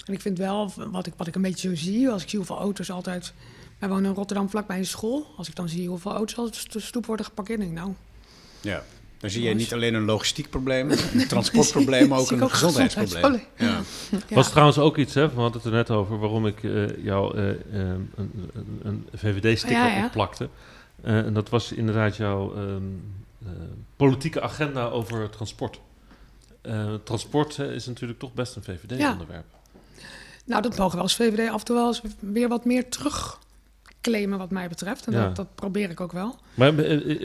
En 0.06 0.14
ik 0.14 0.22
vind 0.22 0.38
wel, 0.38 0.74
wat 0.76 1.08
ik, 1.08 1.14
wat 1.18 1.28
ik 1.28 1.36
een 1.36 1.42
beetje 1.42 1.70
zo 1.70 1.76
zie, 1.76 2.10
als 2.10 2.24
ik 2.24 2.30
zie 2.30 2.40
hoeveel 2.40 2.58
auto's 2.58 2.92
altijd... 2.92 3.34
Wij 3.80 3.90
wonen 3.90 4.10
in 4.10 4.16
Rotterdam 4.16 4.50
vlakbij 4.50 4.78
een 4.78 4.86
school. 4.86 5.34
Als 5.38 5.48
ik 5.48 5.56
dan 5.56 5.70
zie 5.70 5.88
hoeveel 5.88 6.14
auto's 6.14 6.38
altijd 6.38 6.66
op 6.66 6.72
de 6.72 6.80
stoep 6.80 7.06
worden 7.06 7.26
geparkeerd, 7.26 7.60
denk 7.60 7.72
ik, 7.72 7.78
nou... 7.78 7.94
Ja. 8.62 8.84
Dan 9.24 9.32
zie 9.32 9.44
je 9.44 9.54
niet 9.54 9.74
alleen 9.74 9.94
een 9.94 10.06
logistiek 10.06 10.50
probleem, 10.50 10.92
een 10.92 11.28
transportprobleem, 11.28 12.08
maar 12.10 12.20
ook 12.20 12.32
een 12.32 12.44
ook 12.44 12.52
gezondheidsprobleem. 12.52 13.42
Ja. 13.58 13.68
Ja. 14.28 14.36
was 14.36 14.50
trouwens 14.50 14.78
ook 14.78 14.98
iets, 14.98 15.14
hè, 15.14 15.30
we 15.30 15.42
hadden 15.42 15.62
het 15.62 15.66
er 15.66 15.78
net 15.78 15.90
over, 15.90 16.20
waarom 16.20 16.48
ik 16.48 16.64
eh, 16.64 17.04
jou 17.04 17.38
eh, 17.38 17.50
eh, 17.50 17.58
een, 17.72 18.12
een, 18.16 18.80
een 18.84 19.06
VVD-sticker 19.14 19.78
Ja, 19.78 19.88
ja. 19.88 20.06
opplakte. 20.06 20.50
Eh, 21.02 21.18
en 21.18 21.34
dat 21.34 21.50
was 21.50 21.72
inderdaad 21.72 22.16
jouw 22.16 22.56
ehm, 22.56 22.84
eh, 23.46 23.52
politieke 23.96 24.42
agenda 24.42 24.88
over 24.88 25.30
transport. 25.30 25.80
Eh, 26.62 26.94
transport 27.04 27.60
is 27.60 27.86
natuurlijk 27.86 28.20
toch 28.20 28.34
best 28.34 28.56
een 28.56 28.64
VVD-onderwerp. 28.64 29.46
Nou, 30.46 30.62
dat 30.62 30.78
mogen 30.78 30.96
we 30.96 31.04
als 31.04 31.16
VVD 31.16 31.50
af 31.50 31.60
en 31.60 31.66
toe 31.66 31.76
wel 31.76 31.88
eens 31.88 32.02
weer 32.20 32.48
wat 32.48 32.66
meer 32.66 32.90
terugclaimen 34.04 34.38
wat 34.38 34.52
mij 34.52 34.68
betreft. 34.70 35.06
En 35.08 35.14
Ja. 35.14 35.26
dat, 35.26 35.36
dat 35.36 35.56
probeer 35.56 35.90
ik 35.90 36.02
ook 36.02 36.12
wel. 36.12 36.36
Maar 36.54 36.78
eh, 36.78 36.92
eh, 36.92 37.12
eh, 37.12 37.20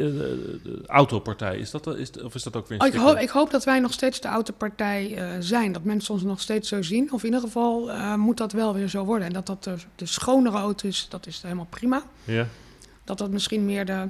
de 0.63 0.83
autopartij, 0.87 1.59
is 1.59 1.71
dat, 1.71 1.87
is, 1.87 2.11
of 2.23 2.35
is 2.35 2.43
dat 2.43 2.57
ook 2.57 2.69
weer 2.69 2.79
een 2.81 2.87
Oh, 2.89 2.95
ik, 2.95 3.01
hoop, 3.01 3.17
ik 3.17 3.29
hoop 3.29 3.51
dat 3.51 3.65
wij 3.65 3.81
nog 3.81 3.93
steeds 3.93 4.21
de 4.21 4.29
autopartij 4.29 5.15
eh 5.17 5.37
zijn. 5.41 5.73
Dat 5.73 5.85
mensen 5.85 6.15
ons 6.15 6.23
nog 6.23 6.41
steeds 6.41 6.69
zo 6.69 6.83
zien. 6.83 7.13
Of 7.13 7.21
in 7.21 7.27
ieder 7.27 7.41
geval 7.41 7.91
eh, 7.91 8.15
moet 8.15 8.37
dat 8.37 8.53
wel 8.53 8.75
weer 8.75 8.89
zo 8.89 9.05
worden. 9.05 9.27
En 9.27 9.33
dat 9.33 9.47
dat 9.47 9.65
de, 9.65 9.75
de 9.97 10.07
schonere 10.07 10.57
auto 10.57 10.89
is, 10.89 11.07
dat 11.11 11.27
is 11.27 11.43
helemaal 11.43 11.67
prima. 11.71 12.03
Ja. 12.25 12.47
Dat 13.05 13.19
dat 13.19 13.31
misschien 13.31 13.65
meer 13.65 13.85
de... 13.87 14.09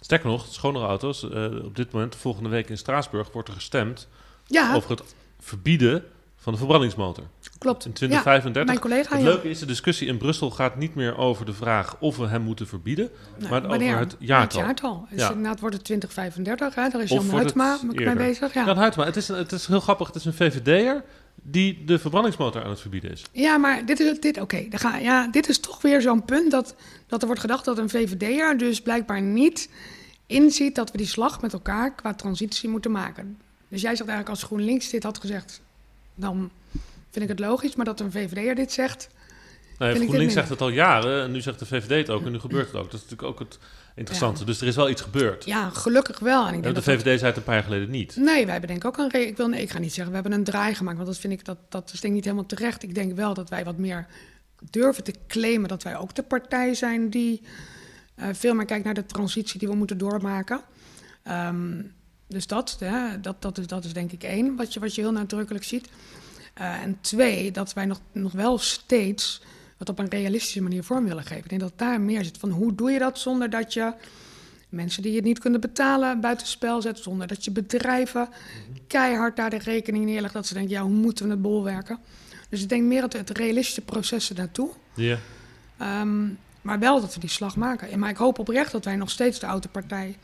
Sterker 0.00 0.28
nog, 0.28 0.46
schonere 0.50 0.86
auto's. 0.86 1.30
eh, 1.30 1.44
op 1.64 1.76
dit 1.76 1.92
moment, 1.92 2.16
volgende 2.16 2.48
week 2.48 2.68
in 2.68 2.78
Straatsburg, 2.78 3.32
wordt 3.32 3.48
er 3.48 3.54
gestemd 3.54 4.08
Ja, 4.46 4.74
over 4.74 4.90
het 4.90 5.02
verbieden 5.40 6.04
van 6.36 6.52
de 6.52 6.58
verbrandingsmotor. 6.58 7.24
Klopt. 7.64 7.84
In 7.84 7.90
Ja, 7.90 7.94
2035. 7.94 8.64
mijn 8.64 8.78
collega, 8.78 9.14
het 9.14 9.24
leuke 9.24 9.50
is, 9.50 9.58
de 9.58 9.66
discussie 9.66 10.06
in 10.08 10.16
Brussel 10.18 10.50
gaat 10.50 10.76
niet 10.76 10.94
meer 10.94 11.16
over 11.16 11.46
de 11.46 11.52
vraag 11.52 11.96
of 12.00 12.16
we 12.16 12.26
hem 12.26 12.42
moeten 12.42 12.66
verbieden, 12.66 13.10
maar 13.50 13.64
over 13.64 13.98
het 13.98 14.16
jaartal. 14.18 14.60
Het 14.60 14.66
jaartal. 14.68 15.06
Dus 15.10 15.20
Ja. 15.20 15.28
inderdaad 15.30 15.60
wordt 15.60 15.74
het 15.74 15.84
2035. 15.84 16.74
Hè? 16.74 16.88
Daar 16.88 17.02
is 17.02 17.10
Jan 17.10 17.22
het 17.24 17.30
Huytema 17.32 17.78
mee 17.82 18.14
bezig. 18.14 18.54
Ja. 18.54 18.64
Jan 18.64 18.78
Huytema, 18.78 19.04
het 19.04 19.16
is, 19.16 19.28
een- 19.28 19.36
het 19.36 19.52
is 19.52 19.66
heel 19.66 19.80
grappig, 19.80 20.06
het 20.06 20.16
is 20.16 20.24
een 20.24 20.34
VVD'er 20.34 21.04
die 21.42 21.84
de 21.84 21.98
verbrandingsmotor 21.98 22.62
aan 22.64 22.70
het 22.70 22.80
verbieden 22.80 23.10
is. 23.10 23.22
Ja, 23.32 23.56
maar 23.56 23.86
dit 23.86 24.00
is, 24.00 24.20
dit, 24.20 24.40
oké, 24.40 24.66
ja, 25.00 25.26
dit 25.26 25.48
is 25.48 25.58
toch 25.60 25.82
weer 25.82 26.00
zo'n 26.02 26.24
punt 26.24 26.50
dat, 26.50 26.74
dat 27.06 27.20
er 27.20 27.26
wordt 27.26 27.40
gedacht 27.40 27.64
dat 27.64 27.78
een 27.78 27.88
VVD'er 27.90 28.58
dus 28.58 28.80
blijkbaar 28.80 29.22
niet 29.22 29.68
inziet 30.26 30.74
dat 30.74 30.90
we 30.90 30.98
die 30.98 31.06
slag 31.06 31.40
met 31.40 31.52
elkaar 31.52 31.94
qua 31.94 32.14
transitie 32.14 32.68
moeten 32.68 32.90
maken. 32.90 33.38
Dus 33.68 33.80
jij 33.82 33.96
zegt 33.96 34.08
eigenlijk 34.08 34.28
als 34.28 34.42
GroenLinks 34.42 34.90
dit 34.90 35.02
had 35.02 35.18
gezegd, 35.18 35.60
dan 36.14 36.50
vind 37.14 37.30
ik 37.30 37.38
het 37.38 37.46
logisch, 37.48 37.74
maar 37.74 37.84
dat 37.84 38.00
een 38.00 38.10
VVD'er 38.10 38.54
dit 38.54 38.72
zegt, 38.72 39.08
Nee, 39.78 39.92
dit 39.94 40.02
GroenLinks 40.02 40.32
zegt 40.32 40.48
het 40.48 40.60
al 40.60 40.68
jaren 40.68 41.22
en 41.22 41.30
nu 41.32 41.40
zegt 41.40 41.58
de 41.58 41.66
VVD 41.66 41.88
het 42.06 42.10
ook 42.10 42.24
en 42.26 42.32
nu 42.32 42.38
gebeurt 42.40 42.66
het 42.66 42.74
ook. 42.76 42.84
Dat 42.90 42.94
is 42.94 43.00
natuurlijk 43.08 43.28
ook 43.28 43.38
het 43.38 43.58
interessante. 43.94 44.44
Dus 44.44 44.60
er 44.60 44.66
is 44.66 44.76
wel 44.76 44.90
iets 44.90 45.02
gebeurd. 45.02 45.44
ja, 45.44 45.70
gelukkig 45.70 46.18
wel. 46.18 46.42
En 46.42 46.48
ik 46.48 46.54
En 46.54 46.62
denk 46.62 46.74
de 46.74 46.80
dat- 46.82 46.94
VVD 47.00 47.18
zei 47.18 47.24
het 47.30 47.36
een 47.36 47.42
paar 47.42 47.54
jaar 47.54 47.64
geleden 47.64 47.90
niet. 47.90 48.16
Nee, 48.16 48.42
wij 48.42 48.52
hebben 48.52 48.70
denk 48.70 48.84
ik 48.84 48.88
ook 48.88 48.98
een... 48.98 49.10
re- 49.10 49.18
Ik, 49.18 49.36
wil, 49.36 49.48
nee, 49.48 49.62
ik 49.62 49.70
ga 49.70 49.78
niet 49.78 49.92
zeggen, 49.92 50.08
we 50.14 50.20
hebben 50.20 50.38
een 50.38 50.44
draai 50.44 50.74
gemaakt, 50.74 50.96
want 50.96 51.08
dat 51.08 51.18
vind 51.18 51.32
ik, 51.32 51.44
dat, 51.44 51.58
dat 51.68 51.84
is 51.92 51.92
denk 51.92 52.04
ik 52.04 52.12
niet 52.12 52.24
helemaal 52.24 52.46
terecht. 52.46 52.82
Ik 52.82 52.94
denk 52.94 53.14
wel 53.16 53.34
dat 53.34 53.48
wij 53.48 53.64
wat 53.64 53.76
meer 53.78 54.06
durven 54.70 55.04
te 55.04 55.14
claimen 55.28 55.68
dat 55.68 55.82
wij 55.82 55.96
ook 55.96 56.14
de 56.14 56.22
partij 56.22 56.74
zijn 56.74 57.10
die 57.10 57.42
eh, 58.14 58.28
veel 58.32 58.54
meer 58.54 58.64
kijkt 58.66 58.84
naar 58.84 58.94
de 58.94 59.06
transitie 59.06 59.58
die 59.58 59.68
we 59.68 59.74
moeten 59.74 59.98
doormaken. 59.98 60.60
Ehm, 61.22 61.82
dus 62.28 62.46
dat, 62.46 62.76
hè, 62.80 63.20
dat, 63.20 63.42
dat, 63.42 63.58
is, 63.58 63.66
dat 63.66 63.84
is 63.84 63.92
denk 63.92 64.12
ik 64.12 64.22
één, 64.22 64.56
wat 64.56 64.72
je, 64.74 64.80
wat 64.80 64.94
je 64.94 65.00
heel 65.00 65.12
nadrukkelijk 65.12 65.64
ziet. 65.64 65.88
Eh, 66.54 66.82
en 66.82 66.98
twee, 67.00 67.50
dat 67.50 67.72
wij 67.72 67.84
nog, 67.84 68.00
nog 68.12 68.32
wel 68.32 68.58
steeds 68.58 69.42
het 69.76 69.88
op 69.88 69.98
een 69.98 70.08
realistische 70.08 70.62
manier 70.62 70.84
vorm 70.84 71.04
willen 71.04 71.22
geven. 71.22 71.42
Ik 71.42 71.48
denk 71.48 71.60
dat 71.60 71.72
daar 71.76 72.00
meer 72.00 72.24
zit 72.24 72.38
van 72.38 72.50
hoe 72.50 72.74
doe 72.74 72.90
je 72.90 72.98
dat 72.98 73.18
zonder 73.18 73.50
dat 73.50 73.72
je 73.72 73.92
mensen 74.68 75.02
die 75.02 75.14
het 75.14 75.24
niet 75.24 75.38
kunnen 75.38 75.60
betalen 75.60 76.20
buitenspel 76.20 76.82
zet, 76.82 76.98
zonder 76.98 77.26
dat 77.26 77.44
je 77.44 77.50
bedrijven 77.50 78.28
keihard 78.86 79.36
daar 79.36 79.50
de 79.50 79.58
rekening 79.58 80.04
neerlegt 80.04 80.34
dat 80.34 80.46
ze 80.46 80.54
denken, 80.54 80.72
ja, 80.72 80.82
hoe 80.82 80.90
moeten 80.90 81.24
we 81.24 81.30
het 81.30 81.42
bolwerken? 81.42 81.98
Dus 82.48 82.62
ik 82.62 82.68
denk 82.68 82.82
meer 82.82 83.02
het, 83.02 83.12
het 83.12 83.30
realistische 83.30 83.80
proces 83.80 84.30
naartoe. 84.30 84.70
Ja. 84.94 85.18
Ehm, 85.78 86.26
maar 86.60 86.78
wel 86.78 87.00
dat 87.00 87.14
we 87.14 87.20
die 87.20 87.28
slag 87.28 87.56
maken. 87.56 87.90
En 87.90 87.98
Maar 87.98 88.10
ik 88.10 88.16
hoop 88.16 88.38
oprecht 88.38 88.72
dat 88.72 88.84
wij 88.84 88.96
nog 88.96 89.10
steeds 89.10 89.38
de 89.38 89.46
autopartij 89.46 90.16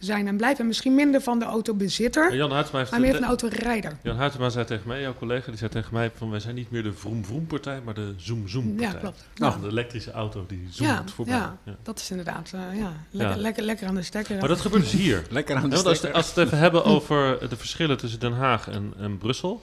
zijn 0.00 0.26
en 0.26 0.36
blijven. 0.36 0.60
En 0.60 0.66
misschien 0.66 0.94
minder 0.94 1.20
van 1.20 1.38
de 1.38 1.44
autobezitter, 1.44 2.34
Jan 2.34 2.48
maar 2.48 2.64
meer 3.00 3.12
van 3.12 3.20
de 3.20 3.26
autorijder. 3.26 3.96
Jan 4.02 4.16
Huytema 4.16 4.48
zei 4.48 4.64
tegen 4.64 4.88
mij, 4.88 5.00
jouw 5.00 5.14
collega, 5.14 5.46
die 5.48 5.58
zei 5.58 5.70
tegen 5.70 5.94
mij 5.94 6.10
van 6.16 6.30
wij 6.30 6.40
zijn 6.40 6.54
niet 6.54 6.70
meer 6.70 6.82
de 6.82 6.92
vroom 6.92 7.24
vroom 7.24 7.46
partij, 7.46 7.80
maar 7.84 7.94
de 7.94 8.14
zoom 8.16 8.48
zoom 8.48 8.74
partij. 8.76 8.92
Ja, 8.92 8.98
klopt. 8.98 9.26
Nou, 9.34 9.60
de 9.60 9.68
elektrische 9.68 10.10
auto 10.10 10.44
die 10.48 10.66
zoomt 10.70 10.90
Ja, 10.90 11.04
voorbij. 11.14 11.34
ja, 11.34 11.58
Ja. 11.64 11.76
dat 11.82 11.98
is 11.98 12.10
inderdaad 12.10 12.50
eh, 12.54 12.60
ja, 12.78 12.92
lekker, 13.10 13.36
Ja. 13.36 13.42
Lekker, 13.42 13.62
lekker 13.62 13.86
aan 13.86 13.94
de 13.94 14.02
stekker. 14.02 14.38
Maar 14.38 14.48
dat 14.48 14.60
gebeurt 14.60 14.82
dus 14.82 14.92
hier. 14.92 15.22
Lekker 15.30 15.56
aan 15.56 15.70
de 15.70 15.76
als, 15.76 15.80
stekker. 15.96 16.12
als 16.12 16.34
we 16.34 16.40
het 16.40 16.48
even 16.48 16.58
hebben 16.62 16.84
over 16.84 17.48
de 17.48 17.56
verschillen 17.56 17.96
tussen 17.96 18.20
Den 18.20 18.32
Haag 18.32 18.68
en, 18.68 18.92
en 18.98 19.18
Brussel, 19.18 19.62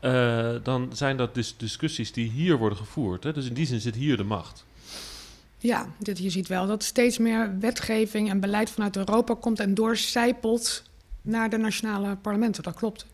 eh, 0.00 0.48
dan 0.62 0.90
zijn 0.92 1.16
dat 1.16 1.34
dus 1.34 1.54
discussies 1.56 2.12
die 2.12 2.30
hier 2.30 2.56
worden 2.56 2.78
gevoerd. 2.78 3.24
Hè? 3.24 3.32
Dus 3.32 3.46
in 3.46 3.54
die 3.54 3.66
zin 3.66 3.80
zit 3.80 3.94
hier 3.94 4.16
de 4.16 4.24
macht. 4.24 4.64
Ja, 5.62 5.86
dit, 5.98 6.18
je 6.18 6.30
ziet 6.30 6.48
wel 6.48 6.66
dat 6.66 6.82
steeds 6.82 7.18
meer 7.18 7.58
wetgeving 7.58 8.30
en 8.30 8.40
beleid 8.40 8.70
vanuit 8.70 8.96
Europa 8.96 9.34
komt 9.34 9.60
en 9.60 9.74
doorcijpelt 9.74 10.82
naar 11.22 11.50
de 11.50 11.56
nationale 11.56 12.16
parlementen. 12.16 12.62
Dat 12.62 12.74
klopt. 12.74 13.06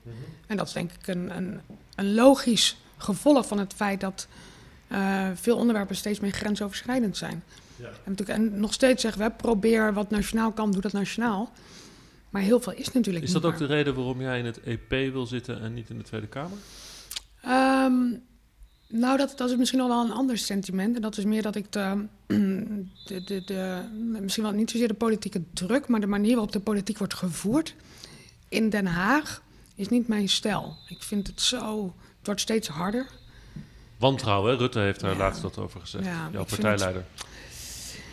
En 0.46 0.56
dat 0.56 0.66
is 0.66 0.72
denk 0.72 0.90
ik 0.92 1.06
een, 1.06 1.36
een, 1.36 1.60
een 1.94 2.14
logisch 2.14 2.76
gevolg 2.96 3.46
van 3.46 3.58
het 3.58 3.72
feit 3.72 4.00
dat 4.00 4.28
eh, 4.88 5.28
veel 5.34 5.56
onderwerpen 5.56 5.96
steeds 5.96 6.20
meer 6.20 6.30
grensoverschrijdend 6.30 7.16
zijn. 7.16 7.42
Ja. 7.76 7.86
En, 7.86 7.92
natuurlijk, 8.04 8.38
en 8.38 8.60
nog 8.60 8.72
steeds 8.72 9.02
zeggen 9.02 9.22
we, 9.22 9.30
probeer 9.30 9.94
wat 9.94 10.10
nationaal 10.10 10.52
kan, 10.52 10.70
doe 10.72 10.80
dat 10.80 10.92
nationaal. 10.92 11.52
Maar 12.30 12.42
heel 12.42 12.60
veel 12.60 12.72
is 12.72 12.92
natuurlijk 12.92 13.24
Is 13.24 13.32
dat 13.32 13.44
ook 13.44 13.50
waar. 13.50 13.68
de 13.68 13.74
reden 13.74 13.94
waarom 13.94 14.20
jij 14.20 14.38
in 14.38 14.44
het 14.44 14.60
EP 14.62 14.90
wil 15.12 15.26
zitten 15.26 15.60
en 15.60 15.74
niet 15.74 15.88
in 15.90 15.98
de 15.98 16.04
Tweede 16.04 16.26
Kamer? 16.26 16.58
Ehm, 17.42 18.02
nou, 18.88 19.16
dat, 19.16 19.32
dat 19.36 19.50
is 19.50 19.56
misschien 19.56 19.78
nog 19.78 19.88
wel 19.88 20.04
een 20.04 20.12
ander 20.12 20.38
sentiment. 20.38 20.96
En 20.96 21.02
dat 21.02 21.16
is 21.18 21.24
meer 21.24 21.42
dat 21.42 21.56
ik 21.56 21.72
de, 21.72 22.04
de, 23.06 23.24
de, 23.24 23.42
de, 23.44 23.82
misschien 24.20 24.42
wel 24.44 24.52
niet 24.52 24.70
zozeer 24.70 24.88
de 24.88 24.94
politieke 24.94 25.42
druk, 25.52 25.88
maar 25.88 26.00
de 26.00 26.06
manier 26.06 26.32
waarop 26.32 26.52
de 26.52 26.60
politiek 26.60 26.98
wordt 26.98 27.14
gevoerd 27.14 27.74
in 28.48 28.70
Den 28.70 28.86
Haag 28.86 29.42
is 29.74 29.88
niet 29.88 30.08
mijn 30.08 30.28
stijl. 30.28 30.76
Ik 30.88 31.02
vind 31.02 31.26
het 31.26 31.40
zo, 31.40 31.84
het 32.18 32.26
wordt 32.26 32.40
steeds 32.40 32.68
harder. 32.68 33.06
Wantrouwen, 33.98 34.50
hè? 34.52 34.56
Rutte 34.58 34.78
heeft 34.78 35.00
daar 35.00 35.12
Ja. 35.12 35.16
laatst 35.18 35.42
wat 35.42 35.58
over 35.58 35.80
gezegd. 35.80 36.04
Ja, 36.04 36.28
jouw 36.32 36.44
partijleider. 36.44 37.04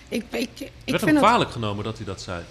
Ik, 0.09 0.25
ik, 0.31 0.49
ik 0.59 0.71
werd 0.86 1.01
hem 1.01 1.09
het, 1.09 1.19
kwalijk 1.23 1.51
genomen 1.51 1.83
dat 1.83 1.97
hij 1.97 2.05
dat 2.05 2.21
zei. 2.21 2.43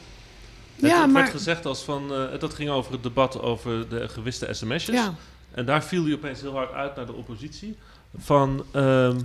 Het, 0.76 0.90
ja, 0.90 1.00
het 1.02 1.10
maar, 1.10 1.22
werd 1.22 1.34
gezegd 1.34 1.66
als 1.66 1.82
van, 1.82 2.14
eh, 2.14 2.38
dat 2.40 2.54
ging 2.54 2.70
over 2.70 2.92
het 2.92 3.02
debat 3.02 3.40
over 3.40 3.88
de 3.88 4.08
gewiste 4.08 4.48
sms'jes. 4.54 4.96
ja, 4.96 5.14
En 5.50 5.66
daar 5.66 5.84
viel 5.84 6.04
hij 6.04 6.14
opeens 6.14 6.40
heel 6.40 6.54
hard 6.54 6.72
uit 6.72 6.96
naar 6.96 7.06
de 7.06 7.12
oppositie. 7.12 7.76
Van, 8.16 8.64
ehm, 8.70 9.18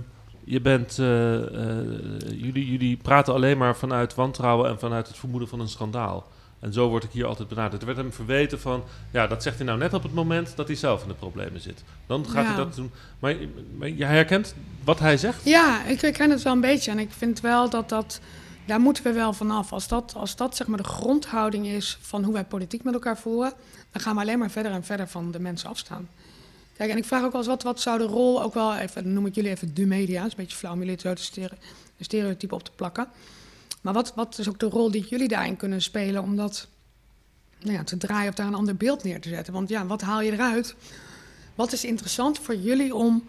je 0.44 0.60
bent, 0.60 0.98
eh, 0.98 1.34
eh, 1.36 1.86
jullie, 2.30 2.70
jullie 2.70 2.96
praten 2.96 3.34
alleen 3.34 3.58
maar 3.58 3.76
vanuit 3.76 4.14
wantrouwen 4.14 4.70
en 4.70 4.78
vanuit 4.78 5.06
het 5.08 5.16
vermoeden 5.16 5.48
van 5.48 5.60
een 5.60 5.68
schandaal. 5.68 6.26
En 6.60 6.72
zo 6.72 6.88
word 6.88 7.04
ik 7.04 7.10
hier 7.10 7.26
altijd 7.26 7.48
benaderd. 7.48 7.80
Er 7.80 7.86
werd 7.86 7.98
hem 7.98 8.12
verweten 8.12 8.60
van, 8.60 8.82
ja, 9.10 9.26
dat 9.26 9.42
zegt 9.42 9.56
hij 9.56 9.66
nou 9.66 9.78
net 9.78 9.94
op 9.94 10.02
het 10.02 10.14
moment 10.14 10.56
dat 10.56 10.66
hij 10.66 10.76
zelf 10.76 11.02
in 11.02 11.08
de 11.08 11.14
problemen 11.14 11.60
zit. 11.60 11.84
Dan 12.06 12.24
gaat 12.24 12.42
Ja. 12.44 12.48
hij 12.48 12.56
dat 12.56 12.74
doen. 12.74 12.90
Maar, 13.18 13.34
maar 13.78 13.88
jij 13.88 14.08
herkent 14.08 14.54
wat 14.84 14.98
hij 14.98 15.16
zegt? 15.16 15.44
ja 15.44 15.84
ik, 15.84 16.02
ik 16.02 16.12
ken 16.12 16.30
het 16.30 16.42
wel 16.42 16.52
een 16.52 16.60
beetje. 16.60 16.90
En 16.90 16.98
ik 16.98 17.10
vind 17.10 17.40
wel 17.40 17.70
dat 17.70 17.88
dat, 17.88 18.20
daar 18.66 18.80
moeten 18.80 19.02
we 19.04 19.12
wel 19.12 19.32
vanaf. 19.32 19.72
Als 19.72 19.88
dat, 19.88 20.14
als 20.16 20.36
dat 20.36 20.56
zeg 20.56 20.66
maar 20.66 20.78
de 20.78 20.84
grondhouding 20.84 21.66
is 21.66 21.98
van 22.00 22.24
hoe 22.24 22.32
wij 22.32 22.44
politiek 22.44 22.82
met 22.84 22.94
elkaar 22.94 23.18
voeren, 23.18 23.52
dan 23.92 24.02
gaan 24.02 24.14
we 24.14 24.20
alleen 24.20 24.38
maar 24.38 24.50
verder 24.50 24.72
en 24.72 24.84
verder 24.84 25.08
van 25.08 25.30
de 25.30 25.40
mensen 25.40 25.68
afstaan. 25.68 26.08
Kijk, 26.78 26.90
en 26.90 26.96
ik 26.96 27.04
vraag 27.04 27.22
ook 27.24 27.32
wel 27.32 27.40
eens, 27.40 27.50
wat, 27.50 27.62
wat 27.62 27.80
zou 27.80 27.98
de 27.98 28.04
rol, 28.04 28.42
ook 28.42 28.54
wel 28.54 28.76
even, 28.76 29.04
dan 29.04 29.12
noem 29.12 29.26
ik 29.26 29.34
jullie 29.34 29.50
even 29.50 29.74
de 29.74 29.86
media, 29.86 30.24
is 30.24 30.30
een 30.30 30.36
beetje 30.36 30.56
flauw 30.56 30.72
om 30.72 30.78
jullie 30.78 31.00
zo 31.00 31.14
de, 31.14 31.20
stere, 31.20 31.54
de 31.96 32.04
stereotype 32.04 32.54
op 32.54 32.62
te 32.62 32.70
plakken. 32.76 33.08
Maar 33.80 33.92
wat, 33.92 34.12
wat 34.14 34.38
is 34.38 34.48
ook 34.48 34.58
de 34.58 34.66
rol 34.66 34.90
die 34.90 35.06
jullie 35.08 35.28
daarin 35.28 35.56
kunnen 35.56 35.82
spelen 35.82 36.22
om 36.22 36.36
dat 36.36 36.68
nou 37.60 37.72
ja, 37.72 37.84
te 37.84 37.96
draaien 37.96 38.28
of 38.28 38.34
daar 38.34 38.46
een 38.46 38.54
ander 38.54 38.76
beeld 38.76 39.04
neer 39.04 39.20
te 39.20 39.28
zetten? 39.28 39.52
Want 39.52 39.68
ja, 39.68 39.86
wat 39.86 40.00
haal 40.00 40.20
je 40.20 40.32
eruit? 40.32 40.74
Wat 41.54 41.72
is 41.72 41.84
interessant 41.84 42.38
voor 42.38 42.56
jullie 42.56 42.94
om 42.94 43.28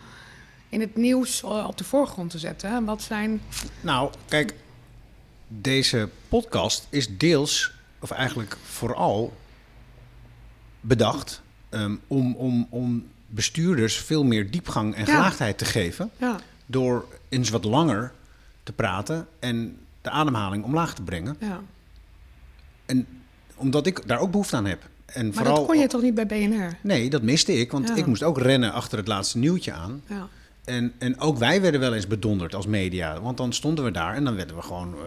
in 0.70 0.80
het 0.80 0.96
nieuws 0.96 1.44
eh, 1.44 1.66
op 1.68 1.78
de 1.78 1.84
voorgrond 1.84 2.30
te 2.30 2.40
zetten? 2.40 2.86
Wat 2.86 3.02
zijn... 3.02 3.42
Nou, 3.82 4.12
kijk, 4.28 4.54
deze 5.48 6.10
podcast 6.28 6.88
is 6.90 7.18
deels, 7.18 7.72
of 8.00 8.12
eigenlijk 8.12 8.58
vooral, 8.64 9.34
bedacht 10.82 11.42
ehm, 11.70 11.96
om, 12.08 12.36
om, 12.36 12.68
om 12.70 13.06
bestuurders 13.30 13.98
veel 13.98 14.24
meer 14.24 14.52
diepgang 14.52 14.96
en 14.96 15.06
Ja. 15.06 15.14
gelaagdheid 15.14 15.58
te 15.58 15.66
geven. 15.66 16.10
Ja, 16.18 16.40
Door 16.66 17.06
eens 17.30 17.50
wat 17.50 17.64
langer 17.64 18.12
te 18.64 18.72
praten 18.72 19.28
en 19.40 19.78
de 20.02 20.10
ademhaling 20.10 20.64
omlaag 20.64 20.94
te 20.94 21.02
brengen. 21.02 21.36
ja, 21.40 21.60
En 22.86 23.08
omdat 23.56 23.86
ik 23.88 24.08
daar 24.08 24.20
ook 24.20 24.32
behoefte 24.32 24.56
aan 24.56 24.66
heb. 24.66 24.82
En 25.06 25.26
Maar 25.26 25.34
vooral, 25.34 25.56
dat 25.56 25.66
kon 25.66 25.78
je 25.80 25.88
toch 25.88 26.02
niet 26.02 26.14
bij 26.16 26.26
BNR? 26.26 26.78
Nee, 26.82 27.10
dat 27.10 27.22
miste 27.22 27.54
ik, 27.54 27.72
want 27.72 27.88
Ja. 27.88 27.96
ik 27.96 28.06
moest 28.06 28.24
ook 28.24 28.38
rennen 28.38 28.72
achter 28.74 28.98
het 28.98 29.08
laatste 29.08 29.38
nieuwtje 29.38 29.72
aan. 29.74 30.02
Ja. 30.08 30.28
En, 30.66 30.94
en 30.98 31.20
ook 31.20 31.38
wij 31.38 31.62
werden 31.62 31.80
wel 31.80 31.94
eens 31.94 32.08
bedonderd 32.08 32.56
als 32.56 32.66
media. 32.66 33.22
Want 33.22 33.38
dan 33.38 33.54
stonden 33.54 33.84
we 33.86 33.92
daar 33.92 34.16
en 34.16 34.24
dan 34.24 34.36
werden 34.36 34.56
we 34.56 34.62
gewoon 34.62 34.94
eh 34.94 35.02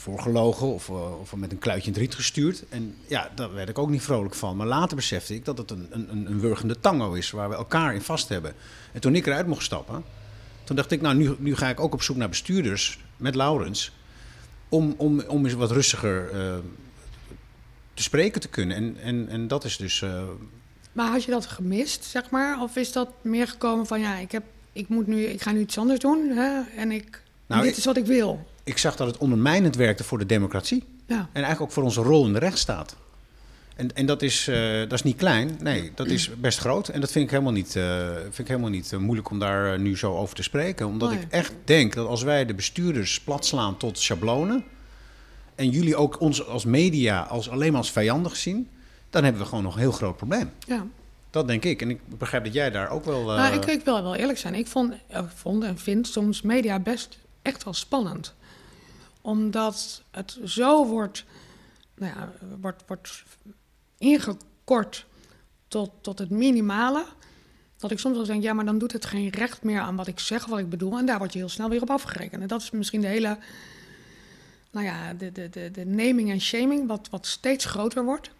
voorgelogen 0.00 0.66
of, 0.66 0.88
eh, 0.88 1.20
of 1.20 1.34
met 1.36 1.52
een 1.52 1.58
kluitje 1.58 1.86
in 1.86 1.92
het 1.92 2.02
riet 2.02 2.14
gestuurd. 2.14 2.64
En 2.68 2.94
ja, 3.06 3.30
daar 3.34 3.54
werd 3.54 3.68
ik 3.68 3.78
ook 3.78 3.90
niet 3.90 4.02
vrolijk 4.02 4.34
van. 4.34 4.56
Maar 4.56 4.66
later 4.66 4.96
besefte 4.96 5.34
ik 5.34 5.44
dat 5.44 5.58
het 5.58 5.70
een, 5.70 5.86
een, 5.90 6.26
een- 6.26 6.40
wurgende 6.40 6.80
tango 6.80 7.12
is 7.12 7.30
waar 7.30 7.48
we 7.48 7.54
elkaar 7.54 7.94
in 7.94 8.00
vast 8.02 8.28
hebben. 8.28 8.52
En 8.92 9.00
toen 9.00 9.14
ik 9.14 9.26
eruit 9.26 9.46
mocht 9.46 9.62
stappen, 9.64 10.04
toen 10.64 10.76
dacht 10.76 10.90
ik, 10.90 11.00
nou 11.00 11.14
nu, 11.16 11.34
nu 11.38 11.56
ga 11.56 11.68
ik 11.68 11.80
ook 11.80 11.92
op 11.92 12.02
zoek 12.02 12.16
naar 12.16 12.28
bestuurders 12.28 12.98
met 13.16 13.34
Laurens. 13.34 13.92
Om, 14.68 14.94
om, 14.96 15.20
om 15.20 15.44
eens 15.44 15.54
wat 15.54 15.70
rustiger 15.70 16.30
eh, 16.30 16.56
te 17.94 18.02
spreken 18.02 18.40
te 18.40 18.48
kunnen. 18.48 18.76
En, 18.76 18.96
en, 19.02 19.28
en 19.28 19.48
dat 19.48 19.64
is 19.64 19.76
dus... 19.76 20.02
eh, 20.02 20.22
Maar 20.92 21.10
had 21.10 21.24
je 21.24 21.30
dat 21.30 21.46
gemist, 21.46 22.04
zeg 22.04 22.30
maar? 22.30 22.62
Of 22.62 22.76
is 22.76 22.92
dat 22.92 23.08
meer 23.22 23.48
gekomen 23.48 23.86
van, 23.86 24.00
ja, 24.00 24.16
ik, 24.16 24.32
heb, 24.32 24.42
ik, 24.72 24.88
moet 24.88 25.06
nu, 25.06 25.24
ik 25.24 25.42
ga 25.42 25.52
nu 25.52 25.60
iets 25.60 25.78
anders 25.78 26.00
doen 26.00 26.28
hè? 26.28 26.60
en 26.76 26.90
ik, 26.92 27.22
Nou, 27.46 27.62
dit 27.62 27.70
ik- 27.70 27.76
is 27.76 27.84
wat 27.84 27.96
ik 27.96 28.06
wil. 28.06 28.46
Ik 28.68 28.78
zag 28.78 28.96
dat 28.96 29.06
het 29.06 29.18
ondermijnend 29.18 29.76
werkte 29.76 30.04
voor 30.04 30.18
de 30.18 30.26
democratie. 30.26 30.84
Ja. 31.06 31.16
En 31.16 31.28
eigenlijk 31.32 31.60
ook 31.60 31.72
voor 31.72 31.82
onze 31.82 32.02
rol 32.02 32.26
in 32.26 32.32
de 32.32 32.38
rechtsstaat. 32.38 32.96
En, 33.76 33.94
en 33.94 34.06
dat, 34.06 34.22
is, 34.22 34.48
eh, 34.48 34.78
dat 34.78 34.92
is 34.92 35.02
niet 35.02 35.16
klein, 35.16 35.56
nee, 35.60 35.92
dat 35.94 36.06
is 36.06 36.30
best 36.40 36.58
groot. 36.58 36.88
En 36.88 37.00
dat 37.00 37.12
vind 37.12 37.24
ik 37.24 37.30
helemaal 37.30 37.52
niet, 37.52 37.76
eh, 37.76 38.10
vind 38.22 38.38
ik 38.38 38.48
helemaal 38.48 38.70
niet 38.70 38.92
eh, 38.92 38.98
moeilijk 38.98 39.30
om 39.30 39.38
daar 39.38 39.78
nu 39.78 39.96
zo 39.96 40.16
over 40.16 40.34
te 40.34 40.42
spreken. 40.42 40.86
Omdat 40.86 41.12
ik 41.12 41.26
echt 41.28 41.52
denk 41.64 41.94
dat 41.94 42.06
als 42.06 42.22
wij 42.22 42.44
de 42.44 42.54
bestuurders 42.54 43.20
platslaan 43.20 43.76
tot 43.76 43.98
schablonen... 43.98 44.64
en 45.54 45.70
jullie 45.70 45.96
ook 45.96 46.20
ons 46.20 46.46
als 46.46 46.64
media 46.64 47.20
als, 47.20 47.50
alleen 47.50 47.70
maar 47.70 47.80
als 47.80 47.90
vijandig 47.90 48.36
zien... 48.36 48.68
dan 49.10 49.24
hebben 49.24 49.42
we 49.42 49.48
gewoon 49.48 49.64
nog 49.64 49.74
een 49.74 49.80
heel 49.80 49.92
groot 49.92 50.16
probleem. 50.16 50.50
ja. 50.66 50.86
Dat 51.30 51.46
denk 51.46 51.64
ik. 51.64 51.82
En 51.82 51.90
ik 51.90 52.00
begrijp 52.18 52.44
dat 52.44 52.52
jij 52.52 52.70
daar 52.70 52.90
ook 52.90 53.04
wel... 53.04 53.24
Nou, 53.24 53.54
ik, 53.54 53.64
ik 53.64 53.84
wil 53.84 54.02
wel 54.02 54.14
eerlijk 54.14 54.38
zijn. 54.38 54.54
Ik 54.54 54.66
vond, 54.66 54.94
vond 55.34 55.64
en 55.64 55.78
vind 55.78 56.06
soms 56.06 56.42
media 56.42 56.78
best 56.78 57.18
echt 57.42 57.64
wel 57.64 57.74
spannend. 57.74 58.34
Omdat 59.28 60.02
het 60.10 60.38
zo 60.44 60.86
wordt, 60.86 61.24
nou 61.94 62.12
ja, 62.16 62.32
wordt, 62.60 62.82
wordt 62.86 63.22
ingekort 63.98 65.06
tot, 65.68 65.90
tot 66.00 66.18
het 66.18 66.30
minimale. 66.30 67.04
Dat 67.76 67.90
ik 67.90 67.98
soms 67.98 68.16
wel 68.16 68.26
denk, 68.26 68.42
ja, 68.42 68.52
maar 68.52 68.64
dan 68.64 68.78
doet 68.78 68.92
het 68.92 69.04
geen 69.06 69.28
recht 69.28 69.62
meer 69.62 69.80
aan 69.80 69.96
wat 69.96 70.06
ik 70.06 70.18
zeg, 70.18 70.46
wat 70.46 70.58
ik 70.58 70.68
bedoel. 70.70 70.98
En 70.98 71.06
daar 71.06 71.18
word 71.18 71.32
je 71.32 71.38
heel 71.38 71.48
snel 71.48 71.68
weer 71.68 71.82
op 71.82 71.90
afgerekend. 71.90 72.42
En 72.42 72.48
dat 72.48 72.62
is 72.62 72.70
misschien 72.70 73.00
de 73.00 73.06
hele, 73.06 73.38
nou 74.70 74.86
ja, 74.86 75.14
de, 75.14 75.32
de, 75.32 75.48
de, 75.48 75.70
de 75.70 75.86
naming 75.86 76.30
en 76.30 76.40
shaming, 76.40 76.86
wat, 76.88 77.08
wat 77.10 77.26
steeds 77.26 77.64
groter 77.64 78.04
wordt. 78.04 78.30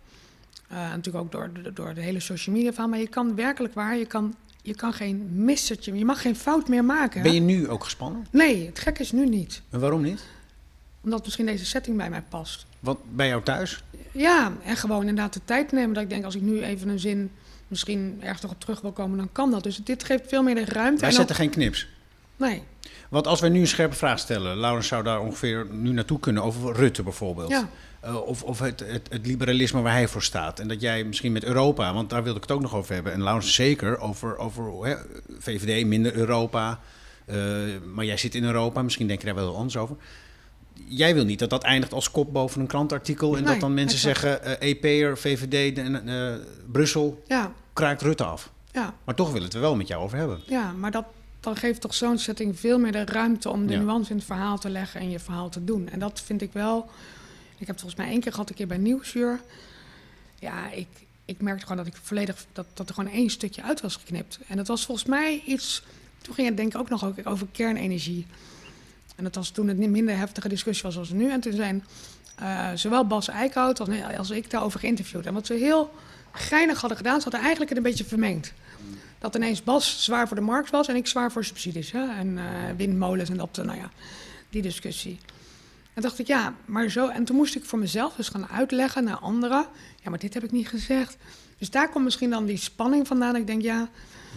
Eh, 0.68 0.76
natuurlijk 0.78 1.24
ook 1.24 1.32
door, 1.32 1.50
de- 1.62 1.72
door 1.72 1.94
de 1.94 2.00
hele 2.00 2.20
social 2.20 2.54
media 2.56 2.72
van. 2.72 2.90
Maar 2.90 2.98
je 2.98 3.08
kan 3.08 3.34
werkelijk 3.34 3.74
waar, 3.74 3.96
je 3.96 4.06
kan, 4.06 4.34
je 4.62 4.74
kan 4.74 4.92
geen 4.92 5.44
missertje, 5.44 5.94
je 5.98 6.04
mag 6.04 6.22
geen 6.22 6.36
fout 6.36 6.68
meer 6.68 6.84
maken. 6.84 7.22
Ben 7.22 7.34
je 7.34 7.40
nu 7.40 7.68
ook 7.68 7.84
gespannen? 7.84 8.26
Nee, 8.30 8.66
het 8.66 8.78
gek 8.78 8.98
is 8.98 9.12
nu 9.12 9.26
niet. 9.28 9.62
En 9.70 9.80
waarom 9.80 10.02
niet? 10.02 10.24
Omdat 11.00 11.24
misschien 11.24 11.46
deze 11.46 11.66
setting 11.66 11.96
bij 11.96 12.10
mij 12.10 12.22
past. 12.28 12.66
Want 12.80 12.98
bij 13.10 13.28
jou 13.28 13.42
thuis? 13.42 13.82
Ja, 14.12 14.52
en 14.64 14.76
gewoon 14.76 15.00
inderdaad 15.00 15.32
de 15.32 15.40
tijd 15.44 15.72
nemen. 15.72 15.94
Dat 15.94 16.02
ik 16.02 16.08
denk, 16.08 16.24
als 16.24 16.34
ik 16.34 16.42
nu 16.42 16.62
even 16.62 16.88
een 16.88 16.98
zin 16.98 17.30
misschien 17.68 18.18
ergens 18.22 18.42
nog 18.42 18.50
op 18.50 18.60
terug 18.60 18.80
wil 18.80 18.92
komen, 18.92 19.18
dan 19.18 19.28
kan 19.32 19.50
dat. 19.50 19.62
Dus 19.62 19.76
dit 19.76 20.04
geeft 20.04 20.28
veel 20.28 20.42
meer 20.42 20.54
de 20.54 20.64
ruimte. 20.64 21.00
Wij 21.00 21.08
en 21.08 21.14
zetten 21.14 21.34
ook- 21.36 21.42
geen 21.42 21.50
knips. 21.50 21.88
Nee, 22.36 22.62
Want 23.08 23.26
als 23.26 23.40
wij 23.40 23.48
nu 23.50 23.60
een 23.60 23.66
scherpe 23.66 23.96
vraag 23.96 24.18
stellen, 24.18 24.56
Laurens 24.56 24.86
zou 24.88 25.02
daar 25.02 25.20
ongeveer 25.20 25.66
nu 25.70 25.90
naartoe 25.90 26.20
kunnen 26.20 26.42
over 26.42 26.74
Rutte 26.74 27.02
bijvoorbeeld. 27.02 27.50
Ja. 27.50 27.68
Eh, 28.00 28.16
of 28.26 28.42
of 28.42 28.58
het, 28.58 28.80
het, 28.80 29.06
het 29.10 29.26
liberalisme 29.26 29.80
waar 29.80 29.92
hij 29.92 30.08
voor 30.08 30.22
staat. 30.22 30.60
En 30.60 30.68
dat 30.68 30.80
jij 30.80 31.04
misschien 31.04 31.32
met 31.32 31.44
Europa, 31.44 31.94
want 31.94 32.10
daar 32.10 32.22
wilde 32.22 32.36
ik 32.36 32.42
het 32.42 32.52
ook 32.56 32.60
nog 32.62 32.74
over 32.74 32.94
hebben. 32.94 33.12
En 33.12 33.22
Laurens 33.22 33.54
zeker 33.54 33.98
over, 33.98 34.36
over 34.36 34.98
VVD, 35.38 35.86
minder 35.86 36.14
Europa. 36.14 36.80
Eh, 37.26 37.36
maar 37.94 38.04
jij 38.04 38.16
zit 38.16 38.34
in 38.34 38.44
Europa, 38.44 38.82
misschien 38.82 39.06
denk 39.06 39.20
je 39.20 39.26
daar 39.26 39.34
wel 39.34 39.56
anders 39.56 39.76
over. 39.76 39.96
Jij 40.86 41.14
wil 41.14 41.24
niet 41.24 41.38
dat 41.38 41.50
dat 41.50 41.62
eindigt 41.62 41.92
als 41.92 42.10
kop 42.10 42.32
boven 42.32 42.60
een 42.60 42.66
krantartikel. 42.66 43.36
En 43.36 43.42
Nee, 43.42 43.52
dat 43.52 43.60
dan 43.60 43.74
mensen 43.74 43.98
zeggen, 43.98 44.42
eh 44.60 44.68
EP'er, 44.68 45.18
VVD, 45.18 45.78
eh, 45.78 46.34
Brussel, 46.72 47.22
ja, 47.26 47.52
kraakt 47.72 48.02
Rutte 48.02 48.24
af. 48.24 48.50
ja, 48.72 48.94
Maar 49.04 49.14
toch 49.14 49.26
willen 49.26 49.40
we 49.40 49.46
het 49.46 49.54
er 49.54 49.60
wel 49.60 49.76
met 49.76 49.88
jou 49.88 50.02
over 50.02 50.18
hebben. 50.18 50.40
ja. 50.46 50.72
Maar 50.72 50.90
dat, 50.90 51.04
dan 51.40 51.56
geeft 51.56 51.80
toch 51.80 51.94
zo'n 51.94 52.18
setting 52.18 52.58
veel 52.58 52.78
meer 52.78 52.92
de 52.92 53.04
ruimte 53.04 53.50
om 53.50 53.66
de 53.66 53.72
Ja. 53.72 53.78
nuance 53.80 54.10
in 54.10 54.16
het 54.16 54.24
verhaal 54.26 54.58
te 54.58 54.70
leggen 54.70 55.00
en 55.00 55.10
je 55.10 55.18
verhaal 55.18 55.48
te 55.48 55.64
doen. 55.64 55.88
En 55.88 55.98
dat 55.98 56.20
vind 56.20 56.42
ik 56.42 56.52
wel. 56.52 56.78
Ik 57.58 57.66
heb 57.66 57.68
het 57.76 57.80
volgens 57.80 58.00
mij 58.00 58.10
één 58.10 58.20
keer 58.20 58.32
gehad, 58.32 58.48
een 58.48 58.54
keer 58.54 58.66
bij 58.66 58.76
Nieuwsuur. 58.78 59.40
Ja, 60.38 60.70
ik, 60.70 60.86
ik 61.24 61.40
merkte 61.40 61.62
gewoon 61.66 61.84
dat 61.84 61.94
ik 61.94 62.00
volledig 62.02 62.46
dat, 62.52 62.66
dat 62.74 62.88
er 62.88 62.94
gewoon 62.94 63.10
één 63.12 63.30
stukje 63.30 63.62
uit 63.62 63.80
was 63.80 63.96
geknipt. 63.96 64.38
En 64.48 64.56
dat 64.56 64.66
was 64.66 64.84
volgens 64.84 65.08
mij 65.08 65.42
iets. 65.46 65.82
Toen 66.22 66.34
ging 66.34 66.48
het 66.48 66.56
denk 66.56 66.74
ik 66.74 66.80
ook 66.80 66.88
nog 66.88 67.04
ook 67.04 67.14
over 67.24 67.46
kernenergie. 67.52 68.26
En 69.18 69.24
dat 69.24 69.34
was 69.34 69.50
toen 69.50 69.78
niet 69.78 69.90
minder 69.90 70.16
heftige 70.16 70.48
discussie 70.48 70.84
was 70.84 70.96
als 70.96 71.10
nu. 71.10 71.30
En 71.30 71.40
toen 71.40 71.52
zijn 71.52 71.84
eh, 72.34 72.68
zowel 72.74 73.06
Bas 73.06 73.28
Eickhout 73.28 73.80
als, 73.80 73.88
als 74.18 74.30
ik 74.30 74.50
daarover 74.50 74.80
geïnterviewd. 74.80 75.26
En 75.26 75.34
wat 75.34 75.46
ze 75.46 75.54
heel 75.54 75.94
geinig 76.32 76.80
hadden 76.80 76.98
gedaan, 76.98 77.16
ze 77.16 77.22
hadden 77.22 77.40
eigenlijk 77.40 77.70
het 77.70 77.78
een 77.78 77.84
beetje 77.84 78.04
vermengd. 78.04 78.52
Dat 79.18 79.34
ineens 79.34 79.64
Bas 79.64 80.04
zwaar 80.04 80.26
voor 80.26 80.36
de 80.36 80.42
markt 80.42 80.70
was 80.70 80.88
en 80.88 80.96
ik 80.96 81.06
zwaar 81.06 81.32
voor 81.32 81.44
subsidies. 81.44 81.92
Hè? 81.92 82.08
En 82.08 82.38
eh, 82.38 82.44
windmolens 82.76 83.30
en 83.30 83.36
dat, 83.36 83.58
eh, 83.58 83.64
nou 83.64 83.78
ja, 83.78 83.90
die 84.50 84.62
discussie. 84.62 85.18
En 85.94 86.02
dacht 86.02 86.18
ik, 86.18 86.26
ja, 86.26 86.54
maar 86.64 86.88
zo. 86.88 87.08
En 87.08 87.24
toen 87.24 87.36
moest 87.36 87.54
ik 87.54 87.64
voor 87.64 87.78
mezelf 87.78 88.14
dus 88.14 88.28
gaan 88.28 88.48
uitleggen 88.48 89.04
naar 89.04 89.18
anderen. 89.18 89.66
Ja, 90.02 90.10
maar 90.10 90.18
dit 90.18 90.34
heb 90.34 90.44
ik 90.44 90.50
niet 90.50 90.68
gezegd. 90.68 91.16
Dus 91.58 91.70
daar 91.70 91.88
komt 91.88 92.04
misschien 92.04 92.30
dan 92.30 92.46
die 92.46 92.56
spanning 92.56 93.06
vandaan. 93.06 93.36
Ik 93.36 93.46
denk, 93.46 93.62
ja, 93.62 93.88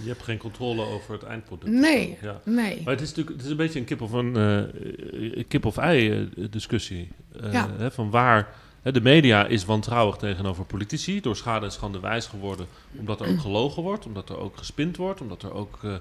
Je 0.04 0.08
hebt 0.10 0.24
geen 0.24 0.38
controle 0.38 0.86
over 0.86 1.14
het 1.14 1.24
eindproduct. 1.24 1.72
nee, 1.72 2.18
Ja. 2.22 2.42
nee. 2.46 2.82
Maar 2.84 2.94
het 2.94 3.02
is 3.02 3.08
natuurlijk 3.10 3.36
het 3.36 3.46
is 3.46 3.52
een 3.52 3.58
beetje 3.58 3.80
een 3.80 3.86
kip 3.86 4.02
of, 4.02 4.12
een, 4.12 4.36
eh, 4.36 5.44
kip 5.48 5.66
of 5.66 5.78
ei 5.78 6.12
eh, 6.12 6.46
discussie. 6.52 7.10
Eh, 7.42 7.54
Ja. 7.54 7.70
hè, 7.78 7.92
van 7.92 8.10
waar, 8.10 8.54
hè, 8.82 8.92
de 8.92 9.02
media 9.02 9.46
is 9.46 9.66
wantrouwig 9.66 10.16
tegenover 10.16 10.66
politici, 10.66 11.22
door 11.22 11.36
schade 11.36 11.66
en 11.66 11.72
schande 11.72 12.00
wijs 12.00 12.26
geworden, 12.26 12.68
omdat 13.00 13.22
er 13.22 13.28
ook 13.28 13.40
gelogen 13.48 13.84
wordt, 13.84 14.06
omdat 14.06 14.30
er 14.30 14.38
ook 14.38 14.58
gespind 14.58 14.98
wordt, 14.98 15.22
omdat 15.22 15.44
er 15.44 15.54
ook 15.54 15.80
eh, 15.84 15.94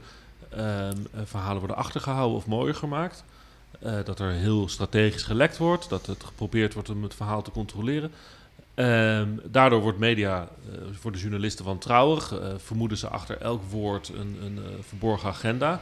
ehm, 0.51 0.97
eh, 1.15 1.21
verhalen 1.25 1.59
worden 1.59 1.77
achtergehouden 1.77 2.37
of 2.37 2.47
mooier 2.47 2.75
gemaakt. 2.75 3.25
Eh, 3.81 3.95
dat 4.05 4.19
er 4.21 4.31
heel 4.31 4.69
strategisch 4.69 5.23
gelekt 5.23 5.59
wordt, 5.59 5.89
dat 5.89 6.07
het 6.07 6.25
geprobeerd 6.25 6.75
wordt 6.75 6.91
om 6.91 7.03
het 7.03 7.15
verhaal 7.15 7.43
te 7.43 7.51
controleren. 7.51 8.11
Ehm, 8.81 9.29
daardoor 9.45 9.81
wordt 9.81 9.99
media 9.99 10.49
eh, 10.73 10.79
voor 10.93 11.13
de 11.13 11.19
journalisten 11.19 11.65
wantrouwig. 11.65 12.33
eh 12.33 12.49
vermoeden 12.57 12.99
ze 12.99 13.09
achter 13.09 13.39
elk 13.41 13.63
woord 13.71 14.09
een, 14.09 14.39
een 14.43 14.59
eh, 14.59 14.63
verborgen 14.89 15.29
agenda 15.29 15.81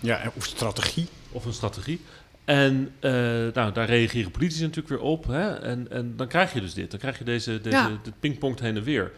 Ja, 0.00 0.32
of 0.34 0.44
strategie. 0.44 1.08
of 1.32 1.44
een 1.44 1.52
strategie. 1.52 2.00
En 2.44 2.92
eh, 3.00 3.10
nou, 3.54 3.72
daar 3.72 3.86
reageren 3.86 4.30
politici 4.30 4.60
natuurlijk 4.62 4.88
weer 4.88 5.00
op. 5.00 5.26
Hè? 5.26 5.50
En, 5.54 5.86
en 5.90 6.16
dan 6.16 6.26
krijg 6.28 6.52
je 6.52 6.60
dus 6.60 6.74
dit. 6.74 6.90
Dan 6.90 7.00
krijg 7.00 7.18
je 7.18 7.24
deze, 7.24 7.60
deze 7.60 7.76
Ja. 7.76 7.98
dit 8.02 8.20
pingpongt 8.20 8.60
heen 8.60 8.76
en 8.76 8.82
weer. 8.82 9.12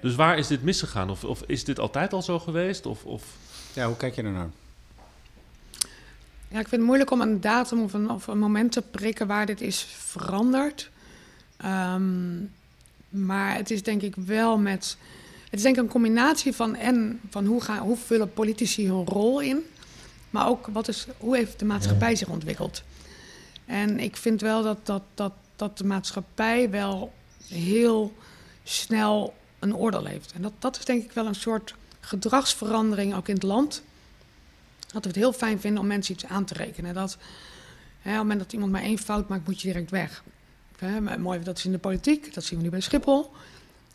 Dus 0.00 0.14
waar 0.14 0.38
is 0.38 0.46
dit 0.46 0.62
misgegaan? 0.62 1.10
Of, 1.10 1.24
of 1.24 1.42
is 1.46 1.64
dit 1.64 1.78
altijd 1.80 2.12
al 2.12 2.22
zo 2.22 2.38
geweest? 2.38 2.86
Of, 2.86 3.04
of... 3.04 3.24
Ja, 3.72 3.86
hoe 3.86 3.96
kijk 3.96 4.14
je 4.14 4.22
daarnaar? 4.22 4.50
Ja, 6.48 6.58
ik 6.60 6.68
vind 6.68 6.70
het 6.70 6.80
moeilijk 6.80 7.10
om 7.10 7.20
een 7.20 7.40
datum 7.40 7.82
of 7.82 7.92
een, 7.92 8.10
of 8.10 8.26
een 8.26 8.38
moment 8.38 8.72
te 8.72 8.82
prikken 8.82 9.26
waar 9.26 9.46
dit 9.46 9.60
is 9.60 9.86
veranderd. 9.90 10.90
Ehm, 11.56 12.38
maar 13.08 13.56
het 13.56 13.70
is 13.70 13.82
denk 13.82 14.02
ik 14.02 14.14
wel 14.16 14.58
met. 14.58 14.96
Het 15.44 15.54
is 15.54 15.62
denk 15.62 15.76
ik 15.76 15.82
een 15.82 15.88
combinatie 15.88 16.52
van 16.52 16.74
en 16.74 17.20
van 17.30 17.46
hoe, 17.46 17.60
gaan, 17.60 17.78
hoe 17.78 17.96
vullen 17.96 18.32
politici 18.32 18.86
hun 18.86 19.06
rol 19.06 19.40
in. 19.40 19.58
Maar 20.30 20.48
ook 20.48 20.66
wat 20.66 20.88
is, 20.88 21.06
hoe 21.18 21.36
heeft 21.36 21.58
de 21.58 21.64
maatschappij 21.64 22.16
zich 22.16 22.28
ontwikkeld. 22.28 22.82
En 23.64 24.00
ik 24.00 24.16
vind 24.16 24.40
wel 24.40 24.62
dat, 24.62 24.86
dat, 24.86 25.02
dat, 25.14 25.32
dat 25.56 25.78
de 25.78 25.84
maatschappij 25.84 26.70
wel 26.70 27.12
heel 27.48 28.14
snel 28.62 29.34
een 29.58 29.76
oordeel 29.76 30.04
heeft. 30.04 30.32
En 30.32 30.42
dat, 30.42 30.52
dat 30.58 30.78
is 30.78 30.84
denk 30.84 31.04
ik 31.04 31.12
wel 31.12 31.26
een 31.26 31.34
soort 31.34 31.74
gedragsverandering 32.00 33.14
ook 33.14 33.28
in 33.28 33.34
het 33.34 33.42
land 33.42 33.82
dat 34.92 35.02
we 35.02 35.08
het 35.08 35.16
heel 35.16 35.32
fijn 35.32 35.60
vinden 35.60 35.80
om 35.80 35.86
mensen 35.86 36.14
iets 36.14 36.24
aan 36.24 36.44
te 36.44 36.54
rekenen. 36.54 36.94
Dat 36.94 37.16
hè, 38.00 38.10
op 38.10 38.16
het 38.16 38.22
moment 38.22 38.38
dat 38.38 38.52
iemand 38.52 38.72
maar 38.72 38.82
één 38.82 38.98
fout 38.98 39.28
maakt, 39.28 39.46
moet 39.46 39.60
je 39.60 39.68
direct 39.68 39.90
weg. 39.90 40.22
Hè, 40.78 41.18
mooi, 41.18 41.42
dat 41.42 41.58
is 41.58 41.64
in 41.64 41.72
de 41.72 41.78
politiek, 41.78 42.34
dat 42.34 42.44
zien 42.44 42.58
we 42.58 42.64
nu 42.64 42.70
bij 42.70 42.80
Schiphol. 42.80 43.32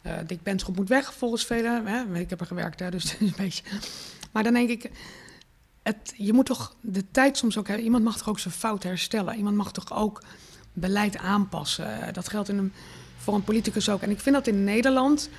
Eh 0.02 0.13
Dick 0.28 0.44
Benschop 0.44 0.76
moet 0.76 0.89
weg, 0.89 1.13
volgens 1.13 1.46
velen. 1.46 1.88
Hè. 1.88 2.20
Ik 2.20 2.30
heb 2.30 2.39
er 2.39 2.46
gewerkt, 2.46 2.80
hè, 2.80 2.91
dus 2.91 3.15
een 3.20 3.34
beetje... 3.38 3.63
Maar 4.32 4.44
dan 4.44 4.54
denk 4.54 4.70
ik, 4.70 4.92
het, 5.84 6.13
je 6.17 6.34
moet 6.34 6.46
toch 6.46 6.75
de 6.82 7.04
tijd 7.12 7.38
soms 7.38 7.58
ook 7.58 7.67
hebben. 7.67 7.86
Iemand 7.86 8.04
mag 8.04 8.17
toch 8.17 8.29
ook 8.29 8.40
zijn 8.40 8.54
fout 8.54 8.84
herstellen. 8.84 9.36
Iemand 9.36 9.56
mag 9.56 9.71
toch 9.71 9.94
ook 9.94 10.23
beleid 10.73 11.17
aanpassen. 11.17 12.02
Eh, 12.02 12.13
Dat 12.13 12.29
geldt 12.29 12.50
in 12.50 12.58
een, 12.58 12.73
voor 13.17 13.34
een 13.34 13.44
politicus 13.44 13.90
ook. 13.90 14.02
En 14.02 14.10
ik 14.10 14.19
vind 14.19 14.36
dat 14.36 14.48
in 14.48 14.63
Nederland 14.63 15.29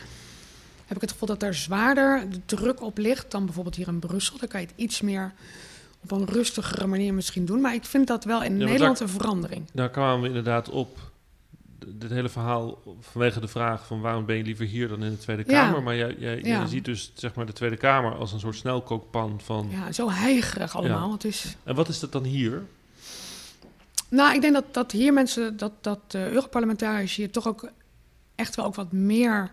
heb 0.86 0.96
ik 0.96 1.02
het 1.02 1.12
gevoel 1.12 1.28
dat 1.28 1.42
er 1.42 1.54
zwaarder 1.54 2.30
de 2.30 2.40
druk 2.46 2.82
op 2.82 2.98
ligt 2.98 3.30
dan 3.30 3.44
bijvoorbeeld 3.44 3.76
hier 3.76 3.88
in 3.88 3.98
Brussel. 3.98 4.38
Dan 4.38 4.48
kan 4.48 4.60
je 4.60 4.66
het 4.66 4.76
iets 4.76 5.00
meer 5.00 5.32
op 6.02 6.10
een 6.10 6.24
rustigere 6.26 6.86
manier 6.86 7.14
misschien 7.14 7.44
doen. 7.44 7.60
Maar 7.60 7.74
ik 7.74 7.84
vind 7.84 8.06
dat 8.06 8.24
wel 8.24 8.42
in 8.42 8.56
Nederland 8.56 9.00
een 9.00 9.08
verandering. 9.08 9.64
Daar 9.72 9.90
kwamen 9.90 10.20
we 10.20 10.26
inderdaad 10.26 10.68
op 10.68 11.11
dit 11.86 12.10
hele 12.10 12.28
verhaal 12.28 12.82
vanwege 13.00 13.40
de 13.40 13.48
vraag 13.48 13.86
van 13.86 14.00
waarom 14.00 14.24
ben 14.26 14.36
je 14.36 14.42
liever 14.42 14.66
hier 14.66 14.88
dan 14.88 15.02
in 15.02 15.10
de 15.10 15.18
Tweede 15.18 15.44
Ja. 15.46 15.62
Kamer. 15.62 15.82
Maar 15.82 15.96
jij, 15.96 16.16
jij, 16.18 16.36
Ja. 16.36 16.42
jij 16.42 16.66
ziet 16.66 16.84
dus 16.84 17.12
zeg 17.14 17.34
maar 17.34 17.46
de 17.46 17.52
Tweede 17.52 17.76
Kamer 17.76 18.14
als 18.14 18.32
een 18.32 18.40
soort 18.40 18.56
snelkookpan 18.56 19.40
van. 19.44 19.68
Ja, 19.70 19.92
zo 19.92 20.10
heigerig 20.10 20.76
allemaal. 20.76 21.12
Het 21.12 21.24
is, 21.24 21.56
En 21.64 21.74
wat 21.74 21.88
is 21.88 22.00
dat 22.00 22.12
dan 22.12 22.24
hier? 22.24 22.62
nou, 24.08 24.34
ik 24.34 24.40
denk 24.40 24.54
dat, 24.54 24.64
dat 24.74 24.92
hier 24.92 25.12
mensen, 25.12 25.56
dat, 25.56 25.72
dat 25.80 26.10
de 26.10 26.30
Europarlementariërs 26.30 27.14
hier 27.14 27.30
toch 27.30 27.46
ook 27.48 27.70
echt 28.34 28.56
wel 28.56 28.64
ook 28.64 28.74
wat 28.74 28.92
meer 28.92 29.50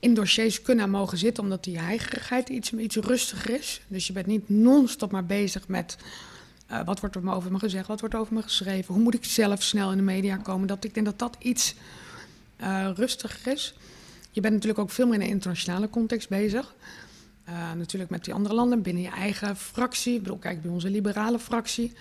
in 0.00 0.14
dossiers 0.14 0.62
kunnen 0.62 0.84
en 0.84 0.90
mogen 0.90 1.18
zitten, 1.18 1.42
omdat 1.42 1.64
die 1.64 1.78
heigerigheid 1.78 2.48
iets, 2.48 2.72
iets 2.72 2.96
rustiger 2.96 3.50
is. 3.58 3.80
Dus 3.88 4.06
je 4.06 4.12
bent 4.12 4.26
niet 4.26 4.48
non-stop 4.48 5.10
maar 5.10 5.26
bezig 5.26 5.68
met 5.68 5.96
eh, 6.70 6.80
wat 6.84 7.00
wordt 7.00 7.16
er 7.16 7.30
over 7.34 7.52
me 7.52 7.58
gezegd, 7.58 7.86
wat 7.86 8.00
wordt 8.00 8.14
over 8.14 8.34
me 8.34 8.42
geschreven, 8.42 8.94
hoe 8.94 9.02
moet 9.02 9.14
ik 9.14 9.24
zelf 9.24 9.62
snel 9.62 9.90
in 9.90 9.96
de 9.96 10.02
media 10.02 10.36
komen. 10.36 10.66
Dat, 10.68 10.84
ik 10.84 10.94
denk 10.94 11.06
dat 11.06 11.18
dat 11.18 11.36
iets 11.38 11.74
eh, 12.56 12.88
rustiger 12.94 13.52
is. 13.52 13.74
Je 14.30 14.40
bent 14.40 14.54
natuurlijk 14.54 14.80
ook 14.80 14.90
veel 14.90 15.06
meer 15.06 15.14
in 15.14 15.20
een 15.20 15.26
internationale 15.28 15.90
context 15.90 16.28
bezig. 16.28 16.74
Eh, 17.44 17.54
natuurlijk 17.76 18.10
met 18.10 18.24
die 18.24 18.34
andere 18.34 18.54
landen, 18.54 18.82
binnen 18.82 19.02
je 19.02 19.08
eigen 19.10 19.56
fractie. 19.56 20.14
Ik 20.14 20.22
bedoel, 20.22 20.38
kijk 20.38 20.62
bij 20.62 20.70
onze 20.70 20.90
liberale 20.90 21.38
fractie. 21.38 21.92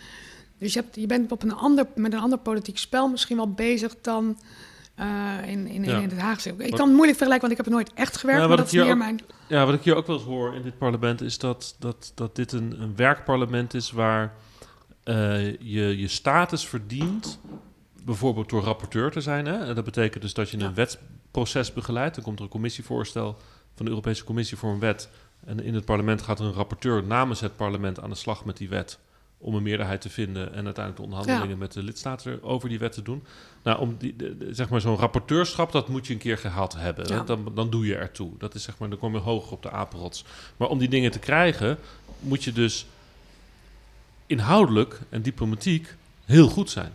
Dus 0.58 0.74
je, 0.74 0.80
hebt, 0.80 0.96
je 0.96 1.06
bent 1.06 1.32
op 1.32 1.44
een 1.44 1.54
ander, 1.56 1.86
met 1.96 2.14
een 2.14 2.20
ander 2.20 2.40
politiek 2.40 2.78
spel 2.78 3.08
misschien 3.10 3.38
wel 3.38 3.52
bezig 3.52 3.96
dan 4.02 4.38
in, 5.46 5.68
in, 5.68 5.84
Ja. 5.84 5.98
in 5.98 6.10
het 6.10 6.18
Haagse. 6.20 6.50
Ik 6.50 6.58
Wat- 6.58 6.70
kan 6.70 6.88
het 6.88 6.96
moeilijk 6.96 7.18
vergelijken, 7.18 7.40
want 7.48 7.52
ik 7.52 7.58
heb 7.58 7.66
er 7.66 7.72
nooit 7.72 7.94
echt 7.94 8.18
gewerkt. 8.18 8.42
Ja, 8.42 8.48
maar 8.48 8.58
wat 8.58 8.66
dat 8.66 8.74
ik 8.74 8.80
is 8.82 8.86
hier 8.88 8.98
meer 8.98 9.08
ook- 9.08 9.18
mijn... 9.18 9.20
Ja, 9.48 9.66
wat 9.66 9.74
ik 9.74 9.82
hier 9.84 9.96
ook 9.96 10.08
wel 10.08 10.16
eens 10.16 10.26
hoor 10.26 10.56
in 10.56 10.62
dit 10.62 10.78
parlement 10.78 11.22
is 11.22 11.38
dat, 11.38 11.76
dat, 11.80 12.12
dat 12.16 12.36
dit 12.36 12.52
een, 12.52 12.82
een 12.82 12.96
werkparlement 12.96 13.74
is 13.74 13.92
waar 13.92 14.34
eh, 15.10 15.58
je 15.60 15.98
je 15.98 16.08
status 16.08 16.68
verdient, 16.68 17.40
bijvoorbeeld 18.04 18.50
door 18.50 18.64
rapporteur 18.64 19.12
te 19.12 19.22
zijn. 19.22 19.46
Hè? 19.46 19.58
En 19.66 19.76
dat 19.76 19.84
betekent 19.86 20.22
dus 20.24 20.34
dat 20.34 20.50
je 20.50 20.58
een 20.60 20.74
wetsproces 20.74 21.74
begeleidt. 21.74 22.16
Dan 22.16 22.24
komt 22.24 22.38
er 22.38 22.44
een 22.46 22.52
commissievoorstel 22.52 23.38
van 23.76 23.86
de 23.86 23.92
Europese 23.92 24.24
Commissie 24.24 24.58
voor 24.58 24.72
een 24.72 24.80
wet. 24.80 25.10
En 25.46 25.64
in 25.64 25.74
het 25.74 25.86
parlement 25.86 26.22
gaat 26.22 26.40
er 26.40 26.46
een 26.46 26.54
rapporteur 26.54 27.04
namens 27.04 27.40
het 27.40 27.56
parlement 27.56 28.00
aan 28.02 28.10
de 28.10 28.16
slag 28.16 28.46
met 28.46 28.58
die 28.58 28.70
wet. 28.70 29.00
Om 29.38 29.56
een 29.56 29.64
meerderheid 29.64 30.02
te 30.02 30.10
vinden 30.10 30.54
en 30.54 30.66
uiteindelijk 30.66 30.96
de 30.96 31.02
onderhandelingen 31.02 31.58
met 31.58 31.72
de 31.74 31.84
lidstaten 31.84 32.44
over 32.44 32.70
die 32.70 32.80
wet 32.80 32.92
te 32.92 33.02
doen. 33.02 33.24
Nou, 33.64 33.80
om 33.80 33.96
die, 33.98 34.16
de- 34.16 34.38
de- 34.38 34.54
zeg 34.54 34.70
maar 34.70 34.82
zo'n 34.82 34.96
rapporteurschap, 34.98 35.72
dat 35.72 35.88
moet 35.88 36.08
je 36.08 36.14
een 36.14 36.20
keer 36.20 36.38
gehad 36.38 36.76
hebben. 36.78 37.08
Ja. 37.08 37.24
Dan, 37.24 37.52
dan 37.56 37.70
doe 37.70 37.86
je 37.86 37.96
ertoe. 37.96 38.32
Dat 38.38 38.56
is 38.56 38.64
zeg 38.64 38.78
maar, 38.78 38.90
dan 38.90 39.00
kom 39.00 39.14
je 39.14 39.20
hoger 39.20 39.52
op 39.52 39.64
de 39.64 39.72
apenrots. 39.72 40.24
Maar 40.58 40.68
om 40.68 40.78
die 40.80 40.90
dingen 40.90 41.12
te 41.12 41.20
krijgen, 41.20 41.78
moet 42.20 42.44
je 42.44 42.52
dus 42.52 42.86
inhoudelijk 44.30 45.00
en 45.10 45.22
diplomatiek 45.22 45.96
heel 46.26 46.48
goed 46.48 46.70
zijn. 46.70 46.92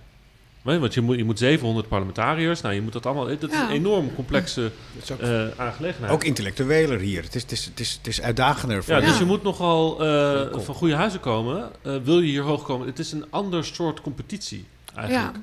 Want 0.62 0.94
je 0.94 1.00
moet, 1.00 1.16
je 1.16 1.24
moet 1.24 1.38
700 1.38 1.88
parlementariërs, 1.88 2.60
nou 2.60 2.74
je 2.74 2.82
moet 2.82 2.92
dat 2.92 3.06
allemaal, 3.06 3.26
dat 3.26 3.52
is 3.52 3.58
een 3.58 3.68
enorm 3.70 4.14
complexe 4.14 4.70
ook, 5.12 5.18
eh, 5.18 5.46
aangelegenheid. 5.56 6.12
ook 6.12 6.24
intellectueler 6.24 6.98
hier. 6.98 7.22
Het 7.22 7.34
is, 7.34 7.42
het 7.42 7.52
is, 7.52 7.64
het 7.64 7.80
is, 7.80 7.92
het 7.92 8.06
is 8.06 8.20
uitdagender. 8.22 8.84
Voor 8.84 8.94
Ja, 8.94 9.00
dus 9.00 9.18
je 9.18 9.24
moet 9.24 9.42
nogal 9.42 10.04
eh, 10.04 10.50
Kom. 10.50 10.60
van 10.60 10.74
goede 10.74 10.94
huizen 10.94 11.20
komen. 11.20 11.70
eh, 11.82 11.96
wil 12.04 12.20
je 12.20 12.26
hier 12.26 12.42
hoog 12.42 12.62
komen? 12.64 12.86
Het 12.86 12.98
is 12.98 13.12
een 13.12 13.24
ander 13.30 13.64
soort 13.64 14.00
competitie 14.00 14.64
eigenlijk. 14.94 15.34
Ja. 15.34 15.40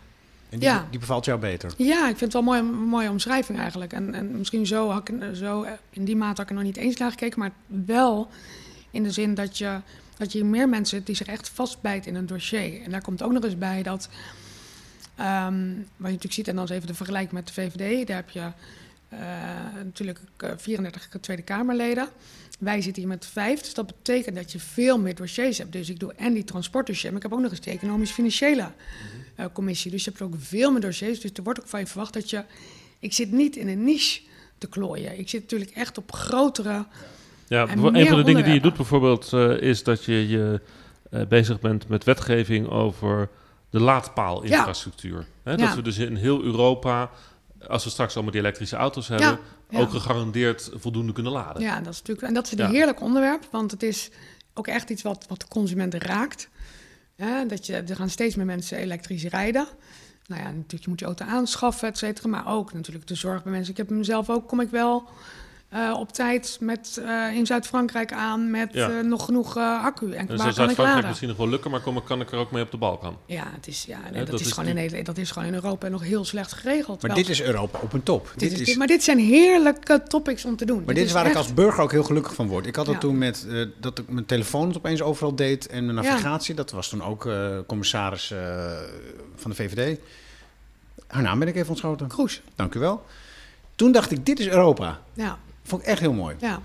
En 0.49 0.59
die, 0.59 0.69
Ja. 0.69 0.87
die 0.89 0.99
bevalt 0.99 1.25
jou 1.25 1.39
beter. 1.39 1.71
ja, 1.77 1.99
ik 2.09 2.17
vind 2.17 2.33
het 2.33 2.43
wel 2.45 2.55
een 2.55 2.65
mooie, 2.65 2.85
mooie 2.85 3.09
omschrijving 3.09 3.59
eigenlijk. 3.59 3.93
En, 3.93 4.13
en 4.13 4.37
misschien 4.37 4.65
zo, 4.67 4.89
had 4.89 5.09
ik, 5.09 5.15
zo 5.35 5.65
in 5.89 6.05
die 6.05 6.15
mate 6.15 6.29
had 6.31 6.39
ik 6.39 6.49
er 6.49 6.55
nog 6.55 6.63
niet 6.63 6.77
eens 6.77 6.97
naar 6.97 7.09
gekeken, 7.11 7.39
maar 7.39 7.51
wel 7.85 8.29
in 8.91 9.03
de 9.03 9.11
zin 9.11 9.33
dat 9.33 9.57
je, 9.57 9.79
dat 10.21 10.31
je 10.31 10.37
hier 10.37 10.47
meer 10.47 10.69
mensen 10.69 10.95
hebt 10.95 11.07
die 11.07 11.15
zich 11.15 11.27
echt 11.27 11.49
vastbijten 11.49 12.11
in 12.11 12.17
een 12.17 12.25
dossier. 12.25 12.81
En 12.81 12.91
daar 12.91 13.01
komt 13.01 13.21
ook 13.21 13.31
nog 13.31 13.43
eens 13.43 13.57
bij 13.57 13.83
dat, 13.83 14.09
ehm, 15.15 15.67
wat 15.75 16.09
je 16.09 16.15
natuurlijk 16.15 16.33
ziet, 16.33 16.47
en 16.47 16.55
dan 16.55 16.63
is 16.63 16.69
even 16.69 16.87
de 16.87 16.93
vergelijking 16.93 17.33
met 17.33 17.47
de 17.47 17.53
VVD, 17.53 18.07
daar 18.07 18.15
heb 18.15 18.29
je 18.29 18.51
eh, 19.09 19.19
natuurlijk 19.83 20.19
eh, 20.37 20.51
34 20.57 21.09
Tweede 21.21 21.43
Kamerleden. 21.43 22.07
Wij 22.59 22.81
zitten 22.81 23.01
hier 23.01 23.11
met 23.11 23.25
vijf, 23.25 23.61
dus 23.61 23.73
dat 23.73 23.85
betekent 23.85 24.35
dat 24.35 24.51
je 24.51 24.59
veel 24.59 24.99
meer 24.99 25.15
dossiers 25.15 25.57
hebt. 25.57 25.71
Dus 25.71 25.89
ik 25.89 25.99
doe 25.99 26.13
en 26.13 26.33
die 26.33 26.43
transportdossier, 26.43 27.09
maar 27.09 27.17
ik 27.17 27.23
heb 27.23 27.33
ook 27.33 27.43
nog 27.43 27.51
eens 27.51 27.61
de 27.61 27.71
economisch-financiële 27.71 28.71
eh, 29.35 29.45
commissie. 29.53 29.91
Dus 29.91 30.03
je 30.03 30.09
hebt 30.09 30.21
ook 30.21 30.33
veel 30.37 30.71
meer 30.71 30.81
dossiers. 30.81 31.19
Dus 31.19 31.31
er 31.33 31.43
wordt 31.43 31.59
ook 31.59 31.67
van 31.67 31.79
je 31.79 31.87
verwacht 31.87 32.13
dat 32.13 32.29
je... 32.29 32.43
Ik 32.99 33.13
zit 33.13 33.31
niet 33.31 33.55
in 33.55 33.67
een 33.67 33.83
niche 33.83 34.21
te 34.57 34.67
klooien. 34.67 35.19
Ik 35.19 35.29
zit 35.29 35.41
natuurlijk 35.41 35.71
echt 35.71 35.97
op 35.97 36.11
grotere... 36.11 36.85
Ja, 37.51 37.67
een 37.69 38.07
van 38.07 38.17
de 38.17 38.23
dingen 38.23 38.43
die 38.43 38.53
je 38.53 38.61
doet 38.61 38.75
bijvoorbeeld 38.75 39.33
eh, 39.33 39.61
is 39.61 39.83
dat 39.83 40.03
je, 40.05 40.27
je 40.27 40.61
eh, 41.09 41.25
bezig 41.27 41.59
bent 41.59 41.87
met 41.87 42.03
wetgeving 42.03 42.69
over 42.69 43.29
de 43.69 43.79
laadpaalinfrastructuur. 43.79 45.25
Hè, 45.43 45.55
Dat 45.57 45.75
we 45.75 45.81
dus 45.81 45.97
in 45.97 46.15
heel 46.15 46.43
Europa, 46.43 47.09
als 47.67 47.83
we 47.83 47.89
straks 47.89 48.13
allemaal 48.13 48.31
die 48.31 48.41
elektrische 48.41 48.75
auto's 48.75 49.07
hebben, 49.07 49.39
ook 49.71 49.89
gegarandeerd 49.89 50.71
voldoende 50.73 51.13
kunnen 51.13 51.31
laden. 51.31 51.61
Ja, 51.61 51.81
dat 51.81 51.93
is 51.93 51.99
natuurlijk... 51.99 52.27
En 52.27 52.33
dat 52.33 52.45
is 52.45 52.59
een 52.59 52.69
heerlijk 52.69 53.01
onderwerp, 53.01 53.47
want 53.51 53.71
het 53.71 53.83
is 53.83 54.09
ook 54.53 54.67
echt 54.67 54.89
iets 54.89 55.01
wat, 55.01 55.25
wat 55.27 55.39
de 55.39 55.47
consument 55.47 55.93
raakt. 55.93 56.49
Hè, 57.15 57.45
dat 57.45 57.65
je, 57.65 57.75
er 57.75 57.95
gaan 57.95 58.09
steeds 58.09 58.35
meer 58.35 58.45
mensen 58.45 58.77
elektrisch 58.77 59.23
rijden. 59.23 59.67
Nou 60.27 60.41
ja, 60.41 60.47
natuurlijk, 60.47 60.83
je 60.83 60.89
moet 60.89 60.99
je 60.99 61.05
auto 61.05 61.25
aanschaffen, 61.25 61.87
et 61.87 61.97
cetera. 61.97 62.29
Maar 62.29 62.47
ook 62.47 62.73
natuurlijk 62.73 63.07
de 63.07 63.15
zorg 63.15 63.43
bij 63.43 63.51
mensen. 63.51 63.71
Ik 63.71 63.77
heb 63.77 63.89
mezelf 63.89 64.29
ook, 64.29 64.47
kom 64.47 64.59
ik 64.59 64.69
wel 64.69 65.09
eh, 65.71 65.93
op 65.99 66.11
tijd 66.13 66.57
met, 66.59 67.01
eh, 67.05 67.35
in 67.35 67.45
Zuid-Frankrijk 67.45 68.13
aan 68.13 68.49
met 68.51 68.73
Ja. 68.73 68.89
eh, 68.89 69.03
nog 69.03 69.25
genoeg 69.25 69.57
eh, 69.57 69.83
accu. 69.83 70.11
En 70.13 70.17
En 70.17 70.27
waar 70.27 70.37
zo 70.37 70.41
kan 70.43 70.47
ik 70.49 70.55
Zuid-Frankrijk 70.55 71.05
misschien 71.07 71.27
nog 71.27 71.37
wel 71.37 71.49
lukken, 71.49 71.71
maar 71.71 71.79
kom, 71.79 72.03
kan 72.03 72.21
ik 72.21 72.31
er 72.31 72.37
ook 72.37 72.51
mee 72.51 72.63
op 72.63 72.71
de 72.71 72.77
Balkan? 72.77 73.17
Ja, 73.25 73.43
het 73.55 73.67
is, 73.67 73.83
ja 73.87 73.99
nee, 74.03 74.11
dat, 74.11 74.27
dat 74.31 74.39
is 74.39 74.45
is 74.45 74.51
gewoon 74.51 74.77
in 74.77 75.03
dat 75.03 75.17
is 75.17 75.31
gewoon 75.31 75.47
in 75.47 75.53
Europa 75.53 75.87
nog 75.87 76.01
heel 76.03 76.25
slecht 76.25 76.53
geregeld. 76.53 77.01
Maar 77.01 77.11
Wel, 77.11 77.19
dit 77.19 77.29
is 77.29 77.41
Europa 77.41 77.79
op 77.81 77.93
een 77.93 78.03
top. 78.03 78.33
dit 78.35 78.51
is, 78.51 78.65
dit- 78.65 78.77
maar 78.77 78.87
dit 78.87 79.03
zijn 79.03 79.19
heerlijke 79.19 80.03
topics 80.07 80.45
om 80.45 80.55
te 80.55 80.65
doen. 80.65 80.83
Maar 80.85 80.95
dit 80.95 81.05
is 81.05 81.11
waar 81.11 81.25
ik 81.27 81.35
als 81.35 81.53
burger 81.53 81.83
ook 81.83 81.91
heel 81.91 82.03
gelukkig 82.03 82.33
van 82.33 82.47
word. 82.47 82.65
Ik 82.65 82.75
had 82.75 82.85
het 82.85 82.95
Ja. 82.95 83.01
toen 83.01 83.17
met 83.17 83.45
eh, 83.49 83.65
dat 83.79 83.99
ik 83.99 84.09
mijn 84.09 84.25
telefoon 84.25 84.67
het 84.67 84.77
opeens 84.77 85.01
overal 85.01 85.35
deed 85.35 85.67
en 85.67 85.85
mijn 85.85 86.05
Ja. 86.05 86.11
navigatie. 86.11 86.55
Dat 86.55 86.71
was 86.71 86.89
toen 86.89 87.03
ook 87.03 87.25
eh, 87.25 87.57
commissaris 87.67 88.31
eh, 88.31 88.71
van 89.35 89.51
de 89.51 89.57
VVD. 89.57 89.99
Haar 91.07 91.21
naam 91.23 91.39
ben 91.39 91.47
ik 91.47 91.55
even 91.55 91.69
ontschoten. 91.69 92.07
Kroes, 92.07 92.41
Dank 92.55 92.73
u 92.75 92.79
wel. 92.79 93.05
Toen 93.75 93.91
dacht 93.91 94.11
ik, 94.11 94.25
dit 94.25 94.39
is 94.39 94.47
Europa. 94.47 94.99
ja, 95.13 95.37
Vond 95.71 95.81
ik 95.81 95.87
echt 95.87 95.99
heel 95.99 96.13
mooi. 96.13 96.35
ja. 96.39 96.59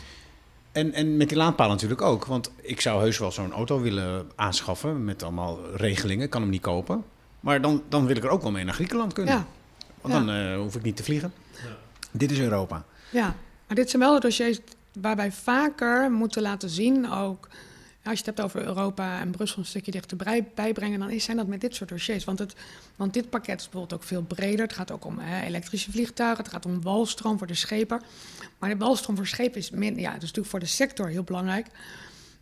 En, 0.73 0.93
en 0.93 1.17
met 1.17 1.29
die 1.29 1.37
laadpaal 1.39 1.69
natuurlijk 1.69 2.03
ook. 2.03 2.25
Want 2.25 2.51
ik 2.63 2.81
zou 2.81 3.01
heus 3.01 3.19
wel 3.19 3.33
zo'n 3.33 3.53
auto 3.53 3.81
willen 3.81 4.31
aanschaffen 4.35 5.05
met 5.05 5.23
allemaal 5.23 5.59
regelingen. 5.75 6.25
Ik 6.25 6.31
kan 6.31 6.41
hem 6.41 6.51
niet 6.51 6.61
kopen. 6.61 7.05
Maar 7.41 7.61
dan, 7.61 7.83
dan 7.89 8.07
wil 8.07 8.17
ik 8.17 8.25
er 8.25 8.31
ook 8.31 8.43
wel 8.43 8.51
mee 8.51 8.65
naar 8.65 8.75
Griekenland 8.75 9.13
kunnen. 9.13 9.35
Ja, 9.35 9.47
Want 10.01 10.15
ja. 10.15 10.21
dan 10.21 10.35
eh, 10.35 10.57
hoef 10.57 10.75
ik 10.77 10.83
niet 10.83 10.97
te 10.97 11.03
vliegen. 11.03 11.33
Dit 12.11 12.31
is 12.31 12.41
Europa. 12.41 12.85
ja. 13.11 13.35
Maar 13.67 13.77
dit 13.77 13.91
zijn 13.91 14.03
wel 14.03 14.15
de 14.15 14.21
dossiers 14.21 14.61
waar 15.01 15.17
wij 15.17 15.33
vaker 15.33 16.11
moeten 16.13 16.43
laten 16.43 16.69
zien 16.69 17.11
ook... 17.11 17.49
Als 18.07 18.19
je 18.19 18.25
het 18.25 18.37
hebt 18.37 18.41
over 18.41 18.67
Europa 18.67 19.21
en 19.21 19.31
Brussel 19.31 19.59
een 19.59 19.65
stukje 19.65 19.91
dichterbij 19.91 20.49
bijbrengen... 20.55 20.99
dan 20.99 21.11
is, 21.11 21.25
zijn 21.25 21.37
dat 21.37 21.47
met 21.47 21.61
dit 21.61 21.75
soort 21.75 21.91
dossiers. 21.91 22.25
Want, 22.25 22.39
het, 22.39 22.55
want 22.97 23.13
dit 23.15 23.31
pakket 23.31 23.61
is 23.61 23.69
bijvoorbeeld 23.69 24.01
ook 24.01 24.07
veel 24.07 24.23
breder. 24.23 24.65
Het 24.67 24.73
gaat 24.73 24.91
ook 24.91 25.05
om 25.05 25.19
hè, 25.19 25.45
elektrische 25.45 25.91
vliegtuigen. 25.91 26.45
Het 26.45 26.53
gaat 26.53 26.67
om 26.67 26.83
walstroom 26.83 27.39
voor 27.39 27.47
de 27.47 27.55
schepen. 27.55 28.03
Maar 28.59 28.71
de 28.71 28.77
walstroom 28.77 29.17
voor 29.17 29.27
schepen 29.27 29.59
is, 29.59 29.69
ja, 29.69 29.87
het 29.87 29.97
is 29.97 30.03
natuurlijk 30.03 30.47
voor 30.47 30.61
de 30.61 30.67
sector 30.67 31.09
heel 31.09 31.23
belangrijk... 31.23 31.67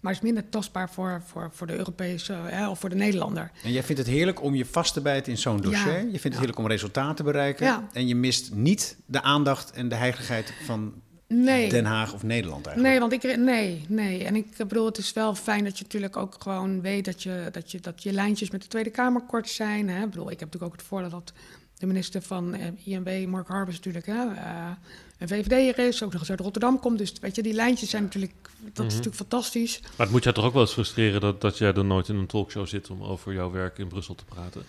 maar 0.01 0.13
is 0.13 0.21
minder 0.21 0.49
tastbaar 0.49 0.91
voor, 0.91 1.23
voor, 1.27 1.51
voor 1.53 1.67
de 1.67 1.77
Europese 1.77 2.33
hè, 2.33 2.69
of 2.69 2.79
voor 2.79 2.89
de 2.89 2.97
Nederlander. 2.97 3.51
En 3.63 3.73
jij 3.73 3.83
vindt 3.83 4.01
het 4.01 4.11
heerlijk 4.11 4.43
om 4.43 4.55
je 4.55 4.67
vast 4.67 4.93
te 4.93 5.01
bijten 5.01 5.33
in 5.33 5.39
zo'n 5.39 5.61
dossier. 5.61 5.93
Ja, 5.93 5.99
je 5.99 6.05
vindt 6.05 6.23
het 6.23 6.33
ja. 6.33 6.39
heerlijk 6.39 6.59
om 6.59 6.67
resultaten 6.67 7.17
te 7.17 7.23
bereiken. 7.23 7.67
Ja. 7.67 7.89
En 7.93 8.07
je 8.07 8.15
mist 8.15 8.55
niet 8.55 8.97
de 9.07 9.23
aandacht 9.23 9.71
en 9.71 9.89
de 9.89 9.95
heiligheid 9.95 10.53
van 10.65 11.03
Nee. 11.29 11.69
Den 11.69 11.85
Haag 11.85 12.15
of 12.15 12.23
Nederland 12.23 12.67
eigenlijk. 12.67 12.89
Nee, 12.89 13.09
want 13.09 13.25
ik 13.25 13.37
nee, 13.37 13.85
nee. 13.89 14.25
En 14.25 14.37
ik 14.37 14.57
bedoel, 14.57 14.87
het 14.87 14.99
is 14.99 15.13
wel 15.13 15.35
fijn 15.35 15.65
dat 15.65 15.79
je 15.79 15.85
natuurlijk 15.85 16.17
ook 16.17 16.37
gewoon 16.39 16.81
weet 16.81 17.05
dat 17.05 17.23
je, 17.23 17.49
dat 17.53 17.71
je, 17.71 17.81
dat 17.81 18.03
je 18.03 18.13
lijntjes 18.13 18.51
met 18.51 18.63
de 18.63 18.69
Tweede 18.69 18.91
Kamer 18.91 19.23
kort 19.23 19.49
zijn. 19.49 19.89
Hè? 19.89 20.03
Ik 20.03 20.11
bedoel, 20.11 20.31
ik 20.31 20.41
heb 20.41 20.53
natuurlijk 20.53 20.73
ook 20.73 20.79
het 20.79 20.89
voordeel 20.89 21.11
dat 21.11 21.33
de 21.79 21.87
minister 21.87 22.23
van 22.23 22.55
eh, 22.55 22.67
INW, 22.85 23.27
Mark 23.29 23.49
Harbers 23.49 23.77
natuurlijk, 23.77 24.07
hè, 24.07 24.35
eh, 24.35 24.71
een 25.19 25.29
VVD'er 25.29 25.79
is, 25.79 26.03
ook 26.03 26.13
nog 26.13 26.21
eens 26.21 26.31
uit 26.31 26.41
Rotterdam 26.41 26.81
komt. 26.81 26.99
Dus 26.99 27.13
weet 27.21 27.37
je, 27.37 27.43
die 27.43 27.53
lijntjes 27.53 27.91
zijn 27.91 28.03
natuurlijk, 28.03 28.35
dat 28.73 28.87
is 28.87 28.91
natuurlijk 28.91 29.17
fantastisch. 29.17 29.81
Maar 29.81 29.91
het 29.97 30.11
moet 30.11 30.25
jij 30.25 30.33
toch 30.33 30.45
ook 30.45 30.53
wel 30.53 30.63
eens 30.63 30.73
frustreren 30.73 31.21
dat, 31.21 31.41
dat 31.41 31.59
jij 31.59 31.73
er 31.73 31.85
nooit 31.85 32.09
in 32.09 32.17
een 32.17 32.27
talkshow 32.27 32.67
zit 32.67 32.91
om 32.91 33.03
over 33.03 33.33
jouw 33.33 33.51
werk 33.51 33.79
in 33.79 33.89
Brussel 33.89 34.15
te 34.15 34.25
praten? 34.25 34.63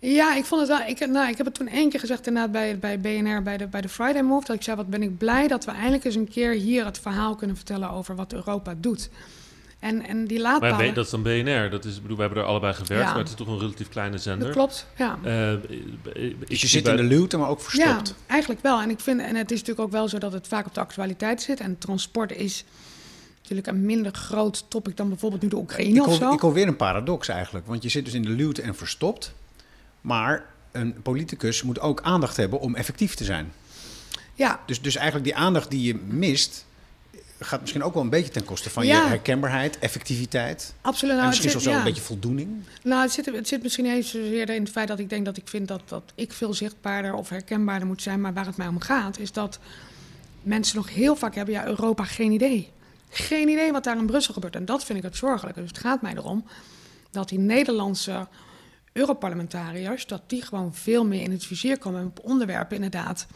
Ja, 0.00 0.34
ik 0.34 0.44
vond 0.44 0.60
het 0.60 0.70
wel. 0.78 0.88
Ik, 0.88 1.06
nou, 1.06 1.28
ik 1.30 1.36
heb 1.36 1.46
het 1.46 1.54
toen 1.54 1.68
één 1.68 1.90
keer 1.90 2.00
gezegd 2.00 2.26
inderdaad 2.26 2.52
bij, 2.52 2.78
bij 2.78 3.00
BNR, 3.00 3.42
bij 3.42 3.56
de, 3.56 3.66
bij 3.66 3.80
de 3.80 3.88
Friday 3.88 4.22
Move. 4.22 4.46
Dat 4.46 4.56
ik 4.56 4.62
zei, 4.62 4.76
wat 4.76 4.86
ben 4.88 5.02
ik 5.02 5.18
blij 5.18 5.48
dat 5.48 5.64
we 5.64 5.70
eindelijk 5.70 6.04
eens 6.04 6.14
een 6.14 6.28
keer 6.28 6.50
hier 6.52 6.84
het 6.84 6.98
verhaal 6.98 7.34
kunnen 7.34 7.56
vertellen 7.56 7.90
over 7.90 8.14
wat 8.16 8.32
Europa 8.32 8.74
doet. 8.80 9.08
En, 9.78 10.06
en 10.06 10.26
die 10.26 10.40
Maar 10.42 10.50
laadpalen... 10.60 10.92
B- 10.92 10.94
dat 10.94 11.04
is 11.04 11.10
dan 11.10 11.22
BNR. 11.22 11.70
Dat 11.70 11.84
is, 11.84 11.96
ik 11.96 12.02
bedoel, 12.02 12.16
we 12.16 12.22
hebben 12.22 12.42
er 12.42 12.48
allebei 12.48 12.74
gewerkt, 12.74 13.04
Ja. 13.04 13.10
maar 13.10 13.18
het 13.18 13.28
is 13.28 13.34
toch 13.34 13.46
een 13.48 13.58
relatief 13.58 13.88
kleine 13.88 14.18
zender. 14.18 14.46
dat 14.46 14.56
klopt, 14.56 14.86
ja. 14.96 15.18
Eh, 15.22 15.52
Dus 16.48 16.60
je 16.60 16.66
zit 16.66 16.82
bij- 16.82 16.92
in 16.96 17.08
de 17.08 17.14
luwte, 17.16 17.36
maar 17.36 17.48
ook 17.48 17.60
verstopt. 17.60 18.08
Ja, 18.08 18.14
eigenlijk 18.26 18.62
wel. 18.62 18.80
En, 18.80 18.90
ik 18.90 19.00
vind, 19.00 19.20
en 19.20 19.36
het 19.36 19.50
is 19.50 19.58
natuurlijk 19.58 19.86
ook 19.86 19.92
wel 19.92 20.08
zo 20.08 20.18
dat 20.18 20.32
het 20.32 20.48
vaak 20.48 20.66
op 20.66 20.74
de 20.74 20.80
actualiteit 20.80 21.42
zit. 21.42 21.60
En 21.60 21.78
transport 21.78 22.32
is 22.32 22.64
natuurlijk 23.40 23.66
een 23.66 23.84
minder 23.86 24.12
groot 24.14 24.64
topic 24.68 24.96
dan 24.96 25.08
bijvoorbeeld 25.08 25.42
nu 25.42 25.48
de 25.48 25.56
Oekraïne 25.56 25.94
Ik 25.94 26.00
of 26.00 26.06
hoor, 26.06 26.16
zo. 26.16 26.32
ik 26.32 26.40
hoor 26.40 26.52
weer 26.52 26.68
een 26.68 26.76
paradox 26.76 27.28
eigenlijk. 27.28 27.66
Want 27.66 27.82
je 27.82 27.88
zit 27.88 28.04
dus 28.04 28.14
in 28.14 28.22
de 28.22 28.28
luwte 28.30 28.62
en 28.62 28.74
verstopt. 28.74 29.34
Maar 30.00 30.44
een 30.72 31.02
politicus 31.02 31.62
moet 31.62 31.80
ook 31.80 32.02
aandacht 32.02 32.36
hebben 32.36 32.60
om 32.60 32.74
effectief 32.74 33.14
te 33.14 33.24
zijn. 33.24 33.52
Ja, 34.34 34.60
Dus, 34.66 34.80
dus 34.82 34.96
eigenlijk 34.96 35.24
die 35.26 35.36
aandacht 35.36 35.70
die 35.70 35.82
je 35.82 35.94
mist, 35.94 36.64
gaat 37.38 37.60
misschien 37.60 37.82
ook 37.82 37.94
wel 37.94 38.02
een 38.02 38.08
beetje 38.10 38.32
ten 38.32 38.44
koste 38.44 38.70
van 38.70 38.86
Ja. 38.86 39.02
je 39.02 39.08
herkenbaarheid, 39.08 39.78
effectiviteit. 39.78 40.74
absoluut. 40.80 41.12
en 41.12 41.16
Nou, 41.18 41.28
misschien 41.28 41.50
zelfs 41.50 41.66
wel 41.66 41.74
een 41.76 41.82
beetje 41.84 42.02
voldoening. 42.02 42.48
Nou, 42.82 43.02
het 43.02 43.12
zit, 43.12 43.26
het 43.26 43.48
zit 43.48 43.62
misschien 43.62 43.86
eens 43.86 44.10
zozeer 44.10 44.50
in 44.50 44.62
het 44.62 44.70
feit 44.70 44.88
dat 44.88 44.98
ik 44.98 45.10
denk 45.10 45.24
dat 45.24 45.36
ik 45.36 45.48
vind 45.48 45.68
dat, 45.68 45.82
dat 45.88 46.02
ik 46.14 46.32
veel 46.32 46.54
zichtbaarder 46.54 47.14
of 47.14 47.28
herkenbaarder 47.28 47.88
moet 47.88 48.02
zijn. 48.02 48.20
Maar 48.20 48.34
waar 48.34 48.46
het 48.46 48.56
mij 48.56 48.66
om 48.66 48.80
gaat, 48.80 49.18
is 49.18 49.32
dat 49.32 49.58
mensen 50.42 50.76
nog 50.76 50.94
heel 50.94 51.16
vaak 51.16 51.34
hebben, 51.34 51.54
ja, 51.54 51.66
Europa 51.66 52.04
geen 52.04 52.32
idee. 52.32 52.70
Geen 53.10 53.48
idee 53.48 53.72
wat 53.72 53.84
daar 53.84 53.96
in 53.98 54.06
Brussel 54.06 54.34
gebeurt. 54.34 54.56
En 54.56 54.64
dat 54.64 54.84
vind 54.84 54.98
ik 54.98 55.04
het 55.04 55.16
zorgelijke. 55.16 55.60
Dus 55.60 55.68
het 55.68 55.78
gaat 55.78 56.02
mij 56.02 56.12
erom 56.14 56.44
dat 57.10 57.28
die 57.28 57.38
Nederlandse 57.38 58.26
Europarlementariërs, 58.98 60.06
dat 60.06 60.22
die 60.26 60.42
gewoon 60.42 60.74
veel 60.74 61.06
meer 61.06 61.22
in 61.22 61.30
het 61.30 61.44
vizier 61.44 61.78
komen 61.78 62.00
en 62.00 62.06
op 62.06 62.20
onderwerpen 62.22 62.76
inderdaad 62.76 63.26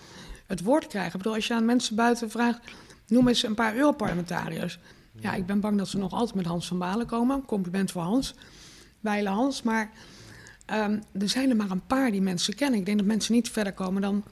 het 0.46 0.62
woord 0.62 0.86
krijgen. 0.86 1.12
Ik 1.12 1.16
bedoel, 1.16 1.34
als 1.34 1.46
je 1.46 1.54
aan 1.54 1.64
mensen 1.64 1.96
buiten 1.96 2.30
vraagt, 2.30 2.60
noem 3.06 3.28
eens 3.28 3.42
een 3.42 3.54
paar 3.54 3.76
Europarlementariërs. 3.76 4.78
Ja, 5.20 5.34
ik 5.34 5.46
ben 5.46 5.60
bang 5.60 5.78
dat 5.78 5.88
ze 5.88 5.98
nog 5.98 6.12
altijd 6.12 6.34
met 6.34 6.46
Hans 6.46 6.66
van 6.66 6.78
Balen 6.78 7.06
komen. 7.06 7.44
Compliment 7.44 7.90
voor 7.90 8.02
Hans. 8.02 8.34
Weile 9.00 9.28
Hans. 9.28 9.62
Maar 9.62 9.90
ehm, 10.66 10.98
er 11.18 11.28
zijn 11.28 11.50
er 11.50 11.56
maar 11.56 11.70
een 11.70 11.86
paar 11.86 12.10
die 12.10 12.22
mensen 12.22 12.54
kennen. 12.54 12.78
Ik 12.78 12.86
denk 12.86 12.98
dat 12.98 13.06
mensen 13.06 13.34
niet 13.34 13.50
verder 13.50 13.72
komen 13.72 14.02
dan 14.02 14.24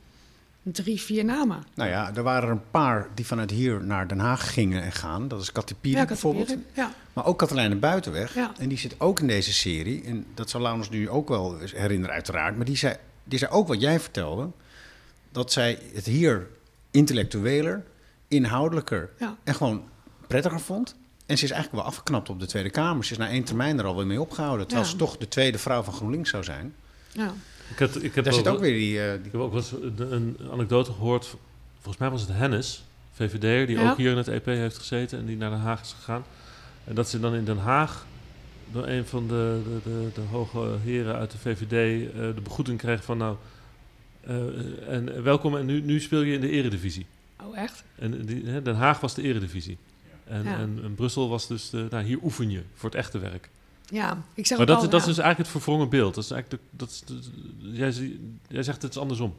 drie, 0.62 1.00
vier 1.00 1.24
namen. 1.24 1.62
Nou 1.74 1.90
ja, 1.90 2.14
er 2.14 2.22
waren 2.22 2.42
er 2.48 2.54
een 2.54 2.70
paar 2.70 3.08
die 3.14 3.26
vanuit 3.26 3.50
hier 3.50 3.84
naar 3.84 4.08
Den 4.08 4.18
Haag 4.18 4.52
gingen 4.52 4.82
en 4.82 4.92
gaan. 4.92 5.28
Dat 5.28 5.42
is 5.42 5.52
Katy 5.52 5.74
Piri 5.80 5.96
Ja, 5.96 6.04
bijvoorbeeld. 6.04 6.56
Ja, 6.74 6.92
Maar 7.12 7.24
ook 7.26 7.38
Katelijne 7.38 7.76
Buitenweg. 7.76 8.34
Ja. 8.34 8.52
En 8.58 8.68
die 8.68 8.78
zit 8.78 8.94
ook 9.00 9.20
in 9.20 9.26
deze 9.26 9.52
serie. 9.52 10.04
En 10.04 10.26
dat 10.34 10.50
zal 10.50 10.60
Laurens 10.60 10.90
nu 10.90 11.08
ook 11.08 11.28
wel 11.28 11.58
herinneren 11.58 12.14
uiteraard. 12.14 12.56
Maar 12.56 12.64
die 12.64 12.76
zei, 12.76 12.96
die 13.24 13.38
zei 13.38 13.50
ook 13.50 13.68
wat 13.68 13.80
jij 13.80 14.00
vertelde. 14.00 14.48
Dat 15.32 15.52
zij 15.52 15.78
het 15.94 16.06
hier 16.06 16.46
intellectueler, 16.90 17.84
inhoudelijker 18.28 19.10
en 19.44 19.54
gewoon 19.54 19.82
prettiger 20.26 20.60
vond. 20.60 20.94
En 21.26 21.38
ze 21.38 21.44
is 21.44 21.50
eigenlijk 21.50 21.82
wel 21.82 21.92
afgeknapt 21.92 22.28
op 22.28 22.40
de 22.40 22.46
Tweede 22.46 22.70
Kamer. 22.70 23.04
Ze 23.04 23.12
is 23.12 23.18
na 23.18 23.28
één 23.28 23.44
termijn 23.44 23.78
er 23.78 23.84
alweer 23.84 24.06
mee 24.06 24.20
opgehouden. 24.20 24.66
Terwijl 24.66 24.88
ze 24.88 24.96
toch 24.96 25.16
de 25.16 25.28
tweede 25.28 25.58
vrouw 25.58 25.82
van 25.82 25.92
GroenLinks 25.94 26.30
zou 26.30 26.44
zijn. 26.44 26.74
ja. 27.12 27.32
Ik 27.70 27.78
heb, 27.78 27.90
ik 27.94 28.14
heb 28.14 28.24
Daar 28.24 28.32
zit 28.34 28.48
ook 28.48 28.60
weer 28.60 28.72
die... 28.78 29.00
eh, 29.02 29.10
die 29.16 29.24
Ik 29.26 29.32
heb 29.32 29.40
ook 29.40 29.52
wel 29.52 29.60
eens 29.60 29.72
een, 29.72 30.12
een 30.12 30.36
anekdote 30.52 30.92
gehoord. 30.92 31.36
Volgens 31.74 31.96
mij 31.98 32.10
was 32.10 32.20
het 32.20 32.30
Hennis, 32.32 32.84
VVD'er, 33.12 33.66
die 33.66 33.78
Ja. 33.78 33.90
ook 33.90 33.96
hier 33.96 34.10
in 34.10 34.16
het 34.16 34.28
EP 34.28 34.44
heeft 34.46 34.78
gezeten 34.78 35.18
en 35.18 35.26
die 35.26 35.36
naar 35.36 35.50
Den 35.50 35.58
Haag 35.58 35.80
is 35.80 35.92
gegaan. 35.98 36.24
En 36.84 36.94
dat 36.94 37.08
ze 37.08 37.20
dan 37.20 37.34
in 37.34 37.44
Den 37.44 37.58
Haag 37.58 38.06
door 38.72 38.86
een 38.86 39.06
van 39.06 39.28
de, 39.28 39.60
de, 39.64 39.90
de, 39.90 40.08
de 40.14 40.20
hoge 40.20 40.76
heren 40.82 41.14
uit 41.16 41.30
de 41.30 41.38
VVD 41.38 42.10
eh, 42.12 42.18
de 42.34 42.40
begroeting 42.42 42.78
kreeg 42.78 43.04
van 43.04 43.18
nou, 43.18 43.36
eh, 44.20 44.34
en 44.88 45.22
welkom 45.22 45.56
en 45.56 45.66
nu, 45.66 45.80
nu 45.80 46.00
speel 46.00 46.20
je 46.22 46.34
in 46.34 46.40
de 46.40 46.50
eredivisie. 46.50 47.06
Oh, 47.42 47.58
echt? 47.58 47.84
En 47.98 48.26
die, 48.26 48.46
hè, 48.46 48.62
Den 48.62 48.74
Haag 48.74 49.00
was 49.00 49.14
de 49.14 49.22
eredivisie. 49.22 49.78
En, 50.24 50.44
Ja. 50.44 50.58
en, 50.58 50.80
en 50.82 50.94
Brussel 50.94 51.28
was 51.28 51.46
dus, 51.46 51.70
de, 51.70 51.86
nou 51.90 52.04
hier 52.04 52.18
oefen 52.22 52.50
je 52.50 52.62
voor 52.74 52.88
het 52.90 52.98
echte 52.98 53.18
werk. 53.18 53.48
Ja, 53.90 54.22
ik 54.34 54.46
zeg 54.46 54.58
Maar 54.58 54.66
dat, 54.66 54.76
al, 54.76 54.82
dat 54.82 54.92
ja. 54.92 54.98
is 54.98 55.04
dus 55.04 55.18
eigenlijk 55.18 55.52
het 55.52 55.62
verwrongen 55.62 55.88
beeld. 55.88 56.14
Dat 56.14 56.24
is 56.24 56.30
eigenlijk 56.30 56.62
de, 56.70 56.76
dat 56.76 57.04
jij, 57.58 58.18
jij 58.48 58.62
zegt 58.62 58.82
het 58.82 58.90
is 58.90 59.00
andersom. 59.00 59.34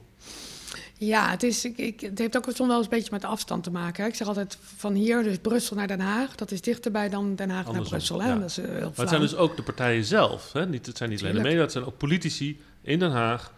Ja, 0.98 1.30
het, 1.30 1.44
is, 1.44 1.66
ik, 1.66 1.78
ik, 1.78 2.00
het 2.00 2.18
heeft 2.18 2.38
ook 2.38 2.44
soms 2.44 2.58
wel 2.58 2.76
eens 2.76 2.84
een 2.84 2.90
beetje 2.90 3.12
met 3.12 3.22
de 3.22 3.28
afstand 3.28 3.64
te 3.64 3.72
maken. 3.72 4.04
hè. 4.04 4.10
Ik 4.10 4.16
zeg 4.16 4.28
altijd 4.28 4.58
van 4.78 4.94
hier, 4.94 5.24
dus 5.24 5.38
Brussel 5.38 5.76
naar 5.76 5.88
Den 5.88 6.00
Haag. 6.00 6.36
Dat 6.36 6.52
is 6.52 6.62
dichterbij 6.62 7.10
dan 7.10 7.36
Den 7.36 7.50
Haag 7.50 7.72
naar 7.72 7.82
Brussel. 7.82 8.22
Hè? 8.22 8.28
ja. 8.28 8.36
Dat 8.36 8.50
is 8.50 8.58
eh, 8.58 8.66
heel 8.66 8.80
Maar 8.80 8.92
het 8.96 9.10
zijn 9.10 9.22
dus 9.22 9.36
ook 9.36 9.56
de 9.56 9.64
partijen 9.64 10.06
zelf. 10.06 10.52
Hè? 10.54 10.66
Niet, 10.66 10.86
het 10.86 10.98
zijn 10.98 11.10
niet 11.10 11.22
alleen 11.22 11.34
de 11.34 11.42
media, 11.42 11.62
het 11.62 11.72
zijn 11.72 11.86
ook 11.86 11.98
politici 11.98 12.62
in 12.82 13.00
Den 13.00 13.12
Haag... 13.12 13.54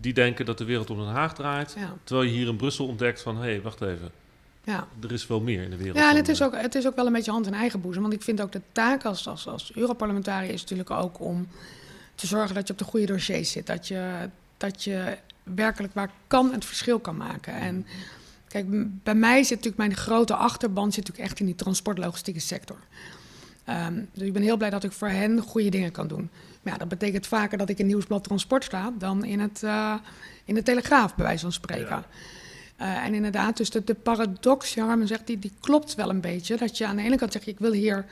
die 0.00 0.12
denken 0.12 0.46
dat 0.46 0.58
de 0.58 0.64
wereld 0.64 0.90
om 0.90 0.98
Den 0.98 1.06
Haag 1.06 1.34
draait. 1.34 1.74
Ja, 1.78 1.96
Terwijl 2.04 2.28
je 2.28 2.34
hier 2.36 2.48
in 2.48 2.56
Brussel 2.56 2.86
ontdekt 2.86 3.22
van... 3.22 3.36
hé, 3.36 3.42
hey, 3.42 3.62
wacht 3.62 3.80
even, 3.80 4.10
ja. 4.66 4.86
er 5.02 5.12
is 5.12 5.24
veel 5.24 5.40
meer 5.40 5.62
in 5.62 5.70
de 5.70 5.76
wereld. 5.76 5.96
Ja, 5.96 6.10
en 6.10 6.16
het 6.16 6.28
is, 6.28 6.42
ook, 6.42 6.56
het 6.56 6.74
is 6.74 6.86
ook 6.86 6.96
wel 6.96 7.06
een 7.06 7.12
beetje 7.12 7.30
hand 7.30 7.46
in 7.46 7.54
eigen 7.54 7.80
boezem. 7.80 8.02
Want 8.02 8.14
ik 8.14 8.22
vind 8.22 8.40
ook 8.40 8.52
de 8.52 8.60
taak 8.72 9.04
als, 9.04 9.28
als, 9.28 9.46
als 9.48 9.72
Europarlementariër 9.74 10.52
is 10.52 10.60
natuurlijk 10.60 10.90
ook 10.90 11.20
om 11.20 11.48
te 12.14 12.26
zorgen 12.26 12.54
dat 12.54 12.66
je 12.66 12.72
op 12.72 12.78
de 12.78 12.84
goede 12.84 13.06
dossiers 13.06 13.50
zit. 13.50 13.66
Dat 13.66 13.88
je, 13.88 14.28
dat 14.56 14.84
je 14.84 15.16
werkelijk 15.42 15.94
waar 15.94 16.10
kan 16.26 16.52
het 16.52 16.64
verschil 16.64 16.98
kan 16.98 17.16
maken. 17.16 17.54
En 17.54 17.86
kijk, 18.48 18.66
m- 18.66 19.00
bij 19.02 19.14
mij 19.14 19.42
zit 19.42 19.50
natuurlijk 19.50 19.76
mijn 19.76 19.96
grote 19.96 20.34
achterban 20.34 20.92
zit 20.92 20.96
natuurlijk 21.04 21.30
echt 21.30 21.40
in 21.40 21.46
die 21.46 21.54
transportlogistieke 21.54 22.40
sector. 22.40 22.78
Ehm, 23.64 24.00
dus 24.12 24.26
ik 24.26 24.32
ben 24.32 24.42
heel 24.42 24.56
blij 24.56 24.70
dat 24.70 24.84
ik 24.84 24.92
voor 24.92 25.08
hen 25.08 25.40
goede 25.40 25.68
dingen 25.68 25.92
kan 25.92 26.06
doen. 26.08 26.30
Maar 26.62 26.72
ja, 26.72 26.78
dat 26.78 26.88
betekent 26.88 27.26
vaker 27.26 27.58
dat 27.58 27.68
ik 27.68 27.78
in 27.78 27.86
Nieuwsblad 27.86 28.24
Transport 28.24 28.64
sta 28.64 28.92
dan 28.98 29.24
in, 29.24 29.40
het, 29.40 29.62
eh, 29.62 29.94
in 30.44 30.54
de 30.54 30.62
Telegraaf, 30.62 31.14
bij 31.14 31.24
wijze 31.24 31.42
van 31.42 31.52
spreken. 31.52 32.04
Eh, 32.76 33.04
en 33.04 33.14
inderdaad, 33.14 33.56
dus 33.56 33.70
de, 33.70 33.84
de 33.84 33.94
paradox, 33.94 34.74
Harmen 34.74 35.06
zegt, 35.06 35.26
die, 35.26 35.38
die 35.38 35.52
klopt 35.60 35.94
wel 35.94 36.10
een 36.10 36.20
beetje. 36.20 36.56
Dat 36.56 36.78
je 36.78 36.86
aan 36.86 36.96
de 36.96 37.02
ene 37.02 37.16
kant 37.16 37.32
zegt, 37.32 37.46
ik 37.46 37.58
wil 37.58 37.72
hier 37.72 38.04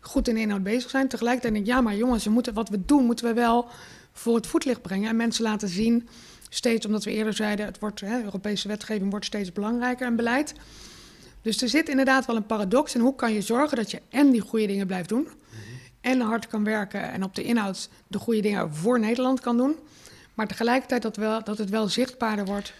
goed 0.00 0.28
in 0.28 0.36
inhoud 0.36 0.62
bezig 0.62 0.90
zijn. 0.90 1.08
Tegelijkertijd 1.08 1.52
denk 1.54 1.66
ik, 1.66 1.72
ja, 1.72 1.80
maar 1.80 1.96
jongens, 1.96 2.24
we 2.24 2.30
moeten, 2.30 2.54
wat 2.54 2.68
we 2.68 2.84
doen, 2.84 3.04
moeten 3.04 3.26
we 3.26 3.32
wel 3.32 3.68
voor 4.12 4.36
het 4.36 4.46
voetlicht 4.46 4.82
brengen. 4.82 5.08
En 5.08 5.16
mensen 5.16 5.44
laten 5.44 5.68
zien, 5.68 6.08
steeds 6.48 6.86
omdat 6.86 7.04
we 7.04 7.10
eerder 7.10 7.34
zeiden, 7.34 7.66
het 7.66 7.78
wordt, 7.78 8.00
hè, 8.00 8.22
Europese 8.22 8.68
wetgeving 8.68 9.10
wordt 9.10 9.26
steeds 9.26 9.52
belangrijker 9.52 10.06
en 10.06 10.16
beleid. 10.16 10.54
Dus 11.42 11.62
er 11.62 11.68
zit 11.68 11.88
inderdaad 11.88 12.26
wel 12.26 12.36
een 12.36 12.46
paradox. 12.46 12.94
En 12.94 13.00
hoe 13.00 13.14
kan 13.14 13.32
je 13.32 13.42
zorgen 13.42 13.76
dat 13.76 13.90
je 13.90 14.00
en 14.10 14.30
die 14.30 14.40
goede 14.40 14.66
dingen 14.66 14.86
blijft 14.86 15.08
doen, 15.08 15.28
en 16.00 16.20
hard 16.20 16.46
kan 16.46 16.64
werken 16.64 17.12
en 17.12 17.22
op 17.22 17.34
de 17.34 17.42
inhoud 17.42 17.88
de 18.06 18.18
goede 18.18 18.40
dingen 18.40 18.74
voor 18.74 19.00
Nederland 19.00 19.40
kan 19.40 19.56
doen. 19.56 19.76
Maar 20.34 20.46
tegelijkertijd 20.46 21.02
dat, 21.02 21.16
wel, 21.16 21.44
dat 21.44 21.58
het 21.58 21.70
wel 21.70 21.88
zichtbaarder 21.88 22.44
wordt 22.44 22.72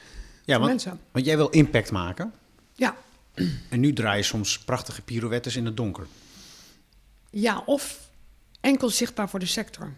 ja, 0.47 0.59
want, 0.59 0.71
mensen. 0.71 1.01
want 1.13 1.25
jij 1.25 1.37
wil 1.37 1.49
impact 1.49 1.91
maken. 1.91 2.33
Ja, 2.73 2.97
En 3.69 3.81
nu 3.81 3.93
draai 3.93 4.17
je 4.17 4.23
soms 4.23 4.59
prachtige 4.59 5.03
pirouettes 5.03 5.57
in 5.57 5.65
het 5.65 5.77
donker. 5.77 6.07
ja, 7.31 7.63
of 7.67 8.09
enkel 8.61 8.89
zichtbaar 8.89 9.29
voor 9.29 9.39
de 9.39 9.47
sector. 9.47 9.93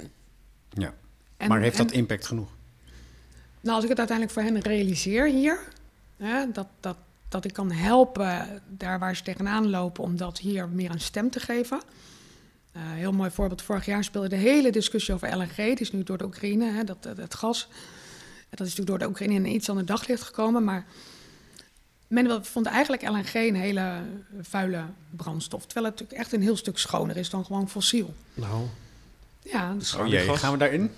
Ja. 0.70 0.94
En, 1.36 1.48
maar 1.48 1.60
heeft 1.60 1.78
en- 1.78 1.86
dat 1.86 1.94
impact 1.94 2.26
genoeg? 2.26 2.48
Nou, 3.60 3.74
als 3.74 3.82
ik 3.84 3.88
het 3.90 3.98
uiteindelijk 3.98 4.38
voor 4.38 4.46
hen 4.46 4.60
realiseer 4.60 5.26
hier, 5.28 5.58
hè, 6.16 6.50
dat, 6.52 6.66
dat, 6.80 6.96
dat 7.28 7.44
ik 7.44 7.52
kan 7.52 7.72
helpen 7.72 8.62
daar 8.68 8.98
waar 8.98 9.16
ze 9.16 9.22
tegenaan 9.22 9.70
lopen 9.70 10.04
om 10.04 10.16
dat 10.16 10.38
hier 10.38 10.68
meer 10.68 10.90
een 10.90 11.00
stem 11.00 11.30
te 11.30 11.40
geven. 11.40 11.80
Eh, 12.72 12.82
heel 12.84 13.12
mooi 13.12 13.30
voorbeeld, 13.30 13.62
vorig 13.62 13.86
jaar 13.86 14.04
speelde 14.04 14.28
de 14.28 14.36
hele 14.36 14.72
discussie 14.72 15.14
over 15.14 15.36
LNG, 15.36 15.56
die 15.56 15.78
is 15.78 15.92
nu 15.92 16.02
door 16.02 16.18
de 16.18 16.24
Oekraïne, 16.24 16.70
hè, 16.70 16.84
dat, 16.84 17.02
dat, 17.02 17.16
het 17.16 17.34
gas. 17.34 17.68
Dat 18.50 18.66
is 18.66 18.74
natuurlijk 18.76 18.88
door 18.88 18.98
de 18.98 19.06
Oekraïne 19.06 19.34
in 19.34 19.44
een 19.44 19.54
iets 19.54 19.68
ander 19.68 19.86
daglicht 19.86 20.22
gekomen, 20.22 20.64
maar 20.64 20.86
men 22.06 22.44
vond 22.44 22.66
eigenlijk 22.66 23.02
LNG 23.02 23.34
een 23.34 23.54
hele 23.54 24.00
vuile 24.40 24.84
brandstof. 25.10 25.66
Terwijl 25.66 25.86
het 25.86 25.94
natuurlijk 25.94 26.20
echt 26.20 26.32
een 26.32 26.42
heel 26.42 26.56
stuk 26.56 26.78
schoner 26.78 27.16
is 27.16 27.30
dan 27.30 27.44
gewoon 27.44 27.68
fossiel. 27.68 28.14
Nou, 28.34 28.66
Ja, 29.42 29.74
dus 29.78 29.94
Oh 29.94 30.06
jee, 30.06 30.36
gaan 30.36 30.52
we 30.52 30.58
daarin? 30.58 30.90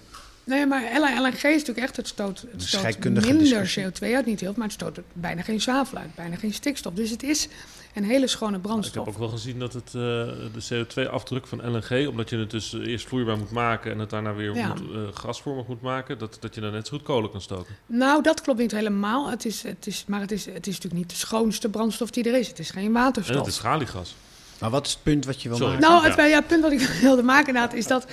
Nee, 0.44 0.66
maar 0.66 0.82
LNG 1.20 1.34
is 1.34 1.42
natuurlijk 1.42 1.78
echt, 1.78 1.96
het 1.96 2.08
stoot, 2.08 2.40
het 2.52 2.62
stoot 2.62 2.80
scheikundige 2.80 3.26
minder 3.26 3.62
discussie. 3.62 3.84
CO2 3.84 4.14
uit, 4.14 4.26
niet 4.26 4.40
heel 4.40 4.52
veel, 4.52 4.58
maar 4.58 4.66
het 4.66 4.72
stoot 4.72 5.00
bijna 5.12 5.42
geen 5.42 5.60
zwavel 5.60 5.98
uit, 5.98 6.14
bijna 6.14 6.36
geen 6.36 6.54
stikstof. 6.54 6.94
Dus 6.94 7.10
het 7.10 7.22
is 7.22 7.48
een 7.94 8.04
hele 8.04 8.26
schone 8.26 8.48
ik 8.48 8.54
heb 8.54 8.62
brandstof. 8.62 9.08
ook 9.08 9.18
wel 9.18 9.28
gezien 9.28 9.58
dat 9.58 9.72
het, 9.72 9.86
eh, 9.86 9.92
de 9.92 10.60
CO2-afdruk 10.68 11.46
van 11.46 11.70
LNG... 11.70 12.08
omdat 12.08 12.30
je 12.30 12.36
het 12.38 12.50
dus 12.50 12.74
eh, 12.74 12.86
eerst 12.86 13.06
vloeibaar 13.08 13.38
moet 13.38 13.50
maken... 13.50 13.92
en 13.92 13.98
het 13.98 14.10
daarna 14.10 14.34
weer 14.34 14.54
Ja. 14.54 14.68
moet, 14.68 14.80
eh, 14.80 15.00
gasvormig 15.14 15.66
moet 15.66 15.82
maken... 15.82 16.18
Dat, 16.18 16.36
dat 16.40 16.54
je 16.54 16.60
dan 16.60 16.72
net 16.72 16.86
zo 16.86 16.96
goed 16.96 17.06
kolen 17.06 17.30
kan 17.30 17.40
stoken. 17.40 17.74
Nou, 17.86 18.22
dat 18.22 18.40
klopt 18.40 18.58
niet 18.58 18.70
helemaal. 18.72 19.30
Het 19.30 19.44
is, 19.44 19.62
het 19.62 19.86
is, 19.86 20.04
maar 20.06 20.20
het 20.20 20.30
is, 20.32 20.44
het 20.44 20.66
is 20.66 20.74
natuurlijk 20.74 20.94
niet 21.02 21.10
de 21.10 21.16
schoonste 21.16 21.68
brandstof 21.68 22.10
die 22.10 22.24
er 22.24 22.38
is. 22.38 22.48
Het 22.48 22.58
is 22.58 22.70
geen 22.70 22.84
En 22.86 22.92
waterstof. 22.92 23.36
het 23.36 23.46
is 23.46 23.54
schaliegas. 23.54 24.14
Maar 24.58 24.70
wat 24.70 24.86
is 24.86 24.92
het 24.92 25.02
punt 25.02 25.24
wat 25.24 25.42
je 25.42 25.48
wil 25.48 25.56
Sorry. 25.58 25.72
maken? 25.72 25.88
Nou, 25.88 26.02
Ja. 26.02 26.08
het 26.08 26.18
ja. 26.18 26.24
Ja, 26.24 26.40
punt 26.40 26.62
wat 26.62 26.72
ik 26.72 26.80
wilde 27.02 27.22
maken 27.22 27.46
inderdaad 27.46 27.74
is 27.74 27.86
dat, 27.86 28.06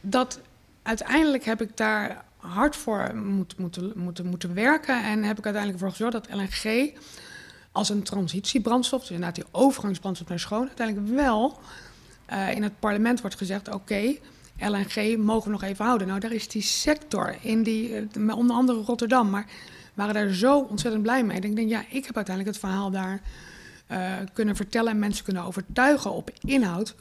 dat 0.00 0.40
uiteindelijk 0.82 1.44
heb 1.44 1.60
ik 1.62 1.76
daar 1.76 2.24
hard 2.36 2.76
voor 2.76 3.14
moet, 3.16 3.58
moeten, 3.58 3.92
moeten, 3.96 4.26
moeten 4.26 4.54
werken. 4.54 5.04
En 5.04 5.22
heb 5.24 5.38
ik 5.38 5.44
uiteindelijk 5.44 5.72
ervoor 5.84 5.90
gezorgd 5.90 6.12
dat 6.12 6.28
LNG 6.36 6.92
als 7.78 7.88
een 7.88 8.02
transitiebrandstof, 8.02 9.00
dus 9.00 9.10
inderdaad 9.10 9.34
die 9.34 9.44
overgangsbrandstof 9.50 10.28
naar 10.28 10.38
schoon, 10.38 10.66
uiteindelijk 10.66 11.08
wel 11.14 11.58
eh, 12.26 12.50
in 12.54 12.62
het 12.62 12.78
parlement 12.78 13.20
wordt 13.20 13.36
gezegd, 13.36 13.74
oké, 13.74 14.14
LNG 14.60 15.16
mogen 15.16 15.44
we 15.44 15.50
nog 15.50 15.62
even 15.62 15.84
houden. 15.84 16.06
Nou, 16.06 16.20
daar 16.20 16.32
is 16.32 16.48
die 16.48 16.62
sector 16.62 17.36
in 17.40 17.62
die, 17.62 17.94
eh, 18.28 18.36
onder 18.36 18.56
andere 18.56 18.78
Rotterdam, 18.80 19.30
maar 19.30 19.46
waren 19.94 20.14
daar 20.14 20.28
zo 20.32 20.58
ontzettend 20.60 21.02
blij 21.02 21.24
mee. 21.24 21.40
Ik 21.40 21.56
denk, 21.56 21.68
ja, 21.68 21.84
ik 21.90 22.04
heb 22.06 22.16
uiteindelijk 22.16 22.56
het 22.56 22.64
verhaal 22.64 22.90
daar 22.90 23.20
eh, 23.86 24.12
kunnen 24.32 24.56
vertellen 24.56 24.92
en 24.92 24.98
mensen 24.98 25.24
kunnen 25.24 25.42
overtuigen 25.42 26.12
op 26.12 26.30
inhoud. 26.44 26.94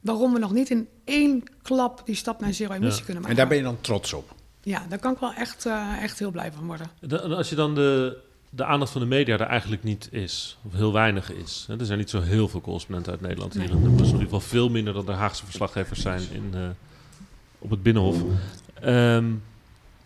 Waarom 0.00 0.32
we 0.32 0.38
nog 0.38 0.52
niet 0.52 0.70
in 0.70 0.88
één 1.04 1.42
klap 1.62 2.02
die 2.04 2.14
stap 2.14 2.40
naar 2.40 2.52
zero 2.54 2.72
emissie 2.72 2.98
Ja. 2.98 3.04
kunnen 3.04 3.22
maken. 3.22 3.30
En 3.30 3.36
daar 3.36 3.46
ben 3.48 3.56
je 3.56 3.62
dan 3.72 3.80
trots 3.80 4.12
op. 4.12 4.34
Ja, 4.62 4.86
daar 4.88 4.98
kan 4.98 5.12
ik 5.12 5.18
wel 5.18 5.32
echt, 5.32 5.66
eh, 5.66 6.02
echt 6.02 6.18
heel 6.18 6.30
blij 6.30 6.52
van 6.52 6.66
worden. 6.66 6.90
De- 7.00 7.20
en 7.20 7.32
als 7.32 7.48
je 7.48 7.54
dan 7.54 7.74
de, 7.74 8.16
de 8.50 8.64
aandacht 8.64 8.92
van 8.92 9.00
de 9.00 9.06
media 9.06 9.38
er 9.38 9.46
eigenlijk 9.46 9.82
niet 9.82 10.08
is, 10.12 10.58
of 10.62 10.72
heel 10.72 10.92
weinig 10.92 11.32
is. 11.32 11.66
Er 11.78 11.86
zijn 11.86 11.98
niet 11.98 12.10
zo 12.10 12.20
heel 12.20 12.48
veel 12.48 12.60
correspondenten 12.60 13.12
uit 13.12 13.20
Nederland 13.20 13.54
hier 13.54 13.70
in 13.70 13.80
Brussel. 13.80 13.98
In 13.98 14.04
ieder 14.04 14.20
geval 14.20 14.40
veel 14.40 14.68
minder 14.68 14.92
dan 14.92 15.06
de 15.06 15.12
Haagse 15.12 15.44
verslaggevers 15.44 16.00
zijn 16.00 16.22
in, 16.32 16.50
eh, 16.54 16.68
op 17.58 17.70
het 17.70 17.82
Binnenhof. 17.82 18.22
Ehm, 18.74 19.26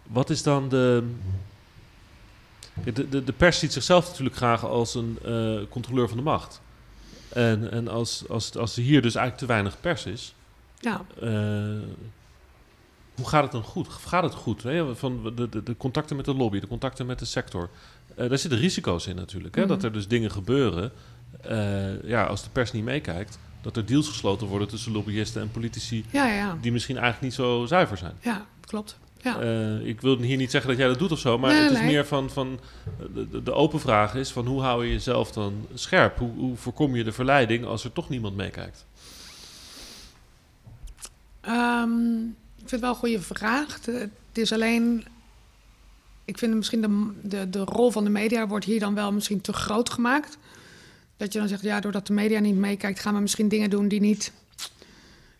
wat 0.02 0.30
is 0.30 0.42
dan 0.42 0.68
de... 0.68 1.10
De, 2.84 3.08
de, 3.08 3.24
de 3.24 3.32
pers 3.32 3.58
ziet 3.58 3.72
zichzelf 3.72 4.08
natuurlijk 4.08 4.36
graag 4.36 4.64
als 4.64 4.94
een 4.94 5.18
eh, 5.24 5.68
controleur 5.68 6.08
van 6.08 6.16
de 6.16 6.22
macht. 6.22 6.60
En, 7.28 7.70
en 7.70 7.88
als, 7.88 8.24
als, 8.28 8.56
als 8.56 8.76
er 8.76 8.82
hier 8.82 9.02
dus 9.02 9.14
eigenlijk 9.14 9.38
te 9.38 9.52
weinig 9.52 9.80
pers 9.80 10.06
is... 10.06 10.34
Ja, 10.80 11.04
eh, 11.20 11.88
hoe 13.14 13.28
gaat 13.28 13.42
het 13.42 13.52
dan 13.52 13.62
goed? 13.62 13.88
Gaat 13.88 14.22
het 14.22 14.34
goed? 14.34 14.62
Hè? 14.62 14.96
Van 14.96 15.32
de, 15.34 15.48
de, 15.48 15.62
de 15.62 15.76
contacten 15.76 16.16
met 16.16 16.24
de 16.24 16.34
lobby, 16.34 16.60
de 16.60 16.66
contacten 16.66 17.06
met 17.06 17.18
de 17.18 17.24
sector. 17.24 17.68
Eh, 18.16 18.28
daar 18.28 18.38
zitten 18.38 18.58
risico's 18.58 19.06
in 19.06 19.16
natuurlijk. 19.16 19.54
Hè? 19.54 19.60
Mhm. 19.60 19.70
Dat 19.70 19.82
er 19.82 19.92
dus 19.92 20.08
dingen 20.08 20.30
gebeuren. 20.30 20.92
eh, 21.40 22.02
ja, 22.02 22.24
als 22.24 22.42
de 22.42 22.50
pers 22.52 22.72
niet 22.72 22.84
meekijkt. 22.84 23.38
Dat 23.62 23.76
er 23.76 23.86
deals 23.86 24.08
gesloten 24.08 24.46
worden 24.46 24.68
tussen 24.68 24.92
lobbyisten 24.92 25.42
en 25.42 25.50
politici. 25.50 26.04
ja, 26.10 26.26
ja, 26.32 26.56
die 26.60 26.72
misschien 26.72 26.96
eigenlijk 26.96 27.24
niet 27.24 27.46
zo 27.46 27.64
zuiver 27.66 27.96
zijn. 27.96 28.14
ja 28.20 28.46
klopt. 28.60 28.98
Ja. 29.22 29.40
Eh, 29.40 29.86
ik 29.86 30.00
wil 30.00 30.18
hier 30.18 30.36
niet 30.36 30.50
zeggen 30.50 30.70
dat 30.70 30.78
jij 30.78 30.88
dat 30.88 30.98
doet 30.98 31.12
of 31.12 31.18
zo, 31.18 31.38
maar 31.38 31.50
Nee, 31.52 31.62
het 31.62 31.70
is 31.72 31.78
nee. 31.78 31.86
meer 31.86 32.06
van, 32.06 32.30
van 32.30 32.60
de, 33.14 33.42
de- 33.42 33.52
open 33.52 33.80
vraag 33.80 34.14
is 34.14 34.30
van 34.30 34.46
hoe 34.46 34.60
hou 34.60 34.84
je 34.86 34.92
jezelf 34.92 35.32
dan 35.32 35.66
scherp? 35.74 36.18
Hoe, 36.18 36.30
hoe 36.36 36.56
voorkom 36.56 36.96
je 36.96 37.04
de 37.04 37.12
verleiding 37.12 37.64
als 37.64 37.84
er 37.84 37.92
toch 37.92 38.08
niemand 38.08 38.36
meekijkt? 38.36 38.86
Ehm, 41.40 42.18
ik 42.56 42.68
vind 42.68 42.70
het 42.70 42.80
wel 42.80 42.90
een 42.90 42.96
goede 42.96 43.20
vraag. 43.20 43.78
Het 43.84 44.10
is 44.32 44.52
alleen. 44.52 45.04
Ik 46.24 46.38
vind 46.38 46.54
misschien 46.54 46.80
de, 46.80 47.12
de, 47.28 47.50
de 47.50 47.64
rol 47.64 47.90
van 47.90 48.04
de 48.04 48.10
media 48.10 48.46
wordt 48.46 48.64
hier 48.64 48.80
dan 48.80 48.94
wel 48.94 49.12
misschien 49.12 49.40
te 49.40 49.52
groot 49.52 49.90
gemaakt. 49.90 50.38
Dat 51.16 51.32
je 51.32 51.38
dan 51.38 51.48
zegt, 51.48 51.62
ja, 51.62 51.80
doordat 51.80 52.06
de 52.06 52.12
media 52.12 52.38
niet 52.38 52.56
meekijkt, 52.56 53.00
gaan 53.00 53.14
we 53.14 53.20
misschien 53.20 53.48
dingen 53.48 53.70
doen 53.70 53.88
die 53.88 54.00
niet, 54.00 54.32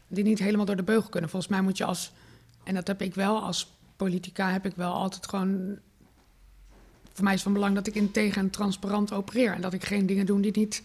die 0.08 0.24
niet 0.24 0.38
helemaal 0.38 0.66
door 0.66 0.76
de 0.76 0.82
beugel 0.82 1.10
kunnen. 1.10 1.30
Volgens 1.30 1.52
mij 1.52 1.62
moet 1.62 1.76
je 1.76 1.84
als, 1.84 2.12
en 2.64 2.74
dat 2.74 2.86
heb 2.86 3.02
ik 3.02 3.14
wel, 3.14 3.42
als 3.42 3.72
politica 3.96 4.50
heb 4.50 4.66
ik 4.66 4.74
wel 4.76 4.92
altijd 4.92 5.28
gewoon. 5.28 5.78
Voor 7.12 7.24
mij 7.24 7.34
is 7.34 7.42
van 7.42 7.52
belang 7.52 7.74
dat 7.74 7.86
ik 7.86 7.94
integer 7.94 8.38
en 8.38 8.50
transparant 8.50 9.12
opereer. 9.12 9.52
En 9.52 9.60
dat 9.60 9.72
ik 9.72 9.84
geen 9.84 10.06
dingen 10.06 10.26
doe 10.26 10.40
die 10.40 10.58
niet 10.58 10.82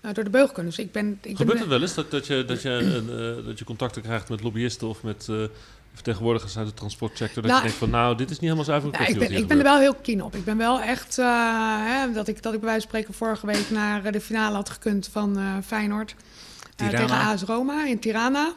eh, 0.00 0.14
door 0.14 0.24
de 0.24 0.30
beugel 0.30 0.52
kunnen. 0.52 0.72
Dus 0.72 0.84
ik 0.84 0.92
ben. 0.92 1.18
Ik 1.22 1.36
Gebeurt 1.36 1.58
ben, 1.58 1.58
het 1.58 1.68
wel 1.68 1.80
eens 1.80 1.94
dat, 1.94 2.10
dat, 2.10 2.26
je, 2.26 2.44
dat, 2.44 2.62
je, 2.62 3.02
eh, 3.38 3.46
dat 3.46 3.58
je 3.58 3.64
contacten 3.64 4.02
krijgt 4.02 4.28
met 4.28 4.42
lobbyisten 4.42 4.88
of 4.88 5.02
met 5.02 5.26
eh, 5.28 5.44
vertegenwoordigers 5.94 6.58
uit 6.58 6.66
de 6.66 6.74
transportsector? 6.74 7.42
Dat 7.42 7.50
Nou, 7.50 7.62
je 7.62 7.68
denkt 7.68 7.78
van 7.78 7.90
nou, 7.90 8.16
dit 8.16 8.26
is 8.26 8.32
niet 8.32 8.40
helemaal 8.40 8.64
zuiver 8.64 8.90
kwestie 8.90 9.20
ik 9.20 9.28
ben, 9.28 9.38
ik 9.38 9.46
ben 9.46 9.56
er 9.56 9.62
wel 9.62 9.78
heel 9.78 9.94
keen 9.94 10.22
op. 10.22 10.34
Ik 10.34 10.44
ben 10.44 10.56
wel 10.56 10.80
echt 10.80 11.18
eh, 11.18 11.26
hè, 11.78 12.12
dat, 12.12 12.28
ik, 12.28 12.42
dat 12.42 12.54
ik 12.54 12.60
bij 12.60 12.68
wijze 12.68 12.80
van 12.80 12.90
spreken 12.90 13.14
vorige 13.14 13.46
week 13.46 13.70
naar 13.70 14.04
eh, 14.04 14.12
de 14.12 14.20
finale 14.20 14.54
had 14.54 14.70
gekund 14.70 15.08
van 15.12 15.38
eh, 15.38 15.44
Feyenoord. 15.66 16.14
Tirana. 16.76 17.06
tegen 17.06 17.16
AS 17.16 17.42
Roma 17.42 17.86
in 17.86 17.98
Tirana. 17.98 18.52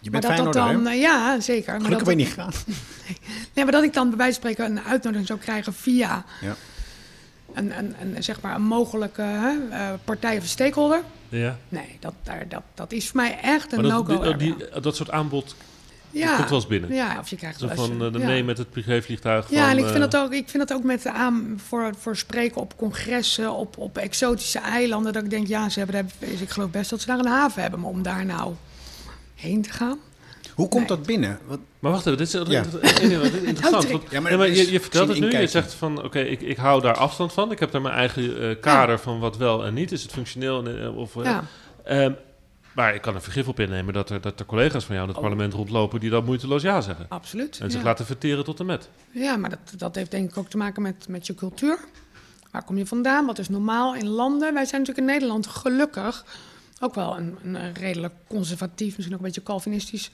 Je 0.00 0.10
Maar 0.10 0.20
bent 0.20 0.32
dat 0.34 0.44
dat 0.44 0.54
Feyenoorder, 0.54 0.84
dan, 0.84 0.98
ja, 0.98 1.40
zeker. 1.40 1.80
Maar 1.80 1.90
dat, 1.90 2.04
ben 2.04 2.10
je 2.10 2.24
niet 2.24 2.28
gegaan. 2.28 2.52
nee, 3.54 3.64
maar 3.64 3.72
dat 3.72 3.82
ik 3.82 3.94
dan 3.94 4.08
bij 4.08 4.18
wijze 4.18 4.40
van 4.40 4.50
spreken 4.50 4.76
een 4.76 4.84
uitnodiging 4.84 5.26
zou 5.26 5.38
krijgen 5.38 5.72
via 5.74 6.24
Ja. 6.40 6.56
een, 7.54 7.78
een, 7.78 7.94
een, 8.00 8.22
zeg 8.22 8.40
maar 8.40 8.54
een 8.54 8.62
mogelijke 8.62 9.22
hè, 9.22 9.68
eh, 9.70 9.92
partij 10.04 10.38
of 10.38 10.44
stakeholder. 10.44 11.02
Ja. 11.28 11.58
Nee, 11.68 11.96
dat, 12.00 12.14
daar, 12.22 12.48
dat, 12.48 12.62
dat 12.74 12.92
is 12.92 13.08
voor 13.08 13.20
mij 13.20 13.38
echt 13.42 13.72
een 13.72 13.80
Maar 13.80 13.90
dat, 13.90 14.06
no-go. 14.06 14.36
dat, 14.70 14.82
dat 14.82 14.96
soort 14.96 15.10
aanbod 15.10 15.54
ja. 16.10 16.36
komt 16.36 16.48
wel 16.48 16.58
eens 16.58 16.66
binnen. 16.66 16.94
Ja, 16.94 17.16
of 17.20 17.28
je 17.28 17.36
krijgt 17.36 17.60
wel 17.60 17.70
van 17.74 18.04
eh, 18.04 18.12
de 18.12 18.18
ja. 18.18 18.26
mee 18.26 18.44
met 18.44 18.58
het 18.58 18.70
privévliegtuig. 18.70 19.50
Ja, 19.50 19.60
van, 19.60 19.70
en 19.70 19.78
ik 19.78 19.84
vind, 19.84 19.94
eh, 20.04 20.10
dat 20.10 20.16
ook, 20.16 20.32
ik 20.32 20.48
vind 20.48 20.68
dat 20.68 20.76
ook 20.78 20.84
met 20.84 21.02
de 21.02 21.10
aan 21.12 21.60
voor, 21.66 21.92
voor 21.98 22.16
spreken 22.16 22.60
op 22.60 22.76
congressen, 22.76 23.52
op, 23.52 23.78
op 23.78 23.98
exotische 23.98 24.58
eilanden. 24.58 25.12
Dat 25.12 25.22
ik 25.24 25.30
denk, 25.30 25.46
ja, 25.46 25.68
ze 25.68 25.78
hebben 25.78 25.96
daar, 26.18 26.28
ik 26.40 26.50
geloof 26.50 26.70
best 26.70 26.90
dat 26.90 27.00
ze 27.00 27.06
daar 27.06 27.18
een 27.18 27.26
haven 27.26 27.62
hebben. 27.62 27.80
Maar 27.80 27.90
om 27.90 28.02
daar 28.02 28.24
nou 28.26 28.54
heen 29.34 29.62
te 29.62 29.70
gaan. 29.72 29.98
Hoe 30.54 30.68
komt 30.68 30.88
Nee. 30.88 30.96
dat 30.96 31.06
binnen? 31.06 31.38
Wat, 31.46 31.58
Maar 31.78 31.90
wacht 31.92 32.06
even, 32.06 32.18
dit 32.18 32.26
is, 32.34 32.40
Ja. 32.48 32.64
interessant. 33.42 33.90
Want- 33.90 34.02
Ja, 34.10 34.20
maar 34.20 34.30
ja, 34.30 34.36
maar 34.36 34.46
dat 34.46 34.56
je, 34.58 34.72
je 34.72 34.80
vertelt 34.80 35.08
het 35.08 35.20
nu, 35.20 35.38
je 35.38 35.46
zegt 35.46 35.72
van 35.74 36.04
oké, 36.04 36.20
ik, 36.20 36.40
ik 36.40 36.56
hou 36.56 36.80
daar 36.82 36.96
afstand 36.96 37.32
van. 37.32 37.52
Ik 37.52 37.58
heb 37.58 37.70
daar 37.70 37.80
mijn 37.80 37.94
eigen 37.94 38.40
eh, 38.50 38.60
kader 38.60 38.98
van 38.98 39.18
wat 39.18 39.36
wel 39.36 39.64
en 39.64 39.74
niet. 39.74 39.92
Is 39.92 40.02
het 40.02 40.12
functioneel? 40.12 40.66
En, 40.66 40.90
of, 40.92 41.14
Ja, 41.22 41.44
ehm, 41.84 42.12
maar 42.74 42.94
ik 42.94 43.00
kan 43.02 43.14
er 43.14 43.22
vergif 43.22 43.48
op 43.48 43.60
innemen 43.60 43.94
dat 43.94 44.10
er, 44.10 44.20
dat 44.20 44.40
er 44.40 44.46
collega's 44.46 44.84
van 44.84 44.94
jou 44.94 45.06
in 45.08 45.14
het 45.14 45.22
Oh. 45.22 45.28
parlement 45.28 45.52
rondlopen 45.54 46.00
die 46.00 46.10
dat 46.10 46.24
moeiteloos 46.24 46.62
ja 46.62 46.80
zeggen. 46.80 47.06
absoluut. 47.08 47.58
En 47.60 47.70
zich 47.70 47.80
ja. 47.80 47.86
laten 47.86 48.06
verteren 48.06 48.44
tot 48.44 48.60
en 48.60 48.66
met. 48.66 48.88
ja, 49.10 49.36
maar 49.36 49.50
dat, 49.50 49.58
dat 49.76 49.94
heeft 49.94 50.10
denk 50.10 50.30
ik 50.30 50.36
ook 50.36 50.48
te 50.50 50.56
maken 50.56 50.82
met, 50.82 51.08
met 51.08 51.26
je 51.26 51.34
cultuur. 51.34 51.78
Waar 52.50 52.64
kom 52.64 52.76
je 52.78 52.86
vandaan? 52.86 53.26
Wat 53.26 53.38
is 53.38 53.48
normaal 53.48 53.94
in 53.94 54.06
landen? 54.08 54.54
Wij 54.54 54.64
zijn 54.64 54.80
natuurlijk 54.80 55.08
in 55.08 55.12
Nederland 55.14 55.46
gelukkig 55.46 56.24
ook 56.80 56.94
wel 56.94 57.16
een, 57.16 57.36
een 57.42 57.74
redelijk 57.74 58.14
conservatief, 58.28 58.96
misschien 58.96 59.12
ook 59.12 59.20
een 59.20 59.26
beetje 59.26 59.42
Calvinistisch 59.42 60.10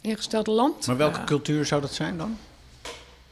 ingesteld 0.00 0.46
land. 0.46 0.86
maar 0.86 0.96
welke 0.96 1.18
Eh, 1.18 1.24
cultuur 1.24 1.66
zou 1.66 1.80
dat 1.80 1.92
zijn 1.94 2.16
dan? 2.18 2.36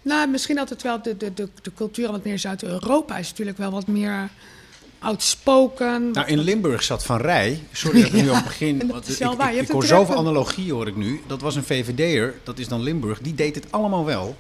Nou, 0.03 0.29
misschien 0.29 0.59
altijd 0.59 0.83
wel 0.83 1.03
de, 1.03 1.17
de, 1.17 1.35
de, 1.35 1.49
de 1.63 1.73
cultuur 1.75 2.11
wat 2.11 2.25
meer 2.25 2.39
Zuid-Europa 2.39 3.17
is 3.19 3.29
natuurlijk 3.31 3.59
wel 3.59 3.71
wat 3.71 3.87
meer 3.87 4.29
outspoken. 4.99 6.11
Nou, 6.11 6.27
in 6.27 6.39
Limburg 6.39 6.83
zat 6.83 7.05
Van 7.05 7.21
Rij. 7.21 7.63
Sorry 7.73 8.01
dat 8.01 8.13
ik 8.13 8.15
nu 8.23 8.29
op 8.29 8.35
het 8.35 8.45
begin... 8.45 8.87
want 8.87 9.21
ik, 9.21 9.61
ik, 9.61 9.69
hoor 9.69 9.85
zoveel 9.85 10.17
analogieën 10.17 10.71
hoor 10.71 10.87
ik 10.87 10.97
nu. 10.97 11.21
Dat 11.27 11.41
was 11.41 11.57
een 11.57 11.65
VVD'er, 11.65 12.35
dat 12.45 12.59
is 12.59 12.69
dan 12.69 12.83
Limburg. 12.83 13.21
Die 13.21 13.35
deed 13.35 13.55
het 13.55 13.73
allemaal 13.73 14.05
wel. 14.05 14.37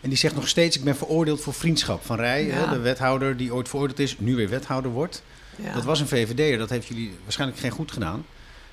En 0.00 0.08
die 0.08 0.18
zegt 0.18 0.34
nog 0.34 0.48
steeds, 0.48 0.76
ik 0.76 0.84
ben 0.84 0.96
veroordeeld 0.96 1.40
voor 1.40 1.54
vriendschap. 1.54 2.04
Van 2.04 2.16
Rij, 2.16 2.46
Ja. 2.46 2.54
hè, 2.54 2.68
de 2.68 2.78
wethouder 2.78 3.36
die 3.36 3.54
ooit 3.54 3.68
veroordeeld 3.68 3.98
is, 3.98 4.16
nu 4.18 4.36
weer 4.36 4.48
wethouder 4.48 4.90
wordt. 4.90 5.22
Ja. 5.56 5.72
Dat 5.72 5.84
was 5.84 6.00
een 6.00 6.08
VVD'er, 6.08 6.58
dat 6.58 6.70
heeft 6.70 6.86
jullie 6.86 7.12
waarschijnlijk 7.22 7.60
geen 7.60 7.70
goed 7.70 7.92
gedaan. 7.92 8.24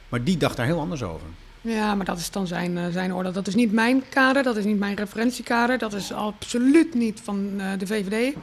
Maar 0.09 0.24
die 0.24 0.38
dacht 0.38 0.57
daar 0.57 0.66
heel 0.66 0.80
anders 0.80 1.03
over. 1.03 1.28
Ja, 1.61 1.95
maar 1.95 2.05
dat 2.05 2.20
is 2.20 2.32
dan 2.32 2.47
zijn, 2.47 2.78
eh, 2.78 2.84
zijn 2.91 3.13
oordeel. 3.13 3.32
Dat 3.32 3.47
is 3.47 3.55
niet 3.55 3.72
mijn 3.72 4.03
kader, 4.09 4.43
dat 4.43 4.57
is 4.57 4.63
niet 4.63 4.80
mijn 4.80 4.95
referentiekader. 4.95 5.78
Dat 5.78 5.93
is 5.93 6.11
absoluut 6.13 6.93
niet 6.93 7.22
van 7.24 7.53
eh, 7.59 7.68
de 7.78 7.88
VVD. 7.88 8.36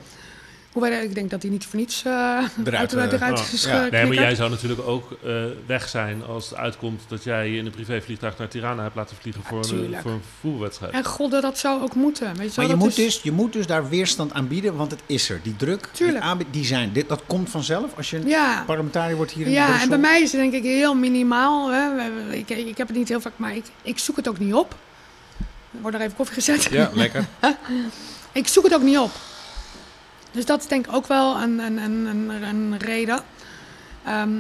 Hoewel 0.73 0.93
ik 1.03 1.15
denk 1.15 1.31
dat 1.31 1.43
hij 1.43 1.51
niet 1.51 1.67
voor 1.67 1.79
niets 1.79 2.03
eh 2.05 2.13
uit, 2.65 2.93
eh, 2.95 3.13
eruit 3.13 3.39
oh, 3.39 3.53
is 3.53 3.65
ja. 3.65 3.85
ja. 3.85 3.91
Nee, 3.91 4.07
maar 4.07 4.15
jij 4.15 4.35
zou 4.35 4.51
natuurlijk 4.51 4.87
ook 4.87 5.17
eh, 5.25 5.33
weg 5.67 5.89
zijn 5.89 6.25
als 6.25 6.51
het 6.51 6.59
uitkomt 6.59 7.03
dat 7.09 7.25
jij 7.25 7.49
je 7.51 7.59
in 7.59 7.67
een 7.67 7.73
privévliegtuig 7.73 8.39
naar 8.39 8.49
Tirana 8.49 8.83
hebt 8.83 8.95
laten 8.95 9.17
vliegen 9.21 9.43
voor, 9.45 9.59
een, 9.65 9.97
voor 10.03 10.11
een 10.11 10.23
voetbalwedstrijd. 10.41 10.93
En 10.93 11.05
god, 11.05 11.31
dat 11.31 11.59
zou 11.59 11.83
ook 11.83 11.95
moeten. 11.95 12.37
Weet 12.37 12.55
je 12.55 12.61
Maar 12.61 12.71
je 12.71 12.77
moet, 12.77 12.89
is- 12.89 12.95
dus, 12.95 13.21
je 13.23 13.33
moet 13.33 13.53
dus 13.53 13.67
daar 13.67 13.89
weerstand 13.89 14.33
aan 14.33 14.49
bieden, 14.49 14.77
want 14.77 14.91
het 14.91 15.01
is 15.07 15.31
er. 15.31 15.41
Die 15.43 15.57
druk, 15.57 15.89
die, 15.97 16.13
die 16.51 16.65
zijn. 16.65 16.93
Dit, 16.93 17.09
dat 17.09 17.23
komt 17.27 17.51
vanzelf 17.51 17.97
als 17.97 18.11
je 18.11 18.17
een 18.17 18.29
Ja, 18.29 18.63
parlementariër 18.67 19.17
wordt 19.17 19.33
hier 19.33 19.47
in 19.47 19.53
ja 19.53 19.65
Brussel. 19.65 19.83
en 19.83 19.89
bij 19.89 19.99
mij 20.11 20.23
is 20.23 20.33
het 20.33 20.41
denk 20.41 20.53
ik 20.53 20.63
heel 20.63 20.95
minimaal. 20.95 21.71
Hè. 21.71 22.05
Ik, 22.31 22.49
ik 22.51 22.77
heb 22.79 22.89
het 22.89 22.97
niet 22.97 23.09
heel 23.09 23.21
vaak, 23.21 23.33
maar 23.37 23.57
ik, 23.57 23.65
ik 23.83 23.99
zoek 23.99 24.17
het 24.17 24.29
ook 24.29 24.39
niet 24.39 24.55
op. 24.55 24.75
Er 25.75 25.81
wordt 25.81 25.97
er 25.97 26.03
even 26.03 26.17
koffie 26.17 26.35
gezet. 26.35 26.63
Ja, 26.71 26.91
lekker. 26.95 27.25
Ik 28.33 28.49
zoek 28.49 28.65
het 28.65 28.75
ook 28.75 28.83
niet 28.83 28.99
op. 28.99 29.11
Dus 30.33 30.45
dat 30.47 30.61
is 30.61 30.67
denk 30.67 30.87
ik 30.87 30.93
ook 30.95 31.07
wel 31.07 31.43
een, 31.43 31.59
een, 31.59 31.77
een, 31.79 32.07
een, 32.07 32.43
een 32.43 32.79
reden. 32.79 33.21
Ehm, 34.05 34.31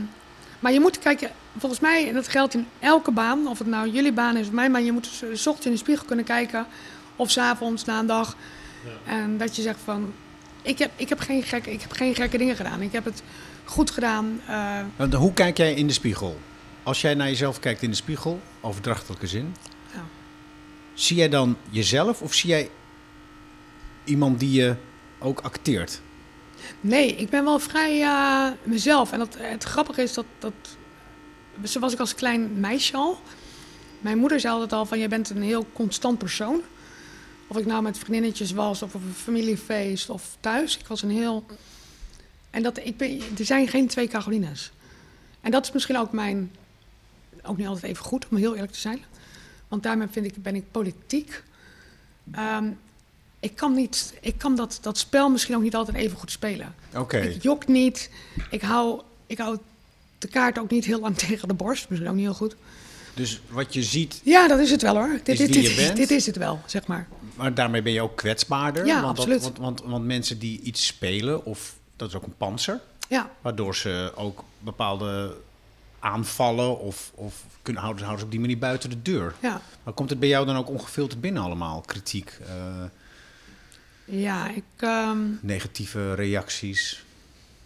maar 0.60 0.72
je 0.72 0.80
moet 0.80 0.98
kijken, 0.98 1.30
volgens 1.58 1.80
mij, 1.80 2.08
en 2.08 2.14
dat 2.14 2.28
geldt 2.28 2.54
in 2.54 2.66
elke 2.80 3.10
baan, 3.10 3.46
of 3.46 3.58
het 3.58 3.66
nou 3.68 3.88
jullie 3.90 4.12
baan 4.12 4.36
is 4.36 4.46
of 4.46 4.52
mijn 4.52 4.72
baan, 4.72 4.84
je 4.84 4.92
moet 4.92 5.06
s- 5.06 5.46
ochtends 5.46 5.66
in 5.66 5.72
de 5.72 5.78
spiegel 5.78 6.04
kunnen 6.06 6.24
kijken, 6.24 6.66
of 7.16 7.30
s'avonds 7.30 7.84
na 7.84 7.98
een 7.98 8.06
dag. 8.06 8.36
En 9.04 9.38
dat 9.38 9.56
je 9.56 9.62
zegt 9.62 9.78
van, 9.84 10.12
ik 10.62 10.78
heb, 10.78 10.90
ik, 10.96 11.08
heb 11.08 11.20
geen 11.20 11.42
gekke, 11.42 11.72
ik 11.72 11.80
heb 11.80 11.92
geen 11.92 12.14
gekke 12.14 12.38
dingen 12.38 12.56
gedaan. 12.56 12.82
Ik 12.82 12.92
heb 12.92 13.04
het 13.04 13.22
goed 13.64 13.90
gedaan. 13.90 14.40
eh, 14.46 14.78
Want 14.96 15.14
hoe 15.14 15.32
kijk 15.32 15.56
jij 15.56 15.74
in 15.74 15.86
de 15.86 15.92
spiegel? 15.92 16.40
Als 16.82 17.00
jij 17.00 17.14
naar 17.14 17.26
jezelf 17.28 17.58
kijkt 17.60 17.82
in 17.82 17.90
de 17.90 17.96
spiegel, 17.96 18.40
overdrachtelijke 18.60 19.26
zin, 19.26 19.54
Ja. 19.94 20.00
zie 20.94 21.16
jij 21.16 21.28
dan 21.28 21.56
jezelf 21.70 22.22
of 22.22 22.34
zie 22.34 22.50
jij 22.50 22.70
iemand 24.04 24.40
die 24.40 24.52
je 24.52 24.74
ook 25.22 25.40
acteert? 25.40 26.00
Nee, 26.80 27.14
ik 27.16 27.30
ben 27.30 27.44
wel 27.44 27.58
vrij 27.58 28.02
eh, 28.02 28.50
mezelf. 28.62 29.12
En 29.12 29.18
dat, 29.18 29.36
het 29.38 29.64
grappige 29.64 30.02
is 30.02 30.14
dat, 30.14 30.26
dat... 30.38 30.52
Zo 31.64 31.80
was 31.80 31.92
ik 31.92 31.98
als 31.98 32.14
klein 32.14 32.60
meisje 32.60 32.96
al. 32.96 33.20
Mijn 34.00 34.18
moeder 34.18 34.40
zei 34.40 34.52
altijd 34.52 34.72
al 34.72 34.86
van... 34.86 34.98
je 34.98 35.08
bent 35.08 35.30
een 35.30 35.42
heel 35.42 35.66
constant 35.72 36.18
persoon. 36.18 36.60
Of 37.46 37.56
ik 37.56 37.66
nou 37.66 37.82
met 37.82 37.98
vriendinnetjes 37.98 38.52
was... 38.52 38.82
of 38.82 38.94
op 38.94 39.02
een 39.02 39.14
familiefeest 39.14 40.10
of 40.10 40.36
thuis. 40.40 40.78
Ik 40.78 40.86
was 40.86 41.02
een 41.02 41.10
heel... 41.10 41.46
En 42.50 42.62
dat, 42.62 42.78
ik 42.78 42.96
ben, 42.96 43.20
er 43.38 43.44
zijn 43.44 43.68
geen 43.68 43.88
twee 43.88 44.08
Carolines. 44.08 44.72
En 45.40 45.50
dat 45.50 45.64
is 45.64 45.72
misschien 45.72 45.98
ook 45.98 46.12
mijn... 46.12 46.56
Ook 47.42 47.56
niet 47.56 47.66
altijd 47.66 47.84
even 47.84 48.04
goed, 48.04 48.28
om 48.28 48.36
heel 48.36 48.54
eerlijk 48.54 48.72
te 48.72 48.78
zijn. 48.78 49.04
Want 49.68 49.82
daarmee 49.82 50.08
vind 50.10 50.26
ik, 50.26 50.42
ben 50.42 50.54
ik 50.54 50.70
politiek. 50.70 51.42
Ehm, 52.32 52.70
ik 53.42 53.56
kan, 53.56 53.74
niet, 53.74 54.14
ik 54.20 54.38
kan 54.38 54.56
dat, 54.56 54.78
dat 54.82 54.98
spel 54.98 55.28
misschien 55.30 55.56
ook 55.56 55.62
niet 55.62 55.74
altijd 55.74 55.96
even 55.96 56.18
goed 56.18 56.30
spelen. 56.30 56.74
Oké. 56.96 57.18
Ik 57.18 57.42
jok 57.42 57.66
niet. 57.66 58.10
Ik 58.50 58.62
hou, 58.62 59.00
ik 59.26 59.38
hou 59.38 59.58
de 60.18 60.28
kaart 60.28 60.58
ook 60.58 60.70
niet 60.70 60.84
heel 60.84 61.00
lang 61.00 61.16
tegen 61.28 61.48
de 61.48 61.54
borst. 61.54 61.88
Misschien 61.88 62.08
ook 62.10 62.16
niet 62.16 62.24
heel 62.24 62.34
goed. 62.34 62.56
Dus 63.14 63.40
wat 63.48 63.74
je 63.74 63.82
ziet, 63.82 64.20
Ja, 64.24 64.48
dat 64.48 64.58
is 64.58 64.70
het 64.70 64.82
wel 64.82 64.94
hoor. 64.94 65.20
Dit, 65.24 65.28
Is 65.40 65.50
dit, 65.50 65.96
dit, 65.96 66.10
is 66.10 66.26
het 66.26 66.36
wel, 66.36 66.60
zeg 66.66 66.86
maar. 66.86 67.08
maar 67.34 67.54
daarmee 67.54 67.82
ben 67.82 67.92
je 67.92 68.00
ook 68.02 68.16
kwetsbaarder. 68.16 68.86
Ja, 68.86 68.92
want 69.02 69.16
dat- 69.16 69.26
absoluut. 69.26 69.42
want, 69.42 69.58
want, 69.58 69.82
want 69.82 70.04
mensen 70.04 70.38
die 70.38 70.60
iets 70.60 70.86
spelen, 70.86 71.44
of 71.44 71.74
dat 71.96 72.08
is 72.08 72.14
ook 72.14 72.22
een 72.24 72.36
panzer, 72.36 72.80
Ja, 73.08 73.30
waardoor 73.40 73.76
ze 73.76 74.12
ook 74.16 74.44
bepaalde 74.58 75.36
aanvallen 75.98 76.78
of, 76.78 77.12
of 77.14 77.44
kunnen 77.62 77.82
houden, 77.82 78.02
houden 78.04 78.20
ze 78.20 78.24
op 78.26 78.30
die 78.32 78.40
manier 78.40 78.58
buiten 78.58 78.90
de 78.90 79.02
deur. 79.02 79.34
Ja, 79.42 79.60
Maar 79.82 79.94
komt 79.94 80.10
het 80.10 80.18
bij 80.20 80.28
jou 80.28 80.46
dan 80.46 80.56
ook 80.56 80.68
ongefilterd 80.68 81.20
binnen 81.20 81.42
allemaal? 81.42 81.80
Kritiek, 81.86 82.38
eh, 82.46 82.54
ja 84.20 84.48
ik... 84.48 84.64
ehm, 84.76 85.18
negatieve 85.40 86.14
reacties? 86.14 87.04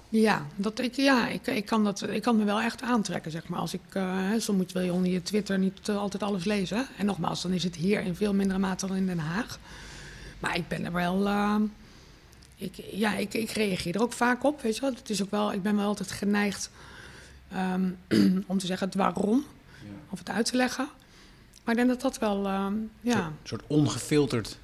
Ja, 0.09 0.47
dat 0.57 0.79
ik, 0.79 0.95
ja 0.95 1.29
ik, 1.29 1.47
ik, 1.47 1.67
kan 1.67 1.85
dat, 1.85 2.09
ik 2.09 2.23
kan 2.23 2.37
me 2.37 2.45
wel 2.45 2.61
echt 2.61 2.83
aantrekken, 2.83 3.31
zeg 3.31 3.49
maar. 3.49 3.59
Als 3.59 3.75
ik, 3.75 3.81
hè, 3.93 4.41
soms 4.41 4.73
wil 4.73 4.83
je 4.83 4.93
onder 4.93 5.13
je 5.13 5.23
Twitter 5.23 5.59
niet 5.59 5.89
eh, 5.89 5.97
altijd 5.97 6.23
alles 6.23 6.45
lezen. 6.45 6.87
En 6.97 7.07
nogmaals, 7.07 7.43
dan 7.43 7.53
is 7.53 7.65
het 7.65 7.77
hier 7.77 8.01
in 8.01 8.15
veel 8.15 8.35
mindere 8.35 8.59
mate 8.59 8.87
dan 8.87 8.97
in 8.97 9.07
Den 9.07 9.19
Haag. 9.19 9.59
Maar 10.39 10.57
ik 10.57 10.69
ben 10.69 10.85
er 10.85 10.93
wel... 10.93 11.27
eh, 11.27 11.55
ik, 12.57 12.75
ja, 12.93 13.15
ik, 13.15 13.35
ik 13.35 13.51
reageer 13.51 13.95
er 13.95 14.03
ook 14.03 14.13
vaak 14.13 14.45
op, 14.45 14.63
weet 14.63 14.75
je 14.75 14.81
wel. 14.81 14.95
Het 14.95 15.11
is 15.11 15.23
ook 15.23 15.31
wel, 15.31 15.53
ik 15.53 15.63
ben 15.63 15.77
wel 15.77 15.87
altijd 15.87 16.11
geneigd 16.13 16.71
ehm, 17.53 17.91
om 18.47 18.59
te 18.59 18.67
zeggen 18.67 18.87
het 18.87 18.97
waarom. 18.97 19.45
Of 20.11 20.19
het 20.19 20.31
uit 20.31 20.47
te 20.47 20.57
leggen. 20.57 20.89
Maar 21.65 21.75
ik 21.75 21.87
denk 21.87 21.89
dat 21.89 22.01
dat 22.01 22.19
wel, 22.19 22.47
ehm, 22.47 22.75
ja... 23.01 23.27
Een 23.27 23.33
soort 23.43 23.63
ongefilterd. 23.67 24.59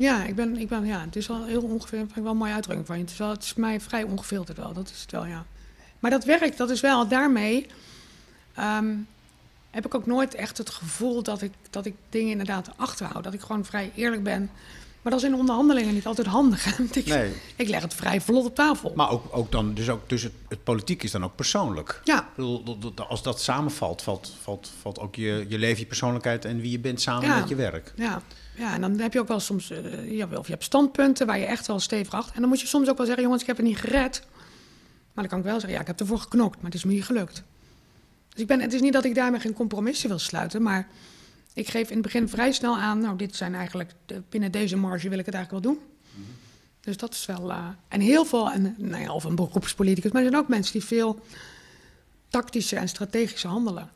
Ja, 0.00 0.24
ik 0.24 0.34
ben, 0.34 0.56
ik 0.56 0.68
ben, 0.68 0.86
ja, 0.86 1.00
het 1.00 1.16
is 1.16 1.26
wel 1.26 1.44
heel 1.44 1.62
ongeveer, 1.62 1.98
vind 1.98 2.16
ik 2.16 2.22
wel 2.22 2.32
een 2.32 2.36
mooie 2.36 2.52
uitdrukking 2.52 2.86
van 2.86 2.96
je. 2.96 3.02
Het 3.02 3.10
is, 3.12 3.18
wel, 3.18 3.30
het 3.30 3.42
is 3.42 3.54
mij 3.54 3.80
vrij 3.80 4.02
ongefilterd 4.02 4.58
wel, 4.58 4.72
dat 4.72 4.90
is 4.90 5.00
het 5.00 5.10
wel, 5.10 5.26
ja. 5.26 5.44
Maar 5.98 6.10
dat 6.10 6.24
werkt, 6.24 6.56
dat 6.58 6.70
is 6.70 6.80
wel, 6.80 7.08
daarmee 7.08 7.66
ehm, 8.54 8.94
heb 9.70 9.86
ik 9.86 9.94
ook 9.94 10.06
nooit 10.06 10.34
echt 10.34 10.58
het 10.58 10.70
gevoel 10.70 11.22
dat 11.22 11.42
ik, 11.42 11.52
dat 11.70 11.86
ik 11.86 11.94
dingen 12.08 12.30
inderdaad 12.30 12.70
achterhoud. 12.76 13.24
Dat 13.24 13.34
ik 13.34 13.40
gewoon 13.40 13.64
vrij 13.64 13.92
eerlijk 13.94 14.22
ben. 14.22 14.50
Maar 15.02 15.12
dat 15.12 15.22
is 15.22 15.28
in 15.28 15.34
onderhandelingen 15.34 15.94
niet 15.94 16.06
altijd 16.06 16.26
handig. 16.26 16.78
ik, 16.92 17.06
Nee. 17.06 17.32
ik 17.56 17.68
leg 17.68 17.82
het 17.82 17.94
vrij 17.94 18.20
vlot 18.20 18.44
op 18.44 18.54
tafel. 18.54 18.92
Maar 18.96 19.10
ook, 19.10 19.24
ook 19.30 19.52
dan, 19.52 19.74
dus, 19.74 19.88
ook, 19.88 20.08
dus 20.08 20.22
het, 20.22 20.32
het 20.48 20.64
politiek 20.64 21.02
is 21.02 21.10
dan 21.10 21.24
ook 21.24 21.34
persoonlijk. 21.34 22.00
ja, 22.04 22.28
Als 23.08 23.22
dat 23.22 23.40
samenvalt, 23.40 24.02
valt, 24.02 24.32
valt, 24.42 24.70
valt 24.80 24.98
ook 24.98 25.14
je, 25.14 25.46
je 25.48 25.58
leven, 25.58 25.80
je 25.80 25.86
persoonlijkheid 25.86 26.44
en 26.44 26.60
wie 26.60 26.70
je 26.70 26.78
bent 26.78 27.00
samen 27.00 27.28
Ja. 27.28 27.38
met 27.38 27.48
je 27.48 27.54
werk. 27.54 27.92
ja, 27.96 28.22
ja, 28.60 28.74
en 28.74 28.80
dan 28.80 28.98
heb 28.98 29.12
je 29.12 29.20
ook 29.20 29.28
wel 29.28 29.40
soms, 29.40 29.70
eh, 29.70 30.10
ja, 30.16 30.28
of 30.34 30.46
je 30.46 30.52
hebt 30.52 30.64
standpunten 30.64 31.26
waar 31.26 31.38
je 31.38 31.44
echt 31.44 31.66
wel 31.66 31.78
stevig 31.80 32.14
achter. 32.14 32.34
En 32.34 32.40
dan 32.40 32.48
moet 32.48 32.60
je 32.60 32.66
soms 32.66 32.88
ook 32.88 32.96
wel 32.96 33.06
zeggen, 33.06 33.24
jongens, 33.24 33.40
ik 33.42 33.46
heb 33.48 33.56
het 33.56 33.66
niet 33.66 33.76
gered. 33.78 34.22
Maar 35.12 35.24
dan 35.24 35.26
kan 35.28 35.38
ik 35.38 35.44
wel 35.44 35.54
zeggen, 35.54 35.72
ja, 35.72 35.80
ik 35.80 35.86
heb 35.86 36.00
ervoor 36.00 36.18
geknokt, 36.18 36.56
maar 36.56 36.64
het 36.64 36.74
is 36.74 36.84
me 36.84 36.92
niet 36.92 37.04
gelukt. 37.04 37.42
Dus 38.28 38.40
ik 38.40 38.46
ben, 38.46 38.60
het 38.60 38.72
is 38.72 38.80
niet 38.80 38.92
dat 38.92 39.04
ik 39.04 39.14
daarmee 39.14 39.40
geen 39.40 39.52
compromissen 39.52 40.08
wil 40.08 40.18
sluiten, 40.18 40.62
maar 40.62 40.88
ik 41.54 41.68
geef 41.68 41.88
in 41.88 41.92
het 41.94 42.02
begin 42.02 42.28
vrij 42.28 42.52
snel 42.52 42.76
aan, 42.78 42.98
nou, 43.00 43.16
dit 43.16 43.36
zijn 43.36 43.54
eigenlijk, 43.54 43.92
de- 44.06 44.22
binnen 44.28 44.52
deze 44.52 44.76
marge 44.76 45.08
wil 45.08 45.18
ik 45.18 45.26
het 45.26 45.34
eigenlijk 45.34 45.64
wel 45.64 45.74
doen. 45.74 45.82
Dus 46.80 46.96
dat 46.96 47.14
is 47.14 47.26
wel, 47.26 47.50
eh, 47.50 47.68
en 47.88 48.00
heel 48.00 48.24
veel, 48.24 48.50
en, 48.50 48.74
nou 48.78 49.02
ja, 49.02 49.12
of 49.12 49.24
een 49.24 49.34
beroepspoliticus, 49.34 50.10
maar 50.12 50.22
er 50.22 50.28
zijn 50.30 50.42
ook 50.42 50.48
mensen 50.48 50.72
die 50.72 50.84
veel 50.84 51.20
tactischer 52.28 52.78
en 52.78 52.88
strategischer 52.88 53.50
handelen. 53.50 53.90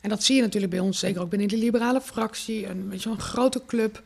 En 0.00 0.08
dat 0.08 0.22
zie 0.22 0.36
je 0.36 0.42
natuurlijk 0.42 0.72
bij 0.72 0.80
ons, 0.80 0.98
zeker 0.98 1.20
ook 1.20 1.30
binnen 1.30 1.48
de 1.48 1.56
liberale 1.56 2.00
fractie, 2.00 2.66
een, 2.66 2.88
weet 2.88 3.02
je, 3.02 3.08
wel, 3.08 3.18
een 3.18 3.24
grote 3.24 3.62
club. 3.66 4.02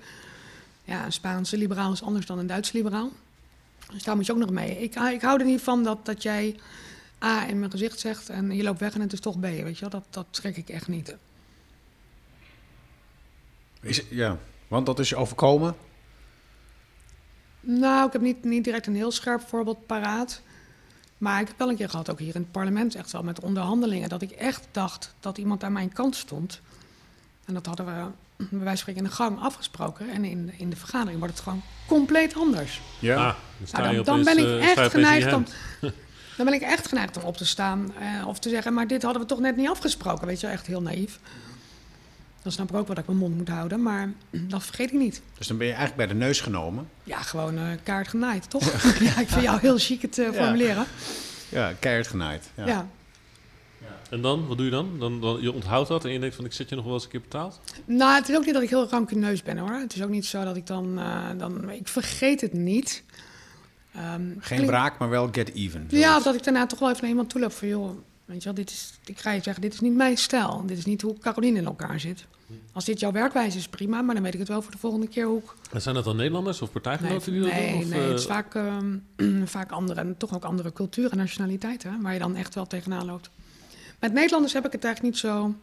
Ja, 0.84 1.04
een 1.04 1.12
Spaanse 1.12 1.56
liberaal 1.56 1.92
is 1.92 2.02
anders 2.02 2.26
dan 2.26 2.38
een 2.38 2.46
Duitse 2.46 2.76
liberaal. 2.76 3.10
Dus 3.92 4.02
daar 4.02 4.16
moet 4.16 4.26
je 4.26 4.32
ook 4.32 4.38
nog 4.38 4.50
mee. 4.50 4.82
Ik, 4.82 4.94
ik 4.94 5.22
hou 5.22 5.40
er 5.40 5.46
niet 5.46 5.60
van 5.60 5.84
dat, 5.84 6.06
dat 6.06 6.22
jij 6.22 6.56
A 7.24 7.48
in 7.48 7.58
mijn 7.58 7.70
gezicht 7.70 7.98
zegt 7.98 8.28
en 8.28 8.56
je 8.56 8.62
loopt 8.62 8.80
weg 8.80 8.94
en 8.94 9.00
het 9.00 9.12
is 9.12 9.20
toch 9.20 9.38
B. 9.38 9.42
Weet 9.42 9.74
je 9.74 9.80
wel? 9.80 9.90
Dat, 9.90 10.04
dat 10.10 10.26
trek 10.30 10.56
ik 10.56 10.68
echt 10.68 10.88
niet. 10.88 11.16
Is, 13.80 14.02
ja, 14.10 14.38
want 14.68 14.86
dat 14.86 14.98
is 14.98 15.08
je 15.08 15.16
overkomen. 15.16 15.76
Nou, 17.60 18.06
ik 18.06 18.12
heb 18.12 18.22
niet, 18.22 18.44
niet 18.44 18.64
direct 18.64 18.86
een 18.86 18.94
heel 18.94 19.10
scherp 19.10 19.48
voorbeeld 19.48 19.86
paraat. 19.86 20.42
Maar 21.20 21.40
ik 21.40 21.48
heb 21.48 21.58
wel 21.58 21.68
een 21.68 21.76
keer 21.76 21.88
gehad, 21.90 22.10
ook 22.10 22.18
hier 22.18 22.34
in 22.34 22.40
het 22.40 22.50
parlement, 22.52 22.94
echt 22.94 23.12
wel 23.12 23.22
met 23.22 23.40
onderhandelingen, 23.40 24.08
dat 24.08 24.22
ik 24.22 24.30
echt 24.30 24.68
dacht 24.70 25.14
dat 25.20 25.38
iemand 25.38 25.64
aan 25.64 25.72
mijn 25.72 25.92
kant 25.92 26.16
stond. 26.16 26.60
En 27.44 27.54
dat 27.54 27.66
hadden 27.66 27.86
we 27.86 27.92
bij 28.36 28.46
wijze 28.50 28.64
van 28.66 28.76
spreken 28.76 29.02
in 29.02 29.08
de 29.08 29.14
gang 29.14 29.40
afgesproken. 29.40 30.10
En 30.10 30.24
in, 30.24 30.52
in 30.56 30.70
de 30.70 30.76
vergadering 30.76 31.18
wordt 31.18 31.34
het 31.34 31.42
gewoon 31.42 31.62
compleet 31.86 32.34
anders. 32.36 32.80
Ja. 32.98 33.14
Ah, 33.16 33.34
dan 33.70 33.82
Nou, 33.82 33.94
dan, 33.94 34.04
dan 34.04 34.24
ben 34.24 34.38
ik 34.38 34.44
eh, 34.44 34.70
echt 34.70 34.90
geneigd 34.90 35.32
om. 35.32 35.44
Dan 36.36 36.48
ben 36.48 36.58
ik 36.58 36.62
echt 36.66 36.88
geneigd 36.88 37.16
om 37.16 37.22
op 37.22 37.36
te 37.36 37.46
staan. 37.46 37.92
eh, 37.98 38.26
of 38.26 38.38
te 38.38 38.48
zeggen, 38.48 38.74
maar 38.74 38.86
dit 38.86 39.02
hadden 39.02 39.22
we 39.22 39.28
toch 39.28 39.40
net 39.40 39.56
niet 39.56 39.68
afgesproken. 39.68 40.26
Weet 40.26 40.40
je, 40.40 40.46
wel, 40.46 40.54
echt 40.54 40.66
heel 40.66 40.82
naïef. 40.82 41.18
Dan 42.42 42.52
snap 42.52 42.68
ik 42.70 42.76
ook 42.76 42.86
wel 42.86 42.94
dat 42.94 43.04
ik 43.04 43.06
mijn 43.06 43.18
mond 43.18 43.36
moet 43.36 43.48
houden, 43.48 43.82
maar 43.82 44.12
dat 44.30 44.62
vergeet 44.62 44.92
ik 44.92 44.98
niet. 44.98 45.22
Dus 45.38 45.46
dan 45.46 45.56
ben 45.56 45.66
je 45.66 45.72
eigenlijk 45.72 46.06
bij 46.08 46.18
de 46.18 46.24
neus 46.24 46.40
genomen. 46.40 46.88
Ja, 47.04 47.22
gewoon 47.22 47.56
eh, 47.58 47.64
kaart 47.82 48.08
genaaid, 48.08 48.50
toch? 48.50 48.64
ja, 49.08 49.18
ik 49.20 49.28
vind 49.28 49.42
jou 49.42 49.60
heel 49.60 49.78
chic 49.78 50.02
het 50.02 50.18
eh, 50.18 50.30
formuleren. 50.30 50.84
Ja, 51.48 51.72
keihard 51.80 52.06
genaaid. 52.06 52.50
Ja. 52.56 52.66
Ja. 52.66 52.86
En 54.10 54.20
dan, 54.20 54.46
wat 54.46 54.56
doe 54.56 54.66
je 54.66 54.72
dan? 54.72 54.98
dan, 54.98 55.20
dan 55.20 55.40
je 55.40 55.52
onthoudt 55.52 55.88
dat 55.88 56.04
en 56.04 56.10
je 56.12 56.18
denkt 56.18 56.34
van 56.36 56.44
ik 56.44 56.52
zet 56.52 56.68
je 56.68 56.74
nog 56.74 56.84
wel 56.84 56.94
eens 56.94 57.04
een 57.04 57.10
keer 57.10 57.20
betaald? 57.20 57.60
Nou, 57.84 58.14
het 58.14 58.28
is 58.28 58.36
ook 58.36 58.44
niet 58.44 58.54
dat 58.54 58.62
ik 58.62 58.68
heel 58.68 58.88
rancuneus 58.88 59.42
ben 59.42 59.58
hoor. 59.58 59.72
Het 59.72 59.94
is 59.94 60.02
ook 60.02 60.10
niet 60.10 60.26
zo 60.26 60.44
dat 60.44 60.56
ik 60.56 60.66
dan. 60.66 60.98
eh, 60.98 61.26
dan 61.36 61.70
ik 61.70 61.88
vergeet 61.88 62.40
het 62.40 62.52
niet. 62.52 63.04
Ehm, 63.94 64.22
Geen 64.38 64.66
wraak, 64.66 64.98
maar 64.98 65.08
wel 65.08 65.28
get 65.32 65.54
even. 65.54 65.86
Ja, 65.88 66.16
of 66.16 66.22
dat 66.22 66.34
ik 66.34 66.42
daarna 66.44 66.66
toch 66.66 66.78
wel 66.78 66.88
even 66.88 67.00
naar 67.00 67.10
iemand 67.10 67.30
toe 67.30 67.40
loop 67.40 67.52
van 67.52 67.68
joh, 67.68 67.98
weet 68.30 68.42
je 68.42 68.44
wel, 68.44 68.54
dit 68.54 68.70
is, 68.70 68.98
ik 69.04 69.18
ga 69.18 69.30
je 69.30 69.42
zeggen, 69.42 69.62
dit 69.62 69.72
is 69.72 69.80
niet 69.80 69.94
mijn 69.94 70.16
stijl. 70.16 70.66
Dit 70.66 70.78
is 70.78 70.84
niet 70.84 71.02
hoe 71.02 71.18
Caroline 71.18 71.58
in 71.58 71.64
elkaar 71.64 72.00
zit. 72.00 72.26
Als 72.72 72.84
dit 72.84 73.00
jouw 73.00 73.12
werkwijze 73.12 73.58
is, 73.58 73.68
prima, 73.68 74.02
maar 74.02 74.14
dan 74.14 74.24
weet 74.24 74.32
ik 74.32 74.38
het 74.38 74.48
wel 74.48 74.62
voor 74.62 74.72
de 74.72 74.78
volgende 74.78 75.08
keer 75.08 75.26
hoe 75.26 75.38
ik... 75.38 75.54
En 75.72 75.82
zijn 75.82 75.94
dat 75.94 76.04
dan 76.04 76.16
Nederlanders 76.16 76.62
of 76.62 76.72
Nee, 76.72 76.82
partijgenoten 76.82 77.32
die 77.32 77.40
dat 77.42 77.50
nee, 77.52 77.70
doen? 77.70 77.82
Of, 77.82 77.88
nee, 77.88 78.02
eh, 78.02 78.08
het 78.08 78.18
is 78.18 78.26
vaak, 78.26 78.54
ehm, 78.54 78.98
vaak 79.56 79.70
andere, 79.70 80.00
en 80.00 80.16
toch 80.16 80.34
ook 80.34 80.44
andere 80.44 80.72
culturen 80.72 81.10
en 81.10 81.16
nationaliteiten, 81.16 82.02
waar 82.02 82.12
je 82.12 82.18
dan 82.18 82.36
echt 82.36 82.54
wel 82.54 82.66
tegenaan 82.66 83.06
loopt. 83.06 83.30
Met 83.98 84.12
Nederlanders 84.12 84.52
heb 84.52 84.66
ik 84.66 84.72
het 84.72 84.84
eigenlijk 84.84 85.14
niet 85.14 85.22
zo... 85.22 85.54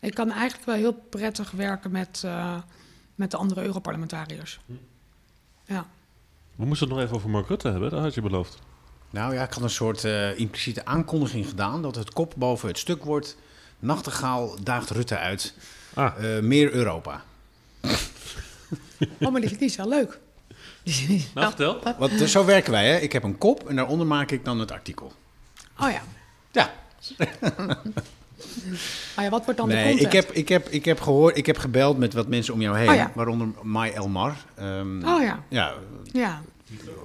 Ik 0.00 0.14
kan 0.14 0.30
eigenlijk 0.30 0.66
wel 0.66 0.74
heel 0.74 0.92
prettig 0.92 1.50
werken 1.50 1.90
met, 1.90 2.22
eh, 2.24 2.56
met 3.14 3.30
de 3.30 3.36
andere 3.36 3.62
Europarlementariërs. 3.62 4.60
Ja. 5.64 5.86
We 6.56 6.64
moesten 6.64 6.86
het 6.88 6.96
nog 6.96 7.04
even 7.04 7.16
over 7.16 7.30
Mark 7.30 7.48
Rutte 7.48 7.68
hebben, 7.68 7.90
dat 7.90 8.00
had 8.00 8.14
je 8.14 8.22
beloofd. 8.22 8.58
Nou 9.10 9.34
ja, 9.34 9.42
ik 9.42 9.52
had 9.52 9.62
een 9.62 9.70
soort 9.70 10.04
eh, 10.04 10.38
impliciete 10.38 10.84
aankondiging 10.84 11.46
gedaan 11.48 11.82
dat 11.82 11.94
het 11.94 12.12
kop 12.12 12.32
boven 12.36 12.68
het 12.68 12.78
stuk 12.78 13.04
wordt. 13.04 13.36
Nachtegaal 13.78 14.56
daagt 14.62 14.90
Rutte 14.90 15.16
uit. 15.18 15.54
Ah, 15.94 16.36
Eh, 16.36 16.42
meer 16.42 16.72
Europa. 16.72 17.22
Oh, 19.20 19.32
maar 19.32 19.40
die, 19.40 19.50
die 19.56 19.68
is 19.68 19.76
wel 19.76 19.88
leuk. 19.88 20.18
Is 20.82 21.06
nou 21.34 21.46
vertel. 21.46 21.80
Want 21.98 22.20
eh, 22.20 22.26
zo 22.26 22.44
werken 22.44 22.72
wij, 22.72 22.88
hè? 22.88 22.96
Ik 22.98 23.12
heb 23.12 23.22
een 23.22 23.38
kop 23.38 23.68
en 23.68 23.76
daaronder 23.76 24.06
maak 24.06 24.30
ik 24.30 24.44
dan 24.44 24.58
het 24.60 24.70
artikel. 24.70 25.12
Oh 25.80 25.90
ja. 25.90 26.02
Ja, 26.52 26.72
Oh 29.18 29.24
ja, 29.24 29.28
wat 29.30 29.44
wordt 29.44 29.58
dan 29.60 29.68
de 29.68 29.74
nee, 29.74 29.88
content? 29.88 30.06
ik 30.06 30.12
heb, 30.12 30.30
ik, 30.32 30.48
heb, 30.48 30.68
ik 30.68 30.84
heb 30.84 31.00
gehoord, 31.00 31.36
ik 31.36 31.46
heb 31.46 31.58
gebeld 31.58 31.98
met 31.98 32.12
wat 32.12 32.26
mensen 32.28 32.54
om 32.54 32.60
jou 32.60 32.76
heen, 32.78 32.88
Oh 32.88 32.94
ja. 32.94 33.10
waaronder 33.14 33.48
Mai 33.62 33.92
Elmar. 33.92 34.36
Ehm, 34.54 35.04
Oh 35.08 35.22
ja, 35.22 35.42
Ja, 35.48 35.74
ja. 36.12 36.42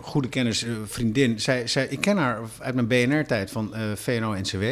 Goede 0.01 0.29
kennis, 0.29 0.63
eh, 0.63 0.71
vriendin. 0.85 1.41
Zij, 1.41 1.67
zij, 1.67 1.87
ik 1.89 2.01
ken 2.01 2.17
haar 2.17 2.39
uit 2.59 2.75
mijn 2.75 2.87
BNR-tijd 2.87 3.51
van 3.51 3.73
eh 3.75 3.81
VNO-NCW. 3.95 4.63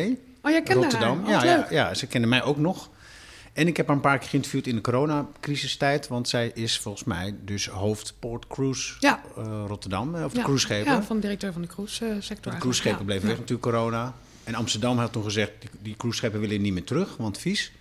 Oh, 0.44 0.52
jij 0.52 0.62
kende 0.64 0.82
Rotterdam. 0.82 1.26
haar? 1.26 1.38
Oh, 1.38 1.44
ja, 1.44 1.44
ja, 1.44 1.68
ja, 1.70 1.94
ze 1.94 2.08
kende 2.08 2.28
mij 2.28 2.44
ook 2.44 2.58
nog. 2.58 2.90
En 3.54 3.68
ik 3.68 3.78
heb 3.78 3.88
haar 3.88 3.96
een 3.96 4.02
paar 4.02 4.18
keer 4.20 4.30
geïnterviewd 4.30 4.68
in 4.68 4.76
de 4.76 4.82
coronacrisistijd. 4.82 6.08
Want 6.08 6.30
zij 6.30 6.52
is 6.54 6.80
volgens 6.80 7.04
mij 7.04 7.36
dus 7.46 7.68
hoofd 7.68 8.14
Port 8.20 8.48
Cruise 8.48 8.94
Ja. 9.00 9.22
eh, 9.38 9.64
Rotterdam. 9.68 10.16
Of 10.16 10.32
de 10.32 10.38
Ja. 10.38 10.44
cruiseschepen. 10.44 10.92
Ja, 10.92 11.04
van 11.04 11.16
de 11.16 11.22
directeur 11.22 11.54
van 11.54 11.62
de 11.62 11.68
cruise-sector. 11.68 12.52
de 12.52 12.58
cruiseschepen 12.58 13.06
bleven 13.06 13.28
weg 13.28 13.36
natuurlijk 13.38 13.62
corona. 13.62 14.14
En 14.44 14.56
Amsterdam 14.56 14.98
had 14.98 15.12
toen 15.12 15.24
gezegd, 15.24 15.52
die, 15.60 15.70
die 15.82 15.96
cruiseschepen 15.98 16.40
willen 16.40 16.62
niet 16.62 16.74
meer 16.74 16.84
terug, 16.84 17.18
want 17.18 17.38
vies. 17.38 17.72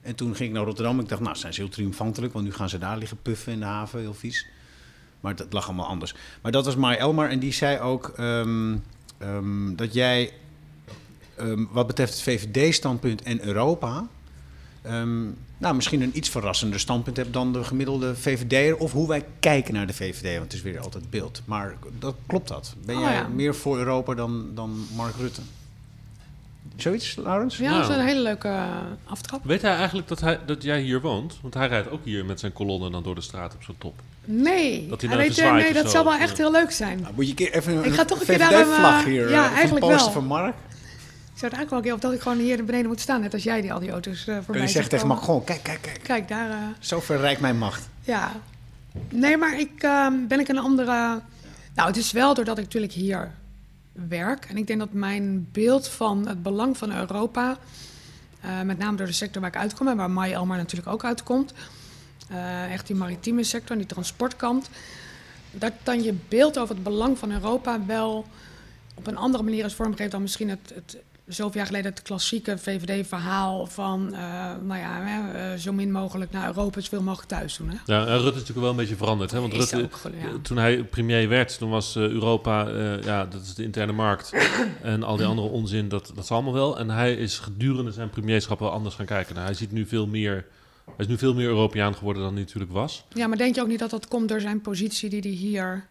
En 0.00 0.14
toen 0.14 0.34
ging 0.36 0.48
ik 0.48 0.54
naar 0.54 0.64
Rotterdam. 0.64 1.00
Ik 1.00 1.08
dacht, 1.08 1.20
nou, 1.20 1.36
zijn 1.36 1.54
ze 1.54 1.60
heel 1.60 1.70
triomfantelijk. 1.70 2.32
Want 2.32 2.44
nu 2.44 2.52
gaan 2.52 2.68
ze 2.68 2.78
daar 2.78 2.98
liggen 2.98 3.18
puffen 3.22 3.52
in 3.52 3.58
de 3.58 3.64
haven, 3.64 4.00
heel 4.00 4.14
vies. 4.14 4.46
Maar 5.20 5.36
dat 5.36 5.52
lag 5.52 5.66
allemaal 5.66 5.86
anders. 5.86 6.14
Maar 6.42 6.52
dat 6.52 6.64
was 6.64 6.76
Mai 6.76 6.96
Elmar. 6.96 7.28
En 7.28 7.38
die 7.38 7.52
zei 7.52 7.78
ook 7.78 8.08
ehm, 8.16 8.76
ehm, 9.18 9.74
dat 9.74 9.94
jij, 9.94 10.32
ehm, 11.36 11.64
wat 11.70 11.86
betreft 11.86 12.12
het 12.12 12.22
VVD-standpunt 12.22 13.22
en 13.22 13.44
Europa... 13.46 14.06
ehm, 14.82 15.24
nou, 15.58 15.74
misschien 15.74 16.02
een 16.02 16.16
iets 16.16 16.28
verrassender 16.28 16.80
standpunt 16.80 17.16
hebt 17.16 17.32
dan 17.32 17.52
de 17.52 17.64
gemiddelde 17.64 18.16
VVD'er. 18.16 18.76
Of 18.76 18.92
hoe 18.92 19.08
wij 19.08 19.24
kijken 19.40 19.74
naar 19.74 19.86
de 19.86 19.92
VVD, 19.94 20.22
want 20.32 20.42
het 20.44 20.52
is 20.52 20.62
weer 20.62 20.80
altijd 20.80 21.10
beeld. 21.10 21.42
Maar 21.44 21.76
dat, 21.98 22.14
klopt 22.26 22.48
dat? 22.48 22.74
Ben 22.84 22.96
Oh, 22.96 23.02
jij 23.02 23.12
ja. 23.12 23.28
meer 23.28 23.54
voor 23.54 23.78
Europa 23.78 24.14
dan, 24.14 24.46
dan 24.54 24.86
Mark 24.96 25.16
Rutte? 25.16 25.40
Zoiets, 26.76 27.16
Laurens? 27.16 27.56
Ja, 27.56 27.70
dat 27.72 27.82
is 27.82 27.88
Nou. 27.88 28.00
een 28.00 28.06
hele 28.06 28.20
leuke 28.20 28.48
eh, 28.48 28.76
aftrap. 29.04 29.44
Weet 29.44 29.62
hij 29.62 29.76
eigenlijk 29.76 30.08
dat, 30.08 30.20
hij, 30.20 30.40
dat 30.46 30.62
jij 30.62 30.80
hier 30.80 31.00
woont? 31.00 31.38
Want 31.42 31.54
hij 31.54 31.68
rijdt 31.68 31.90
ook 31.90 32.04
hier 32.04 32.24
met 32.24 32.40
zijn 32.40 32.52
kolonne 32.52 32.90
dan 32.90 33.02
door 33.02 33.14
de 33.14 33.20
straat 33.20 33.54
op 33.54 33.62
zijn 33.62 33.76
top. 33.78 34.00
Nee, 34.28 34.88
Dat 34.88 35.00
hij 35.00 35.16
weet, 35.16 35.38
eh, 35.38 35.52
nee 35.52 35.72
dat 35.72 35.90
zal 35.90 36.04
wel 36.04 36.14
echt 36.14 36.30
eh. 36.30 36.36
heel 36.36 36.50
leuk 36.50 36.70
zijn. 36.70 37.00
Nou, 37.00 37.14
moet 37.14 37.24
je 37.24 37.30
een 37.30 37.36
keer 37.36 37.52
even 37.52 37.84
Ik 37.84 37.94
ga 37.94 38.04
toch 38.04 38.20
een 38.20 38.26
keer 38.26 38.38
daarom, 38.38 38.72
eh, 38.72 39.04
hier, 39.04 39.30
ja, 39.30 39.52
eigenlijk 39.52 39.84
een 39.84 39.90
poster 39.90 40.12
wel. 40.12 40.12
van 40.12 40.24
Mark. 40.24 40.54
Ik 40.54 41.42
zou 41.42 41.52
het 41.52 41.58
eigenlijk 41.58 41.70
wel 41.70 41.78
een 41.78 41.84
keer, 41.84 41.94
of 41.94 42.00
dat 42.00 42.12
ik 42.12 42.20
gewoon 42.20 42.38
hier 42.38 42.64
beneden 42.64 42.86
moet 42.86 43.00
staan, 43.00 43.20
net 43.20 43.32
als 43.32 43.42
jij 43.42 43.60
die 43.60 43.72
al 43.72 43.80
die 43.80 43.90
auto's 43.90 44.26
eh 44.26 44.34
voorbij 44.34 44.44
Kun 44.54 44.60
je 44.60 44.68
zeggen 44.68 44.90
tegen 44.90 45.18
gewoon, 45.18 45.44
kijk, 45.44 45.62
kijk, 45.62 45.82
kijk. 45.82 46.00
Kijk, 46.02 46.28
daar, 46.28 46.48
Zo 46.78 47.00
verrijkt 47.00 47.40
mijn 47.40 47.58
macht. 47.58 47.88
ja. 48.00 48.32
Nee, 49.08 49.36
maar 49.36 49.58
ik 49.58 49.82
ehm, 49.82 50.12
ben 50.28 50.40
ik 50.40 50.48
een 50.48 50.58
andere... 50.58 51.20
Nou, 51.74 51.88
het 51.88 51.96
is 51.96 52.12
wel 52.12 52.34
doordat 52.34 52.58
ik 52.58 52.64
natuurlijk 52.64 52.92
hier 52.92 53.30
werk. 54.08 54.44
En 54.44 54.56
ik 54.56 54.66
denk 54.66 54.78
dat 54.78 54.92
mijn 54.92 55.48
beeld 55.52 55.88
van 55.88 56.28
het 56.28 56.42
belang 56.42 56.78
van 56.78 56.96
Europa, 56.96 57.56
uh, 58.44 58.60
met 58.62 58.78
name 58.78 58.96
door 58.96 59.06
de 59.06 59.12
sector 59.12 59.40
waar 59.40 59.50
ik 59.50 59.56
uitkom 59.56 59.88
en 59.88 59.96
waar 59.96 60.10
Mai 60.10 60.32
Elmar 60.32 60.56
natuurlijk 60.56 60.88
ook 60.88 61.04
uitkomt, 61.04 61.52
uh, 62.30 62.72
echt 62.72 62.86
die 62.86 62.96
maritieme 62.96 63.44
sector 63.44 63.70
en 63.70 63.78
die 63.78 63.86
transportkant, 63.86 64.68
dat 65.50 65.72
dan 65.82 66.02
je 66.02 66.14
beeld 66.28 66.58
over 66.58 66.74
het 66.74 66.84
belang 66.84 67.18
van 67.18 67.32
Europa 67.32 67.86
wel 67.86 68.26
op 68.94 69.06
een 69.06 69.16
andere 69.16 69.42
manier 69.42 69.64
is 69.64 69.74
vormgegeven 69.74 70.10
dan 70.10 70.22
misschien 70.22 70.48
het, 70.48 70.72
het 70.74 70.98
zoveel 71.26 71.56
jaar 71.56 71.66
geleden 71.66 71.90
het 71.90 72.02
klassieke 72.02 72.58
VVD-verhaal 72.58 73.66
van, 73.66 74.08
uh, 74.12 74.18
nou 74.62 74.80
ja, 74.80 75.00
uh, 75.34 75.58
zo 75.58 75.72
min 75.72 75.92
mogelijk 75.92 76.30
naar 76.30 76.46
Europa, 76.46 76.80
zoveel 76.80 77.02
mogelijk 77.02 77.28
thuis 77.28 77.56
doen. 77.56 77.70
Hè? 77.70 77.76
Ja, 77.86 78.06
en 78.06 78.12
Rutte 78.12 78.26
is 78.26 78.32
natuurlijk 78.32 78.60
wel 78.60 78.70
een 78.70 78.76
beetje 78.76 78.96
veranderd. 78.96 79.30
Hè? 79.30 79.40
Want 79.40 79.52
Rutte, 79.52 79.82
ook, 79.82 80.00
ja. 80.04 80.38
toen 80.42 80.56
hij 80.56 80.84
premier 80.84 81.28
werd, 81.28 81.58
toen 81.58 81.70
was 81.70 81.96
uh, 81.96 82.02
Europa, 82.02 82.68
ja, 83.02 83.24
dat 83.24 83.42
is 83.42 83.54
de 83.54 83.62
interne 83.62 83.92
markt 83.92 84.32
en 84.82 85.02
al 85.02 85.16
die 85.16 85.26
andere 85.26 85.48
onzin, 85.48 85.88
dat, 85.88 86.12
dat 86.14 86.24
is 86.24 86.30
allemaal 86.30 86.52
wel. 86.52 86.78
En 86.78 86.90
hij 86.90 87.14
is 87.14 87.38
gedurende 87.38 87.92
zijn 87.92 88.10
premierschap 88.10 88.58
wel 88.58 88.70
anders 88.70 88.94
gaan 88.94 89.06
kijken. 89.06 89.34
Nou, 89.34 89.46
hij 89.46 89.56
ziet 89.56 89.72
nu 89.72 89.86
veel 89.86 90.06
meer... 90.06 90.46
Hij 90.86 91.04
is 91.04 91.06
nu 91.06 91.18
veel 91.18 91.34
meer 91.34 91.46
Europeaan 91.46 91.94
geworden 91.94 92.22
dan 92.22 92.32
hij 92.32 92.42
natuurlijk 92.42 92.72
was. 92.72 93.04
Ja, 93.12 93.26
maar 93.26 93.38
denk 93.38 93.54
je 93.54 93.60
ook 93.60 93.68
niet 93.68 93.78
dat 93.78 93.90
dat 93.90 94.08
komt 94.08 94.28
door 94.28 94.40
zijn 94.40 94.60
positie 94.60 95.10
die 95.10 95.20
hij 95.20 95.30
hier 95.30 95.86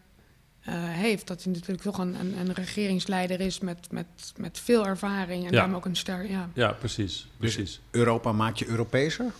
uh, 0.68 0.74
heeft. 0.76 1.28
Dat 1.28 1.44
hij 1.44 1.54
natuurlijk 1.54 1.82
toch 1.82 1.98
een, 1.98 2.20
een, 2.20 2.38
een, 2.38 2.54
regeringsleider 2.54 3.40
is 3.40 3.60
met, 3.60 3.88
met, 3.92 4.06
met 4.38 4.60
veel 4.60 4.86
ervaring 4.86 5.46
en 5.46 5.52
ja. 5.52 5.56
daarom 5.56 5.76
ook 5.76 5.86
een 5.86 5.96
ster. 5.96 6.30
Ja, 6.30 6.50
ja 6.54 6.72
precies. 6.72 7.28
precies. 7.38 7.58
Dus 7.58 7.80
Europa 7.92 8.32
maakt 8.32 8.60
je 8.60 8.68
Europeeser? 8.68 9.32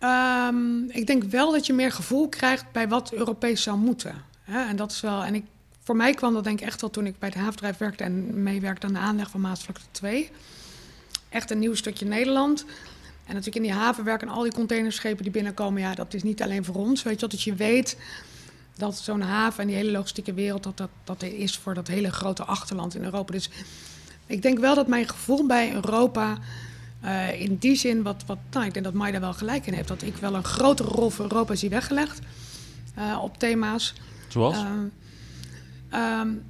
Um, 0.00 0.90
ik 0.90 1.06
denk 1.06 1.22
wel 1.22 1.52
dat 1.52 1.66
je 1.66 1.72
meer 1.72 1.92
gevoel 1.92 2.28
krijgt 2.28 2.64
bij 2.72 2.88
wat 2.88 3.12
Europees 3.12 3.62
zou 3.62 3.78
moeten. 3.78 4.14
Hè? 4.42 4.68
En 4.68 4.76
dat 4.76 4.90
is 4.92 5.00
wel. 5.00 5.24
En 5.24 5.34
ik, 5.34 5.44
voor 5.82 5.96
mij 5.96 6.14
kwam 6.14 6.34
dat 6.34 6.44
denk 6.44 6.60
ik 6.60 6.66
echt 6.66 6.80
wel 6.80 6.90
toen 6.90 7.06
ik 7.06 7.18
bij 7.18 7.28
het 7.28 7.38
havendrijf 7.38 7.76
werkte 7.76 8.04
en 8.04 8.42
meewerkte 8.42 8.86
aan 8.86 8.92
de 8.92 8.98
aanleg 8.98 9.30
van 9.30 9.40
Maasvlakte 9.40 9.84
2. 9.90 10.30
Echt 11.28 11.50
een 11.50 11.58
nieuw 11.58 11.74
stukje 11.74 12.06
Nederland. 12.06 12.64
En 13.30 13.36
natuurlijk 13.36 13.64
in 13.64 13.70
die 13.70 13.80
haven 13.80 14.04
werken 14.04 14.28
al 14.28 14.42
die 14.42 14.52
containerschepen 14.52 15.22
die 15.22 15.32
binnenkomen. 15.32 15.80
Ja, 15.80 15.94
dat 15.94 16.14
is 16.14 16.22
niet 16.22 16.42
alleen 16.42 16.64
voor 16.64 16.74
ons. 16.74 17.02
Weet 17.02 17.20
je, 17.20 17.26
dat 17.26 17.42
je 17.42 17.54
weet 17.54 17.96
dat 18.76 18.98
zo'n 18.98 19.20
haven 19.20 19.60
en 19.60 19.66
die 19.66 19.76
hele 19.76 19.90
logistieke 19.90 20.34
wereld, 20.34 20.62
dat, 20.62 20.76
dat, 20.76 20.90
dat 21.04 21.22
is 21.22 21.56
voor 21.56 21.74
dat 21.74 21.88
hele 21.88 22.12
grote 22.12 22.44
achterland 22.44 22.94
in 22.94 23.04
Europa. 23.04 23.32
Dus 23.32 23.50
ik 24.26 24.42
denk 24.42 24.58
wel 24.58 24.74
dat 24.74 24.86
mijn 24.86 25.08
gevoel 25.08 25.46
bij 25.46 25.72
Europa 25.72 26.38
uh, 27.04 27.40
in 27.40 27.56
die 27.56 27.76
zin, 27.76 28.02
wat, 28.02 28.22
wat, 28.26 28.38
nou, 28.50 28.66
ik 28.66 28.72
denk 28.72 28.84
dat 28.84 28.94
Mai 28.94 29.12
daar 29.12 29.20
wel 29.20 29.32
gelijk 29.32 29.66
in 29.66 29.72
heeft, 29.72 29.88
dat 29.88 30.02
ik 30.02 30.16
wel 30.16 30.34
een 30.34 30.44
grotere 30.44 30.88
rol 30.88 31.10
voor 31.10 31.24
Europa 31.24 31.54
zie 31.54 31.68
weggelegd 31.68 32.18
uh, 32.98 33.18
op 33.22 33.38
thema's. 33.38 33.94
Zoals? 34.28 34.56
Uh, 34.56 36.20
um, 36.20 36.42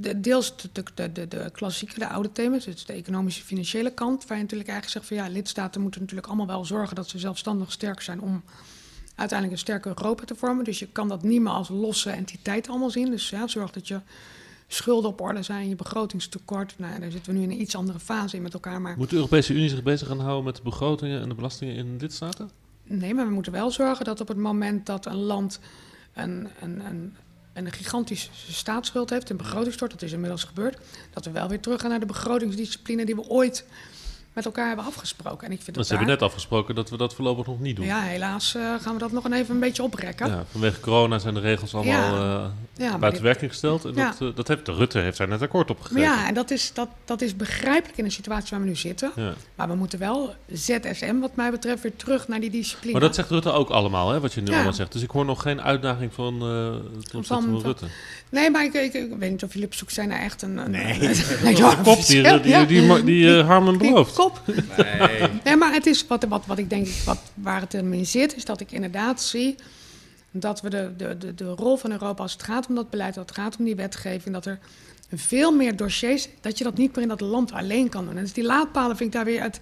de, 0.00 0.20
deels 0.20 0.56
de, 0.56 0.82
de, 0.94 1.12
de, 1.12 1.28
de, 1.28 1.50
klassieke, 1.52 1.98
de 1.98 2.08
oude 2.08 2.32
thema's, 2.32 2.64
dus 2.64 2.84
de 2.84 2.92
economische 2.92 3.44
financiële 3.44 3.90
kant, 3.90 4.26
waar 4.26 4.36
je 4.36 4.42
natuurlijk 4.42 4.70
eigenlijk 4.70 4.98
zegt 4.98 5.20
van 5.20 5.26
ja, 5.26 5.34
lidstaten 5.34 5.80
moeten 5.80 6.00
natuurlijk 6.00 6.28
allemaal 6.28 6.46
wel 6.46 6.64
zorgen 6.64 6.96
dat 6.96 7.08
ze 7.08 7.18
zelfstandig 7.18 7.72
sterk 7.72 8.00
zijn 8.00 8.20
om 8.20 8.42
uiteindelijk 9.14 9.58
een 9.58 9.66
sterke 9.66 9.88
Europa 9.88 10.24
te 10.24 10.34
vormen. 10.34 10.64
Dus 10.64 10.78
je 10.78 10.86
kan 10.86 11.08
dat 11.08 11.22
niet 11.22 11.40
meer 11.40 11.52
als 11.52 11.68
losse 11.68 12.10
entiteit 12.10 12.68
allemaal 12.68 12.90
zien. 12.90 13.10
Dus 13.10 13.30
ja, 13.30 13.46
zorg 13.46 13.70
dat 13.70 13.88
je 13.88 14.00
schulden 14.66 15.10
op 15.10 15.20
orde 15.20 15.42
zijn, 15.42 15.68
je 15.68 15.74
begrotingstekort. 15.74 16.74
Nou, 16.78 17.00
daar 17.00 17.10
zitten 17.10 17.32
we 17.32 17.38
nu 17.38 17.44
in 17.44 17.50
een 17.50 17.60
iets 17.60 17.76
andere 17.76 17.98
fase 17.98 18.36
in 18.36 18.42
met 18.42 18.54
elkaar. 18.54 18.80
Maar... 18.80 18.96
Moet 18.96 19.10
de 19.10 19.16
Europese 19.16 19.54
Unie 19.54 19.68
zich 19.68 19.82
bezig 19.82 20.08
gaan 20.08 20.20
houden 20.20 20.44
met 20.44 20.56
de 20.56 20.62
begrotingen 20.62 21.20
en 21.20 21.28
de 21.28 21.34
belastingen 21.34 21.74
in 21.74 21.96
lidstaten? 21.96 22.50
Nee, 22.84 23.14
maar 23.14 23.26
we 23.26 23.32
moeten 23.32 23.52
wel 23.52 23.70
zorgen 23.70 24.04
dat 24.04 24.20
op 24.20 24.28
het 24.28 24.36
moment 24.36 24.86
dat 24.86 25.06
een 25.06 25.16
land 25.16 25.60
een, 26.14 26.48
een, 26.60 26.86
een, 26.86 27.16
een 27.66 27.72
gigantische 27.72 28.30
staatsschuld 28.50 29.10
heeft, 29.10 29.30
een 29.30 29.36
begrotingstort, 29.36 29.90
dat 29.90 30.02
is 30.02 30.12
inmiddels 30.12 30.44
gebeurd, 30.44 30.78
dat 31.10 31.24
we 31.24 31.30
wel 31.30 31.48
weer 31.48 31.60
terug 31.60 31.80
gaan 31.80 31.90
naar 31.90 32.00
de 32.00 32.06
begrotingsdiscipline 32.06 33.04
die 33.04 33.14
we 33.14 33.28
ooit 33.28 33.64
met 34.38 34.46
elkaar 34.46 34.66
hebben 34.66 34.84
afgesproken. 34.84 35.46
En 35.46 35.52
ik 35.52 35.62
vind 35.62 35.76
dat 35.76 35.86
ze 35.86 35.94
hebben 35.94 36.10
net 36.10 36.22
afgesproken 36.22 36.74
dat 36.74 36.90
we 36.90 36.96
dat 36.96 37.14
voorlopig 37.14 37.46
nog 37.46 37.60
niet 37.60 37.76
doen. 37.76 37.84
Ja, 37.84 38.00
helaas 38.00 38.54
uh, 38.54 38.74
gaan 38.80 38.92
we 38.92 38.98
dat 38.98 39.12
nog 39.12 39.32
even 39.32 39.54
een 39.54 39.60
beetje 39.60 39.82
oprekken. 39.82 40.28
Ja, 40.28 40.44
vanwege 40.50 40.80
corona 40.80 41.18
zijn 41.18 41.34
de 41.34 41.40
regels 41.40 41.74
allemaal 41.74 42.16
ja. 42.16 42.44
Uh, 42.76 42.86
ja, 42.86 42.98
buiten 42.98 43.22
werking 43.22 43.50
gesteld. 43.50 43.84
En 43.84 43.92
dat, 43.92 44.18
uh, 44.22 44.28
dat 44.34 44.48
heeft 44.48 44.66
de 44.66 44.72
Rutte 44.72 44.98
heeft 44.98 45.18
daar 45.18 45.28
net 45.28 45.42
akkoord 45.42 45.70
op 45.70 45.80
gegeven. 45.80 46.02
Ja, 46.02 46.26
en 46.28 46.34
dat 46.34 46.50
is, 46.50 46.72
dat, 46.74 46.88
dat 47.04 47.20
is 47.20 47.36
begrijpelijk 47.36 47.98
in 47.98 48.04
de 48.04 48.10
situatie 48.10 48.48
waar 48.50 48.60
we 48.60 48.66
nu 48.66 48.76
zitten. 48.76 49.12
Maar 49.54 49.68
we 49.68 49.74
moeten 49.74 49.98
wel 49.98 50.34
ZSM, 50.52 51.18
wat 51.20 51.36
mij 51.36 51.50
betreft, 51.50 51.82
weer 51.82 51.96
terug 51.96 52.28
naar 52.28 52.40
die 52.40 52.50
discipline. 52.50 52.92
Maar 52.92 53.00
dat 53.00 53.14
zegt 53.14 53.30
Rutte 53.30 53.52
ook 53.52 53.70
allemaal, 53.70 54.10
hè, 54.10 54.20
wat 54.20 54.32
je 54.32 54.40
nu 54.40 54.52
allemaal 54.52 54.72
zegt. 54.72 54.92
Dus 54.92 55.02
ik 55.02 55.10
hoor 55.10 55.24
nog 55.24 55.42
geen 55.42 55.62
uitdaging 55.62 56.14
van, 56.14 56.34
uh, 56.34 56.74
van, 57.10 57.24
van 57.24 57.60
Rutte. 57.60 57.86
Nee, 58.30 58.50
maar 58.50 58.64
ik, 58.64 58.72
ik, 58.72 58.94
ik, 58.94 59.14
weet 59.18 59.30
niet 59.30 59.44
of 59.44 59.52
jullie 59.52 59.66
op 59.66 59.74
zoek 59.74 59.90
zijn 59.90 60.08
naar 60.08 60.20
echt 60.20 60.42
een... 60.42 60.56
een 60.56 60.70
nee. 60.70 61.00
Een, 61.08 61.46
een, 61.46 61.82
kop 61.82 62.06
die, 62.06 62.22
die, 62.22 62.40
die, 62.40 62.66
die, 62.66 63.04
die 63.04 63.42
Harmen 63.42 63.78
belooft. 63.78 64.14
Nee. 64.76 65.28
nee, 65.44 65.56
maar 65.56 65.72
het 65.72 65.86
is 65.86 66.06
wat, 66.06 66.24
wat, 66.24 66.46
wat 66.46 66.58
ik 66.58 66.70
denk, 66.70 66.86
wat, 67.04 67.18
waar 67.34 67.60
het 67.60 67.74
in 67.74 68.06
zit, 68.06 68.36
is 68.36 68.44
dat 68.44 68.60
ik 68.60 68.72
inderdaad 68.72 69.22
zie 69.22 69.54
dat 70.30 70.60
we 70.60 70.70
de, 70.70 70.92
de, 70.96 71.18
de, 71.18 71.34
de 71.34 71.48
rol 71.48 71.76
van 71.76 71.92
Europa 71.92 72.22
als 72.22 72.32
het 72.32 72.42
gaat 72.42 72.66
om 72.66 72.74
dat 72.74 72.90
beleid, 72.90 73.16
als 73.16 73.26
het 73.26 73.36
gaat 73.36 73.56
om 73.58 73.64
die 73.64 73.76
wetgeving, 73.76 74.34
dat 74.34 74.46
er 74.46 74.58
veel 75.12 75.52
meer 75.52 75.76
dossiers, 75.76 76.28
dat 76.40 76.58
je 76.58 76.64
dat 76.64 76.76
niet 76.76 76.94
meer 76.94 77.02
in 77.02 77.08
dat 77.08 77.20
land 77.20 77.52
alleen 77.52 77.88
kan 77.88 78.04
doen. 78.04 78.16
En 78.16 78.22
dus 78.22 78.32
die 78.32 78.44
laadpalen 78.44 78.96
vind 78.96 79.08
ik 79.08 79.14
daar 79.14 79.24
weer 79.24 79.42
het, 79.42 79.60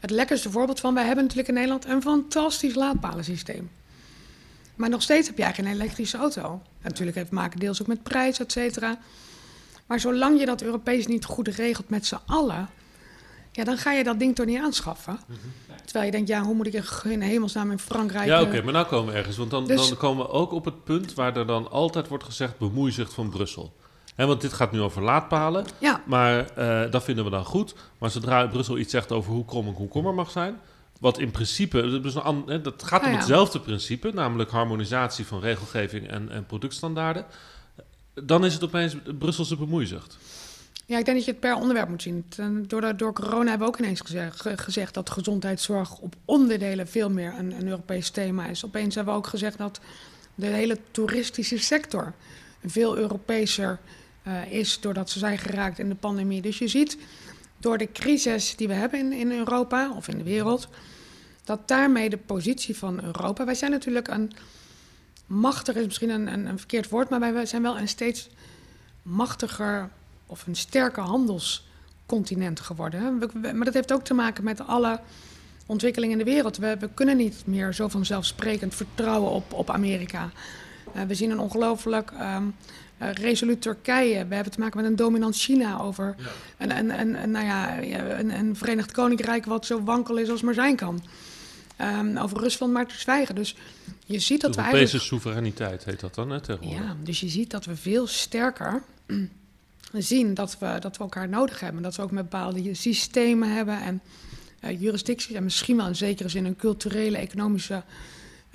het 0.00 0.10
lekkerste 0.10 0.50
voorbeeld 0.50 0.80
van. 0.80 0.94
Wij 0.94 1.04
hebben 1.04 1.22
natuurlijk 1.22 1.48
in 1.48 1.54
Nederland 1.54 1.84
een 1.84 2.02
fantastisch 2.02 2.74
laadpalensysteem. 2.74 3.70
Maar 4.74 4.88
nog 4.88 5.02
steeds 5.02 5.26
heb 5.26 5.38
jij 5.38 5.54
geen 5.54 5.66
elektrische 5.66 6.16
auto. 6.16 6.62
natuurlijk 6.82 7.16
heeft 7.16 7.30
maken 7.30 7.60
deels 7.60 7.80
ook 7.80 7.86
met 7.86 8.02
prijs, 8.02 8.38
et 8.38 8.52
cetera. 8.52 8.98
Maar 9.86 10.00
zolang 10.00 10.40
je 10.40 10.46
dat 10.46 10.62
Europees 10.62 11.06
niet 11.06 11.24
goed 11.24 11.48
regelt 11.48 11.88
met 11.88 12.06
z'n 12.06 12.18
allen, 12.26 12.68
ja, 13.56 13.64
dan 13.64 13.76
ga 13.76 13.92
je 13.92 14.04
dat 14.04 14.18
ding 14.18 14.34
toch 14.34 14.46
niet 14.46 14.60
aanschaffen. 14.60 15.18
Terwijl 15.84 16.04
je 16.04 16.10
denkt, 16.10 16.28
ja, 16.28 16.42
hoe 16.42 16.54
moet 16.54 16.66
ik 16.66 17.02
in 17.04 17.20
hemelsnaam 17.20 17.70
in 17.70 17.78
Frankrijk... 17.78 18.26
Ja, 18.26 18.42
oké, 18.42 18.62
maar 18.62 18.72
nou 18.72 18.86
komen 18.86 19.12
we 19.12 19.18
ergens. 19.18 19.36
Want 19.36 19.50
dan, 19.50 19.66
dus... 19.66 19.88
dan 19.88 19.96
komen 19.96 20.26
we 20.26 20.32
ook 20.32 20.52
op 20.52 20.64
het 20.64 20.84
punt 20.84 21.14
waar 21.14 21.36
er 21.36 21.46
dan 21.46 21.70
altijd 21.70 22.08
wordt 22.08 22.24
gezegd... 22.24 22.58
bemoeizicht 22.58 23.14
van 23.14 23.30
Brussel. 23.30 23.76
He, 24.14 24.26
want 24.26 24.40
dit 24.40 24.52
gaat 24.52 24.72
nu 24.72 24.80
over 24.80 25.02
laadpalen. 25.02 25.64
Ja. 25.78 26.02
Maar 26.06 26.46
uh, 26.58 26.90
dat 26.90 27.04
vinden 27.04 27.24
we 27.24 27.30
dan 27.30 27.44
goed. 27.44 27.74
Maar 27.98 28.10
zodra 28.10 28.46
Brussel 28.46 28.78
iets 28.78 28.90
zegt 28.90 29.12
over 29.12 29.32
hoe 29.32 29.44
krom 29.44 29.66
een 29.66 29.74
komkommer 29.74 30.14
mag 30.14 30.30
zijn... 30.30 30.60
Wat 31.00 31.18
in 31.18 31.30
principe, 31.30 32.00
dus 32.00 32.14
een, 32.14 32.62
dat 32.62 32.82
gaat 32.82 33.04
om 33.04 33.12
hetzelfde 33.12 33.60
principe, 33.60 34.10
namelijk 34.14 34.50
harmonisatie 34.50 35.26
van 35.26 35.40
regelgeving 35.40 36.08
en, 36.08 36.30
en 36.30 36.46
productstandaarden. 36.46 37.24
Dan 38.14 38.44
is 38.44 38.54
het 38.54 38.64
opeens 38.64 38.96
Brusselse 39.18 39.56
bemoeizucht. 39.56 40.18
Ja, 40.88 40.98
ik 40.98 41.04
denk 41.04 41.16
dat 41.16 41.26
je 41.26 41.30
het 41.30 41.40
per 41.40 41.54
onderwerp 41.54 41.88
moet 41.88 42.02
zien. 42.02 42.24
Door, 42.66 42.96
door 42.96 43.12
corona 43.12 43.48
hebben 43.48 43.68
we 43.68 43.74
ook 43.74 43.78
ineens 43.78 44.00
gezegd, 44.00 44.48
gezegd 44.60 44.94
dat 44.94 45.10
gezondheidszorg 45.10 45.98
op 45.98 46.14
onderdelen 46.24 46.88
veel 46.88 47.10
meer 47.10 47.34
een, 47.38 47.52
een 47.52 47.68
Europees 47.68 48.10
thema 48.10 48.46
is. 48.46 48.64
Opeens 48.64 48.94
hebben 48.94 49.12
we 49.12 49.18
ook 49.18 49.26
gezegd 49.26 49.58
dat 49.58 49.80
de 50.34 50.46
hele 50.46 50.78
toeristische 50.90 51.58
sector 51.58 52.12
veel 52.64 52.96
Europeeser 52.96 53.78
uh, 54.28 54.52
is 54.52 54.80
doordat 54.80 55.10
ze 55.10 55.18
zijn 55.18 55.38
geraakt 55.38 55.78
in 55.78 55.88
de 55.88 55.94
pandemie. 55.94 56.42
Dus 56.42 56.58
je 56.58 56.68
ziet 56.68 56.98
door 57.58 57.78
de 57.78 57.92
crisis 57.92 58.56
die 58.56 58.68
we 58.68 58.74
hebben 58.74 59.00
in, 59.00 59.12
in 59.12 59.32
Europa 59.32 59.90
of 59.90 60.08
in 60.08 60.18
de 60.18 60.24
wereld, 60.24 60.68
dat 61.44 61.68
daarmee 61.68 62.10
de 62.10 62.16
positie 62.16 62.76
van 62.76 63.04
Europa. 63.04 63.44
Wij 63.44 63.54
zijn 63.54 63.70
natuurlijk 63.70 64.08
een 64.08 64.32
machtiger, 65.26 65.80
is 65.80 65.86
misschien 65.86 66.10
een, 66.10 66.32
een, 66.32 66.46
een 66.46 66.58
verkeerd 66.58 66.88
woord, 66.88 67.08
maar 67.08 67.32
wij 67.32 67.46
zijn 67.46 67.62
wel 67.62 67.78
een 67.78 67.88
steeds 67.88 68.28
machtiger 69.02 69.90
of 70.26 70.46
een 70.46 70.56
sterker 70.56 71.02
handelscontinent 71.02 72.60
geworden. 72.60 73.18
maar 73.42 73.64
dat 73.64 73.74
heeft 73.74 73.92
ook 73.92 74.04
te 74.04 74.14
maken 74.14 74.44
met 74.44 74.66
alle 74.66 75.00
ontwikkelingen 75.66 76.18
in 76.18 76.24
de 76.24 76.30
wereld. 76.30 76.56
We, 76.56 76.76
we 76.78 76.88
kunnen 76.94 77.16
niet 77.16 77.42
meer 77.46 77.74
zo 77.74 77.88
vanzelfsprekend 77.88 78.74
vertrouwen 78.74 79.30
op, 79.30 79.52
op 79.52 79.70
Amerika. 79.70 80.30
Uh, 80.96 81.02
we 81.02 81.14
zien 81.14 81.30
een 81.30 81.38
ongelooflijk 81.38 82.10
um, 82.10 82.54
uh, 83.02 83.12
resoluut 83.12 83.62
Turkije. 83.62 84.26
We 84.26 84.34
hebben 84.34 84.52
te 84.52 84.60
maken 84.60 84.80
met 84.80 84.90
een 84.90 84.96
dominant 84.96 85.36
China 85.36 85.80
over 85.80 86.14
ja. 86.18 86.26
een, 86.58 86.78
een, 86.78 87.22
een, 87.22 87.30
nou 87.30 87.44
ja, 87.44 87.82
een, 88.18 88.38
een 88.38 88.56
Verenigd 88.56 88.92
Koninkrijk 88.92 89.44
wat 89.44 89.66
zo 89.66 89.82
wankel 89.82 90.16
is 90.16 90.28
als 90.28 90.42
maar 90.42 90.54
zijn 90.54 90.76
kan. 90.76 91.02
Um, 91.80 92.16
over 92.16 92.38
Rusland 92.38 92.72
maar 92.72 92.86
te 92.86 92.98
zwijgen. 92.98 93.34
Dus 93.34 93.56
je 94.06 94.18
ziet 94.18 94.40
dat 94.40 94.50
de 94.50 94.56
we 94.56 94.62
eigenlijk... 94.62 94.92
Europese 94.92 95.08
soevereiniteit 95.08 95.84
heet 95.84 96.00
dat 96.00 96.14
dan, 96.14 96.30
hè, 96.30 96.40
tegenwoordig? 96.40 96.84
Ja, 96.84 96.96
dus 97.02 97.20
je 97.20 97.28
ziet 97.28 97.50
dat 97.50 97.64
we 97.64 97.76
veel 97.76 98.06
sterker 98.06 98.82
zien 99.92 100.34
dat 100.34 100.58
we, 100.58 100.76
dat 100.80 100.96
we 100.96 101.02
elkaar 101.02 101.28
nodig 101.28 101.60
hebben. 101.60 101.82
Dat 101.82 101.96
we 101.96 102.02
ook 102.02 102.10
met 102.10 102.28
bepaalde 102.28 102.74
systemen 102.74 103.54
hebben 103.54 103.80
en 103.80 104.00
uh, 104.64 104.80
jurisdicties... 104.80 105.34
en 105.34 105.44
misschien 105.44 105.76
wel 105.76 105.86
in 105.86 105.96
zekere 105.96 106.28
zin 106.28 106.44
een 106.44 106.56
culturele, 106.56 107.16
economische 107.16 107.74
uh, 107.74 107.82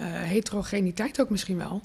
heterogeniteit 0.07 1.21
ook 1.21 1.29
misschien 1.29 1.57
wel... 1.57 1.81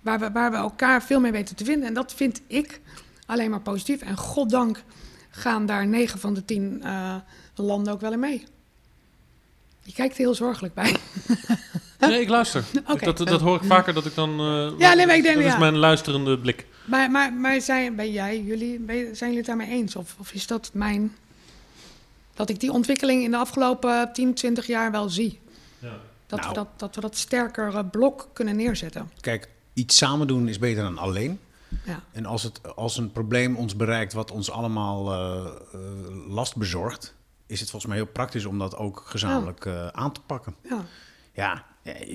Waar 0.00 0.20
we, 0.20 0.30
waar 0.30 0.50
we 0.50 0.56
elkaar 0.56 1.02
veel 1.02 1.20
mee 1.20 1.32
weten 1.32 1.56
te 1.56 1.64
vinden. 1.64 1.88
En 1.88 1.94
dat 1.94 2.14
vind 2.14 2.40
ik 2.46 2.80
alleen 3.26 3.50
maar 3.50 3.60
positief. 3.60 4.00
En 4.00 4.16
goddank 4.16 4.82
gaan 5.30 5.66
daar 5.66 5.86
negen 5.86 6.18
van 6.18 6.34
de 6.34 6.44
tien 6.44 6.80
uh, 6.82 7.16
landen 7.54 7.92
ook 7.92 8.00
wel 8.00 8.12
in 8.12 8.18
mee. 8.18 8.44
Je 9.84 9.92
kijkt 9.92 10.12
er 10.14 10.18
heel 10.20 10.34
zorgelijk 10.34 10.74
bij. 10.74 10.96
Nee, 11.98 12.20
ik 12.20 12.28
luister. 12.28 12.64
Oké. 12.88 13.04
Dat, 13.04 13.16
dat 13.18 13.40
hoor 13.40 13.56
ik 13.56 13.64
vaker 13.64 13.94
dat 13.94 14.06
ik 14.06 14.14
dan... 14.14 14.30
eh, 14.40 14.78
Ja, 14.78 14.94
nee, 14.94 15.06
maar 15.06 15.16
ik 15.16 15.22
denk, 15.22 15.34
dat 15.36 15.44
is 15.44 15.52
ja. 15.52 15.58
mijn 15.58 15.76
luisterende 15.76 16.38
blik. 16.38 16.66
Maar, 16.84 17.10
maar, 17.10 17.32
maar 17.32 17.60
zijn, 17.60 17.96
ben 17.96 18.12
jij, 18.12 18.42
jullie, 18.42 18.78
ben, 18.78 18.96
zijn 18.96 19.30
jullie 19.30 19.36
het 19.36 19.46
daarmee 19.46 19.68
eens? 19.68 19.96
Of, 19.96 20.16
of 20.18 20.32
is 20.32 20.46
dat 20.46 20.70
mijn... 20.72 21.14
Dat 22.34 22.48
ik 22.48 22.60
die 22.60 22.72
ontwikkeling 22.72 23.22
in 23.24 23.30
de 23.30 23.36
afgelopen 23.36 24.10
10, 24.12 24.34
20 24.34 24.66
jaar 24.66 24.90
wel 24.90 25.08
zie? 25.08 25.40
Ja. 25.78 25.88
Dat, 26.26 26.38
Nou. 26.40 26.48
we, 26.52 26.54
dat, 26.58 26.68
dat 26.76 26.94
we 26.94 27.00
dat 27.00 27.16
sterkere 27.16 27.84
blok 27.84 28.28
kunnen 28.32 28.56
neerzetten. 28.56 29.10
Kijk, 29.20 29.48
iets 29.74 29.96
samen 29.96 30.26
doen 30.26 30.48
is 30.48 30.58
beter 30.58 30.82
dan 30.82 30.98
alleen. 30.98 31.38
Ja. 31.84 32.02
En 32.12 32.26
als, 32.26 32.42
het, 32.42 32.76
als 32.76 32.96
een 32.96 33.12
probleem 33.12 33.56
ons 33.56 33.76
bereikt 33.76 34.12
wat 34.12 34.30
ons 34.30 34.50
allemaal 34.50 35.12
eh, 35.12 35.44
eh, 35.72 35.80
last 36.28 36.56
bezorgt, 36.56 37.14
is 37.46 37.60
het 37.60 37.70
volgens 37.70 37.92
mij 37.92 38.00
heel 38.02 38.12
praktisch 38.12 38.44
om 38.44 38.58
dat 38.58 38.76
ook 38.76 39.02
gezamenlijk 39.06 39.64
eh, 39.66 39.86
aan 39.86 40.12
te 40.12 40.20
pakken. 40.20 40.54
ja. 40.68 40.84
Ja, 41.36 41.64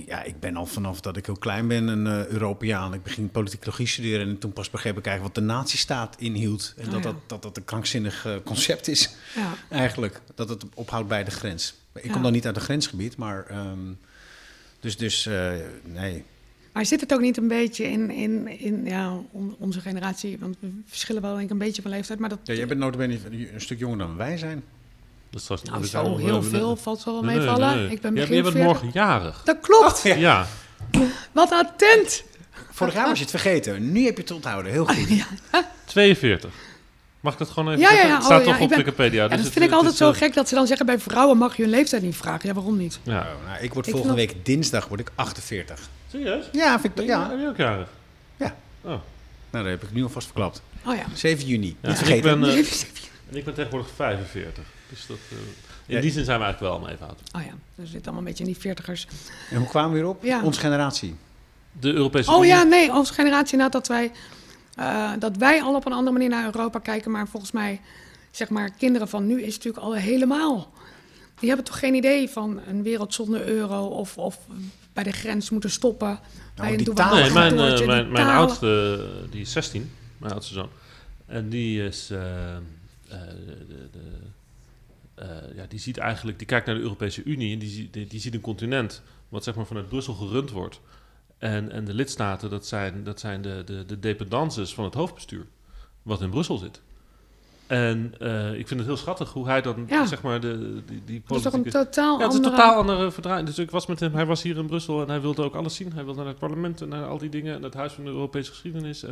ja, 0.06 0.24
ik- 0.24 0.40
ben 0.40 0.56
al 0.56 0.66
vanaf 0.66 1.02
dat 1.02 1.18
ik 1.18 1.26
heel 1.26 1.38
klein 1.38 1.68
ben 1.68 1.88
een 1.88 2.08
eh, 2.08 2.26
Europeaan. 2.28 2.94
Ik 2.94 3.04
begin 3.04 3.30
politicologie 3.32 3.88
studeren 3.88 4.28
en 4.28 4.38
toen 4.38 4.54
pas 4.54 4.70
begreep 4.70 4.98
ik 4.98 5.06
eigenlijk 5.06 5.36
wat 5.36 5.46
de 5.46 5.52
nazistaat 5.54 6.16
inhield. 6.20 6.74
En 6.78 6.86
Oh, 6.86 6.92
dat, 6.92 7.04
ja. 7.04 7.10
dat, 7.10 7.16
dat 7.28 7.42
dat 7.42 7.58
een 7.58 7.66
krankzinnig 7.66 8.26
eh, 8.26 8.36
concept 8.46 8.88
is 8.88 9.10
ja. 9.36 9.54
eigenlijk. 9.70 10.22
Dat 10.36 10.50
het 10.50 10.64
ophoudt 10.74 11.08
bij 11.08 11.24
de 11.24 11.32
grens. 11.32 11.74
Ik 11.94 12.12
kom 12.12 12.22
dan 12.24 12.32
niet 12.32 12.46
uit 12.46 12.56
een 12.56 12.62
grensgebied, 12.62 13.18
maar... 13.18 13.46
ehm, 13.46 13.80
dus, 14.80 14.98
dus 14.98 15.30
nee, 15.84 16.24
Maar 16.74 16.86
zit 16.86 17.02
het 17.02 17.14
ook 17.14 17.22
niet 17.22 17.38
een 17.38 17.48
beetje 17.48 17.84
in, 17.84 18.12
in, 18.12 18.48
in 18.60 18.86
ja, 18.86 19.14
on- 19.32 19.56
onze 19.60 19.82
generatie? 19.82 20.38
Want 20.40 20.58
we 20.60 20.82
verschillen 20.86 21.22
wel 21.22 21.32
denk 21.34 21.44
ik 21.46 21.50
een 21.52 21.58
beetje 21.58 21.82
van 21.82 21.92
leeftijd. 21.92 22.20
Maar 22.20 22.30
dat, 22.30 22.40
Ja, 22.44 22.54
jij 22.54 22.68
bent 22.68 22.80
notabene 22.80 23.20
een 23.54 23.62
stuk 23.62 23.80
jonger 23.80 23.98
dan 23.98 24.16
wij 24.16 24.38
zijn. 24.38 24.64
Dat 25.32 25.42
is 25.42 25.48
vast- 25.48 25.66
nou, 25.66 25.80
dat 25.82 25.90
zo 25.90 26.18
heel 26.18 26.44
veel 26.44 26.76
valt 26.76 27.04
wel 27.04 27.14
nee, 27.22 27.24
nee, 27.38 27.38
meevallen. 27.46 27.76
nee. 27.78 27.90
Ik 27.92 28.02
ben 28.02 28.14
begin 28.14 28.34
Jij 28.34 28.42
bent 28.42 28.54
40. 28.56 28.72
morgen 28.74 28.90
jarig. 28.94 29.42
Dat 29.46 29.58
klopt. 29.62 30.02
ja. 30.04 30.16
Ja. 30.16 30.48
Wat 31.32 31.52
attent. 31.52 32.24
Vorig 32.72 32.94
jaar 32.94 33.08
was 33.08 33.18
je 33.18 33.22
het 33.22 33.30
vergeten. 33.32 33.92
Nu 33.92 34.06
heb 34.06 34.16
je 34.16 34.22
het 34.22 34.32
onthouden. 34.32 34.72
Heel 34.72 34.86
goed. 34.86 35.08
42. 35.86 36.50
Mag 37.20 37.34
ik 37.34 37.40
dat 37.40 37.50
gewoon 37.50 37.70
even 37.74 37.80
Ja, 37.82 37.90
ja, 37.90 37.96
zeggen? 37.96 38.10
ja. 38.10 38.16
Het 38.16 38.26
staat 38.26 38.40
Oh, 38.40 38.46
ja, 38.46 38.52
toch 38.52 38.62
op 38.62 38.70
ben- 38.70 38.78
Wikipedia. 38.78 39.22
Ja, 39.24 39.28
dus 39.28 39.36
dat 39.38 39.46
het- 39.46 39.54
vind 39.54 39.66
ik 39.66 39.72
altijd 39.72 39.96
zo 39.96 40.10
eh, 40.12 40.18
gek 40.18 40.34
dat 40.34 40.48
ze 40.50 40.56
dan 40.56 40.68
zeggen 40.68 40.86
bij 40.86 41.00
vrouwen 41.00 41.38
mag 41.38 41.56
je 41.56 41.62
hun 41.62 41.72
leeftijd 41.72 42.02
niet 42.02 42.16
vragen. 42.16 42.48
Ja, 42.48 42.54
waarom 42.54 42.78
niet? 42.78 43.00
Ja. 43.04 43.20
Oh, 43.20 43.48
nou, 43.50 43.64
ik 43.64 43.74
word 43.74 43.86
Ik 43.88 43.94
volgende 43.94 44.18
vind 44.18 44.32
week 44.34 44.46
dinsdag 44.46 44.88
word 44.88 45.00
ik 45.00 45.12
48. 45.16 45.80
Serieus? 46.12 46.46
Ja, 46.52 46.80
vind 46.80 47.00
ik 47.00 47.06
Ja. 47.06 47.20
ja. 47.22 47.28
Ben 47.28 47.40
je 47.42 47.48
ook 47.48 47.58
jarig? 47.58 47.88
Ja. 48.38 48.56
Oh. 48.82 48.90
Nou, 48.90 49.64
dat 49.64 49.66
heb 49.66 49.84
ik 49.84 49.92
nu 49.92 50.04
alvast 50.04 50.26
verklapt. 50.28 50.62
Oh 50.86 50.96
ja. 50.96 51.04
7 51.14 51.46
juni. 51.48 51.66
Ja, 51.68 51.72
Niet 51.72 51.78
en 51.82 51.90
ik 51.92 51.98
vergeten. 51.98 52.40
ben, 52.40 52.50
eh, 52.50 52.58
en 53.30 53.36
ik 53.38 53.46
ben 53.46 53.54
tegenwoordig 53.54 53.90
45. 53.96 54.64
Dus 54.90 55.06
dat, 55.08 55.18
eh, 55.30 55.38
in 55.86 55.96
Ja. 55.96 56.02
die 56.02 56.12
zin 56.12 56.24
zijn 56.26 56.38
we 56.40 56.44
eigenlijk 56.46 56.74
wel 56.74 56.84
al 56.84 56.94
even 56.94 57.08
oud. 57.08 57.20
Oh 57.36 57.42
ja, 57.42 57.50
dus 57.50 57.58
we 57.76 57.86
zitten 57.86 58.02
allemaal 58.02 58.20
een 58.20 58.24
beetje 58.24 58.44
in 58.44 58.52
die 58.52 58.62
veertigers. 58.62 59.08
En 59.50 59.58
hoe 59.58 59.68
kwamen 59.68 59.92
we 59.92 59.96
weer 60.00 60.08
op? 60.08 60.24
Ja. 60.24 60.44
Onze 60.44 60.60
generatie. 60.60 61.16
De 61.72 61.94
Europese 61.94 62.32
Oh 62.32 62.38
Unie. 62.38 62.50
ja, 62.50 62.64
nee, 62.64 62.92
onze 62.94 63.14
generatie 63.14 63.52
inderdaad 63.54 63.72
dat 63.72 63.88
wij, 63.88 64.12
eh, 64.76 65.12
dat 65.20 65.38
wij 65.38 65.62
al 65.62 65.76
op 65.76 65.86
een 65.86 65.94
andere 65.94 66.12
manier 66.12 66.30
naar 66.30 66.46
Europa 66.46 66.80
kijken. 66.80 67.12
Maar 67.12 67.28
volgens 67.28 67.52
mij, 67.52 67.82
zeg 68.32 68.50
maar, 68.50 68.72
kinderen 68.78 69.08
van 69.08 69.28
nu 69.28 69.34
is 69.42 69.54
het 69.54 69.64
natuurlijk 69.64 69.84
al 69.84 69.94
helemaal. 69.96 70.72
Die 71.40 71.48
hebben 71.50 71.66
toch 71.68 71.80
geen 71.80 71.94
idee 71.94 72.30
van 72.30 72.60
een 72.68 72.84
wereld 72.84 73.14
zonder 73.14 73.48
euro 73.48 73.86
of, 73.86 74.18
of 74.18 74.38
bij 74.94 75.04
de 75.04 75.12
grens 75.12 75.50
moeten 75.50 75.72
stoppen. 75.72 76.20
bij 76.56 76.74
een 76.74 76.94
taal- 76.94 77.16
Nee, 77.16 77.32
mijn, 77.32 77.60
eh, 77.60 77.88
mijn, 78.12 78.28
oudste, 78.28 79.06
die 79.32 79.42
is 79.42 79.52
16, 79.52 79.92
mijn 80.18 80.34
oudste 80.34 80.54
zoon. 80.54 80.70
En 81.26 81.50
die 81.50 81.84
is, 81.84 82.08
de, 82.08 82.58
de, 83.08 83.88
eh, 85.20 85.56
ja, 85.56 85.66
die 85.70 85.80
ziet 85.80 85.98
eigenlijk, 85.98 86.38
die 86.38 86.48
kijkt 86.48 86.66
naar 86.66 86.76
de 86.76 86.82
Europese 86.82 87.24
Unie 87.24 87.54
en 87.54 87.60
die, 87.60 87.70
ziet- 87.70 87.94
die, 87.94 88.08
die 88.08 88.20
ziet 88.20 88.34
een 88.34 88.42
continent 88.42 89.02
wat 89.30 89.44
zeg 89.44 89.56
maar 89.56 89.66
vanuit 89.66 89.90
Brussel 89.90 90.14
gerund 90.14 90.52
wordt. 90.52 90.80
En, 91.38 91.72
en 91.72 91.86
de 91.86 91.94
lidstaten, 91.94 92.50
dat 92.50 92.66
zijn, 92.68 93.04
dat 93.04 93.20
zijn 93.20 93.42
de, 93.42 93.62
de, 93.66 93.86
de 93.86 94.00
dependances 94.00 94.74
van 94.74 94.84
het 94.84 94.94
hoofdbestuur, 94.94 95.46
wat 96.04 96.22
in 96.22 96.30
Brussel 96.30 96.58
zit. 96.58 96.82
En 97.68 98.14
eh, 98.20 98.54
ik 98.54 98.68
vind 98.68 98.80
het 98.80 98.90
heel 98.90 98.98
schattig 98.98 99.32
hoe 99.34 99.46
hij 99.48 99.62
dan, 99.62 99.86
Ja. 99.88 100.06
zeg 100.06 100.22
maar, 100.22 100.40
de, 100.42 100.82
die, 100.86 101.02
die 101.06 101.22
Dat 101.28 101.38
is 101.38 101.44
toch 101.44 101.54
een 101.54 101.60
politieke... 101.62 101.86
totaal 101.86 102.18
Ja, 102.20 102.24
het 102.24 102.34
is 102.34 102.40
een 102.40 102.46
andere... 102.46 102.62
totaal 102.64 103.10
andere. 103.10 103.44
Dus 103.44 103.58
ik 103.60 103.72
was 103.72 103.86
met 103.86 104.00
hem, 104.00 104.14
hij 104.14 104.26
was 104.26 104.42
hier 104.42 104.58
in 104.58 104.66
Brussel 104.66 105.02
en 105.02 105.08
hij 105.10 105.22
wilde 105.22 105.44
ook 105.44 105.56
alles 105.56 105.76
zien. 105.76 105.94
Hij 105.94 106.04
wilde 106.06 106.20
naar 106.20 106.28
het 106.30 106.40
parlement 106.40 106.82
en 106.82 106.90
naar 106.90 107.06
al 107.06 107.18
die 107.18 107.30
dingen 107.30 107.56
en 107.56 107.64
het 107.64 107.74
Huis 107.74 107.94
van 107.94 108.04
de 108.04 108.10
Europese 108.10 108.52
Geschiedenis. 108.52 109.04
En 109.04 109.10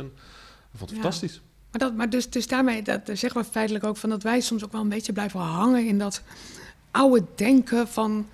hij 0.70 0.78
vond 0.78 0.90
het 0.90 0.98
Ja. 0.98 1.04
fantastisch. 1.04 1.40
Maar, 1.70 1.80
dat, 1.80 1.94
maar 1.94 2.10
dus, 2.10 2.30
dus 2.30 2.46
daarmee 2.46 2.82
dat, 2.82 3.00
zeggen 3.12 3.40
we 3.42 3.48
feitelijk 3.50 3.84
ook 3.84 3.96
van 3.96 4.10
dat 4.10 4.22
wij 4.22 4.40
soms 4.40 4.64
ook 4.64 4.72
wel 4.72 4.80
een 4.80 4.88
beetje 4.88 5.12
blijven 5.12 5.40
hangen 5.40 5.86
in 5.86 5.98
dat 5.98 6.22
oude 6.90 7.24
denken 7.34 7.88
van, 7.88 8.26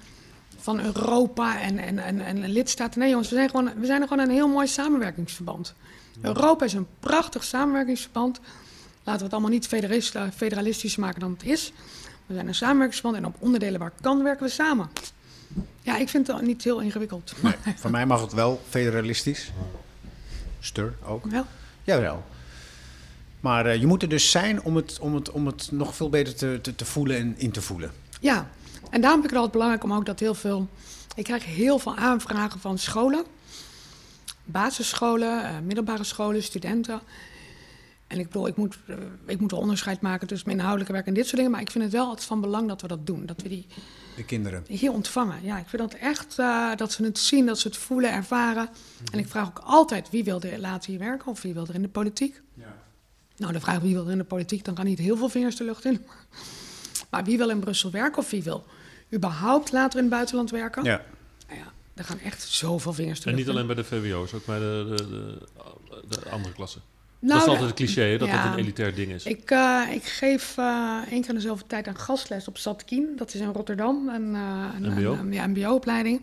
van 0.58 0.80
Europa 0.80 1.60
en, 1.60 1.78
en, 1.78 1.98
en, 1.98 2.20
en 2.20 2.48
lidstaten. 2.50 3.00
Nee 3.00 3.08
jongens, 3.10 3.28
we 3.28 3.34
zijn, 3.34 3.50
gewoon, 3.50 3.70
we 3.80 3.86
zijn 3.86 4.02
er 4.02 4.08
gewoon 4.08 4.24
een 4.24 4.34
heel 4.34 4.48
mooi 4.48 4.66
samenwerkingsverband. 4.66 5.74
Europa 6.20 6.64
is 6.64 6.72
een 6.72 6.86
prachtig 7.00 7.44
samenwerkingsverband. 7.44 8.40
Laten 9.02 9.18
we 9.18 9.24
het 9.24 9.32
allemaal 9.32 9.50
niet 9.50 9.66
federalist- 9.66 10.16
federalistischer 10.36 11.00
maken 11.02 11.20
dan 11.20 11.32
het 11.32 11.42
is. 11.42 11.72
We 12.26 12.34
zijn 12.34 12.48
een 12.48 12.54
samenwerkingsverband 12.54 13.22
en 13.24 13.28
op 13.28 13.36
onderdelen 13.38 13.80
waar 13.80 13.92
kan 14.00 14.22
werken 14.22 14.46
we 14.46 14.52
samen. 14.52 14.90
Ja, 15.82 15.96
ik 15.96 16.08
vind 16.08 16.26
het 16.26 16.42
niet 16.42 16.64
heel 16.64 16.80
ingewikkeld. 16.80 17.32
Nee, 17.40 17.54
voor 17.76 17.90
mij 17.90 18.06
mag 18.06 18.20
het 18.20 18.32
wel 18.32 18.60
federalistisch. 18.68 19.52
Stur 20.60 20.94
ook. 21.06 21.26
Wel, 21.26 21.46
Jawel. 21.82 22.24
Maar 23.44 23.66
eh, 23.66 23.80
je 23.80 23.86
moet 23.86 24.02
er 24.02 24.08
dus 24.08 24.30
zijn 24.30 24.62
om 24.62 24.76
het, 24.76 24.98
om 24.98 25.14
het, 25.14 25.30
om 25.30 25.46
het 25.46 25.68
nog 25.72 25.96
veel 25.96 26.08
beter 26.08 26.34
te, 26.34 26.58
te, 26.62 26.74
te 26.74 26.84
voelen 26.84 27.16
en 27.16 27.34
in 27.38 27.50
te 27.50 27.62
voelen. 27.62 27.92
Ja, 28.20 28.48
en 28.90 29.00
daarom 29.00 29.20
vind 29.20 29.24
ik 29.24 29.30
het 29.30 29.34
altijd 29.38 29.52
belangrijk 29.52 29.84
om 29.84 29.92
ook 29.92 30.06
dat 30.06 30.20
heel 30.20 30.34
veel... 30.34 30.68
Ik 31.16 31.24
krijg 31.24 31.44
heel 31.44 31.78
veel 31.78 31.96
aanvragen 31.96 32.60
van 32.60 32.78
scholen. 32.78 33.24
Basisscholen, 34.44 35.44
eh, 35.44 35.58
middelbare 35.64 36.04
scholen, 36.04 36.42
studenten. 36.42 37.00
En 38.06 38.18
ik 38.18 38.26
bedoel, 38.26 38.46
ik 38.46 38.56
moet, 38.56 38.78
eh, 38.86 38.96
ik 39.26 39.40
moet 39.40 39.50
wel 39.50 39.60
onderscheid 39.60 40.00
maken 40.00 40.26
tussen 40.26 40.46
mijn 40.46 40.58
inhoudelijke 40.58 40.94
werk 40.94 41.06
en 41.06 41.14
dit 41.14 41.24
soort 41.24 41.36
dingen. 41.36 41.50
Maar 41.50 41.60
ik 41.60 41.70
vind 41.70 41.84
het 41.84 41.92
wel 41.92 42.06
altijd 42.06 42.26
van 42.26 42.40
belang 42.40 42.68
dat 42.68 42.80
we 42.80 42.88
dat 42.88 43.06
doen. 43.06 43.26
Dat 43.26 43.42
we 43.42 43.48
die 43.48 43.66
De 44.16 44.24
kinderen. 44.24 44.64
hier 44.68 44.92
ontvangen. 44.92 45.38
Ja, 45.42 45.58
ik 45.58 45.68
vind 45.68 45.82
dat 45.82 46.00
echt, 46.00 46.38
eh, 46.38 46.70
dat 46.76 46.92
ze 46.92 47.04
het 47.04 47.18
zien, 47.18 47.46
dat 47.46 47.58
ze 47.58 47.68
het 47.68 47.76
voelen, 47.76 48.12
ervaren. 48.12 48.68
En 49.12 49.18
ik 49.18 49.28
vraag 49.28 49.46
ook 49.46 49.60
altijd, 49.64 50.10
wie 50.10 50.24
wil 50.24 50.42
er 50.42 50.58
later 50.58 50.90
hier 50.90 50.98
werken 50.98 51.26
of 51.26 51.42
wie 51.42 51.54
wil 51.54 51.66
er 51.66 51.74
in 51.74 51.82
de 51.82 51.88
politiek? 51.88 52.42
Nou, 53.36 53.52
de 53.52 53.60
vraag 53.60 53.78
wie 53.80 53.94
wil 53.94 54.04
er 54.06 54.10
in 54.12 54.18
de 54.18 54.24
politiek, 54.24 54.64
dan 54.64 54.76
gaan 54.76 54.84
niet 54.86 54.98
heel 54.98 55.16
veel 55.16 55.28
vingers 55.28 55.56
de 55.56 55.64
lucht 55.64 55.84
in. 55.84 56.04
Maar 57.10 57.24
wie 57.24 57.38
wil 57.38 57.48
in 57.50 57.58
Brussel 57.60 57.90
werken 57.90 58.18
of 58.18 58.30
wie 58.30 58.42
wil 58.42 58.64
überhaupt 59.14 59.72
later 59.72 59.96
in 59.98 60.04
het 60.04 60.14
buitenland 60.14 60.50
werken? 60.50 60.84
Ja. 60.84 61.02
Nou 61.48 61.58
ja, 61.60 61.66
er 61.94 62.04
gaan 62.04 62.18
echt 62.18 62.42
zoveel 62.42 62.92
vingers 62.92 63.20
de 63.20 63.30
En 63.30 63.36
lucht 63.36 63.46
niet 63.46 63.54
in. 63.56 63.62
alleen 63.62 63.74
bij 63.74 63.84
de 63.84 64.10
VWO's, 64.12 64.32
ook 64.34 64.46
bij 64.46 64.58
de, 64.58 64.94
de, 64.96 65.04
de, 65.08 65.38
de 66.20 66.28
andere 66.30 66.54
klassen. 66.54 66.80
Nou, 67.18 67.32
dat 67.34 67.42
is 67.42 67.48
altijd 67.48 67.68
het 67.68 67.76
cliché, 67.78 68.18
dat 68.18 68.28
ja. 68.28 68.42
dat 68.44 68.52
een 68.52 68.58
elitair 68.58 68.94
ding 68.94 69.12
is. 69.12 69.24
Ik, 69.24 69.50
eh, 69.50 69.82
ik 69.90 70.04
geef 70.04 70.58
eh 70.58 70.98
één 71.10 71.20
keer 71.20 71.28
in 71.28 71.34
de 71.34 71.40
zoveel 71.40 71.66
tijd 71.66 71.86
een 71.86 71.98
gastles 71.98 72.48
op 72.48 72.58
Satkien. 72.58 73.12
Dat 73.16 73.34
is 73.34 73.40
in 73.40 73.52
Rotterdam, 73.52 74.08
een, 74.08 74.34
eh, 74.34 74.68
een, 74.76 74.84
een, 74.84 75.04
een- 75.18 75.32
ja, 75.32 75.46
MBO-opleiding. 75.46 76.22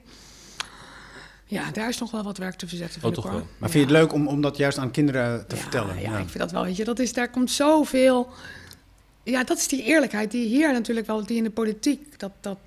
Ja, 1.52 1.72
daar 1.72 1.90
is 1.90 1.98
nog 2.00 2.12
wel 2.12 2.24
wat 2.24 2.38
werk 2.38 2.56
te 2.56 2.68
verzetten. 2.68 3.04
Oh, 3.04 3.12
toch 3.12 3.24
wel. 3.32 3.48
Maar 3.58 3.70
vind 3.70 3.74
je 3.90 3.94
het 3.94 4.02
leuk 4.02 4.14
om, 4.14 4.28
om 4.28 4.42
dat 4.42 4.58
juist 4.58 4.78
aan 4.78 4.92
kinderen 4.92 5.48
te 5.48 5.56
Ja, 5.56 5.62
vertellen? 5.62 6.00
Ja, 6.02 6.18
ik 6.18 6.28
vind 6.30 6.38
dat 6.38 6.52
wel. 6.52 6.64
Weet 6.64 6.76
je, 6.76 6.84
dat 6.84 7.00
is, 7.00 7.14
daar 7.14 7.30
komt 7.30 7.52
zoveel. 7.52 8.30
Ja, 9.24 9.44
dat 9.44 9.58
is 9.58 9.68
die 9.68 9.84
eerlijkheid 9.84 10.32
die 10.32 10.48
hier 10.48 10.74
natuurlijk 10.74 11.08
wel, 11.08 11.26
die 11.26 11.38
in 11.38 11.44
de 11.44 11.50
politiek 11.50 12.20
dat, 12.20 12.32
dat 12.42 12.58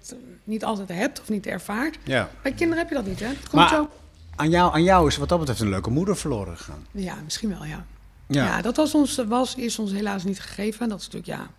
niet 0.44 0.64
altijd 0.64 0.88
hebt 0.88 1.20
of 1.20 1.28
niet 1.28 1.46
ervaart. 1.46 1.98
Ja. 2.04 2.30
Bij 2.42 2.52
kinderen 2.52 2.78
heb 2.78 2.88
je 2.88 2.94
dat 2.94 3.06
niet, 3.06 3.20
hè? 3.20 3.26
Het 3.26 3.38
komt 3.38 3.52
Maar 3.52 3.68
zo. 3.68 3.88
aan 4.36 4.50
jou, 4.50 4.72
aan 4.74 4.82
jou 4.82 5.06
is 5.08 5.16
wat 5.16 5.28
dat 5.28 5.38
betreft 5.38 5.60
een 5.60 5.68
leuke 5.68 5.90
moeder 5.90 6.16
verloren 6.16 6.56
gegaan. 6.56 6.86
Ja, 6.90 7.14
misschien 7.24 7.48
wel, 7.48 7.64
ja. 7.64 7.86
Ja. 8.26 8.44
Ja, 8.44 8.62
dat 8.62 8.76
was 8.76 8.94
ons, 8.94 9.16
was, 9.28 9.54
is 9.54 9.78
ons 9.78 9.92
helaas 9.92 10.24
niet 10.24 10.40
gegeven. 10.40 10.88
Dat 10.88 10.98
is 11.00 11.04
natuurlijk, 11.08 11.38
ja, 11.40 11.50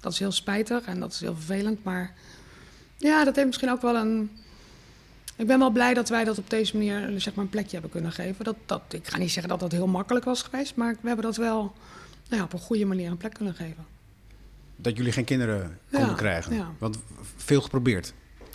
dat 0.00 0.12
is 0.12 0.18
heel 0.18 0.32
spijtig 0.32 0.84
en 0.84 1.00
dat 1.00 1.12
is 1.12 1.20
heel 1.20 1.34
vervelend. 1.34 1.84
Maar 1.84 2.14
ja, 2.96 3.24
dat 3.24 3.34
heeft 3.34 3.46
misschien 3.46 3.70
ook 3.70 3.82
wel 3.82 3.96
een... 3.96 4.30
Ik 5.36 5.46
ben 5.46 5.58
wel 5.58 5.70
blij 5.70 5.94
dat 5.94 6.08
wij 6.08 6.24
dat 6.24 6.38
op 6.38 6.50
deze 6.50 6.76
manier 6.76 7.20
zeg 7.20 7.34
maar, 7.34 7.44
een 7.44 7.50
plekje 7.50 7.72
hebben 7.72 7.90
kunnen 7.90 8.12
geven. 8.12 8.44
Dat, 8.44 8.56
dat, 8.66 8.82
ik 8.88 9.06
ga 9.08 9.18
niet 9.18 9.30
zeggen 9.30 9.48
dat 9.48 9.60
dat 9.60 9.72
heel 9.72 9.86
makkelijk 9.86 10.24
was 10.24 10.42
geweest, 10.42 10.76
maar 10.76 10.96
we 11.00 11.06
hebben 11.06 11.24
dat 11.24 11.36
wel 11.36 11.72
nou 12.28 12.36
ja, 12.36 12.42
op 12.42 12.52
een 12.52 12.58
goede 12.58 12.84
manier 12.84 13.10
een 13.10 13.16
plek 13.16 13.34
kunnen 13.34 13.54
geven. 13.54 13.86
Dat 14.76 14.96
jullie 14.96 15.12
geen 15.12 15.24
kinderen 15.24 15.78
konden 15.90 16.08
Ja, 16.08 16.14
krijgen. 16.14 16.54
ja. 16.54 16.72
Want 16.78 16.98
veel 17.36 17.60
geprobeerd. 17.60 18.12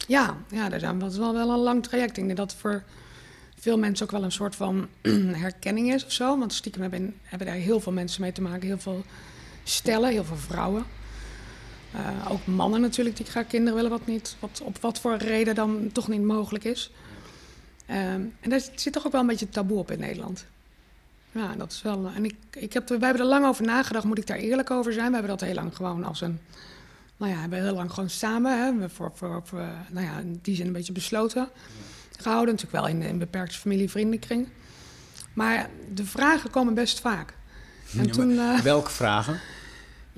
Ja, 0.08 0.38
ja 0.50 0.70
daar 0.70 0.80
zijn, 0.80 1.00
dat 1.00 1.12
is 1.12 1.18
wel, 1.18 1.34
wel 1.34 1.50
een 1.52 1.60
lang 1.60 1.84
traject. 1.84 2.18
Ik 2.18 2.26
denk 2.26 2.38
dat 2.38 2.56
voor 2.56 2.84
veel 3.60 3.78
mensen 3.78 4.06
ook 4.06 4.12
wel 4.12 4.24
een 4.24 4.32
soort 4.32 4.56
van 4.56 4.88
herkenning 5.46 5.94
is 5.94 6.06
of 6.06 6.12
zo. 6.12 6.40
Want 6.40 6.54
stiekem 6.54 6.82
hebben, 6.82 7.16
hebben 7.22 7.48
daar 7.48 7.56
heel 7.56 7.80
veel 7.80 7.92
mensen 7.92 8.22
mee 8.22 8.32
te 8.32 8.42
maken. 8.42 8.68
Heel 8.68 8.80
veel 8.80 9.04
stellen, 9.64 10.10
heel 10.10 10.24
veel 10.26 10.38
vrouwen. 10.38 10.84
Eh, 11.94 12.32
ook 12.32 12.46
mannen 12.46 12.82
natuurlijk 12.82 13.18
die 13.18 13.26
graag 13.26 13.48
kinderen 13.48 13.76
willen, 13.76 13.92
wat 13.92 14.06
niet, 14.06 14.36
wat, 14.40 14.62
op 14.64 14.78
wat 14.82 15.00
voor 15.00 15.16
reden 15.18 15.56
dan 15.56 15.90
toch 15.94 16.08
niet 16.08 16.22
mogelijk 16.22 16.64
is. 16.64 16.92
Ehm, 17.86 18.22
en 18.40 18.50
daar 18.50 18.62
zit 18.76 18.94
toch 18.94 19.06
ook 19.06 19.12
wel 19.12 19.22
een 19.22 19.28
beetje 19.28 19.50
taboe 19.50 19.78
op 19.78 19.92
in 19.92 20.00
Nederland. 20.00 20.46
Ja, 21.32 21.56
dat 21.58 21.72
is 21.72 21.82
wel. 21.82 22.12
En 22.16 22.26
ik, 22.26 22.36
ik 22.52 22.74
heb, 22.74 22.90
wij 22.90 22.98
hebben 23.00 23.22
er 23.22 23.28
lang 23.28 23.46
over 23.46 23.66
nagedacht, 23.66 24.06
moet 24.06 24.18
ik 24.18 24.28
daar 24.28 24.38
eerlijk 24.38 24.72
over 24.72 24.94
zijn? 24.94 25.08
We 25.08 25.14
hebben 25.14 25.38
dat 25.38 25.42
heel 25.42 25.56
lang 25.56 25.76
gewoon 25.76 26.04
als 26.04 26.22
een 26.22 26.40
nou 27.20 27.32
ja, 27.32 27.40
hebben 27.40 27.64
heel 27.64 27.74
lang 27.74 27.94
gewoon 27.94 28.10
samen, 28.10 28.64
hè, 28.64 28.78
we 28.78 28.90
voor, 28.90 29.12
voor, 29.14 29.42
voor, 29.44 29.68
nou 29.90 30.06
ja, 30.06 30.20
in 30.20 30.40
die 30.42 30.56
zin 30.56 30.68
een 30.68 30.74
beetje 30.74 30.94
besloten 30.94 31.50
gehouden. 32.18 32.56
Natuurlijk 32.56 32.84
wel 32.84 32.96
in 32.96 33.02
een 33.02 33.18
beperkte 33.18 33.58
familie-vriendenkring. 33.58 34.48
Maar 35.34 35.70
de 35.94 36.06
vragen 36.06 36.50
komen 36.50 36.74
best 36.74 37.00
vaak. 37.00 37.34
En 37.98 38.06
Ja, 38.06 38.12
toen, 38.12 38.40
eh, 38.40 38.60
welke 38.60 38.90
vragen? 38.90 39.40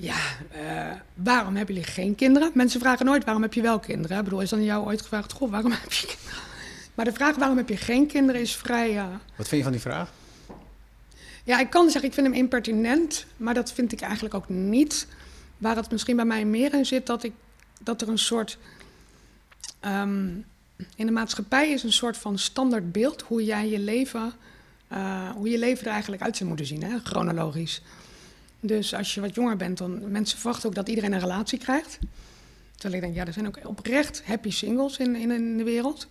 Ja, 0.02 0.16
eh, 0.50 0.90
waarom 1.14 1.56
hebben 1.56 1.74
jullie 1.74 1.90
geen 1.90 2.14
kinderen? 2.14 2.50
Mensen 2.54 2.80
vragen 2.80 3.06
nooit 3.06 3.24
waarom 3.24 3.42
heb 3.42 3.54
je 3.54 3.62
wel 3.62 3.78
kinderen. 3.78 4.18
Ik 4.18 4.24
bedoel, 4.24 4.40
is 4.40 4.50
dan 4.50 4.64
jou 4.64 4.84
ooit 4.86 5.02
gevraagd, 5.02 5.32
goh, 5.32 5.50
waarom 5.50 5.70
heb 5.82 5.92
je 5.92 6.06
kinderen? 6.06 6.40
Maar 6.94 7.04
de 7.04 7.12
vraag 7.12 7.36
waarom 7.36 7.56
heb 7.56 7.68
je 7.68 7.76
geen 7.76 8.06
kinderen 8.06 8.40
is 8.40 8.56
vrij... 8.56 8.96
eh, 8.98 9.04
Wat 9.36 9.48
vind 9.48 9.50
je 9.50 9.62
van 9.62 9.72
die 9.72 9.80
vraag? 9.80 10.10
ja, 11.44 11.60
ik 11.60 11.70
kan 11.70 11.90
zeggen, 11.90 12.08
ik 12.08 12.14
vind 12.14 12.26
hem 12.26 12.36
impertinent, 12.36 13.26
maar 13.36 13.54
dat 13.54 13.72
vind 13.72 13.92
ik 13.92 14.00
eigenlijk 14.00 14.34
ook 14.34 14.48
niet. 14.48 15.06
Waar 15.58 15.76
het 15.76 15.90
misschien 15.90 16.16
bij 16.16 16.24
mij 16.24 16.44
meer 16.44 16.74
in 16.74 16.86
zit, 16.86 17.06
dat, 17.06 17.22
ik, 17.22 17.32
dat 17.80 18.02
er 18.02 18.08
een 18.08 18.18
soort... 18.18 18.58
ehm, 19.80 20.28
in 20.96 21.06
de 21.06 21.12
maatschappij 21.12 21.70
is 21.70 21.82
een 21.82 21.92
soort 21.92 22.16
van 22.16 22.38
standaard 22.38 22.92
beeld 22.92 23.22
hoe 23.22 23.44
jij 23.44 23.68
je 23.68 23.78
leven... 23.78 24.32
eh, 24.88 25.30
hoe 25.30 25.48
je 25.50 25.58
leven 25.58 25.86
er 25.86 25.92
eigenlijk 25.92 26.22
uit 26.22 26.36
zou 26.36 26.48
moeten 26.48 26.66
zien, 26.66 26.82
hè? 26.82 26.98
chronologisch. 27.04 27.82
Dus 28.64 28.94
als 28.94 29.14
je 29.14 29.20
wat 29.20 29.34
jonger 29.34 29.56
bent, 29.56 29.78
dan 29.78 30.10
mensen 30.10 30.38
verwachten 30.38 30.68
ook 30.68 30.74
dat 30.74 30.88
iedereen 30.88 31.12
een 31.12 31.20
relatie 31.20 31.58
krijgt. 31.58 31.98
Terwijl 32.76 32.94
ik 32.94 33.00
denk, 33.00 33.14
ja, 33.14 33.26
er 33.26 33.32
zijn 33.32 33.46
ook 33.46 33.58
oprecht 33.64 34.22
happy 34.24 34.50
singles 34.50 34.96
in, 34.96 35.16
in, 35.16 35.56
de 35.56 35.64
wereld. 35.64 36.06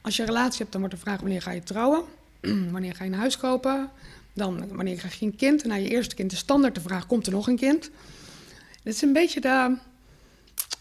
Als 0.00 0.16
je 0.16 0.22
een 0.22 0.28
relatie 0.28 0.58
hebt, 0.58 0.72
dan 0.72 0.80
wordt 0.80 0.96
de 0.96 1.00
vraag 1.00 1.20
wanneer 1.20 1.42
ga 1.42 1.50
je 1.50 1.62
trouwen? 1.62 2.04
wanneer 2.72 2.94
ga 2.94 3.04
je 3.04 3.10
een 3.10 3.18
huis 3.18 3.36
kopen? 3.36 3.90
Dan 4.32 4.74
wanneer 4.76 4.96
krijg 4.96 5.18
je 5.18 5.26
een 5.26 5.36
kind? 5.36 5.62
En 5.62 5.68
na 5.68 5.74
je 5.74 5.88
eerste 5.88 6.14
kind 6.14 6.32
is 6.32 6.38
standaard 6.38 6.74
de 6.74 6.80
vraag, 6.80 7.06
komt 7.06 7.26
er 7.26 7.32
nog 7.32 7.48
een 7.48 7.56
kind? 7.56 7.90
Het 8.82 8.94
is 8.94 9.02
een 9.02 9.12
beetje 9.12 9.40
de, 9.40 9.76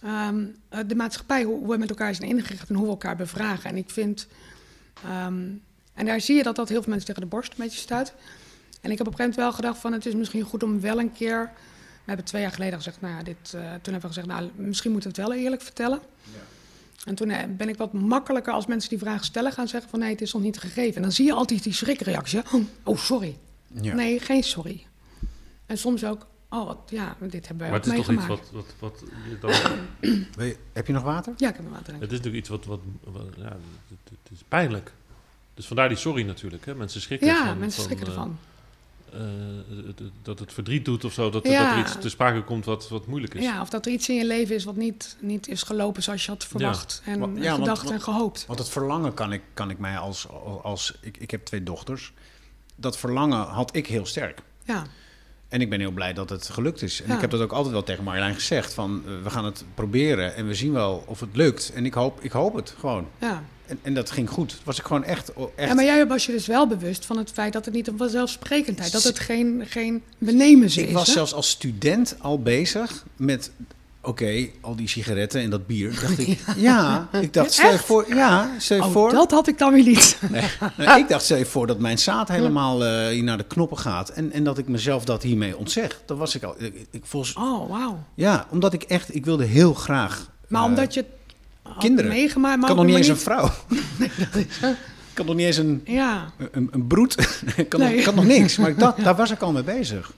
ehm, 0.01 0.45
eh, 0.69 0.79
de 0.87 0.95
maatschappij, 0.95 1.43
hoe 1.43 1.67
we 1.67 1.77
met 1.77 1.89
elkaar 1.89 2.15
zijn 2.15 2.29
ingericht 2.29 2.69
en 2.69 2.75
hoe 2.75 2.83
we 2.85 2.89
elkaar 2.89 3.15
bevragen. 3.15 3.69
En 3.69 3.77
ik 3.77 3.89
vind, 3.89 4.27
ehm, 5.03 5.43
en 5.93 6.05
daar 6.05 6.21
zie 6.21 6.35
je 6.35 6.43
dat 6.43 6.55
dat 6.55 6.69
heel 6.69 6.81
veel 6.81 6.89
mensen 6.89 7.07
tegen 7.07 7.21
de 7.29 7.35
borst 7.35 7.51
een 7.51 7.63
beetje 7.63 7.79
stuit. 7.79 8.13
En 8.83 8.91
ik 8.91 8.97
heb 8.97 9.07
op 9.07 9.13
een 9.13 9.19
gegeven 9.19 9.19
moment 9.19 9.35
wel 9.35 9.51
gedacht 9.53 9.77
van, 9.77 9.93
het 9.93 10.05
is 10.05 10.13
misschien 10.15 10.41
goed 10.43 10.63
om 10.63 10.79
wel 10.81 10.99
een 10.99 11.11
keer... 11.13 11.51
We 11.93 12.09
hebben 12.09 12.25
twee 12.25 12.41
jaar 12.41 12.51
geleden 12.51 12.73
gezegd, 12.73 13.01
nou 13.01 13.15
ja, 13.17 13.23
dit, 13.23 13.35
eh, 13.43 13.51
toen 13.61 13.93
hebben 13.93 14.01
we 14.01 14.07
gezegd, 14.07 14.27
nou, 14.27 14.49
misschien 14.55 14.91
moeten 14.91 15.11
we 15.11 15.21
het 15.21 15.27
wel 15.29 15.37
eerlijk 15.39 15.61
vertellen. 15.61 15.99
En 17.05 17.15
toen 17.15 17.29
eh, 17.29 17.43
ben 17.49 17.69
ik 17.69 17.77
wat 17.77 17.93
makkelijker 17.93 18.53
als 18.53 18.65
mensen 18.65 18.89
die 18.89 18.97
vraag 18.99 19.23
stellen 19.25 19.51
gaan 19.51 19.67
zeggen 19.67 19.89
van 19.89 19.99
nee, 19.99 20.09
het 20.09 20.21
is 20.21 20.33
nog 20.33 20.41
niet 20.41 20.59
gegeven. 20.59 20.95
En 20.95 21.01
dan 21.01 21.11
zie 21.11 21.25
je 21.25 21.33
altijd 21.33 21.63
die 21.63 21.73
schrikreactie. 21.73 22.39
hè? 22.43 22.57
Oh, 22.83 22.97
sorry. 22.97 23.37
Ja. 23.81 23.93
Nee, 23.93 24.19
geen 24.19 24.43
sorry. 24.43 24.85
En 25.65 25.77
soms 25.77 26.03
ook, 26.05 26.27
oh, 26.49 26.65
wat, 26.65 26.77
ja, 26.89 27.15
dit 27.19 27.47
hebben 27.47 27.57
wij 27.57 27.69
Maar 27.69 27.79
het 27.79 27.87
is 27.99 28.05
toch 28.05 28.11
iets 28.15 28.27
wat, 28.27 28.49
wat, 28.51 28.65
wat 28.79 29.03
je 29.29 29.37
dan 29.39 29.51
Wil 30.37 30.45
je- 30.45 30.57
heb 30.73 30.87
je 30.87 30.93
nog 30.93 31.03
water? 31.03 31.33
Ja, 31.37 31.49
ik 31.49 31.55
heb 31.55 31.63
hem 31.65 31.73
water. 31.73 31.93
Het 31.93 32.01
is 32.01 32.09
natuurlijk 32.09 32.35
iets 32.35 32.49
wat, 32.49 32.65
wat, 32.65 32.79
wat- 33.03 33.27
ja, 33.37 33.43
het, 33.87 33.97
het 34.23 34.31
is 34.31 34.43
pijnlijk. 34.47 34.91
Dus 35.53 35.65
vandaar 35.67 35.87
die 35.89 35.97
sorry 35.97 36.23
natuurlijk. 36.25 36.65
Hè. 36.65 36.75
Mensen 36.75 37.01
schrikken 37.01 37.27
Ja, 37.27 37.45
van, 37.47 37.57
mensen 37.57 37.83
van, 37.83 37.91
schrikken 37.91 38.07
eh, 38.07 38.13
ervan. 38.13 38.37
eh, 38.45 38.52
dat 40.21 40.39
het 40.39 40.53
verdriet 40.53 40.85
doet 40.85 41.05
of 41.05 41.13
zo. 41.13 41.29
Dat, 41.29 41.47
Ja. 41.47 41.63
dat 41.63 41.73
er 41.73 41.79
iets 41.79 41.97
te 42.01 42.09
sprake 42.09 42.43
komt 42.43 42.65
wat, 42.65 42.89
wat 42.89 43.07
moeilijk 43.07 43.33
is. 43.33 43.43
Ja, 43.43 43.61
of 43.61 43.69
dat 43.69 43.85
er 43.85 43.91
iets 43.91 44.09
in 44.09 44.15
je 44.15 44.25
leven 44.25 44.55
is 44.55 44.63
wat 44.63 44.75
niet, 44.75 45.17
niet 45.19 45.47
is 45.47 45.63
gelopen 45.63 46.03
zoals 46.03 46.25
je 46.25 46.31
had 46.31 46.45
verwacht. 46.45 47.01
En 47.05 47.35
ja, 47.41 47.53
gedacht 47.55 47.81
want- 47.83 47.95
en 47.95 48.01
gehoopt. 48.01 48.45
Want 48.47 48.59
het 48.59 48.69
verlangen 48.69 49.13
kan 49.13 49.31
ik, 49.33 49.41
kan 49.53 49.69
ik 49.69 49.79
mij 49.79 49.97
als, 49.97 50.27
als 50.63 50.97
ik, 51.01 51.17
ik 51.17 51.31
heb 51.31 51.45
twee 51.45 51.63
dochters. 51.63 52.13
Dat 52.75 52.97
verlangen 52.97 53.39
had 53.45 53.75
ik 53.75 53.87
heel 53.87 54.05
sterk. 54.05 54.41
Ja, 54.63 54.83
En 55.47 55.61
ik 55.61 55.69
ben 55.69 55.79
heel 55.79 55.91
blij 55.91 56.13
dat 56.13 56.29
het 56.29 56.49
gelukt 56.49 56.81
is. 56.81 57.01
En 57.01 57.07
Ja. 57.07 57.15
ik 57.15 57.21
heb 57.21 57.29
dat 57.29 57.41
ook 57.41 57.51
altijd 57.51 57.73
wel 57.73 57.83
tegen 57.83 58.03
Marjolein 58.03 58.33
gezegd. 58.33 58.73
Van, 58.73 59.01
eh, 59.05 59.11
we 59.23 59.29
gaan 59.29 59.45
het 59.45 59.65
proberen 59.73 60.35
en 60.35 60.47
we 60.47 60.55
zien 60.55 60.71
wel 60.73 61.03
of 61.07 61.19
het 61.19 61.35
lukt. 61.35 61.71
En 61.73 61.85
ik 61.85 61.93
hoop, 61.93 62.21
ik 62.21 62.31
hoop 62.31 62.53
het 62.55 62.75
gewoon. 62.79 63.07
ja. 63.19 63.43
En, 63.65 63.79
en 63.81 63.93
dat 63.93 64.11
ging 64.11 64.29
goed. 64.29 64.57
Was 64.63 64.79
ik 64.79 64.85
gewoon 64.85 65.03
echt... 65.03 65.31
echt 65.55 65.67
ja, 65.67 65.73
maar 65.73 65.83
jij 65.83 66.07
was 66.07 66.25
je 66.25 66.31
dus 66.31 66.47
wel 66.47 66.67
bewust 66.67 67.05
van 67.05 67.17
het 67.17 67.31
feit 67.31 67.53
dat 67.53 67.65
het 67.65 67.73
niet 67.73 67.87
een 67.87 67.97
vanzelfsprekendheid, 67.97 68.91
dat 68.91 69.03
het 69.03 69.19
geen, 69.19 69.63
geen 69.67 70.03
benemen 70.17 70.65
is. 70.65 70.77
ik 70.77 70.91
was 70.91 71.07
hè? 71.07 71.13
zelfs 71.13 71.33
als 71.33 71.49
student 71.49 72.15
al 72.19 72.41
bezig 72.41 73.05
met... 73.15 73.51
Oké, 74.05 74.47
al 74.61 74.75
die 74.75 74.87
sigaretten 74.87 75.41
en 75.41 75.49
dat 75.49 75.67
bier. 75.67 75.99
Dacht 76.01 76.19
ik, 76.19 76.39
ja, 76.57 77.07
ik 77.21 77.33
dacht, 77.33 77.53
stel 77.53 77.71
je 77.71 77.77
voor, 77.77 78.15
ja, 78.15 78.49
stel 78.57 78.77
je 78.77 78.83
Oh, 78.83 78.91
voor. 78.91 79.11
dat 79.11 79.31
had 79.31 79.47
ik 79.47 79.57
dan 79.57 79.73
weer 79.73 79.83
niet. 79.83 80.17
Nee, 80.31 80.41
nee, 80.77 80.99
ik 80.99 81.07
dacht, 81.07 81.23
stel 81.23 81.37
je 81.37 81.45
voor 81.45 81.67
dat 81.67 81.79
mijn 81.79 81.97
zaad 81.99 82.27
helemaal 82.27 82.85
eh, 82.85 83.07
hier 83.07 83.23
naar 83.23 83.37
de 83.37 83.43
knoppen 83.47 83.77
gaat. 83.77 84.09
En, 84.09 84.31
en 84.31 84.43
dat 84.43 84.57
ik 84.57 84.67
mezelf 84.67 85.05
dat 85.05 85.23
hiermee 85.23 85.57
ontzeg. 85.57 86.01
Dat 86.05 86.17
was 86.17 86.35
ik 86.35 86.43
al. 86.43 86.55
Ik, 86.57 86.87
ik, 86.91 87.05
volgens, 87.05 87.35
Oh, 87.35 87.69
wauw. 87.69 88.03
ja, 88.15 88.47
omdat 88.49 88.73
ik 88.73 88.83
echt, 88.83 89.15
ik 89.15 89.25
wilde 89.25 89.45
heel 89.45 89.73
graag. 89.73 90.31
Maar 90.47 90.61
eh, 90.61 90.67
omdat 90.67 90.93
je 90.93 91.05
kinderen. 91.79 92.11
meegemaakt. 92.11 92.57
Maar 92.57 92.67
kan 92.67 92.75
nog 92.77 92.85
niet 92.85 92.95
eens 92.95 93.07
een 93.07 93.17
vrouw. 93.17 93.49
Ik 93.99 95.19
kan 95.19 95.25
nog 95.25 95.35
niet 95.35 95.45
eens 95.45 95.57
een, 95.57 95.81
Ja, 95.85 96.31
een, 96.51 96.67
een 96.71 96.87
broed. 96.87 97.41
ik, 97.55 97.69
kan 97.69 97.79
nog, 97.79 97.89
Nee. 97.89 98.01
kan 98.03 98.15
nog 98.15 98.25
niks. 98.25 98.57
Maar 98.57 98.75
dacht, 98.75 99.03
daar 99.03 99.15
was 99.15 99.31
ik 99.31 99.41
al 99.41 99.51
mee 99.51 99.63
bezig. 99.63 100.13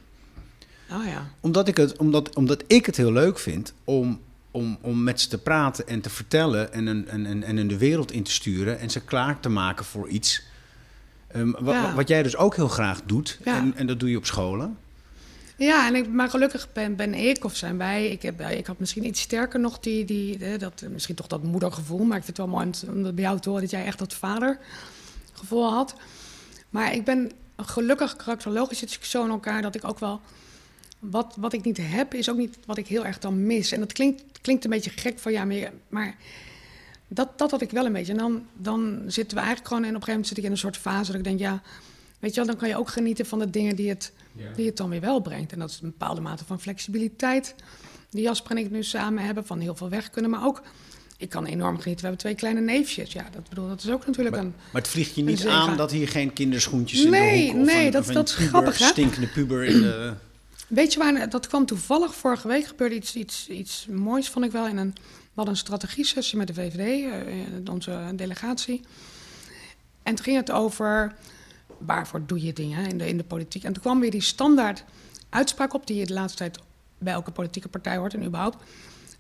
oh 0.91 1.05
ja. 1.05 1.27
Omdat 1.39 1.67
ik 1.67 1.77
het, 1.77 1.97
omdat, 1.97 2.35
omdat 2.35 2.63
ik 2.67 2.85
het 2.85 2.97
heel 2.97 3.11
leuk 3.11 3.39
vind 3.39 3.73
om, 3.83 4.19
om, 4.51 4.77
om 4.81 5.03
met 5.03 5.21
ze 5.21 5.27
te 5.27 5.37
praten 5.37 5.87
en 5.87 6.01
te 6.01 6.09
vertellen 6.09 6.73
en, 6.73 6.87
een, 6.87 7.07
en, 7.07 7.25
en, 7.25 7.43
en 7.43 7.57
in 7.57 7.67
de 7.67 7.77
wereld 7.77 8.11
in 8.11 8.23
te 8.23 8.31
sturen 8.31 8.79
en 8.79 8.89
ze 8.89 8.99
klaar 9.01 9.39
te 9.39 9.49
maken 9.49 9.85
voor 9.85 10.07
iets. 10.07 10.41
Ehm, 11.27 11.51
wa- 11.59 11.73
Ja. 11.73 11.93
Wat 11.93 12.07
jij 12.07 12.23
dus 12.23 12.35
ook 12.37 12.55
heel 12.55 12.67
graag 12.67 13.01
doet, 13.05 13.39
en, 13.43 13.73
en 13.75 13.87
dat 13.87 13.99
doe 13.99 14.09
je 14.09 14.17
op 14.17 14.25
scholen. 14.25 14.77
Ja, 15.57 15.87
en 15.87 15.95
ik, 15.95 16.09
maar 16.09 16.29
gelukkig 16.29 16.67
ben, 16.73 16.95
ben 16.95 17.13
ik 17.13 17.43
of 17.43 17.55
zijn 17.55 17.77
wij. 17.77 18.09
Ik, 18.09 18.21
heb, 18.21 18.41
ik 18.41 18.65
had 18.65 18.79
misschien 18.79 19.05
iets 19.05 19.21
sterker 19.21 19.59
nog 19.59 19.79
die, 19.79 20.05
die, 20.05 20.57
dat, 20.57 20.83
misschien 20.89 21.15
toch 21.15 21.27
dat 21.27 21.43
moedergevoel. 21.43 22.03
Maar 22.03 22.17
ik 22.17 22.23
vind 22.23 22.37
het 22.37 22.47
wel 22.47 22.55
mooi 22.55 22.71
bij 23.13 23.23
jou 23.23 23.39
te 23.39 23.49
horen 23.49 23.63
dat 23.63 23.71
jij 23.71 23.85
echt 23.85 23.99
dat 23.99 24.13
vadergevoel 24.13 25.69
had. 25.69 25.95
Maar 26.69 26.93
ik 26.93 27.03
ben 27.03 27.31
gelukkig 27.57 28.15
karakterologisch 28.15 28.79
zit 28.79 28.93
ik 28.93 29.05
zo 29.05 29.23
in 29.23 29.29
elkaar 29.29 29.61
dat 29.61 29.75
ik 29.75 29.83
ook 29.83 29.99
wel. 29.99 30.21
Wat, 30.99 31.35
wat 31.37 31.53
ik 31.53 31.63
niet 31.63 31.79
heb, 31.81 32.13
is 32.13 32.29
ook 32.29 32.37
niet 32.37 32.57
wat 32.65 32.77
ik 32.77 32.87
heel 32.87 33.05
erg 33.05 33.19
dan 33.19 33.45
mis. 33.45 33.71
En 33.71 33.79
dat 33.79 33.93
klinkt, 33.93 34.23
klinkt 34.41 34.63
een 34.63 34.69
beetje 34.69 34.89
gek 34.89 35.19
van 35.19 35.31
ja, 35.31 35.47
maar 35.89 36.15
dat, 37.07 37.37
dat 37.37 37.51
had 37.51 37.61
ik 37.61 37.71
wel 37.71 37.85
een 37.85 37.93
beetje. 37.93 38.11
En 38.11 38.17
dan, 38.17 38.45
dan 38.53 39.03
zitten 39.07 39.37
we 39.37 39.43
eigenlijk 39.43 39.67
gewoon, 39.67 39.83
en 39.83 39.89
op 39.89 39.95
een 39.95 40.03
gegeven 40.03 40.11
moment 40.11 40.27
zit 40.27 40.37
ik 40.37 40.43
in 40.43 40.51
een 40.51 40.57
soort 40.57 40.77
fase 40.77 41.11
dat 41.11 41.19
ik 41.19 41.23
denk, 41.23 41.39
ja, 41.39 41.61
weet 42.19 42.29
je 42.29 42.35
wel, 42.35 42.45
dan 42.45 42.55
kan 42.55 42.67
je 42.67 42.77
ook 42.77 42.89
genieten 42.89 43.25
van 43.25 43.39
de 43.39 43.49
dingen 43.49 43.75
die 43.75 43.89
het, 43.89 44.11
die 44.55 44.65
het 44.65 44.77
dan 44.77 44.89
weer 44.89 45.01
wel 45.01 45.19
brengt. 45.21 45.51
En 45.51 45.59
dat 45.59 45.69
is 45.69 45.79
een 45.81 45.89
bepaalde 45.89 46.21
mate 46.21 46.45
van 46.45 46.59
flexibiliteit, 46.61 47.55
die 48.09 48.21
Jasper 48.21 48.51
en 48.51 48.57
ik 48.57 48.71
nu 48.71 48.83
samen 48.83 49.23
hebben, 49.25 49.45
van 49.45 49.59
heel 49.59 49.75
veel 49.75 49.89
weg 49.89 50.09
kunnen. 50.09 50.31
Maar 50.31 50.45
ook, 50.45 50.61
ik 51.17 51.29
kan 51.29 51.45
enorm 51.45 51.75
genieten, 51.79 51.95
we 51.95 52.01
hebben 52.01 52.17
twee 52.17 52.35
kleine 52.35 52.61
neefjes. 52.61 53.11
Ja, 53.13 53.25
dat, 53.31 53.49
bedoel, 53.49 53.67
dat 53.67 53.83
is 53.83 53.89
ook 53.89 54.05
natuurlijk 54.05 54.35
Maar, 54.35 54.45
een... 54.45 54.53
maar 54.71 54.81
het 54.81 54.91
vliegt 54.91 55.15
je 55.15 55.23
niet 55.23 55.47
aan 55.47 55.77
dat 55.77 55.91
hier 55.91 56.07
geen 56.07 56.33
kinderschoentjes 56.33 57.03
in 57.03 57.09
Nee, 57.09 57.45
de 57.45 57.51
hoek... 57.51 57.61
of 57.61 57.65
nee, 57.73 57.85
een, 57.85 57.91
dat- 57.91 58.01
of 58.07 58.13
dat 58.13 58.27
is 58.29 58.33
puber, 58.35 58.49
grappig, 58.49 58.77
hè? 58.77 58.85
stinkende 58.85 59.27
puber 59.27 59.63
in 59.63 59.81
de... 59.81 60.13
Weet 60.67 60.93
je 60.93 60.99
waar, 60.99 61.29
dat 61.29 61.47
kwam 61.47 61.65
toevallig 61.65 62.15
vorige 62.15 62.47
week, 62.47 62.65
gebeurde 62.65 62.95
iets, 62.95 63.15
iets, 63.15 63.47
iets 63.49 63.87
moois, 63.91 64.29
vond 64.29 64.45
ik 64.45 64.51
wel. 64.51 64.67
In 64.67 64.77
een, 64.77 64.93
we 64.95 65.01
hadden 65.41 65.53
een 65.53 65.59
strategie-sessie 65.59 66.37
met 66.37 66.47
de 66.47 66.53
VVD, 66.53 67.11
eh, 67.11 67.73
onze 67.73 68.11
delegatie. 68.15 68.81
En 70.03 70.15
toen 70.15 70.23
ging 70.25 70.37
het 70.37 70.51
over, 70.51 71.15
waarvoor 71.85 72.25
doe 72.25 72.41
je 72.45 72.53
dingen 72.53 72.87
in 72.87 72.97
de, 72.97 73.07
in 73.07 73.17
de 73.17 73.23
politiek? 73.23 73.63
En 73.63 73.73
toen 73.73 73.81
kwam 73.81 73.99
weer 73.99 74.11
die 74.11 74.21
standaard 74.21 74.83
uitspraak 75.29 75.73
op, 75.73 75.87
die 75.87 75.97
je 75.97 76.05
de 76.05 76.13
laatste 76.13 76.37
tijd 76.37 76.59
bij 76.97 77.13
elke 77.13 77.31
politieke 77.31 77.67
partij 77.67 77.97
hoort 77.97 78.13
en 78.13 78.25
überhaupt. 78.25 78.57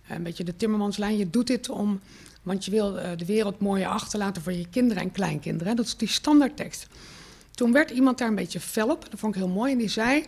Een 0.09 0.23
beetje 0.23 0.43
de 0.43 0.55
Timmermanslijn, 0.55 1.17
je 1.17 1.29
doet 1.29 1.47
dit 1.47 1.69
om, 1.69 1.99
want 2.43 2.65
je 2.65 2.71
wil 2.71 2.99
eh, 2.99 3.17
de 3.17 3.25
wereld 3.25 3.59
mooier 3.59 3.87
achterlaten 3.87 4.41
voor 4.41 4.53
je 4.53 4.67
kinderen 4.69 5.03
en 5.03 5.11
kleinkinderen. 5.11 5.75
Dat 5.75 5.85
is 5.85 5.97
die 5.97 6.07
standaardtekst. 6.07 6.87
Toen 7.51 7.71
werd 7.71 7.91
iemand 7.91 8.17
daar 8.17 8.27
een 8.27 8.35
beetje 8.35 8.59
fel 8.59 8.89
op, 8.89 9.09
dat 9.09 9.19
vond 9.19 9.35
ik 9.35 9.41
heel 9.41 9.51
mooi, 9.51 9.71
en 9.71 9.77
die 9.77 9.89
zei... 9.89 10.25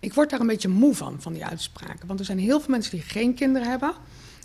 Ik 0.00 0.14
word 0.14 0.30
daar 0.30 0.40
een 0.40 0.46
beetje 0.46 0.68
moe 0.68 0.94
van, 0.94 1.16
van 1.20 1.32
die 1.32 1.44
uitspraken. 1.44 2.06
Want 2.06 2.18
er 2.18 2.26
zijn 2.26 2.38
heel 2.38 2.60
veel 2.60 2.70
mensen 2.70 2.90
die 2.90 3.00
geen 3.00 3.34
kinderen 3.34 3.68
hebben. 3.68 3.92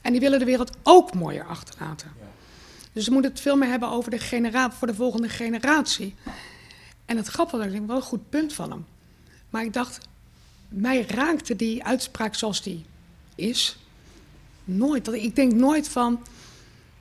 En 0.02 0.12
die 0.12 0.22
willen 0.22 0.40
de 0.40 0.46
wereld 0.46 0.78
ook 0.84 1.14
mooier 1.14 1.46
achterlaten. 1.46 2.12
Dus 2.94 3.06
we 3.06 3.12
moeten 3.14 3.32
het 3.32 3.40
veel 3.40 3.56
meer 3.56 3.70
hebben 3.70 3.90
over 3.90 4.12
de 4.12 4.20
genera 4.20 4.72
voor 4.72 4.88
de 4.88 4.96
volgende 4.96 5.30
generatie. 5.30 6.16
En 7.06 7.18
het 7.18 7.28
grappige 7.28 7.58
was, 7.58 7.66
ik 7.66 7.72
denk, 7.72 7.88
wel 7.88 7.96
een 7.96 8.02
goed 8.02 8.30
punt 8.30 8.54
van 8.54 8.72
hem. 8.72 8.86
Maar 9.50 9.64
ik 9.64 9.74
dacht, 9.74 9.98
mij 10.70 11.06
raakte 11.08 11.56
die 11.56 11.84
uitspraak 11.84 12.36
zoals 12.36 12.64
die 12.64 12.86
is 13.36 13.78
nooit. 14.64 15.06
Dat, 15.06 15.14
ik 15.14 15.36
denk 15.36 15.54
nooit 15.54 15.90
van, 15.90 16.22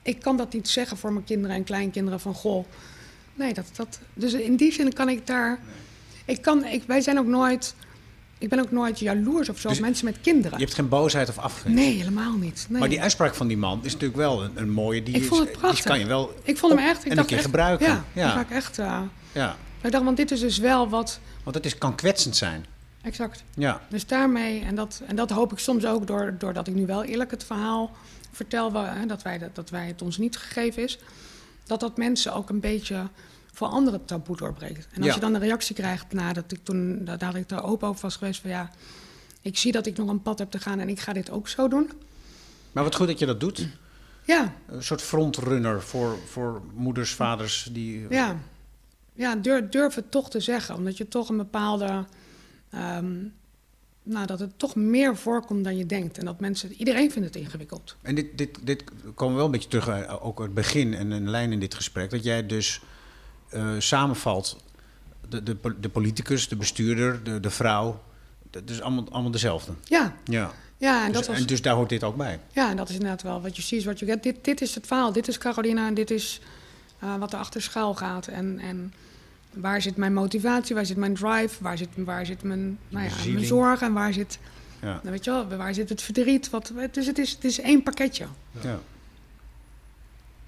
ik 0.02 0.20
kan 0.20 0.36
dat 0.36 0.52
niet 0.52 0.68
zeggen 0.68 0.96
voor 0.96 1.12
mijn 1.12 1.24
kinderen 1.24 1.56
en 1.56 1.64
kleinkinderen 1.64 2.20
van 2.20 2.34
goh. 2.34 2.64
Nee, 3.34 3.54
dat, 3.54 3.66
dat, 3.76 3.98
dus 4.14 4.32
in 4.32 4.56
die 4.56 4.72
zin 4.72 4.92
kan 4.92 5.08
ik 5.08 5.26
daar. 5.26 5.58
Ik 6.24 6.42
kan, 6.42 6.64
ik, 6.64 6.82
wij 6.86 7.00
zijn 7.00 7.18
ook 7.18 7.26
nooit. 7.26 7.74
Ik 8.38 8.48
ben 8.48 8.58
ook 8.60 8.70
nooit 8.70 8.98
jaloers 8.98 9.48
of 9.48 9.58
zo 9.58 9.68
Dus 9.68 9.76
op 9.76 9.84
mensen 9.84 10.04
met 10.04 10.20
kinderen. 10.20 10.58
Je 10.58 10.64
hebt 10.64 10.76
geen 10.76 10.88
boosheid 10.88 11.28
of 11.28 11.38
afgunst. 11.38 11.76
Nee, 11.78 11.96
helemaal 11.96 12.32
niet. 12.36 12.66
Nee. 12.68 12.80
Maar 12.80 12.88
die 12.88 13.00
uitspraak 13.00 13.34
van 13.34 13.46
die 13.46 13.56
man 13.56 13.78
is 13.82 13.92
natuurlijk 13.92 14.18
wel 14.20 14.42
een, 14.42 14.50
een 14.54 14.70
mooie... 14.70 15.02
Die 15.02 15.14
Ik 15.14 15.24
vond 15.24 15.40
het 15.40 15.48
Die 15.48 15.58
prachtig. 15.58 15.84
kan 15.84 15.98
je 15.98 16.06
wel 16.06 16.34
ik 16.42 16.58
vond 16.58 16.72
hem 16.72 16.82
echt. 16.88 17.04
Ik 17.04 17.10
en 17.10 17.16
dacht 17.16 17.28
keer 17.28 17.36
echt, 17.36 17.46
gebruiken. 17.46 17.86
Ja, 17.86 18.04
Ja. 18.12 18.24
dat 18.24 18.32
ga 18.34 18.40
ik 18.40 18.50
echt. 18.50 18.78
eh, 18.78 19.00
ja. 19.32 19.56
Ik 19.86 19.92
dacht, 19.92 20.04
want 20.04 20.16
dit 20.16 20.30
is 20.30 20.40
dus 20.40 20.58
wel 20.58 20.88
wat. 20.88 21.20
Want 21.42 21.56
het 21.56 21.64
is, 21.66 21.78
kan 21.78 21.94
kwetsend 21.94 22.36
zijn. 22.36 22.64
exact. 23.02 23.44
Ja, 23.54 23.80
Dus 23.88 24.06
daarmee, 24.06 24.60
en 24.64 24.74
dat, 24.74 25.02
en 25.06 25.16
dat 25.16 25.30
hoop 25.30 25.52
ik 25.52 25.58
soms 25.58 25.84
ook 25.86 26.06
door, 26.06 26.34
doordat 26.38 26.66
ik 26.68 26.74
nu 26.74 26.86
wel 26.86 27.04
eerlijk 27.04 27.30
het 27.30 27.44
verhaal 27.44 27.90
vertel, 28.32 28.72
hè, 28.74 29.06
dat, 29.06 29.22
wij, 29.22 29.38
dat, 29.38 29.54
dat 29.54 29.70
wij 29.70 29.86
het 29.86 30.02
ons 30.02 30.18
niet 30.18 30.36
gegeven 30.36 30.82
is, 30.82 30.98
dat 31.66 31.80
dat 31.80 31.96
mensen 31.96 32.34
ook 32.34 32.48
een 32.50 32.60
beetje 32.60 33.08
voor 33.52 33.66
anderen 33.68 34.04
taboe 34.04 34.36
doorbreekt. 34.36 34.86
En 34.92 34.96
als 34.98 35.06
Ja. 35.06 35.14
je 35.14 35.20
dan 35.20 35.34
een 35.34 35.40
reactie 35.40 35.74
krijgt 35.74 36.12
nadat 36.12 36.52
ik 36.52 36.58
toen 36.62 37.04
nadat 37.04 37.34
ik 37.34 37.50
er 37.50 37.62
open 37.62 37.88
over 37.88 38.02
was 38.02 38.16
geweest 38.16 38.40
van 38.40 38.50
ja, 38.50 38.70
ik 39.40 39.56
zie 39.58 39.72
dat 39.72 39.86
ik 39.86 39.96
nog 39.96 40.08
een 40.08 40.22
pad 40.22 40.38
heb 40.38 40.50
te 40.50 40.58
gaan 40.58 40.80
en 40.80 40.88
ik 40.88 41.00
ga 41.00 41.12
dit 41.12 41.30
ook 41.30 41.48
zo 41.48 41.68
doen. 41.68 41.90
maar 42.72 42.84
wat 42.84 42.94
goed 42.94 43.06
dat 43.06 43.18
je 43.18 43.26
dat 43.26 43.40
doet. 43.40 43.66
Ja, 44.24 44.52
Een 44.66 44.82
soort 44.84 45.02
frontrunner 45.02 45.82
voor, 45.82 46.16
voor 46.30 46.62
moeders, 46.74 47.12
vaders 47.14 47.68
die... 47.72 48.06
ja. 48.10 48.36
Ja, 49.14 49.34
durf, 49.36 49.68
durf 49.68 49.94
het 49.94 50.10
toch 50.10 50.30
te 50.30 50.40
zeggen, 50.40 50.74
omdat 50.74 50.96
je 50.96 51.08
toch 51.08 51.28
een 51.28 51.36
bepaalde. 51.36 52.04
ehm, 52.70 53.14
nou, 54.04 54.26
dat 54.26 54.38
het 54.38 54.58
toch 54.58 54.74
meer 54.74 55.16
voorkomt 55.16 55.64
dan 55.64 55.76
je 55.76 55.86
denkt. 55.86 56.18
En 56.18 56.24
dat 56.24 56.40
mensen. 56.40 56.72
Iedereen 56.72 57.10
vindt 57.10 57.28
het 57.28 57.36
ingewikkeld. 57.44 57.96
En 58.02 58.14
dit, 58.14 58.38
dit, 58.38 58.58
dit 58.62 58.84
komen 59.14 59.32
we 59.34 59.36
wel 59.36 59.44
een 59.44 59.50
beetje 59.50 59.68
terug, 59.68 59.88
eh, 59.88 60.24
ook 60.26 60.38
het 60.38 60.54
begin 60.54 60.94
en 60.94 61.10
een 61.10 61.30
lijn 61.30 61.52
in 61.52 61.60
dit 61.60 61.74
gesprek. 61.74 62.10
Dat 62.10 62.24
jij 62.24 62.46
dus 62.46 62.80
eh, 63.48 63.74
samenvalt, 63.78 64.64
de, 65.28 65.42
de, 65.42 65.56
de 65.80 65.88
politicus, 65.88 66.48
de 66.48 66.56
bestuurder, 66.56 67.22
de, 67.22 67.40
de 67.40 67.50
vrouw. 67.50 68.02
Dat 68.50 68.70
is 68.70 68.80
allemaal, 68.80 69.04
allemaal 69.10 69.30
dezelfde. 69.30 69.72
Ja, 69.84 70.16
Ja. 70.24 70.52
ja 70.78 71.00
en, 71.00 71.06
Dus, 71.06 71.14
dat 71.16 71.26
was, 71.26 71.36
en 71.38 71.46
dus 71.46 71.62
daar 71.62 71.74
hoort 71.74 71.88
dit 71.88 72.04
ook 72.04 72.16
bij. 72.16 72.40
ja, 72.52 72.70
en 72.70 72.76
dat 72.76 72.88
is 72.88 72.94
inderdaad 72.94 73.22
wel 73.22 73.40
wat 73.40 73.56
je 73.56 73.62
ziet, 73.62 73.84
wat 73.84 73.98
je. 73.98 74.18
Dit, 74.20 74.44
dit 74.44 74.60
is 74.60 74.74
het 74.74 74.86
verhaal, 74.86 75.12
dit 75.12 75.28
is 75.28 75.38
Carolina 75.38 75.86
en 75.86 75.94
dit 75.94 76.10
is 76.10 76.40
eh, 77.02 77.14
wat 77.18 77.32
er 77.32 77.38
achter 77.38 77.62
schuil 77.62 77.94
gaat. 77.94 78.26
En, 78.26 78.58
en 78.58 78.92
waar 79.52 79.82
zit 79.82 79.96
mijn 79.96 80.14
motivatie, 80.14 80.74
waar 80.74 80.86
zit 80.86 80.96
mijn 80.96 81.14
drive, 81.14 81.62
waar 81.62 81.78
zit, 81.78 81.88
waar 81.96 82.26
zit 82.26 82.42
mijn, 82.42 82.78
nou 82.88 83.04
ja, 83.04 83.10
mijn 83.32 83.44
zorg 83.44 83.80
en 83.80 83.92
waar 83.92 84.12
zit, 84.12 84.38
Ja. 84.80 84.86
nou 84.86 85.10
weet 85.10 85.24
je 85.24 85.30
wel, 85.30 85.56
waar 85.56 85.74
zit 85.74 85.88
het 85.88 86.02
verdriet. 86.02 86.50
Wat, 86.50 86.72
dus 86.92 87.06
het 87.06 87.18
is, 87.18 87.30
het 87.30 87.44
is 87.44 87.60
één 87.60 87.82
pakketje. 87.82 88.24
Ja. 88.60 88.78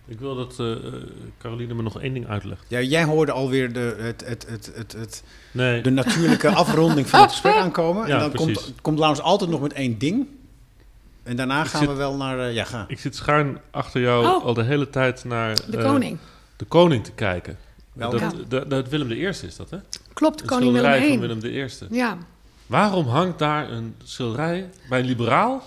Ik 0.06 0.18
wil 0.20 0.34
dat 0.34 0.58
eh, 0.60 0.72
eh, 0.72 0.92
Caroline 1.38 1.74
me 1.74 1.82
nog 1.82 2.00
één 2.00 2.12
ding 2.14 2.28
uitlegt. 2.28 2.64
Ja, 2.68 2.80
jij 2.80 3.04
hoorde 3.04 3.32
alweer 3.32 3.72
de, 3.72 3.96
het, 3.98 4.24
het, 4.26 4.46
het, 4.48 4.70
het, 4.74 4.92
het, 4.92 5.22
Nee, 5.52 5.82
de 5.82 5.90
natuurlijke 5.90 6.48
afronding 6.48 7.08
van 7.08 7.20
het 7.20 7.30
gesprek 7.30 7.54
aankomen. 7.64 8.06
Ja, 8.06 8.14
en 8.14 8.20
dan 8.20 8.32
komt, 8.32 8.52
precies. 8.52 8.72
komt 8.82 8.98
Laurens 8.98 9.22
altijd 9.24 9.50
nog 9.50 9.60
met 9.60 9.72
één 9.72 9.98
ding. 9.98 10.26
En 11.22 11.36
daarna 11.36 11.62
Ik 11.62 11.66
gaan 11.68 11.80
zit- 11.80 11.88
we 11.88 11.94
wel 11.94 12.16
naar... 12.16 12.52
ja, 12.52 12.64
ga. 12.64 12.84
ik 12.88 12.98
zit 12.98 13.16
schuin 13.16 13.58
achter 13.70 14.00
jou 14.00 14.26
Oh. 14.26 14.44
al 14.44 14.54
de 14.54 14.62
hele 14.62 14.90
tijd 14.90 15.24
naar 15.24 15.54
De 15.70 15.78
koning. 15.82 16.18
De 16.56 16.64
koning 16.64 17.04
te 17.04 17.12
kijken. 17.12 17.58
Welke? 17.92 18.18
Dat, 18.18 18.50
dat, 18.50 18.70
dat 18.70 18.88
Willem 18.88 19.10
I 19.10 19.26
is 19.26 19.56
dat, 19.56 19.70
hè? 19.70 19.78
Klopt, 20.12 20.40
Een 20.40 20.46
koning 20.46 20.72
Willem 20.72 20.90
schilderij 20.90 21.08
I. 21.08 21.18
van 21.18 21.40
Willem 21.40 21.90
I. 21.90 21.96
Ja, 21.96 22.18
Waarom 22.66 23.06
hangt 23.06 23.38
daar 23.38 23.70
een 23.70 23.94
schilderij 24.04 24.70
bij 24.88 24.98
een 25.00 25.06
liberaal? 25.06 25.62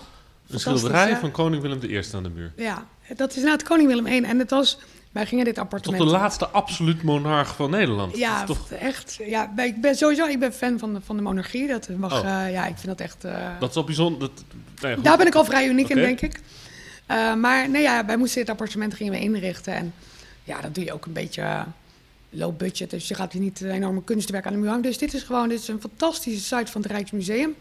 Een 0.49 0.59
schilderij 0.59 1.09
ja. 1.09 1.19
van 1.19 1.31
koning 1.31 1.61
Willem 1.61 1.79
I 1.83 2.01
aan 2.13 2.23
de 2.23 2.29
muur. 2.29 2.51
ja, 2.55 2.85
dat 3.15 3.29
is 3.29 3.35
inderdaad 3.35 3.63
koning 3.63 3.87
Willem 3.87 4.07
I. 4.07 4.21
En 4.21 4.39
het 4.39 4.49
was, 4.49 4.77
wij 5.11 5.25
gingen 5.25 5.45
dit 5.45 5.53
Tot 5.55 5.63
appartement... 5.63 6.03
de 6.03 6.09
laatste 6.09 6.47
absoluut 6.47 7.03
monarch 7.03 7.55
van 7.55 7.69
Nederland. 7.69 8.17
Ja, 8.17 8.43
toch, 8.43 8.71
echt. 8.71 9.19
Ja, 9.25 9.53
ik 9.57 9.81
ben 9.81 9.95
sowieso 9.95 10.25
ik 10.25 10.39
ben 10.39 10.53
fan 10.53 10.79
van 10.79 10.93
de, 10.93 10.99
van 11.01 11.15
de 11.15 11.21
monarchie. 11.21 11.67
Dat 11.67 11.89
mag, 11.97 12.11
Oh. 12.21 12.45
eh, 12.45 12.51
ja, 12.51 12.65
ik 12.65 12.75
vind 12.75 12.87
dat 12.87 12.99
echt... 12.99 13.23
eh, 13.23 13.59
dat 13.59 13.69
is 13.69 13.75
wel 13.75 13.83
bijzonder. 13.83 14.19
Dat, 14.19 14.43
nou 14.81 14.95
ja, 14.95 15.01
daar 15.01 15.17
ben 15.17 15.27
ik 15.27 15.35
al 15.35 15.45
vrij 15.45 15.67
uniek 15.67 15.89
in, 15.89 15.95
denk 15.95 16.21
ik. 16.21 16.39
Eh, 17.05 17.33
maar 17.33 17.69
nee, 17.69 17.81
ja, 17.81 18.05
wij 18.05 18.17
moesten 18.17 18.39
dit 18.39 18.49
appartement 18.49 18.93
gingen 18.93 19.13
we 19.13 19.19
inrichten. 19.19 19.73
En 19.73 19.93
ja, 20.47 20.61
dat 20.61 20.75
doe 20.75 20.83
je 20.83 20.93
ook 20.93 21.05
een 21.05 21.13
beetje 21.13 21.41
eh, 21.41 21.61
low 22.29 22.57
budget. 22.57 22.89
Dus 22.89 23.07
je 23.07 23.15
gaat 23.15 23.31
hier 23.33 23.41
niet 23.41 23.61
een 23.61 23.71
enorme 23.71 24.03
kunstwerk 24.03 24.45
aan 24.45 24.51
de 24.53 24.57
muur 24.59 24.67
hangen. 24.67 24.83
Dus 24.83 24.97
dit 24.97 25.13
is 25.13 25.23
gewoon 25.23 25.49
dit 25.49 25.59
is 25.59 25.67
een 25.67 25.81
fantastische 25.81 26.55
site 26.55 26.71
van 26.71 26.81
het 26.81 26.91
Rijksmuseum. 26.91 27.55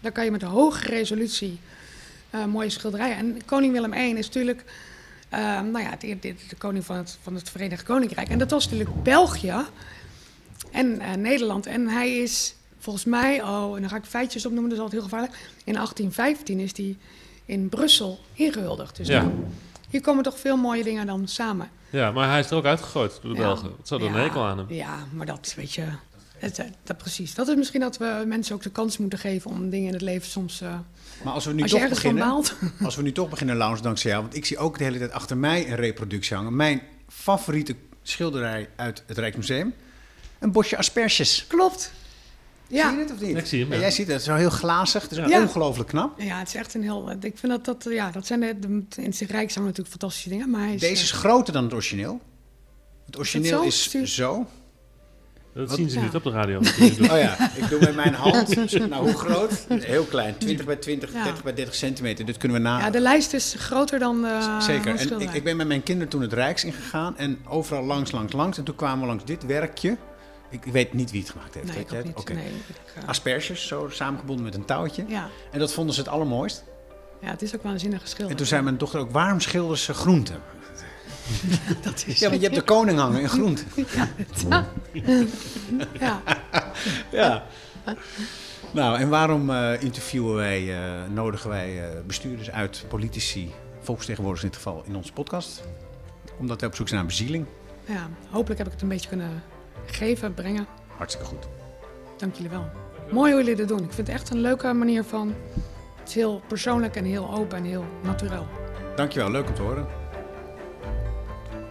Daar 0.00 0.12
kan 0.12 0.24
je 0.24 0.30
met 0.30 0.42
hoge 0.42 0.86
resolutie 0.88 1.58
eh, 2.30 2.44
mooie 2.44 2.70
schilderijen. 2.70 3.16
En 3.16 3.44
koning 3.44 3.72
Willem 3.72 3.92
I 3.92 4.14
is 4.18 4.26
natuurlijk... 4.26 4.64
eh, 5.28 5.60
nou 5.60 5.80
ja, 5.80 5.96
de, 5.98 6.18
de, 6.20 6.34
de 6.48 6.56
koning 6.58 6.84
van 6.84 6.96
het, 6.96 7.18
van 7.22 7.34
het 7.34 7.50
Verenigd 7.50 7.82
Koninkrijk. 7.82 8.28
En 8.28 8.38
dat 8.38 8.50
was 8.50 8.64
natuurlijk 8.70 9.02
België 9.02 9.54
en 10.72 11.00
eh, 11.00 11.14
Nederland. 11.14 11.66
En 11.66 11.88
hij 11.88 12.16
is 12.16 12.54
volgens 12.78 13.04
mij, 13.04 13.42
oh, 13.42 13.74
en 13.74 13.80
dan 13.80 13.90
ga 13.90 13.96
ik 13.96 14.04
feitjes 14.04 14.46
opnoemen, 14.46 14.70
dat 14.70 14.78
is 14.78 14.84
altijd 14.84 15.00
heel 15.02 15.10
gevaarlijk. 15.10 15.38
In 15.64 15.72
1815 15.74 16.58
is 16.60 16.76
hij 16.76 16.96
in 17.44 17.68
Brussel 17.68 18.18
ingehuldigd. 18.34 18.96
Dus 18.96 19.08
Ja. 19.08 19.20
dan- 19.20 19.44
hier 19.90 20.00
komen 20.00 20.22
toch 20.24 20.38
veel 20.38 20.56
mooie 20.56 20.82
dingen 20.84 21.06
dan 21.06 21.28
samen. 21.28 21.70
Ja, 21.90 22.10
maar 22.10 22.28
hij 22.30 22.38
is 22.40 22.50
er 22.50 22.56
ook 22.56 22.64
uitgegooid 22.64 23.18
door 23.22 23.34
de 23.34 23.40
Ja. 23.40 23.46
Belgen. 23.46 23.70
Het 23.78 23.88
zat 23.88 24.00
er 24.00 24.06
een 24.06 24.12
hekel 24.14 24.44
aan 24.44 24.58
hem. 24.58 24.66
Ja, 24.68 24.96
maar 25.12 25.26
dat 25.26 25.52
weet 25.56 25.72
je. 25.74 25.84
Het, 26.38 26.58
eh, 26.58 26.66
dat, 26.82 26.96
precies. 26.98 27.34
Dat 27.34 27.48
is 27.48 27.54
misschien 27.56 27.80
dat 27.80 27.96
we 27.96 28.24
mensen 28.26 28.54
ook 28.54 28.62
de 28.62 28.70
kans 28.70 28.98
moeten 28.98 29.18
geven 29.18 29.50
om 29.50 29.70
dingen 29.70 29.86
in 29.86 29.92
het 29.92 30.02
leven 30.02 30.28
soms. 30.30 30.60
eh, 30.60 30.74
Maar 31.24 31.32
als 31.32 31.44
we 31.44 31.52
nu 31.52 31.62
als 31.62 31.70
toch 31.70 31.88
beginnen... 31.88 32.24
baalt. 32.24 32.54
Als 32.84 32.96
we 32.96 33.02
nu 33.02 33.12
toch 33.12 33.28
beginnen, 33.28 33.56
Laurens, 33.56 33.82
dankzij 33.82 34.10
jou. 34.10 34.22
Want 34.22 34.36
ik 34.36 34.44
zie 34.44 34.58
ook 34.58 34.78
de 34.78 34.84
hele 34.84 34.98
tijd 34.98 35.12
achter 35.12 35.36
mij 35.36 35.68
een 35.70 35.76
reproductie 35.76 36.36
hangen. 36.36 36.56
Mijn 36.56 36.82
favoriete 37.08 37.74
schilderij 38.02 38.68
uit 38.76 39.02
het 39.06 39.18
Rijksmuseum. 39.18 39.74
Een 40.38 40.52
bosje 40.52 40.76
asperges. 40.76 41.44
Klopt. 41.48 41.92
Ja. 42.70 42.88
Zie 42.88 42.96
je 42.98 43.02
het 43.04 43.12
of 43.12 43.20
niet? 43.20 43.36
Ik 43.36 43.46
zie 43.46 43.60
hem, 43.60 43.68
ja. 43.68 43.74
Ja, 43.74 43.80
jij 43.80 43.90
ziet 43.90 43.98
het, 44.06 44.08
het 44.08 44.20
is 44.20 44.26
zo 44.26 44.34
heel 44.34 44.50
glazig. 44.50 45.02
Het 45.02 45.10
is 45.12 45.18
Ja. 45.18 45.40
ongelooflijk 45.42 45.88
knap. 45.88 46.20
ja, 46.20 46.38
het 46.38 46.48
is 46.48 46.54
echt 46.54 46.74
een 46.74 46.82
heel. 46.82 47.10
Ik 47.20 47.38
vind 47.38 47.52
dat 47.52 47.64
dat. 47.64 47.92
Ja, 47.92 48.10
dat 48.10 48.26
zijn 48.26 48.40
de, 48.40 48.58
de, 48.58 48.68
in 49.02 49.10
het 49.10 49.20
Rijk 49.30 49.50
zijn 49.50 49.64
natuurlijk 49.64 49.90
fantastische 49.90 50.28
dingen. 50.28 50.50
Maar 50.50 50.60
hij 50.64 50.74
is, 50.74 50.80
Deze 50.80 50.94
eh, 50.94 51.00
is 51.02 51.10
groter 51.12 51.52
dan 51.52 51.64
het 51.64 51.72
origineel. 51.72 52.20
Het 53.06 53.18
origineel 53.18 53.70
zo? 53.70 53.98
is 53.98 54.14
zo. 54.14 54.46
Dat 55.54 55.68
Wat? 55.68 55.76
zien 55.76 55.90
ze 55.90 55.98
Ja. 55.98 56.04
niet 56.04 56.14
op 56.14 56.22
de 56.22 56.30
radio. 56.30 56.58
Oh 57.12 57.18
ja, 57.18 57.50
ik 57.56 57.68
doe 57.68 57.80
met 57.80 57.94
mijn 57.94 58.14
hand. 58.14 58.72
Nou, 58.88 58.94
hoe 59.02 59.14
groot? 59.18 59.66
Heel 59.68 60.04
klein. 60.04 60.38
20 60.38 60.66
bij 60.66 60.76
20, 60.76 61.12
Ja. 61.12 61.22
30 61.24 61.42
bij 61.42 61.54
30 61.54 61.74
centimeter. 61.74 62.24
Dit 62.24 62.36
kunnen 62.36 62.56
we 62.56 62.62
na. 62.62 62.78
ja, 62.78 62.90
de 62.90 63.00
lijst 63.00 63.32
is 63.32 63.54
groter 63.58 63.98
dan. 63.98 64.26
eh, 64.26 64.60
Zeker. 64.60 64.96
En 64.96 65.20
ik, 65.20 65.32
ik 65.32 65.44
ben 65.44 65.56
met 65.56 65.66
mijn 65.66 65.82
kinderen 65.82 66.08
toen 66.10 66.20
het 66.22 66.32
Rijks 66.32 66.64
ingegaan. 66.64 67.16
En 67.18 67.38
overal 67.48 67.84
langs, 67.84 68.10
langs, 68.12 68.32
langs. 68.32 68.58
En 68.58 68.64
toen 68.64 68.74
kwamen 68.74 69.00
we 69.00 69.06
langs 69.06 69.24
dit 69.24 69.46
werkje. 69.46 69.96
Ik, 70.50 70.64
weet 70.64 70.92
niet 70.92 71.10
wie 71.10 71.20
het 71.20 71.30
gemaakt 71.30 71.54
heeft. 71.54 71.66
Nee, 71.66 71.74
weet 71.74 71.84
ik 71.84 71.90
jij 71.90 72.02
niet. 72.02 72.28
Nee, 72.28 72.46
ik, 72.46 73.02
eh, 73.02 73.08
Asperges, 73.08 73.66
zo 73.66 73.88
samengebonden 73.88 74.44
met 74.44 74.54
een 74.54 74.64
touwtje. 74.64 75.04
ja. 75.08 75.28
En 75.50 75.58
dat 75.58 75.72
vonden 75.72 75.94
ze 75.94 76.00
het 76.00 76.08
allermooist. 76.08 76.64
ja, 77.20 77.28
het 77.28 77.42
is 77.42 77.54
ook 77.54 77.62
wel 77.62 77.72
een 77.72 77.80
zinnige 77.80 78.06
schilder. 78.06 78.30
En 78.30 78.36
toen 78.36 78.46
zei 78.46 78.62
mijn 78.62 78.78
dochter 78.78 79.00
ook, 79.00 79.10
waarom 79.10 79.40
schilderen 79.40 79.78
ze 79.78 79.94
groenten? 79.94 80.40
dat 81.82 82.04
is. 82.06 82.18
Ja, 82.18 82.28
want 82.28 82.40
je 82.40 82.46
hebt 82.46 82.58
de 82.58 82.64
koning 82.64 82.98
hangen 82.98 83.20
in 83.20 83.28
groenten. 83.28 83.66
ja. 86.00 86.22
Ja. 87.10 87.46
Nou, 88.72 88.98
en 88.98 89.08
waarom 89.08 89.50
eh, 89.50 89.82
interviewen 89.82 90.34
wij, 90.34 90.74
eh, 90.74 91.10
nodigen 91.10 91.50
wij 91.50 91.82
bestuurders 92.06 92.50
uit, 92.50 92.84
politici, 92.88 93.50
volksvertegenwoordigers 93.80 94.42
in 94.42 94.48
dit 94.48 94.56
geval, 94.56 94.82
in 94.86 94.96
onze 94.96 95.12
podcast? 95.12 95.62
Omdat 96.38 96.60
wij 96.60 96.68
op 96.68 96.74
zoek 96.74 96.88
zijn 96.88 97.00
naar 97.00 97.08
bezieling. 97.08 97.46
ja, 97.84 98.08
hopelijk 98.30 98.58
heb 98.58 98.66
ik 98.66 98.72
het 98.72 98.82
een 98.82 98.88
beetje 98.88 99.08
kunnen 99.08 99.42
geven, 99.92 100.34
brengen. 100.34 100.66
Hartstikke 100.96 101.28
goed. 101.28 101.48
Dank 102.18 102.34
jullie 102.34 102.50
wel. 102.50 102.64
Mooi 103.10 103.32
hoe 103.32 103.40
jullie 103.40 103.56
dit 103.56 103.68
doen. 103.68 103.78
Ik 103.84 103.92
vind 103.92 104.06
het 104.06 104.16
echt 104.16 104.30
een 104.30 104.40
leuke 104.40 104.72
manier 104.72 105.04
van. 105.04 105.34
Het 105.98 106.08
is 106.08 106.14
heel 106.14 106.42
persoonlijk 106.48 106.96
en 106.96 107.04
heel 107.04 107.30
open 107.34 107.58
en 107.58 107.64
heel 107.64 107.84
natuurlijk. 108.02 108.40
Dankjewel, 108.96 109.30
leuk 109.30 109.48
om 109.48 109.54
te 109.54 109.62
horen. 109.62 109.86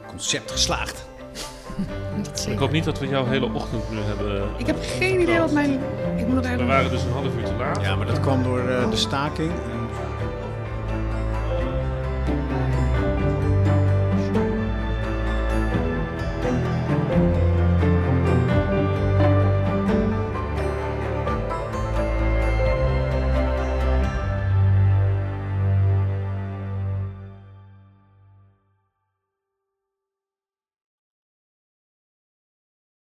Concept 0.08 0.52
geslaagd. 0.52 1.06
Ik 2.48 2.58
hoop 2.58 2.72
niet 2.72 2.84
dat 2.84 3.00
we 3.00 3.08
jouw 3.08 3.26
hele 3.26 3.54
ochtend 3.54 3.90
nu 3.92 3.98
hebben. 3.98 4.50
Ik 4.58 4.66
heb 4.68 4.78
geen 4.82 5.20
idee 5.22 5.40
wat 5.40 5.52
mijn. 5.52 5.72
Ik 6.18 6.26
moet 6.26 6.36
nog 6.36 6.46
We 6.46 6.52
even. 6.54 6.68
waren 6.68 6.90
dus 6.90 7.04
een 7.04 7.12
half 7.12 7.36
uur 7.36 7.44
te 7.46 7.54
laat. 7.54 7.82
Ja, 7.82 7.96
maar 7.96 8.06
dat 8.06 8.20
kwam 8.20 8.44
door 8.44 8.60
eh, 8.70 8.90
de 8.90 8.96
staking. 8.96 9.52
En 9.52 9.79